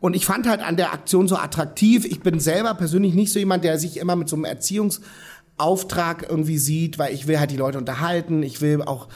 Und 0.00 0.16
ich 0.16 0.24
fand 0.24 0.48
halt 0.48 0.60
an 0.60 0.76
der 0.76 0.92
Aktion 0.92 1.28
so 1.28 1.36
attraktiv. 1.36 2.04
Ich 2.04 2.20
bin 2.20 2.40
selber 2.40 2.74
persönlich 2.74 3.14
nicht 3.14 3.32
so 3.32 3.38
jemand, 3.38 3.64
der 3.64 3.78
sich 3.78 3.98
immer 3.98 4.16
mit 4.16 4.28
so 4.28 4.36
einem 4.36 4.44
Erziehungsauftrag 4.46 6.26
irgendwie 6.28 6.58
sieht, 6.58 6.98
weil 6.98 7.12
ich 7.12 7.26
will 7.26 7.38
halt 7.38 7.50
die 7.50 7.56
Leute 7.56 7.78
unterhalten. 7.78 8.42
Ich 8.42 8.60
will 8.60 8.80
auch, 8.82 9.08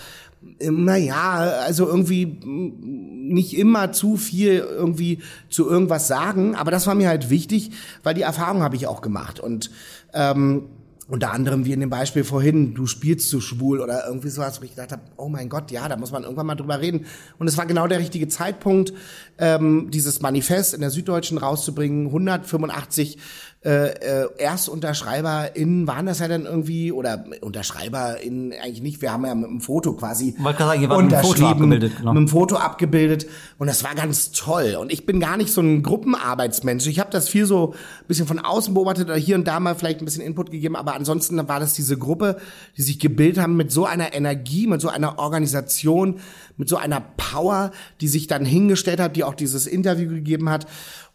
naja, 0.60 1.32
also 1.64 1.86
irgendwie 1.86 2.26
nicht 2.44 3.56
immer 3.56 3.92
zu 3.92 4.16
viel 4.16 4.58
irgendwie 4.58 5.20
zu 5.48 5.68
irgendwas 5.68 6.08
sagen. 6.08 6.54
Aber 6.54 6.70
das 6.70 6.86
war 6.86 6.94
mir 6.94 7.08
halt 7.08 7.30
wichtig, 7.30 7.70
weil 8.02 8.14
die 8.14 8.22
Erfahrung 8.22 8.62
habe 8.62 8.76
ich 8.76 8.86
auch 8.86 9.00
gemacht. 9.00 9.40
Und 9.40 9.70
ähm, 10.12 10.68
unter 11.08 11.32
anderem 11.32 11.64
wie 11.64 11.72
in 11.72 11.80
dem 11.80 11.90
Beispiel 11.90 12.24
vorhin, 12.24 12.74
du 12.74 12.86
spielst 12.86 13.28
zu 13.28 13.40
schwul 13.40 13.80
oder 13.80 14.06
irgendwie 14.06 14.30
sowas, 14.30 14.60
wo 14.60 14.64
ich 14.64 14.70
gedacht 14.70 14.92
habe, 14.92 15.02
oh 15.16 15.28
mein 15.28 15.48
Gott, 15.48 15.70
ja, 15.70 15.88
da 15.88 15.96
muss 15.96 16.12
man 16.12 16.22
irgendwann 16.22 16.46
mal 16.46 16.54
drüber 16.54 16.80
reden. 16.80 17.06
Und 17.38 17.48
es 17.48 17.58
war 17.58 17.66
genau 17.66 17.86
der 17.86 17.98
richtige 17.98 18.28
Zeitpunkt, 18.28 18.92
ähm, 19.38 19.90
dieses 19.90 20.20
Manifest 20.20 20.74
in 20.74 20.80
der 20.80 20.90
Süddeutschen 20.90 21.38
rauszubringen. 21.38 22.06
185 22.06 23.18
äh, 23.64 23.90
äh, 23.90 24.28
ErstunterschreiberInnen 24.38 25.86
waren 25.86 26.06
das 26.06 26.18
ja 26.18 26.26
dann 26.26 26.46
irgendwie, 26.46 26.90
oder 26.90 27.24
UnterschreiberInnen 27.42 28.52
eigentlich 28.60 28.82
nicht, 28.82 29.02
wir 29.02 29.12
haben 29.12 29.24
ja 29.24 29.36
mit 29.36 29.48
einem 29.48 29.60
Foto 29.60 29.92
quasi 29.92 30.32
sagen, 30.32 30.44
wart 30.44 30.58
mit 30.58 30.90
einem 30.90 30.90
Foto 30.90 30.96
unterschrieben, 30.98 31.70
genau. 31.70 31.80
mit 31.80 32.08
einem 32.08 32.28
Foto 32.28 32.56
abgebildet 32.56 33.26
und 33.58 33.68
das 33.68 33.84
war 33.84 33.94
ganz 33.94 34.32
toll. 34.32 34.76
Und 34.80 34.92
ich 34.92 35.06
bin 35.06 35.20
gar 35.20 35.36
nicht 35.36 35.52
so 35.52 35.60
ein 35.60 35.84
Gruppenarbeitsmensch. 35.84 36.88
Ich 36.88 36.98
habe 36.98 37.10
das 37.10 37.28
viel 37.28 37.46
so 37.46 37.72
ein 37.72 38.06
bisschen 38.08 38.26
von 38.26 38.40
außen 38.40 38.74
beobachtet 38.74 39.04
oder 39.04 39.16
hier 39.16 39.36
und 39.36 39.46
da 39.46 39.60
mal 39.60 39.76
vielleicht 39.76 40.00
ein 40.02 40.06
bisschen 40.06 40.24
Input 40.24 40.50
gegeben, 40.50 40.74
aber 40.74 40.94
ansonsten 40.94 41.36
war 41.48 41.60
das 41.60 41.74
diese 41.74 41.96
Gruppe, 41.96 42.38
die 42.76 42.82
sich 42.82 42.98
gebildet 42.98 43.40
haben 43.40 43.56
mit 43.56 43.70
so 43.70 43.86
einer 43.86 44.12
Energie, 44.12 44.66
mit 44.66 44.80
so 44.80 44.88
einer 44.88 45.20
Organisation, 45.20 46.18
mit 46.56 46.68
so 46.68 46.78
einer 46.78 47.00
Power, 47.00 47.70
die 48.00 48.08
sich 48.08 48.26
dann 48.26 48.44
hingestellt 48.44 48.98
hat, 48.98 49.14
die 49.14 49.22
auch 49.22 49.34
dieses 49.34 49.68
Interview 49.68 50.08
gegeben 50.08 50.48
hat. 50.48 50.66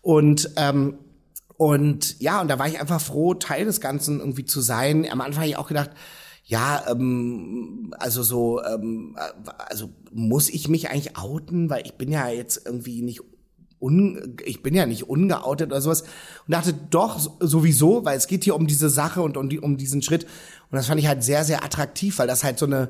Und 0.02 0.52
ähm, 0.56 0.94
und 1.58 2.20
ja, 2.20 2.40
und 2.40 2.48
da 2.48 2.60
war 2.60 2.68
ich 2.68 2.80
einfach 2.80 3.02
froh, 3.02 3.34
Teil 3.34 3.66
des 3.66 3.82
Ganzen 3.82 4.20
irgendwie 4.20 4.46
zu 4.46 4.62
sein. 4.62 5.08
Am 5.10 5.22
Anfang 5.22 5.42
habe 5.42 5.50
ich 5.50 5.58
auch 5.58 5.68
gedacht, 5.68 5.90
ja, 6.46 6.86
ähm, 6.90 7.94
also 8.00 8.24
so, 8.24 8.64
ähm, 8.64 9.18
also 9.68 9.90
muss 10.14 10.50
ich 10.50 10.70
mich 10.70 10.90
eigentlich 10.90 11.18
outen, 11.18 11.70
weil 11.70 11.86
ich 11.86 11.96
bin 11.96 12.12
ja 12.12 12.30
jetzt 12.30 12.62
irgendwie 12.66 13.02
nicht 13.02 13.22
un, 13.80 14.38
ich 14.46 14.64
bin 14.64 14.76
ja 14.76 14.86
nicht 14.86 15.10
ungeoutet 15.10 15.72
oder 15.72 15.82
sowas. 15.82 16.02
Und 16.02 16.54
dachte 16.54 16.74
doch 16.74 17.20
sowieso, 17.40 18.06
weil 18.06 18.18
es 18.18 18.28
geht 18.28 18.44
hier 18.44 18.56
um 18.56 18.68
diese 18.68 18.90
Sache 18.90 19.22
und 19.22 19.36
um, 19.36 19.50
die, 19.50 19.60
um 19.60 19.78
diesen 19.78 20.02
Schritt. 20.02 20.24
Und 20.70 20.78
das 20.78 20.88
fand 20.88 21.00
ich 21.00 21.08
halt 21.08 21.24
sehr 21.24 21.44
sehr 21.44 21.64
attraktiv, 21.64 22.20
weil 22.20 22.28
das 22.28 22.44
halt 22.44 22.60
so 22.60 22.66
eine 22.66 22.90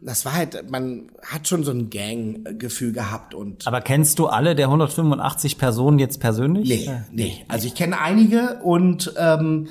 das 0.00 0.24
war 0.24 0.34
halt, 0.34 0.70
man 0.70 1.10
hat 1.22 1.48
schon 1.48 1.64
so 1.64 1.70
ein 1.72 1.88
Gang-Gefühl 1.90 2.92
gehabt 2.92 3.34
und 3.34 3.66
Aber 3.66 3.80
kennst 3.80 4.18
du 4.18 4.26
alle 4.26 4.54
der 4.54 4.66
185 4.66 5.58
Personen 5.58 5.98
jetzt 5.98 6.20
persönlich? 6.20 6.68
nee, 6.68 6.90
nee. 7.10 7.44
Also 7.48 7.66
ich 7.66 7.74
kenne 7.74 8.00
einige 8.00 8.60
und 8.62 9.12
ähm, 9.16 9.68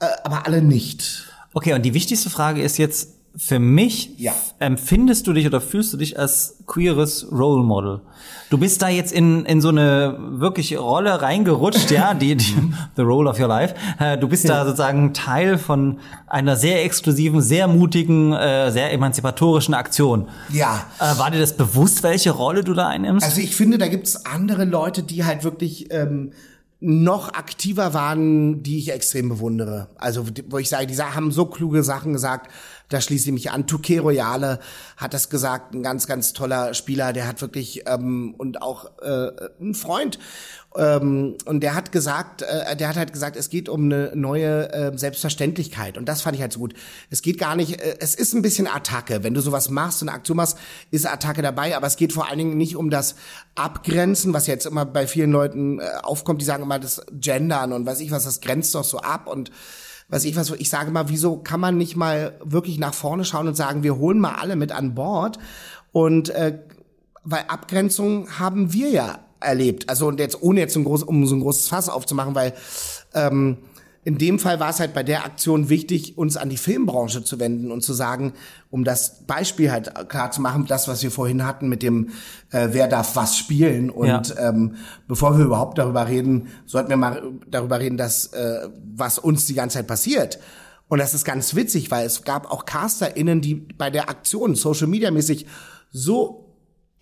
äh, 0.00 0.06
aber 0.24 0.46
alle 0.46 0.62
nicht. 0.62 1.30
Okay, 1.54 1.74
und 1.74 1.82
die 1.82 1.94
wichtigste 1.94 2.30
Frage 2.30 2.62
ist 2.62 2.78
jetzt 2.78 3.17
für 3.36 3.58
mich, 3.58 4.10
Ja. 4.18 4.32
empfindest 4.58 5.26
du 5.26 5.32
dich 5.32 5.46
oder 5.46 5.60
fühlst 5.60 5.92
du 5.92 5.96
dich 5.96 6.18
als 6.18 6.56
queeres 6.66 7.26
Role 7.30 7.62
Model? 7.62 8.00
Du 8.50 8.58
bist 8.58 8.80
da 8.82 8.88
jetzt 8.88 9.12
in, 9.12 9.44
in 9.44 9.60
so 9.60 9.68
eine 9.68 10.16
wirkliche 10.18 10.78
Rolle 10.78 11.20
reingerutscht, 11.22 11.90
ja, 11.90 12.14
die, 12.14 12.34
die 12.34 12.54
the 12.96 13.02
role 13.02 13.28
of 13.28 13.38
your 13.38 13.46
life. 13.48 13.74
Äh, 14.00 14.18
Du 14.18 14.26
bist 14.28 14.48
da 14.48 14.64
sozusagen 14.64 15.12
Teil 15.14 15.58
von 15.58 15.98
einer 16.26 16.56
sehr 16.56 16.84
exklusiven, 16.84 17.40
sehr 17.42 17.68
mutigen, 17.68 18.32
äh, 18.32 18.70
sehr 18.72 18.92
emanzipatorischen 18.92 19.74
Aktion. 19.74 20.28
Ja. 20.50 20.86
Äh, 20.98 21.18
War 21.18 21.30
dir 21.30 21.38
das 21.40 21.56
bewusst, 21.56 22.02
welche 22.02 22.30
Rolle 22.30 22.64
du 22.64 22.74
da 22.74 22.88
einnimmst? 22.88 23.24
Also 23.24 23.40
ich 23.40 23.54
finde, 23.54 23.78
da 23.78 23.88
gibt's 23.88 24.24
andere 24.26 24.64
Leute, 24.64 25.02
die 25.02 25.24
halt 25.24 25.44
wirklich 25.44 25.92
ähm, 25.92 26.32
noch 26.80 27.34
aktiver 27.34 27.92
waren, 27.92 28.62
die 28.62 28.78
ich 28.78 28.92
extrem 28.92 29.28
bewundere. 29.28 29.88
Also 29.96 30.24
wo 30.48 30.58
ich 30.58 30.68
sage, 30.68 30.86
die 30.86 30.96
haben 30.96 31.32
so 31.32 31.46
kluge 31.46 31.82
Sachen 31.82 32.12
gesagt, 32.12 32.50
da 32.88 33.00
schließe 33.00 33.26
ich 33.26 33.32
mich 33.32 33.50
an. 33.50 33.66
Touquet 33.66 34.00
Royale 34.00 34.58
hat 34.96 35.14
das 35.14 35.28
gesagt, 35.28 35.74
ein 35.74 35.82
ganz, 35.82 36.06
ganz 36.06 36.32
toller 36.32 36.74
Spieler, 36.74 37.12
der 37.12 37.26
hat 37.26 37.40
wirklich 37.40 37.82
ähm, 37.86 38.34
und 38.36 38.62
auch 38.62 38.98
äh, 39.00 39.30
ein 39.60 39.74
Freund 39.74 40.18
ähm, 40.76 41.36
und 41.44 41.60
der 41.60 41.74
hat 41.74 41.92
gesagt, 41.92 42.42
äh, 42.42 42.76
der 42.76 42.88
hat 42.88 42.96
halt 42.96 43.12
gesagt, 43.12 43.36
es 43.36 43.50
geht 43.50 43.68
um 43.68 43.84
eine 43.84 44.12
neue 44.14 44.72
äh, 44.72 44.96
Selbstverständlichkeit 44.96 45.98
und 45.98 46.06
das 46.08 46.22
fand 46.22 46.36
ich 46.36 46.42
halt 46.42 46.52
so 46.52 46.60
gut. 46.60 46.74
Es 47.10 47.22
geht 47.22 47.38
gar 47.38 47.56
nicht, 47.56 47.80
äh, 47.80 47.96
es 48.00 48.14
ist 48.14 48.34
ein 48.34 48.42
bisschen 48.42 48.66
Attacke. 48.66 49.22
Wenn 49.24 49.34
du 49.34 49.40
sowas 49.40 49.70
machst, 49.70 50.00
so 50.00 50.04
eine 50.04 50.12
Aktion 50.12 50.36
machst, 50.36 50.58
ist 50.90 51.06
Attacke 51.06 51.42
dabei, 51.42 51.76
aber 51.76 51.86
es 51.86 51.96
geht 51.96 52.12
vor 52.12 52.28
allen 52.28 52.38
Dingen 52.38 52.56
nicht 52.56 52.76
um 52.76 52.90
das 52.90 53.16
Abgrenzen, 53.54 54.34
was 54.34 54.46
jetzt 54.46 54.66
immer 54.66 54.84
bei 54.84 55.06
vielen 55.06 55.32
Leuten 55.32 55.80
äh, 55.80 55.84
aufkommt, 56.02 56.40
die 56.40 56.46
sagen 56.46 56.62
immer 56.62 56.78
das 56.78 57.02
Gendern 57.12 57.72
und 57.72 57.86
weiß 57.86 58.00
ich 58.00 58.10
was, 58.10 58.24
das 58.24 58.40
grenzt 58.40 58.74
doch 58.74 58.84
so 58.84 58.98
ab 58.98 59.26
und 59.26 59.50
weiß 60.08 60.24
ich 60.24 60.36
was, 60.36 60.50
ich 60.50 60.70
sage 60.70 60.90
mal, 60.90 61.08
wieso 61.08 61.36
kann 61.36 61.60
man 61.60 61.76
nicht 61.76 61.96
mal 61.96 62.38
wirklich 62.42 62.78
nach 62.78 62.94
vorne 62.94 63.24
schauen 63.24 63.48
und 63.48 63.56
sagen, 63.56 63.82
wir 63.82 63.96
holen 63.98 64.18
mal 64.18 64.34
alle 64.34 64.56
mit 64.56 64.72
an 64.72 64.94
Bord 64.94 65.38
und 65.92 66.30
äh, 66.30 66.58
weil 67.24 67.44
Abgrenzung 67.48 68.38
haben 68.38 68.72
wir 68.72 68.88
ja 68.88 69.18
erlebt. 69.40 69.88
Also 69.88 70.08
und 70.08 70.18
jetzt 70.18 70.42
ohne 70.42 70.60
jetzt 70.60 70.76
ein 70.76 70.84
groß, 70.84 71.02
um 71.02 71.26
so 71.26 71.34
ein 71.34 71.40
großes 71.40 71.68
Fass 71.68 71.88
aufzumachen, 71.88 72.34
weil 72.34 72.54
ähm, 73.14 73.58
in 74.08 74.16
dem 74.16 74.38
Fall 74.38 74.58
war 74.58 74.70
es 74.70 74.80
halt 74.80 74.94
bei 74.94 75.02
der 75.02 75.26
Aktion 75.26 75.68
wichtig, 75.68 76.16
uns 76.16 76.38
an 76.38 76.48
die 76.48 76.56
Filmbranche 76.56 77.22
zu 77.24 77.38
wenden 77.38 77.70
und 77.70 77.82
zu 77.82 77.92
sagen, 77.92 78.32
um 78.70 78.82
das 78.82 79.26
Beispiel 79.26 79.70
halt 79.70 79.92
klar 80.08 80.30
zu 80.30 80.40
machen, 80.40 80.64
das, 80.66 80.88
was 80.88 81.02
wir 81.02 81.10
vorhin 81.10 81.44
hatten 81.44 81.68
mit 81.68 81.82
dem, 81.82 82.08
äh, 82.50 82.68
wer 82.70 82.88
darf 82.88 83.16
was 83.16 83.36
spielen. 83.36 83.90
Und 83.90 84.08
Ja. 84.08 84.48
ähm, 84.48 84.76
bevor 85.08 85.36
wir 85.36 85.44
überhaupt 85.44 85.76
darüber 85.76 86.08
reden, 86.08 86.48
sollten 86.64 86.88
wir 86.88 86.96
mal 86.96 87.22
darüber 87.50 87.80
reden, 87.80 87.98
dass 87.98 88.28
äh, 88.32 88.70
was 88.96 89.18
uns 89.18 89.44
die 89.44 89.52
ganze 89.52 89.76
Zeit 89.76 89.86
passiert. 89.86 90.38
Und 90.88 91.00
das 91.00 91.12
ist 91.12 91.26
ganz 91.26 91.54
witzig, 91.54 91.90
weil 91.90 92.06
es 92.06 92.24
gab 92.24 92.50
auch 92.50 92.64
CasterInnen, 92.64 93.42
die 93.42 93.56
bei 93.56 93.90
der 93.90 94.08
Aktion 94.08 94.54
Social 94.54 94.86
Media 94.86 95.10
mäßig 95.10 95.44
so 95.90 96.46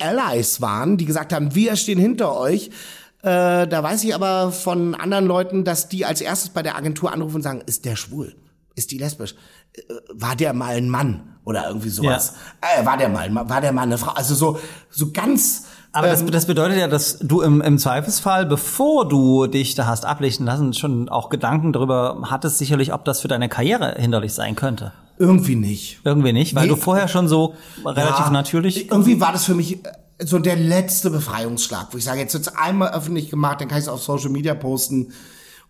Allies 0.01 0.61
waren, 0.61 0.97
die 0.97 1.05
gesagt 1.05 1.33
haben, 1.33 1.55
wir 1.55 1.77
stehen 1.77 2.01
hinter 2.01 2.37
euch. 2.37 2.73
Äh, 3.23 3.67
da 3.67 3.83
weiß 3.83 4.05
ich 4.05 4.15
aber 4.15 4.53
von 4.53 4.95
anderen 4.95 5.27
Leuten, 5.27 5.65
dass 5.65 5.89
die 5.89 6.05
als 6.05 6.21
erstes 6.21 6.51
bei 6.51 6.63
der 6.63 6.77
Agentur 6.77 7.13
anrufen 7.13 7.37
und 7.37 7.43
sagen, 7.43 7.63
ist 7.67 7.85
der 7.85 7.97
schwul? 7.97 8.35
Ist 8.75 8.91
die 8.91 8.99
lesbisch? 8.99 9.35
Äh, 9.75 9.83
war 10.13 10.37
der 10.37 10.53
mal 10.53 10.77
ein 10.77 10.89
Mann? 10.89 11.33
Oder 11.45 11.69
irgendwie 11.69 11.89
sowas. 11.91 12.35
Äh, 12.61 12.85
war 12.85 12.97
der 12.97 13.09
mal, 13.09 13.33
war 13.49 13.61
der 13.61 13.73
mal 13.73 13.83
eine 13.83 13.99
Frau? 13.99 14.13
Also 14.13 14.35
so, 14.35 14.59
so 14.91 15.13
ganz, 15.13 15.67
Aber 15.93 16.09
das, 16.09 16.25
das 16.27 16.47
bedeutet 16.47 16.77
ja, 16.79 16.89
dass 16.89 17.19
du 17.21 17.41
im, 17.41 17.61
im 17.61 17.79
Zweifelsfall, 17.79 18.47
bevor 18.47 19.09
du 19.09 19.47
dich 19.47 19.75
da 19.77 19.87
hast 19.87 20.05
ablichten 20.05 20.45
lassen, 20.45 20.75
schon 20.75 21.09
auch 21.09 21.29
Gedanken 21.31 21.73
darüber 21.73 22.19
hattest, 22.31 22.59
sicherlich, 22.59 22.93
ob 22.93 23.05
das 23.05 23.21
für 23.21 23.29
deine 23.29 23.49
Karriere 23.49 23.95
hinderlich 23.97 24.35
sein 24.35 24.57
könnte. 24.57 24.93
irgendwie 25.19 25.55
nicht. 25.57 26.01
Irgendwie 26.05 26.33
nicht, 26.35 26.55
weil 26.55 26.65
Nee. 26.65 26.69
du 26.71 26.77
vorher 26.77 27.09
schon 27.09 27.29
so 27.29 27.55
relativ 27.85 28.27
Ja, 28.27 28.31
natürlich. 28.31 28.91
Irgendwie 28.91 29.19
war 29.21 29.33
das 29.33 29.45
für 29.47 29.55
mich 29.55 29.85
äh, 29.87 29.93
so 30.19 30.39
der 30.39 30.57
letzte 30.57 31.11
Befreiungsschlag, 31.11 31.89
wo 31.93 31.99
ich 31.99 32.05
sage, 32.05 32.21
jetzt 32.21 32.35
wird's 32.35 32.49
einmal 32.49 32.93
öffentlich 32.93 33.31
gemacht, 33.31 33.61
dann 33.61 33.69
kann 33.69 33.79
ich 33.79 33.85
es 33.85 33.89
auf 33.89 34.03
Social 34.03 34.31
Media 34.31 34.55
posten. 34.55 35.13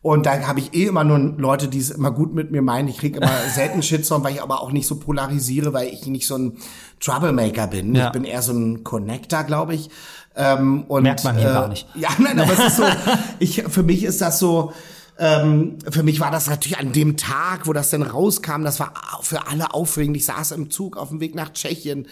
Und 0.03 0.25
da 0.25 0.47
habe 0.47 0.61
ich 0.61 0.73
eh 0.73 0.85
immer 0.85 1.03
nur 1.03 1.19
Leute, 1.19 1.67
die 1.67 1.81
es 1.81 1.91
immer 1.91 2.13
gut 2.13 2.33
mit 2.33 2.53
mir 2.53 2.63
meinen. 2.63 2.87
Ich 2.87 2.99
kriege 2.99 3.19
immer 3.19 3.33
selten 3.55 3.83
Shitstorm, 3.83 4.23
weil 4.23 4.35
ich 4.35 4.43
aber 4.43 4.63
auch 4.63 4.71
nicht 4.71 4.87
so 4.87 4.97
polarisiere, 4.97 5.73
weil 5.73 5.89
ich 5.89 6.07
nicht 6.07 6.29
so 6.29 6.37
ein 6.37 6.59
Troublemaker 7.01 7.67
bin. 7.67 7.95
Ja. 7.95 8.07
Ich 8.07 8.13
bin 8.13 8.25
eher 8.25 8.43
so 8.43 8.53
ein 8.53 8.85
Connector, 8.85 9.43
glaube 9.43 9.75
ich. 9.75 9.91
Ähm, 10.37 10.85
und, 10.85 11.03
Merkt 11.03 11.25
man 11.25 11.37
hier 11.37 11.49
gar 11.49 11.69
nicht. 11.69 11.89
Ja, 11.97 12.11
nein, 12.19 12.39
aber 12.39 12.53
es 12.53 12.67
ist 12.67 12.77
so, 12.77 12.85
ich, 13.41 13.65
für 13.69 13.83
mich 13.83 14.05
ist 14.05 14.21
das 14.21 14.39
so, 14.39 14.73
ähm, 15.19 15.79
für 15.91 16.03
mich 16.03 16.21
war 16.21 16.31
das 16.31 16.47
natürlich 16.47 16.79
an 16.79 16.93
dem 16.93 17.17
Tag, 17.17 17.67
wo 17.67 17.73
das 17.73 17.91
denn 17.91 18.03
rauskam, 18.03 18.63
das 18.63 18.79
war 18.79 18.93
für 19.23 19.49
alle 19.49 19.75
aufregend. 19.75 20.17
Ich 20.17 20.27
saß 20.27 20.53
im 20.53 20.71
Zug 20.71 20.97
auf 20.97 21.09
dem 21.09 21.21
Weg 21.21 21.35
nach 21.35 21.53
Tschechien 21.53 22.07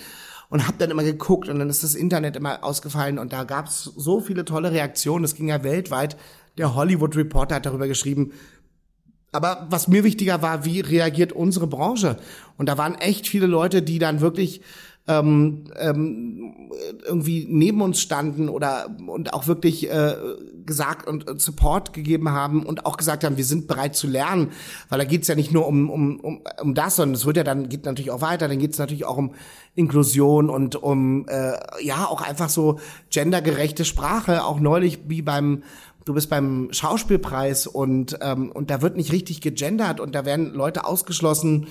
und 0.49 0.67
habe 0.67 0.79
dann 0.79 0.91
immer 0.91 1.05
geguckt 1.05 1.49
und 1.49 1.59
dann 1.59 1.71
ist 1.71 1.83
das 1.83 1.95
Internet 1.95 2.37
immer 2.37 2.63
ausgefallen 2.63 3.19
und 3.19 3.33
da 3.33 3.45
gab 3.45 3.67
es 3.67 3.85
so 3.85 4.21
viele 4.21 4.45
tolle 4.45 4.73
Reaktionen. 4.73 5.23
Das 5.23 5.35
ging 5.35 5.49
ja 5.49 5.63
weltweit. 5.63 6.17
Der 6.59 6.75
Hollywood 6.75 7.17
Reporter 7.17 7.57
hat 7.57 7.67
darüber 7.67 7.89
geschrieben. 7.89 8.33
Aber 9.33 9.67
was 9.69 9.89
mir 9.89 10.05
wichtiger 10.05 10.43
war, 10.43 10.65
wie 10.65 10.81
reagiert 10.81 11.33
unsere 11.33 11.67
Branche? 11.67 12.19
Und 12.57 12.69
da 12.69 12.79
waren 12.79 12.95
echt 12.95 13.27
viele 13.27 13.47
Leute, 13.47 13.83
die 13.83 13.99
dann 13.99 14.21
wirklich 14.21 14.61
ähm, 15.07 15.65
ähm, 15.79 16.71
irgendwie 17.05 17.47
neben 17.49 17.83
uns 17.83 18.01
standen 18.01 18.49
oder 18.49 18.87
und 19.07 19.35
auch 19.35 19.47
wirklich 19.47 19.91
äh, 19.91 20.15
gesagt 20.65 21.07
und 21.07 21.29
und 21.29 21.43
Support 21.43 21.93
gegeben 21.93 22.31
haben 22.31 22.65
und 22.65 22.87
auch 22.87 22.97
gesagt 22.97 23.23
haben, 23.23 23.37
wir 23.37 23.45
sind 23.45 23.69
bereit 23.69 23.95
zu 23.95 24.07
lernen, 24.07 24.53
weil 24.89 24.99
da 24.99 25.05
geht's 25.05 25.29
ja 25.29 25.35
nicht 25.35 25.53
nur 25.53 25.67
um, 25.67 25.91
um, 25.91 26.21
um, 26.21 26.41
um 26.63 26.75
das, 26.75 26.97
sondern 26.97 27.17
es 27.17 27.27
wird 27.27 27.37
ja 27.37 27.45
dann 27.45 27.69
geht 27.69 27.85
natürlich 27.85 28.11
auch 28.11 28.23
weiter, 28.23 28.49
dann 28.49 28.59
geht's 28.59 28.79
natürlich 28.79 29.05
auch 29.05 29.19
um 29.19 29.35
Inklusion 29.75 30.49
und 30.49 30.77
um 30.77 31.29
äh, 31.29 31.53
ja 31.85 32.07
auch 32.07 32.23
einfach 32.23 32.49
so 32.49 32.79
gendergerechte 33.11 33.85
Sprache, 33.85 34.45
auch 34.45 34.59
neulich 34.59 35.01
wie 35.07 35.23
beim 35.23 35.63
Du 36.07 36.13
bist 36.13 36.29
beim 36.29 36.69
Schauspielpreis 36.71 37.67
und 37.67 38.19
ähm, 38.21 38.53
und 38.53 38.71
da 38.71 38.83
wird 38.83 38.95
nicht 38.95 39.11
richtig 39.11 39.41
gegendert 39.41 40.01
und 40.01 40.15
da 40.15 40.27
werden 40.27 40.53
Leute 40.53 40.85
ausgeschlossen. 40.85 41.67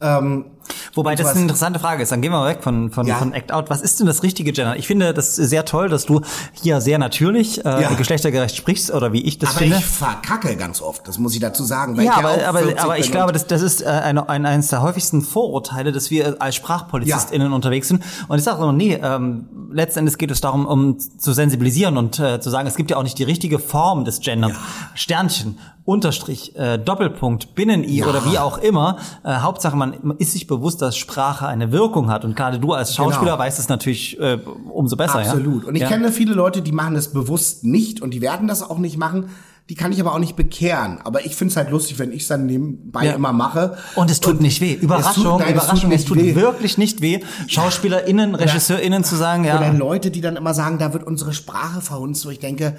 Ähm, 0.00 0.46
Wobei 0.94 1.14
das 1.14 1.28
eine 1.28 1.40
interessante 1.40 1.78
Frage 1.78 2.02
ist. 2.02 2.12
Dann 2.12 2.20
gehen 2.20 2.32
wir 2.32 2.38
mal 2.38 2.50
weg 2.50 2.62
von, 2.62 2.90
von, 2.90 3.06
Ja. 3.06 3.16
von 3.16 3.32
Act 3.32 3.50
Out. 3.50 3.70
Was 3.70 3.80
ist 3.80 3.98
denn 3.98 4.06
das 4.06 4.22
richtige 4.22 4.52
Gender? 4.52 4.76
Ich 4.76 4.86
finde 4.86 5.14
das 5.14 5.34
sehr 5.36 5.64
toll, 5.64 5.88
dass 5.88 6.04
du 6.04 6.20
hier 6.52 6.80
sehr 6.82 6.98
natürlich 6.98 7.64
äh, 7.64 7.82
Ja. 7.82 7.94
geschlechtergerecht 7.94 8.56
sprichst 8.56 8.90
oder 8.92 9.12
wie 9.12 9.22
ich 9.22 9.38
das 9.38 9.50
aber 9.50 9.58
finde. 9.60 9.76
ich 9.78 9.84
verkacke 9.86 10.54
ganz 10.56 10.82
oft, 10.82 11.08
das 11.08 11.18
muss 11.18 11.32
ich 11.34 11.40
dazu 11.40 11.64
sagen. 11.64 11.96
Weil 11.96 12.04
ja, 12.04 12.12
ich 12.12 12.18
aber, 12.18 12.30
auch 12.30 12.46
aber, 12.48 12.58
40 12.60 12.80
aber 12.80 12.98
ich 12.98 13.10
glaube, 13.10 13.32
das, 13.32 13.46
das 13.46 13.62
ist 13.62 13.80
äh, 13.82 13.86
ein, 13.86 14.18
ein, 14.18 14.44
eines 14.44 14.68
der 14.68 14.82
häufigsten 14.82 15.22
Vorurteile, 15.22 15.92
dass 15.92 16.10
wir 16.10 16.36
als 16.42 16.56
SprachpolizistInnen 16.56 17.52
unterwegs 17.54 17.88
sind. 17.88 18.02
Und 18.28 18.36
ich 18.38 18.44
sage 18.44 18.62
immer, 18.62 18.72
nee, 18.72 18.98
ähm, 19.02 19.46
letzten 19.72 20.00
Endes 20.00 20.18
geht 20.18 20.30
es 20.30 20.42
darum, 20.42 20.66
um 20.66 20.98
zu 20.98 21.32
sensibilisieren 21.32 21.96
und 21.96 22.18
äh, 22.18 22.38
zu 22.40 22.50
sagen, 22.50 22.68
es 22.68 22.76
gibt 22.76 22.90
ja 22.90 22.98
auch 22.98 23.02
nicht 23.02 23.18
die 23.18 23.24
richtige 23.24 23.58
Form 23.58 24.04
des 24.04 24.20
Genders. 24.20 24.52
Sternchen, 24.94 25.58
Unterstrich, 25.84 26.54
äh, 26.56 26.78
Doppelpunkt, 26.78 27.54
Binnen-I 27.54 27.98
Ja. 28.00 28.06
oder 28.06 28.24
wie 28.30 28.38
auch 28.38 28.58
immer. 28.58 28.98
Äh, 29.24 29.36
Hauptsache, 29.38 29.74
man 29.76 29.94
ist 30.18 30.32
sich 30.32 30.46
bewusst, 30.46 30.81
dass 30.82 30.96
Sprache 30.96 31.46
eine 31.46 31.72
Wirkung 31.72 32.10
hat. 32.10 32.24
Und 32.24 32.36
gerade 32.36 32.58
du 32.58 32.72
als 32.72 32.94
Schauspieler 32.94 33.32
Genau. 33.32 33.38
weißt 33.38 33.58
es 33.58 33.68
natürlich 33.68 34.18
äh, 34.20 34.38
umso 34.70 34.96
besser. 34.96 35.20
Absolut. 35.20 35.62
Ja? 35.62 35.68
Und 35.68 35.74
ich 35.76 35.82
ja. 35.82 35.88
kenne 35.88 36.12
viele 36.12 36.34
Leute, 36.34 36.60
die 36.62 36.72
machen 36.72 36.94
das 36.94 37.12
bewusst 37.12 37.64
nicht 37.64 38.02
und 38.02 38.10
die 38.12 38.20
werden 38.20 38.48
das 38.48 38.62
auch 38.62 38.78
nicht 38.78 38.98
machen. 38.98 39.30
Die 39.68 39.76
kann 39.76 39.92
ich 39.92 40.00
aber 40.00 40.12
auch 40.12 40.18
nicht 40.18 40.34
bekehren. 40.34 40.98
Aber 41.04 41.24
ich 41.24 41.36
finde 41.36 41.52
es 41.52 41.56
halt 41.56 41.70
lustig, 41.70 41.98
wenn 42.00 42.10
ich 42.12 42.22
es 42.22 42.28
dann 42.28 42.46
nebenbei 42.46 43.06
Ja. 43.06 43.12
immer 43.12 43.32
mache. 43.32 43.78
Und 43.94 44.10
es 44.10 44.18
tut 44.20 44.40
nicht 44.40 44.60
weh. 44.60 44.74
Überraschung, 44.74 45.38
nein, 45.38 45.40
es 45.40 45.46
tut 45.46 45.50
Überraschung, 45.54 45.92
es 45.92 45.98
nicht 45.98 46.08
tut, 46.08 46.18
weh. 46.18 46.34
wirklich 46.34 46.78
nicht 46.78 47.00
weh. 47.00 47.20
SchauspielerInnen, 47.46 48.34
RegisseurInnen 48.34 49.04
zu 49.04 49.14
sagen, 49.16 49.44
ja. 49.44 49.56
Oder 49.58 49.72
Leute, 49.72 50.10
die 50.10 50.20
dann 50.20 50.36
immer 50.36 50.52
sagen, 50.52 50.78
da 50.78 50.92
wird 50.92 51.04
unsere 51.04 51.32
Sprache 51.32 51.80
verhunzt, 51.80 52.26
wo 52.26 52.30
ich 52.30 52.40
denke, 52.40 52.76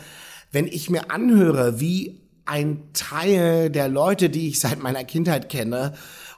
wenn 0.51 0.67
ich 0.67 0.89
mir 0.89 1.09
anhöre, 1.09 1.79
wie 1.79 2.21
ein 2.45 2.81
Teil 2.93 3.69
der 3.69 3.87
Leute, 3.87 4.29
die 4.29 4.49
ich 4.49 4.59
seit 4.59 4.83
meiner 4.83 5.05
Kindheit 5.05 5.47
kenne, 5.47 5.93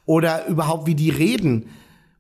oder 0.05 0.47
überhaupt 0.47 0.87
wie 0.87 0.95
die 0.95 1.09
reden, 1.09 1.69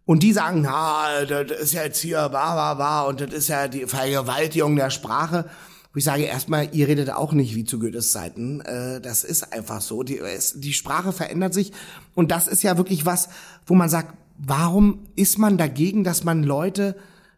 und 0.05 0.21
die 0.21 0.33
sagen, 0.33 0.61
na, 0.61 1.25
das 1.25 1.59
ist 1.59 1.73
ja 1.73 1.83
jetzt 1.83 1.99
hier, 1.99 2.17
wa, 2.17 2.55
wa, 2.55 2.77
wa, 2.77 3.01
und 3.01 3.21
das 3.21 3.33
ist 3.33 3.47
ja 3.47 3.67
die 3.67 3.87
Vergewaltigung 3.87 4.75
der 4.75 4.91
Sprache. 4.91 5.49
Wo 5.91 5.97
ich 5.97 6.03
sage, 6.03 6.23
erstmal, 6.23 6.75
ihr 6.75 6.87
redet 6.87 7.09
auch 7.09 7.31
nicht 7.31 7.55
wie 7.55 7.63
zu 7.63 7.79
Goethes 7.79 8.11
Zeiten. 8.11 8.61
Äh, 8.61 9.01
das 9.01 9.23
ist 9.23 9.51
einfach 9.53 9.81
so. 9.81 10.03
Die, 10.03 10.21
die 10.55 10.73
Sprache 10.73 11.11
verändert 11.11 11.53
sich. 11.53 11.71
Und 12.13 12.31
das 12.31 12.47
ist 12.47 12.61
ja 12.63 12.77
wirklich 12.77 13.05
was, 13.05 13.29
wo 13.65 13.73
man 13.75 13.89
sagt, 13.89 14.13
warum 14.37 15.07
ist 15.15 15.39
man 15.39 15.57
dagegen, 15.57 16.03
dass 16.03 16.23
man 16.23 16.43
Leute 16.43 16.95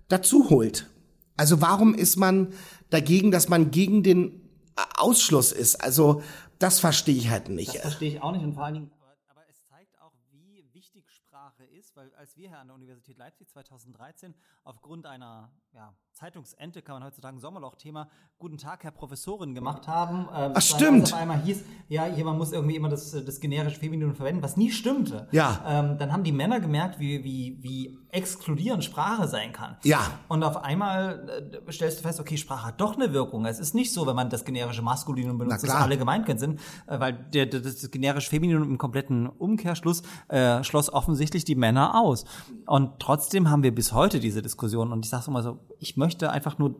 dazu 0.08 0.50
holt? 0.50 0.90
Also 1.38 1.62
warum 1.62 1.94
ist 1.94 2.18
man 2.18 2.48
dagegen, 2.90 3.32
dass 3.32 3.48
man 3.48 3.70
gegen 3.72 4.02
den 4.02 4.42
Ausschluss 4.98 5.52
ist? 5.52 5.76
Also 5.76 6.24
das 6.60 6.80
verstehe 6.80 7.16
ich 7.16 7.30
halt 7.30 7.50
nicht. 7.50 7.76
Das 7.76 7.82
verstehe 7.82 8.10
ich 8.10 8.22
auch 8.24 8.32
nicht 8.32 8.44
und 8.44 8.56
vor 8.56 8.66
allen 8.66 8.74
Dingen, 8.74 8.92
aber, 9.00 9.14
aber 9.30 9.42
es 9.48 9.68
zeigt 9.70 10.02
auch, 10.02 10.14
wie 10.32 10.66
wichtig 10.74 11.04
Sprache 11.12 11.64
ist, 11.78 11.96
weil 11.96 12.12
als 12.18 12.27
wir 12.38 12.50
hier 12.50 12.60
an 12.60 12.68
der 12.68 12.76
Universität 12.76 13.18
Leipzig 13.18 13.50
2013 13.50 14.34
aufgrund 14.64 15.06
einer 15.06 15.52
ja, 15.74 15.94
Zeitungsente, 16.14 16.82
kann 16.82 16.96
man 16.96 17.04
heutzutage 17.04 17.40
Sommerloch-Thema, 17.40 18.10
Guten 18.38 18.58
Tag, 18.58 18.84
Herr 18.84 18.92
Professorin 18.92 19.56
gemacht 19.56 19.88
haben. 19.88 20.28
Ähm, 20.34 20.52
Ach, 20.56 20.62
stimmt. 20.62 21.14
Auf 21.14 21.20
einmal 21.20 21.42
hieß, 21.42 21.64
ja, 21.90 22.08
jemand 22.08 22.38
muss 22.38 22.52
irgendwie 22.52 22.76
immer 22.76 22.90
das, 22.90 23.12
das 23.12 23.40
generische 23.40 23.80
Femininum 23.80 24.16
verwenden, 24.16 24.44
was 24.44 24.58
nie 24.58 24.72
stimmte. 24.72 25.28
Ja. 25.32 25.64
Ähm, 25.68 25.98
dann 25.98 26.12
haben 26.12 26.24
die 26.24 26.32
Männer 26.32 26.60
gemerkt, 26.60 27.00
wie, 27.00 27.24
wie, 27.24 27.58
wie 27.64 27.98
exkludierend 28.18 28.84
Sprache 28.84 29.28
sein 29.28 29.54
kann. 29.54 29.78
Ja. 29.84 30.00
Und 30.28 30.44
auf 30.44 30.64
einmal 30.64 31.30
äh, 31.68 31.72
stellst 31.72 32.00
du 32.00 32.04
fest, 32.04 32.20
okay, 32.20 32.36
Sprache 32.36 32.66
hat 32.68 32.82
doch 32.82 32.96
eine 32.96 33.14
Wirkung. 33.14 33.46
Es 33.46 33.60
ist 33.60 33.76
nicht 33.76 33.94
so, 33.94 34.08
wenn 34.08 34.16
man 34.16 34.30
das 34.30 34.44
generische 34.44 34.82
Maskulinum 34.82 35.38
benutzt, 35.38 35.64
dass 35.64 35.70
alle 35.70 35.98
gemeint 35.98 36.28
sind, 36.40 36.60
äh, 36.88 37.00
weil 37.00 37.14
der, 37.14 37.46
das 37.46 37.90
generische 37.92 38.30
Femininum 38.30 38.64
im 38.64 38.78
kompletten 38.80 39.28
Umkehrschluss 39.28 40.02
äh, 40.30 40.64
schloss 40.64 40.92
offensichtlich 40.92 41.46
die 41.46 41.56
Männer 41.56 41.96
aus. 42.02 42.26
Und 42.66 43.00
trotzdem 43.00 43.50
haben 43.52 43.62
wir 43.62 43.74
bis 43.74 43.94
heute 43.94 44.20
diese 44.20 44.42
Diskussion. 44.42 44.92
Und 44.92 45.06
ich 45.06 45.12
sage 45.12 45.26
immer 45.28 45.44
so, 45.44 45.60
ich 45.80 45.96
möchte 45.96 46.32
einfach 46.32 46.58
nur, 46.58 46.76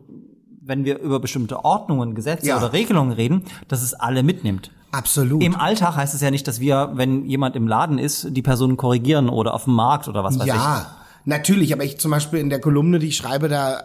wenn 0.60 0.84
wir 0.84 0.98
über 0.98 1.20
bestimmte 1.20 1.64
Ordnungen, 1.64 2.14
Gesetze 2.16 2.48
Ja. 2.48 2.56
oder 2.58 2.72
Regelungen 2.72 3.12
reden, 3.12 3.44
dass 3.68 3.82
es 3.82 3.94
alle 3.94 4.22
mitnimmt. 4.22 4.72
Absolut. 4.90 5.42
Im 5.42 5.54
Alltag 5.54 5.96
heißt 5.96 6.14
es 6.14 6.20
ja 6.20 6.30
nicht, 6.30 6.48
dass 6.48 6.60
wir, 6.60 6.92
wenn 6.94 7.26
jemand 7.26 7.56
im 7.56 7.68
Laden 7.68 7.98
ist, 7.98 8.28
die 8.30 8.42
Person 8.42 8.76
korrigieren 8.76 9.28
oder 9.28 9.52
auf 9.54 9.64
dem 9.64 9.74
Markt 9.74 10.08
oder 10.08 10.24
was 10.24 10.38
weiß 10.38 10.46
ich. 10.46 10.52
Ja, 10.52 10.86
natürlich, 11.28 11.72
aber 11.74 11.84
ich 11.84 11.98
zum 11.98 12.10
Beispiel 12.10 12.40
in 12.40 12.48
der 12.48 12.60
Kolumne, 12.60 12.98
die 12.98 13.08
ich 13.08 13.16
schreibe, 13.16 13.48
da 13.48 13.82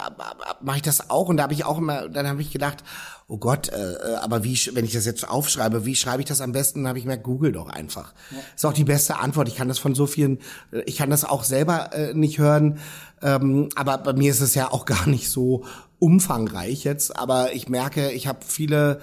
mache 0.62 0.78
ich 0.78 0.82
das 0.82 1.10
auch 1.10 1.28
und 1.28 1.38
da 1.38 1.44
habe 1.44 1.54
ich 1.54 1.66
auch 1.66 1.78
immer, 1.78 2.08
dann 2.08 2.28
habe 2.28 2.42
ich 2.42 2.52
gedacht, 2.52 2.84
oh 3.28 3.38
Gott, 3.38 3.70
äh, 3.70 4.16
aber 4.22 4.44
wie, 4.44 4.58
wenn 4.74 4.86
ich 4.86 4.94
das 4.94 5.06
jetzt 5.06 5.28
aufschreibe, 5.28 5.86
wie 5.86 5.96
schreibe 5.96 6.22
ich 6.22 6.28
das 6.28 6.40
am 6.40 6.54
besten? 6.54 6.80
Dann 6.80 6.90
habe 6.90 7.00
ich 7.00 7.06
mir 7.06 7.18
Google 7.18 7.52
doch 7.52 7.70
einfach. 7.70 8.14
Ist 8.56 8.66
auch 8.66 8.74
die 8.74 8.86
beste 8.86 9.18
Antwort. 9.20 9.48
Ich 9.48 9.56
kann 9.56 9.68
das 9.68 9.78
von 9.78 9.94
so 9.94 10.08
vielen, 10.08 10.40
äh, 10.72 10.82
ich 10.86 10.98
kann 10.98 11.10
das 11.10 11.26
auch 11.26 11.44
selber 11.44 11.94
äh, 11.94 12.14
nicht 12.14 12.40
hören, 12.40 12.80
ähm, 13.22 13.70
aber 13.76 13.98
bei 13.98 14.14
mir 14.14 14.32
ist 14.32 14.42
es 14.42 14.56
ja 14.56 14.72
auch 14.72 14.86
gar 14.94 15.08
nicht 15.08 15.30
so 15.30 15.66
umfangreich 16.00 16.84
jetzt, 16.86 17.18
aber 17.18 17.54
ich 17.54 17.68
merke, 17.68 18.12
ich 18.12 18.28
habe 18.28 18.40
viele 18.46 19.02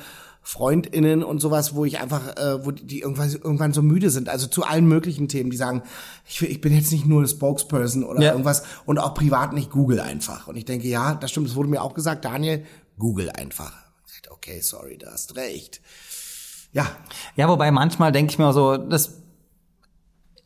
FreundInnen 0.52 1.22
und 1.22 1.38
sowas, 1.40 1.74
wo 1.76 1.84
ich 1.84 2.00
einfach, 2.00 2.36
äh, 2.36 2.64
wo 2.64 2.72
die- 2.72 3.00
irgendwann, 3.00 3.30
irgendwann 3.30 3.72
so 3.72 3.82
müde 3.82 4.10
sind. 4.10 4.28
Also 4.28 4.48
zu 4.48 4.64
allen 4.64 4.86
möglichen 4.88 5.28
Themen, 5.28 5.50
die 5.50 5.56
sagen, 5.56 5.82
ich, 6.28 6.42
ich 6.42 6.60
bin 6.60 6.74
jetzt 6.74 6.90
nicht 6.90 7.06
nur 7.06 7.24
Spokesperson 7.26 8.02
oder 8.02 8.20
Ja. 8.20 8.32
irgendwas 8.32 8.64
und 8.84 8.98
auch 8.98 9.14
privat 9.14 9.52
nicht 9.52 9.70
Google 9.70 10.00
einfach. 10.00 10.48
Und 10.48 10.56
ich 10.56 10.64
denke, 10.64 10.88
ja, 10.88 11.14
das 11.14 11.30
stimmt, 11.30 11.46
es 11.46 11.54
wurde 11.54 11.68
mir 11.68 11.80
auch 11.82 11.94
gesagt, 11.94 12.24
Daniel, 12.24 12.64
Google 12.98 13.30
einfach. 13.30 13.72
Ich 14.08 14.22
dachte, 14.22 14.32
okay, 14.32 14.60
sorry, 14.60 14.98
du 14.98 15.06
hast 15.06 15.36
recht. 15.36 15.80
Ja, 16.72 16.86
Ja, 17.36 17.48
wobei 17.48 17.70
manchmal 17.70 18.10
denke 18.12 18.32
ich 18.32 18.38
mir 18.38 18.52
so, 18.52 18.76
das 18.76 19.19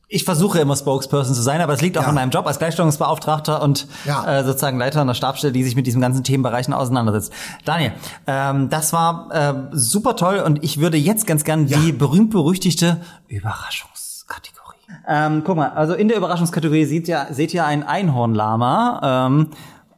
ich 0.08 0.24
versuche 0.24 0.58
immer 0.60 0.76
Spokesperson 0.76 1.34
zu 1.34 1.42
sein, 1.42 1.60
aber 1.60 1.72
es 1.72 1.80
liegt 1.80 1.96
auch 1.98 2.02
Ja. 2.02 2.08
an 2.08 2.14
meinem 2.14 2.30
Job 2.30 2.46
als 2.46 2.58
Gleichstellungsbeauftragter 2.58 3.62
und 3.62 3.86
Ja. 4.04 4.40
äh, 4.40 4.44
sozusagen 4.44 4.78
Leiter 4.78 5.00
einer 5.00 5.14
Stabsstelle, 5.14 5.52
die 5.52 5.64
sich 5.64 5.74
mit 5.76 5.86
diesen 5.86 6.00
ganzen 6.00 6.22
Themenbereichen 6.24 6.72
auseinandersetzt. 6.74 7.32
Daniel, 7.64 7.92
ähm, 8.26 8.68
das 8.68 8.92
war 8.92 9.28
äh, 9.32 9.54
super 9.72 10.14
toll 10.16 10.38
und 10.40 10.62
ich 10.62 10.78
würde 10.78 10.96
jetzt 10.98 11.26
ganz 11.26 11.42
gern 11.44 11.66
Ja. 11.66 11.78
die 11.78 11.92
berühmt-berüchtigte 11.92 13.00
Überraschungskategorie. 13.28 14.74
Ähm, 15.08 15.42
guck 15.44 15.56
mal, 15.56 15.70
also 15.70 15.94
in 15.94 16.08
der 16.08 16.16
Überraschungskategorie 16.18 16.84
seht 16.84 17.08
ihr, 17.08 17.26
seht 17.30 17.52
ihr 17.54 17.64
ein 17.64 17.82
Einhornlama 17.82 19.26
ähm, 19.26 19.50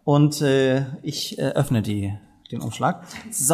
und 0.04 0.40
äh, 0.40 0.86
ich 1.02 1.38
äh, 1.38 1.42
öffne 1.42 1.82
die, 1.82 2.14
den 2.50 2.60
Umschlag. 2.60 3.02
Es 3.28 3.46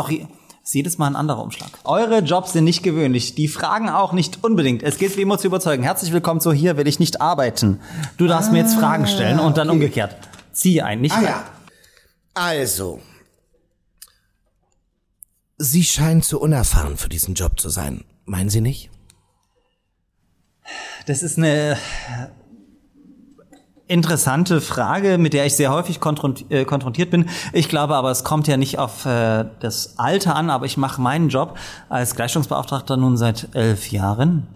ist 0.63 0.75
jedes 0.75 0.99
Mal 0.99 1.09
ein 1.09 1.17
anderer 1.17 1.43
Umschlag. 1.43 1.71
Eure 1.85 2.21
Jobs 2.21 2.53
sind 2.53 2.65
nicht 2.65 2.83
gewöhnlich. 2.83 3.35
Die 3.35 3.49
fragen 3.49 3.89
auch 3.89 4.13
nicht 4.13 4.45
unbedingt. 4.45 4.83
Es 4.83 4.99
geht 4.99 5.17
wie 5.17 5.23
immer 5.23 5.39
zu 5.39 5.49
überzeugen. 5.49 5.83
Herzlich 5.83 6.13
willkommen 6.13 6.41
zu 6.41 6.53
Hier 6.53 6.77
will 6.77 6.87
ich 6.87 6.99
nicht 6.99 7.21
arbeiten. 7.21 7.81
Du 8.17 8.27
darfst 8.27 8.53
mir 8.53 8.59
jetzt 8.59 8.75
Fragen 8.75 9.07
stellen 9.07 9.41
und 9.41 9.57
dann 9.57 9.71
umgekehrt. 9.71 10.17
Ziehe 10.53 10.85
ein, 10.85 11.01
nicht 11.01 11.17
Ah 11.17 11.23
ja. 11.23 11.45
Also. 12.35 13.01
Sie 15.59 15.85
scheinen 15.85 16.23
zu 16.23 16.41
unerfahren 16.41 16.97
für 16.97 17.09
diesen 17.09 17.35
Job 17.35 17.59
zu 17.59 17.69
sein. 17.69 18.05
Meinen 18.25 18.51
Sie 18.51 18.61
nicht? 18.61 18.91
Das 21.07 21.23
ist 21.23 21.39
eine 21.39 21.77
interessante 23.89 24.61
Frage, 24.61 25.19
mit 25.19 25.33
der 25.33 25.47
ich 25.47 25.55
sehr 25.55 25.73
häufig 25.73 26.01
äh, 26.49 26.65
konfrontiert 26.65 27.11
bin. 27.11 27.29
Ich 27.53 27.69
glaube 27.69 27.95
aber, 27.97 28.11
es 28.11 28.25
kommt 28.25 28.49
ja 28.49 28.57
nicht 28.57 28.79
auf 28.79 29.05
äh, 29.07 29.45
das 29.61 29.99
Alter 29.99 30.37
an, 30.37 30.51
aber 30.51 30.67
ich 30.67 30.77
mache 30.77 31.01
meinen 31.01 31.29
Job 31.29 31.59
als 31.89 32.15
Gleichstellungsbeauftragter 32.15 32.97
nun 32.97 33.17
seit 33.17 33.49
elf 33.55 33.91
Jahren. 33.91 34.47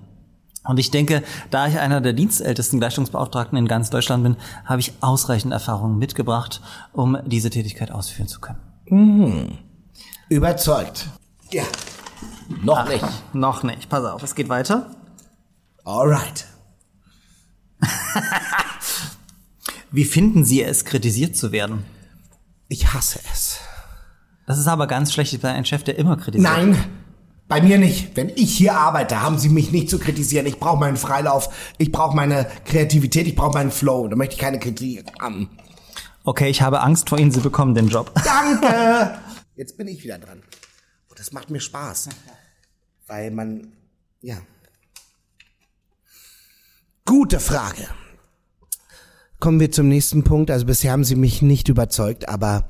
Und 0.64 0.78
ich 0.78 0.90
denke, 0.90 1.22
da 1.50 1.68
ich 1.68 1.78
einer 1.78 2.00
der 2.00 2.12
dienstältesten 2.12 2.80
Gleichstellungsbeauftragten 2.80 3.56
in 3.56 3.68
ganz 3.68 3.90
Deutschland 3.90 4.24
bin, 4.24 4.36
habe 4.64 4.80
ich 4.80 4.94
ausreichend 5.00 5.52
Erfahrung 5.52 5.98
mitgebracht, 5.98 6.60
um 6.92 7.16
diese 7.24 7.50
Tätigkeit 7.50 7.92
ausführen 7.92 8.26
zu 8.26 8.40
können. 8.40 9.58
Überzeugt. 10.28 11.06
Ja. 11.52 11.62
Noch 12.62 12.88
nicht. 12.88 13.04
Noch 13.32 13.62
nicht. 13.62 13.88
Pass 13.88 14.04
auf, 14.04 14.22
es 14.22 14.34
geht 14.34 14.48
weiter. 14.48 14.90
Alright. 15.84 16.46
Wie 19.90 20.04
finden 20.04 20.44
Sie 20.44 20.62
es, 20.62 20.84
kritisiert 20.84 21.36
zu 21.36 21.52
werden? 21.52 21.84
Ich 22.68 22.92
hasse 22.92 23.20
es. 23.32 23.60
Das 24.46 24.58
ist 24.58 24.66
aber 24.66 24.86
ganz 24.86 25.12
schlecht 25.12 25.40
bei 25.40 25.52
einem 25.52 25.64
Chef, 25.64 25.82
der 25.84 25.98
immer 25.98 26.16
kritisiert. 26.16 26.50
Nein, 26.50 26.76
bei 27.48 27.60
mir 27.60 27.78
nicht. 27.78 28.16
Wenn 28.16 28.30
ich 28.30 28.56
hier 28.56 28.74
arbeite, 28.74 29.20
haben 29.20 29.38
Sie 29.38 29.48
mich 29.48 29.70
nicht 29.70 29.88
zu 29.88 29.98
kritisieren. 29.98 30.46
Ich 30.46 30.58
brauche 30.58 30.78
meinen 30.78 30.96
Freilauf, 30.96 31.48
ich 31.78 31.92
brauche 31.92 32.14
meine 32.16 32.46
Kreativität, 32.64 33.26
ich 33.26 33.36
brauche 33.36 33.54
meinen 33.54 33.70
Flow. 33.70 34.08
Da 34.08 34.16
möchte 34.16 34.34
ich 34.34 34.40
keine 34.40 34.58
Kritik 34.58 35.04
haben. 35.20 35.50
Okay, 36.24 36.48
ich 36.48 36.62
habe 36.62 36.80
Angst 36.80 37.08
vor 37.08 37.18
Ihnen, 37.18 37.30
Sie 37.30 37.40
bekommen 37.40 37.74
den 37.74 37.88
Job. 37.88 38.12
Danke! 38.24 39.18
Jetzt 39.54 39.76
bin 39.76 39.86
ich 39.88 40.02
wieder 40.02 40.18
dran. 40.18 40.42
Und 41.08 41.18
das 41.18 41.32
macht 41.32 41.50
mir 41.50 41.60
Spaß. 41.60 42.08
Weil 43.06 43.30
man, 43.30 43.72
ja. 44.20 44.36
Gute 47.04 47.38
Frage. 47.38 47.86
Kommen 49.38 49.60
wir 49.60 49.70
zum 49.70 49.88
nächsten 49.88 50.24
Punkt. 50.24 50.50
Also 50.50 50.66
bisher 50.66 50.92
haben 50.92 51.04
Sie 51.04 51.16
mich 51.16 51.42
nicht 51.42 51.68
überzeugt, 51.68 52.28
aber 52.28 52.68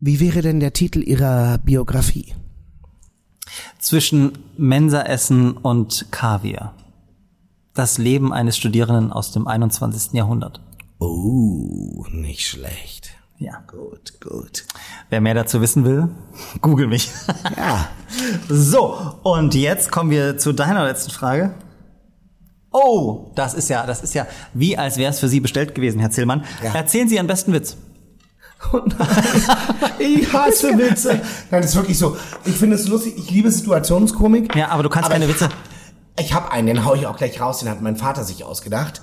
wie 0.00 0.20
wäre 0.20 0.42
denn 0.42 0.60
der 0.60 0.72
Titel 0.72 1.00
Ihrer 1.00 1.58
Biografie? 1.58 2.34
Zwischen 3.78 4.38
Mensaessen 4.56 5.52
und 5.56 6.06
Kaviar. 6.10 6.74
Das 7.74 7.98
Leben 7.98 8.32
eines 8.32 8.56
Studierenden 8.56 9.12
aus 9.12 9.32
dem 9.32 9.46
21. 9.46 10.12
Jahrhundert. 10.12 10.60
Oh, 10.98 12.04
nicht 12.10 12.46
schlecht. 12.46 13.10
Ja. 13.38 13.62
Gut, 13.66 14.20
gut. 14.20 14.64
Wer 15.10 15.20
mehr 15.20 15.34
dazu 15.34 15.60
wissen 15.60 15.84
will, 15.84 16.08
google 16.60 16.86
mich. 16.86 17.10
Ja. 17.56 17.88
So, 18.48 19.18
und 19.24 19.54
jetzt 19.54 19.90
kommen 19.90 20.10
wir 20.10 20.38
zu 20.38 20.52
deiner 20.52 20.84
letzten 20.84 21.10
Frage. 21.10 21.54
Oh, 22.72 23.30
das 23.34 23.54
ist 23.54 23.68
ja, 23.68 23.86
das 23.86 24.02
ist 24.02 24.14
ja 24.14 24.26
wie 24.54 24.76
als 24.78 24.96
wäre 24.96 25.10
es 25.12 25.18
für 25.18 25.28
Sie 25.28 25.40
bestellt 25.40 25.74
gewesen, 25.74 26.00
Herr 26.00 26.10
Zillmann. 26.10 26.44
Ja. 26.64 26.74
Erzählen 26.74 27.08
Sie 27.08 27.16
Ihren 27.16 27.26
besten 27.26 27.52
Witz. 27.52 27.76
Ich 29.98 30.32
hasse 30.32 30.78
Witze. 30.78 31.20
Nein, 31.50 31.62
das 31.62 31.66
ist 31.70 31.76
wirklich 31.76 31.98
so. 31.98 32.16
Ich 32.44 32.54
finde 32.54 32.76
es 32.76 32.86
lustig. 32.88 33.14
Ich 33.16 33.30
liebe 33.30 33.50
Situationskomik. 33.50 34.54
Ja, 34.54 34.68
aber 34.68 34.82
du 34.82 34.88
kannst 34.88 35.10
keine 35.10 35.24
ich, 35.24 35.30
Witze. 35.32 35.48
Ich 36.18 36.32
habe 36.32 36.52
einen, 36.52 36.66
den 36.68 36.84
hau 36.84 36.94
ich 36.94 37.06
auch 37.06 37.16
gleich 37.16 37.40
raus. 37.40 37.58
Den 37.60 37.68
hat 37.68 37.80
mein 37.82 37.96
Vater 37.96 38.24
sich 38.24 38.44
ausgedacht. 38.44 39.02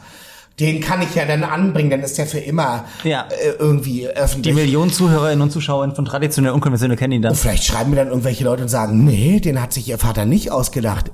Den 0.59 0.82
kann 0.82 1.01
ich 1.01 1.15
ja 1.15 1.24
dann 1.26 1.43
anbringen, 1.45 1.89
dann 1.89 2.01
ist 2.01 2.17
der 2.17 2.26
für 2.26 2.39
immer 2.39 2.84
Ja. 3.05 3.28
äh, 3.30 3.51
irgendwie 3.59 3.99
Die 4.01 4.07
öffentlich. 4.07 4.53
Millionen 4.53 4.91
Zuhörerinnen 4.91 5.41
und 5.41 5.51
Zuschauer 5.51 5.95
von 5.95 6.03
traditionell 6.03 6.51
und 6.51 6.55
unkonventionell 6.55 6.97
kennen 6.97 7.13
ihn 7.13 7.22
dann. 7.22 7.32
Und 7.32 7.38
vielleicht 7.38 7.63
schreiben 7.63 7.91
mir 7.91 7.95
dann 7.95 8.09
irgendwelche 8.09 8.43
Leute 8.43 8.63
und 8.63 8.67
sagen, 8.67 9.05
nee, 9.05 9.39
den 9.39 9.61
hat 9.61 9.72
sich 9.72 9.88
ihr 9.88 9.97
Vater 9.97 10.26
nicht 10.26 10.51
ausgedacht. 10.51 11.11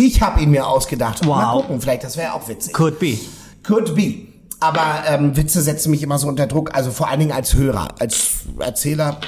Ich 0.00 0.20
habe 0.22 0.40
ihn 0.40 0.50
mir 0.50 0.66
ausgedacht. 0.66 1.24
Mal 1.24 1.54
Wow. 1.54 1.62
gucken, 1.62 1.80
vielleicht 1.80 2.04
das 2.04 2.16
wäre 2.16 2.34
auch 2.34 2.48
witzig. 2.48 2.72
Could 2.72 2.98
be. 3.00 3.18
Could 3.64 3.94
be. 3.96 4.14
Aber 4.60 5.02
ähm, 5.08 5.36
Witze 5.36 5.60
setzen 5.62 5.90
mich 5.90 6.02
immer 6.02 6.18
so 6.18 6.28
unter 6.28 6.46
Druck, 6.46 6.74
also 6.74 6.90
vor 6.92 7.08
allen 7.08 7.20
Dingen 7.20 7.32
als 7.32 7.54
Hörer, 7.54 7.88
als 8.00 8.40
Erzähler. 8.60 9.20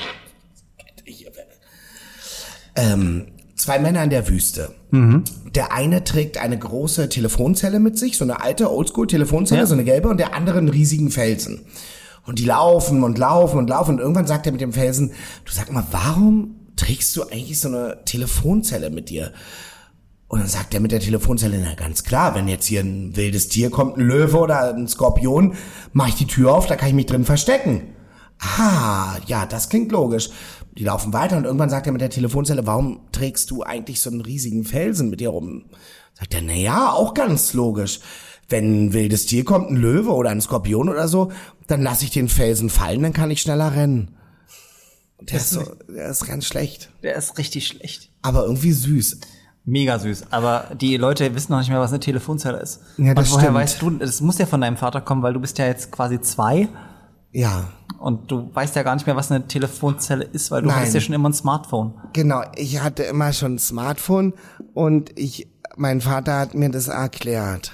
Ähm, 2.76 3.26
zwei 3.56 3.78
Männer 3.78 4.02
in 4.04 4.10
der 4.10 4.28
Wüste. 4.28 4.74
Der 4.92 5.72
eine 5.72 6.02
trägt 6.02 6.38
eine 6.38 6.58
große 6.58 7.08
Telefonzelle 7.08 7.78
mit 7.78 7.96
sich, 7.98 8.16
so 8.16 8.24
eine 8.24 8.40
alte 8.42 8.72
Oldschool-Telefonzelle, 8.72 9.60
Ja. 9.60 9.66
so 9.66 9.74
eine 9.74 9.84
gelbe, 9.84 10.08
und 10.08 10.18
der 10.18 10.34
andere 10.34 10.58
einen 10.58 10.68
riesigen 10.68 11.10
Felsen. 11.10 11.60
Und 12.26 12.38
die 12.40 12.44
laufen 12.44 13.02
und 13.04 13.16
laufen 13.18 13.58
und 13.58 13.70
laufen. 13.70 13.94
Und 13.94 14.00
irgendwann 14.00 14.26
sagt 14.26 14.46
er 14.46 14.52
mit 14.52 14.60
dem 14.60 14.72
Felsen, 14.72 15.12
du 15.44 15.52
sag 15.52 15.70
mal, 15.72 15.84
warum 15.92 16.56
trägst 16.76 17.14
du 17.16 17.22
eigentlich 17.22 17.60
so 17.60 17.68
eine 17.68 17.98
Telefonzelle 18.04 18.90
mit 18.90 19.10
dir? 19.10 19.32
Und 20.30 20.38
dann 20.38 20.48
sagt 20.48 20.72
er 20.74 20.80
mit 20.80 20.92
der 20.92 21.00
Telefonzelle, 21.00 21.58
na 21.60 21.74
ganz 21.74 22.04
klar, 22.04 22.36
wenn 22.36 22.46
jetzt 22.46 22.66
hier 22.66 22.82
ein 22.82 23.16
wildes 23.16 23.48
Tier 23.48 23.68
kommt, 23.68 23.96
ein 23.96 24.02
Löwe 24.02 24.38
oder 24.38 24.72
ein 24.72 24.86
Skorpion, 24.86 25.56
mache 25.92 26.10
ich 26.10 26.14
die 26.14 26.28
Tür 26.28 26.54
auf, 26.54 26.66
da 26.68 26.76
kann 26.76 26.88
ich 26.88 26.94
mich 26.94 27.06
drin 27.06 27.24
verstecken. 27.24 27.82
Ah, 28.38 29.16
ja, 29.26 29.44
das 29.44 29.68
klingt 29.70 29.90
logisch. 29.90 30.30
Die 30.78 30.84
laufen 30.84 31.12
weiter 31.12 31.36
und 31.36 31.46
irgendwann 31.46 31.68
sagt 31.68 31.86
er 31.86 31.92
mit 31.92 32.00
der 32.00 32.10
Telefonzelle, 32.10 32.64
warum 32.64 33.00
trägst 33.10 33.50
du 33.50 33.64
eigentlich 33.64 34.00
so 34.00 34.08
einen 34.08 34.20
riesigen 34.20 34.62
Felsen 34.64 35.10
mit 35.10 35.18
dir 35.18 35.30
rum? 35.30 35.64
Sagt 36.14 36.32
er, 36.32 36.42
na 36.42 36.54
ja, 36.54 36.92
auch 36.92 37.12
ganz 37.14 37.52
logisch. 37.52 37.98
Wenn 38.48 38.86
ein 38.86 38.92
wildes 38.92 39.26
Tier 39.26 39.44
kommt, 39.44 39.68
ein 39.70 39.76
Löwe 39.76 40.12
oder 40.12 40.30
ein 40.30 40.40
Skorpion 40.40 40.88
oder 40.88 41.08
so, 41.08 41.32
dann 41.66 41.82
lasse 41.82 42.04
ich 42.04 42.12
den 42.12 42.28
Felsen 42.28 42.70
fallen, 42.70 43.02
dann 43.02 43.12
kann 43.12 43.32
ich 43.32 43.42
schneller 43.42 43.74
rennen. 43.74 44.14
Und 45.18 45.32
Der 45.32 45.38
ist, 45.40 45.50
so, 45.50 45.64
der 45.88 46.08
ist 46.08 46.24
ganz 46.24 46.46
schlecht, 46.46 46.90
Der 47.02 47.16
ist 47.16 47.36
richtig 47.36 47.66
schlecht. 47.66 48.10
aber 48.22 48.44
irgendwie 48.44 48.70
süß. 48.72 49.18
Mega 49.64 49.98
süß. 49.98 50.24
Aber 50.30 50.64
die 50.80 50.96
Leute 50.96 51.34
wissen 51.34 51.52
noch 51.52 51.58
nicht 51.60 51.68
mehr, 51.70 51.80
was 51.80 51.90
eine 51.90 52.00
Telefonzelle 52.00 52.58
ist. 52.58 52.80
Ja, 52.96 53.14
das 53.14 53.28
und 53.28 53.34
woher 53.34 53.44
stimmt. 53.46 53.54
weißt 53.56 53.82
du, 53.82 53.90
das 53.90 54.20
muss 54.20 54.38
ja 54.38 54.46
von 54.46 54.60
deinem 54.60 54.76
Vater 54.76 55.00
kommen, 55.00 55.22
weil 55.22 55.32
du 55.34 55.40
bist 55.40 55.58
ja 55.58 55.66
jetzt 55.66 55.92
quasi 55.92 56.20
zwei 56.20 56.68
Ja, 57.32 57.64
und 57.98 58.30
du 58.30 58.50
weißt 58.54 58.74
ja 58.76 58.82
gar 58.82 58.94
nicht 58.94 59.06
mehr, 59.06 59.16
was 59.16 59.30
eine 59.30 59.46
Telefonzelle 59.46 60.24
ist, 60.24 60.50
weil 60.50 60.62
du 60.62 60.68
Nein. 60.68 60.78
hattest 60.78 60.94
ja 60.94 61.00
schon 61.00 61.14
immer 61.14 61.28
ein 61.28 61.34
Smartphone. 61.34 61.94
Genau, 62.14 62.42
ich 62.56 62.80
hatte 62.80 63.02
immer 63.04 63.32
schon 63.32 63.56
ein 63.56 63.58
Smartphone 63.58 64.32
und 64.74 65.16
ich, 65.18 65.46
mein 65.76 66.00
Vater 66.00 66.38
hat 66.38 66.54
mir 66.54 66.70
das 66.70 66.88
erklärt. 66.88 67.72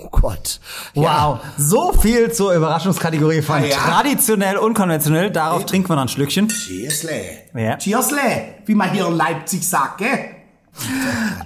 Oh 0.00 0.08
Gott. 0.10 0.60
Wow, 0.94 1.40
so 1.56 1.92
viel 1.92 2.30
zur 2.30 2.54
Überraschungskategorie 2.54 3.42
von 3.42 3.64
Ja. 3.64 3.76
traditionell, 3.78 4.56
unkonventionell. 4.56 5.32
Darauf 5.32 5.66
trinken 5.66 5.88
wir 5.90 5.96
noch 5.96 6.02
ein 6.02 6.08
Schlückchen. 6.08 6.46
Cheersle. 6.46 7.20
Ja. 7.54 7.76
Cheersle, 7.78 8.20
wie 8.64 8.76
man 8.76 8.92
hier 8.92 9.08
in 9.08 9.16
Leipzig 9.16 9.68
sagt, 9.68 9.98
gell? 9.98 10.36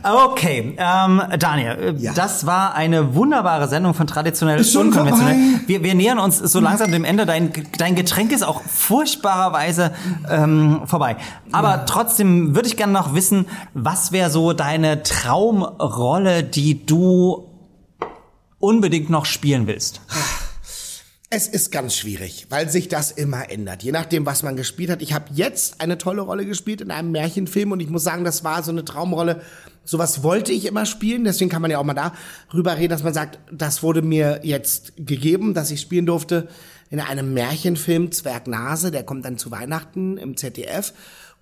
Okay, 0.03 0.75
ähm, 0.79 1.23
Daniel, 1.39 1.71
äh, 1.73 1.95
Ja. 2.03 2.13
das 2.13 2.45
war 2.47 2.75
eine 2.75 3.15
wunderbare 3.15 3.69
Sendung 3.69 3.95
von 3.95 4.07
traditionell 4.07 4.61
Ist 4.61 4.73
schon 4.73 4.89
unkonventionell. 4.89 5.35
vorbei. 5.35 5.61
Wir, 5.67 5.83
wir 5.83 5.95
nähern 5.95 6.19
uns 6.19 6.39
so 6.39 6.61
langsam 6.61 6.91
dem 6.91 7.05
Ende. 7.05 7.25
Dein, 7.27 7.53
dein 7.79 7.95
Getränk 7.95 8.33
ist 8.33 8.43
auch 8.43 8.63
furchtbarerweise 8.63 9.93
ähm, 10.31 10.83
vorbei. 10.87 11.17
Aber 11.53 11.87
trotzdem 11.87 12.55
würde 12.55 12.69
ich 12.69 12.77
gerne 12.77 12.93
noch 12.93 13.15
wissen, 13.15 13.47
was 13.75 14.13
wäre 14.13 14.31
so 14.31 14.53
deine 14.53 15.03
Traumrolle, 15.03 16.43
die 16.43 16.85
du 16.85 17.49
unbedingt 18.59 19.11
noch 19.11 19.25
spielen 19.25 19.67
willst? 19.67 20.01
Es 21.35 21.49
ist 21.49 21.73
ganz 21.73 21.97
schwierig, 21.97 22.45
weil 22.51 22.69
sich 22.69 22.89
das 22.89 23.11
immer 23.11 23.51
ändert. 23.51 23.83
Je 23.83 23.91
nachdem, 23.91 24.27
was 24.27 24.43
man 24.43 24.55
gespielt 24.55 24.91
hat. 24.91 25.01
Ich 25.01 25.15
habe 25.15 25.33
jetzt 25.33 25.81
eine 25.81 25.97
tolle 25.97 26.21
Rolle 26.21 26.45
gespielt 26.45 26.83
in 26.83 26.91
einem 26.91 27.11
Märchenfilm 27.11 27.73
und 27.73 27.81
ich 27.81 27.89
muss 27.89 28.05
sagen, 28.05 28.23
das 28.23 28.45
war 28.45 28.63
so 28.63 28.71
eine 28.71 28.85
Traumrolle. 28.85 29.41
Sowas 29.83 30.23
wollte 30.23 30.53
ich 30.53 30.67
immer 30.67 30.85
spielen, 30.85 31.25
deswegen 31.25 31.49
kann 31.49 31.63
man 31.63 31.71
ja 31.71 31.79
auch 31.79 31.85
mal 31.85 31.95
darüber 31.95 32.77
reden, 32.77 32.91
dass 32.91 33.03
man 33.03 33.15
sagt, 33.15 33.39
das 33.51 33.83
wurde 33.83 34.03
mir 34.03 34.41
jetzt 34.43 34.93
gegeben, 34.99 35.55
dass 35.55 35.71
ich 35.71 35.81
spielen 35.81 36.05
durfte 36.05 36.49
in 36.91 37.01
einem 37.01 37.33
Märchenfilm 37.33 38.13
Zwergnase, 38.13 38.91
der 38.91 39.03
kommt 39.03 39.25
dann 39.25 39.39
zu 39.39 39.51
Weihnachten 39.51 40.19
im 40.19 40.37
ZDF 40.37 40.93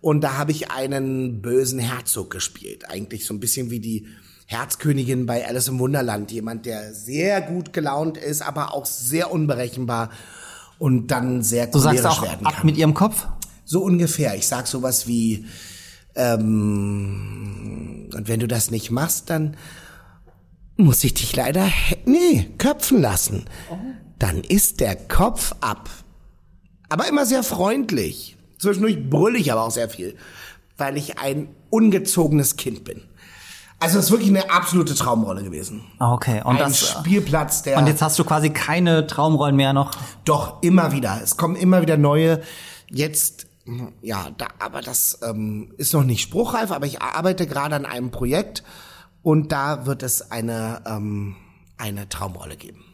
und 0.01 0.21
da 0.21 0.39
habe 0.39 0.53
ich 0.53 0.71
einen 0.71 1.43
bösen 1.43 1.81
Herzog 1.81 2.31
gespielt, 2.31 2.89
eigentlich 2.89 3.27
so 3.27 3.35
ein 3.35 3.41
bisschen 3.41 3.73
wie 3.73 3.81
die 3.81 4.07
Herzkönigin 4.51 5.27
bei 5.27 5.47
Alice 5.47 5.69
im 5.69 5.79
Wunderland. 5.79 6.33
Jemand, 6.33 6.67
der 6.67 6.93
sehr 6.93 7.41
gut 7.41 7.73
gelaunt 7.73 8.17
ist, 8.19 8.43
aber 8.43 8.75
auch 8.75 8.85
sehr 8.85 9.31
unberechenbar 9.33 10.11
und 10.81 11.09
dann 11.13 11.43
sehr 11.43 11.69
Du 11.69 11.79
sagst 11.79 12.03
cholerisch 12.03 12.19
auch 12.19 12.23
werden 12.25 12.47
ab 12.47 12.55
kann. 12.57 12.67
mit 12.67 12.77
ihrem 12.77 12.95
Kopf? 12.95 13.29
So 13.65 13.81
ungefähr. 13.83 14.35
Ich 14.35 14.49
sag 14.49 14.67
sowas 14.67 15.07
wie, 15.07 15.45
ähm, 16.17 18.09
und 18.13 18.27
wenn 18.29 18.41
du 18.41 18.49
das 18.49 18.73
nicht 18.73 18.91
machst, 18.91 19.31
dann 19.31 19.57
muss 20.77 21.05
ich 21.05 21.15
dich 21.15 21.37
leider, 21.37 21.69
nee, 22.05 22.49
köpfen 22.59 23.01
lassen. 23.01 23.45
Dann 24.19 24.43
ist 24.43 24.81
der 24.81 24.97
Kopf 24.97 25.55
ab. 25.61 25.89
Aber 26.89 27.07
immer 27.09 27.25
sehr 27.25 27.45
freundlich. 27.45 28.37
Zwischendurch 28.59 29.09
brüll 29.09 29.37
ich 29.37 29.53
aber 29.53 29.63
auch 29.63 29.71
sehr 29.71 29.89
viel. 29.89 30.17
weil 30.77 30.97
ich 30.97 31.19
ein 31.19 31.49
ungezogenes 31.69 32.57
Kind 32.57 32.85
bin. 32.85 33.03
Also 33.81 33.99
es 33.99 34.07
ist 34.07 34.11
wirklich 34.11 34.29
eine 34.29 34.51
absolute 34.51 34.95
Traumrolle 34.95 35.43
gewesen. 35.43 35.83
Ah, 35.99 36.13
Okay, 36.13 36.43
und 36.45 36.57
ein 36.57 36.71
das 36.71 36.91
Spielplatz, 36.91 37.63
der 37.63 37.79
und 37.79 37.87
jetzt 37.87 38.03
hast 38.03 38.19
du 38.19 38.25
quasi 38.25 38.51
keine 38.51 39.07
Traumrollen 39.07 39.57
mehr 39.57 39.73
noch. 39.73 39.91
doch 40.25 40.63
immer 40.63 40.93
wieder. 40.93 41.19
Es 41.23 41.37
kommen 41.37 41.57
immer 41.57 41.81
wieder 41.81 41.97
neue. 41.97 42.43
Jetzt 42.91 43.47
ja, 44.03 44.29
da, 44.37 44.47
aber 44.59 44.81
das 44.81 45.21
ähm, 45.23 45.73
ist 45.77 45.93
noch 45.95 46.03
nicht 46.05 46.21
spruchreif. 46.23 46.73
Aber 46.73 46.87
ich 46.87 47.03
arbeite 47.03 47.47
gerade 47.47 47.77
an 47.77 47.87
einem 47.87 48.11
Projekt 48.11 48.63
und 49.23 49.53
da 49.53 49.87
wird 49.87 50.03
es 50.03 50.31
eine 50.31 50.83
ähm, 50.87 51.37
eine 51.79 52.09
Traumrolle 52.09 52.57
geben. 52.57 52.85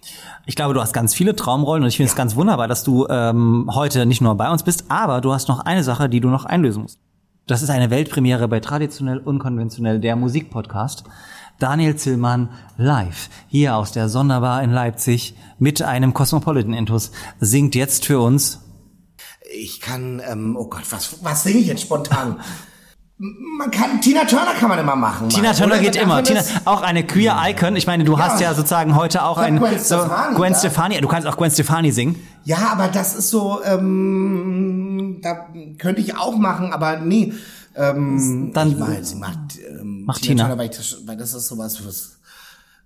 Ich 0.46 0.54
glaube, 0.54 0.72
du 0.74 0.80
hast 0.80 0.92
ganz 0.92 1.12
viele 1.12 1.34
Traumrollen 1.34 1.82
und 1.82 1.88
ich 1.88 1.96
finde 1.96 2.10
es 2.10 2.16
ganz 2.16 2.36
wunderbar, 2.36 2.68
dass 2.68 2.84
du 2.84 3.06
ähm, 3.08 3.68
heute 3.74 4.06
nicht 4.06 4.20
nur 4.20 4.36
bei 4.36 4.48
uns 4.48 4.62
bist, 4.62 4.84
aber 4.88 5.20
du 5.20 5.32
hast 5.32 5.48
noch 5.48 5.60
eine 5.60 5.82
Sache, 5.82 6.08
die 6.08 6.20
du 6.20 6.28
noch 6.28 6.44
einlösen 6.44 6.82
musst. 6.82 7.00
Das 7.48 7.62
ist 7.62 7.70
eine 7.70 7.90
Weltpremiere 7.90 8.48
bei 8.48 8.58
Traditionell 8.58 9.18
Unkonventionell, 9.18 10.00
der 10.00 10.16
Musikpodcast. 10.16 11.04
Daniel 11.60 11.94
Zillmann 11.94 12.50
live 12.76 13.28
hier 13.46 13.76
aus 13.76 13.92
der 13.92 14.08
Sonderbar 14.08 14.64
in 14.64 14.72
Leipzig 14.72 15.36
mit 15.60 15.80
einem 15.80 16.12
Cosmopolitan-Intus 16.12 17.12
singt 17.38 17.76
jetzt 17.76 18.04
für 18.04 18.18
uns 18.18 18.62
Ich 19.54 19.80
kann, 19.80 20.20
ähm, 20.28 20.56
oh 20.58 20.68
Gott, 20.68 20.82
was 20.90 21.22
was 21.22 21.44
singe 21.44 21.60
ich 21.60 21.68
jetzt 21.68 21.82
spontan? 21.82 22.40
Man 23.18 23.70
kann 23.70 24.00
Tina 24.00 24.24
Turner 24.24 24.54
kann 24.58 24.68
man 24.68 24.80
immer 24.80 24.96
machen. 24.96 25.28
Tina 25.28 25.52
Turner 25.52 25.74
oder? 25.74 25.82
geht 25.82 25.94
immer. 25.94 26.24
Tina, 26.24 26.42
auch 26.64 26.82
eine 26.82 27.06
Queer 27.06 27.36
Icon. 27.46 27.76
Ich 27.76 27.86
meine, 27.86 28.02
du 28.02 28.18
hast 28.18 28.40
ja 28.40 28.54
sozusagen 28.54 28.96
heute 28.96 29.24
auch 29.24 29.38
ein 29.38 29.60
Gwen 29.60 29.78
so, 29.78 30.00
Stefani, 30.00 30.36
Gwen 30.36 30.52
ja. 30.52 30.58
Stefani. 30.58 31.00
Du 31.00 31.08
kannst 31.08 31.28
auch 31.28 31.36
Gwen 31.36 31.50
Stefani 31.52 31.92
singen. 31.92 32.16
Ja, 32.46 32.68
aber 32.70 32.86
das 32.86 33.16
ist 33.16 33.30
so, 33.30 33.60
ähm, 33.64 35.18
da 35.20 35.48
könnte 35.78 36.00
ich 36.00 36.16
auch 36.16 36.36
machen, 36.36 36.72
aber 36.72 36.98
nee. 36.98 37.32
Ähm, 37.74 38.52
Dann- 38.54 38.70
ich 38.70 38.78
meine, 38.78 39.04
sie 39.04 39.16
macht, 39.16 39.58
ähm, 39.68 40.04
Macht 40.04 40.22
Tina. 40.22 40.44
Turner, 40.44 40.56
weil, 40.58 40.68
das, 40.68 40.96
weil 41.06 41.16
das 41.16 41.34
ist 41.34 41.48
sowas 41.48 41.76
fürs. 41.76 42.20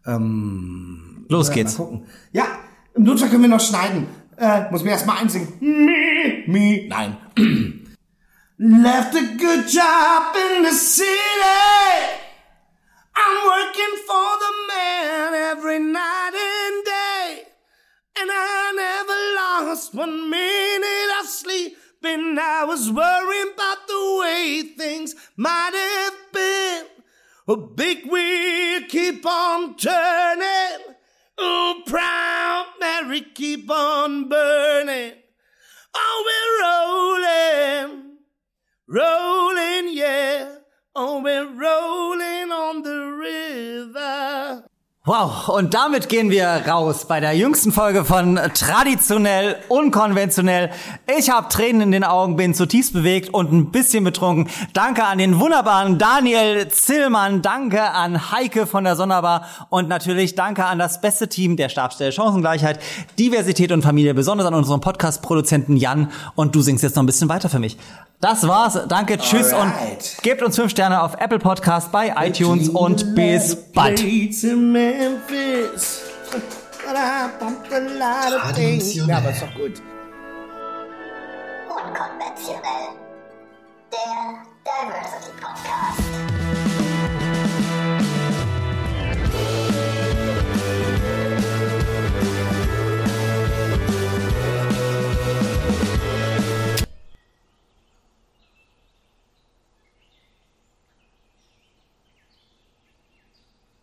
Ähm, 0.06 1.26
Los 1.28 1.48
ja, 1.48 1.54
geht's. 1.54 1.78
Mal 1.78 1.84
gucken. 1.84 2.06
Ja, 2.32 2.46
im 2.94 3.02
Notfall 3.04 3.28
können 3.28 3.42
wir 3.42 3.50
noch 3.50 3.60
schneiden. 3.60 4.06
Äh, 4.38 4.70
muss 4.70 4.82
mir 4.82 4.92
erst 4.92 5.06
mal 5.06 5.18
einsingen. 5.18 5.48
Me, 5.60 6.44
me, 6.46 6.88
nein. 6.88 7.18
Left 8.56 9.14
a 9.14 9.20
good 9.36 9.66
job 9.68 10.34
in 10.56 10.64
the 10.64 10.72
city. 10.74 11.06
I'm 13.14 13.36
working 13.44 13.94
for 14.06 14.26
the 14.40 14.52
man 14.72 15.34
every 15.52 15.78
night 15.80 16.32
and 16.34 16.84
day. 16.86 17.42
And 18.22 18.30
I 18.30 18.59
lost 19.70 19.94
one 19.94 20.28
minute 20.28 21.10
of 21.20 21.26
sleep. 21.28 21.76
And 22.02 22.40
I 22.40 22.64
was 22.64 22.90
worrying 22.90 23.52
about 23.55 23.86
the 23.86 24.16
way 24.20 24.62
things 24.76 25.14
might 25.36 25.74
have 25.74 26.32
been. 26.32 26.86
A 27.47 27.56
big 27.56 28.10
wheel 28.10 28.80
keep 28.88 29.24
on 29.24 29.76
turning. 29.76 30.97
Oh, 31.38 31.82
proud 31.86 32.66
Mary 32.80 33.20
keep 33.20 33.70
on 33.70 34.28
burning. 34.28 35.12
Oh, 35.94 36.18
we're 36.28 37.86
rolling. 37.86 38.16
Rolling, 38.88 39.97
yeah. 39.97 40.56
Oh, 40.97 41.22
we're 41.22 41.47
rolling 41.47 42.51
on 42.51 42.82
the 42.82 43.01
river. 43.26 44.30
Wow, 45.12 45.48
und 45.48 45.74
damit 45.74 46.08
gehen 46.08 46.30
wir 46.30 46.46
raus 46.46 47.04
bei 47.04 47.18
der 47.18 47.32
jüngsten 47.32 47.72
Folge 47.72 48.04
von 48.04 48.38
Traditionell 48.54 49.56
Unkonventionell. 49.66 50.70
Ich 51.18 51.30
habe 51.30 51.48
Tränen 51.48 51.80
in 51.80 51.90
den 51.90 52.04
Augen, 52.04 52.36
bin 52.36 52.54
zutiefst 52.54 52.92
bewegt 52.92 53.34
und 53.34 53.50
ein 53.52 53.72
bisschen 53.72 54.04
betrunken. 54.04 54.48
Danke 54.72 55.02
an 55.02 55.18
den 55.18 55.40
wunderbaren 55.40 55.98
Daniel 55.98 56.68
Zillmann, 56.68 57.42
danke 57.42 57.82
an 57.82 58.30
Heike 58.30 58.68
von 58.68 58.84
der 58.84 58.94
Sonderbar 58.94 59.46
und 59.68 59.88
natürlich 59.88 60.36
danke 60.36 60.64
an 60.64 60.78
das 60.78 61.00
beste 61.00 61.26
Team 61.28 61.56
der 61.56 61.70
Stabstelle 61.70 62.12
Chancengleichheit, 62.12 62.78
Diversität 63.18 63.72
und 63.72 63.82
Familie, 63.82 64.14
besonders 64.14 64.46
an 64.46 64.54
unseren 64.54 64.80
Podcast-Produzenten 64.80 65.76
Jan 65.76 66.12
und 66.36 66.54
du 66.54 66.60
singst 66.60 66.84
jetzt 66.84 66.94
noch 66.94 67.02
ein 67.02 67.06
bisschen 67.06 67.28
weiter 67.28 67.48
für 67.48 67.58
mich. 67.58 67.76
Das 68.20 68.46
war's, 68.46 68.78
danke, 68.86 69.16
tschüss 69.16 69.50
Alright. 69.50 69.72
und 70.18 70.22
gebt 70.22 70.42
uns 70.42 70.54
fünf 70.54 70.70
Sterne 70.70 71.02
auf 71.02 71.14
Apple 71.18 71.38
Podcast, 71.38 71.90
bei 71.90 72.12
iTunes 72.18 72.68
und 72.68 73.14
bis 73.14 73.56
bald. 73.72 73.98
Memphis. 75.01 76.12
But 76.31 76.94
I 76.94 77.32
bumped 77.40 77.72
a 77.72 77.81
lot 77.81 78.32
of 78.35 78.55
things. 78.55 78.94
Ja, 78.94 79.16
aber 79.16 79.31
ist 79.31 79.40
doch 79.40 79.55
gut. 79.55 79.81
Unkonventionell. 81.68 82.93
Der 83.90 84.43
Diversity 84.66 85.32
Podcast. 85.40 86.89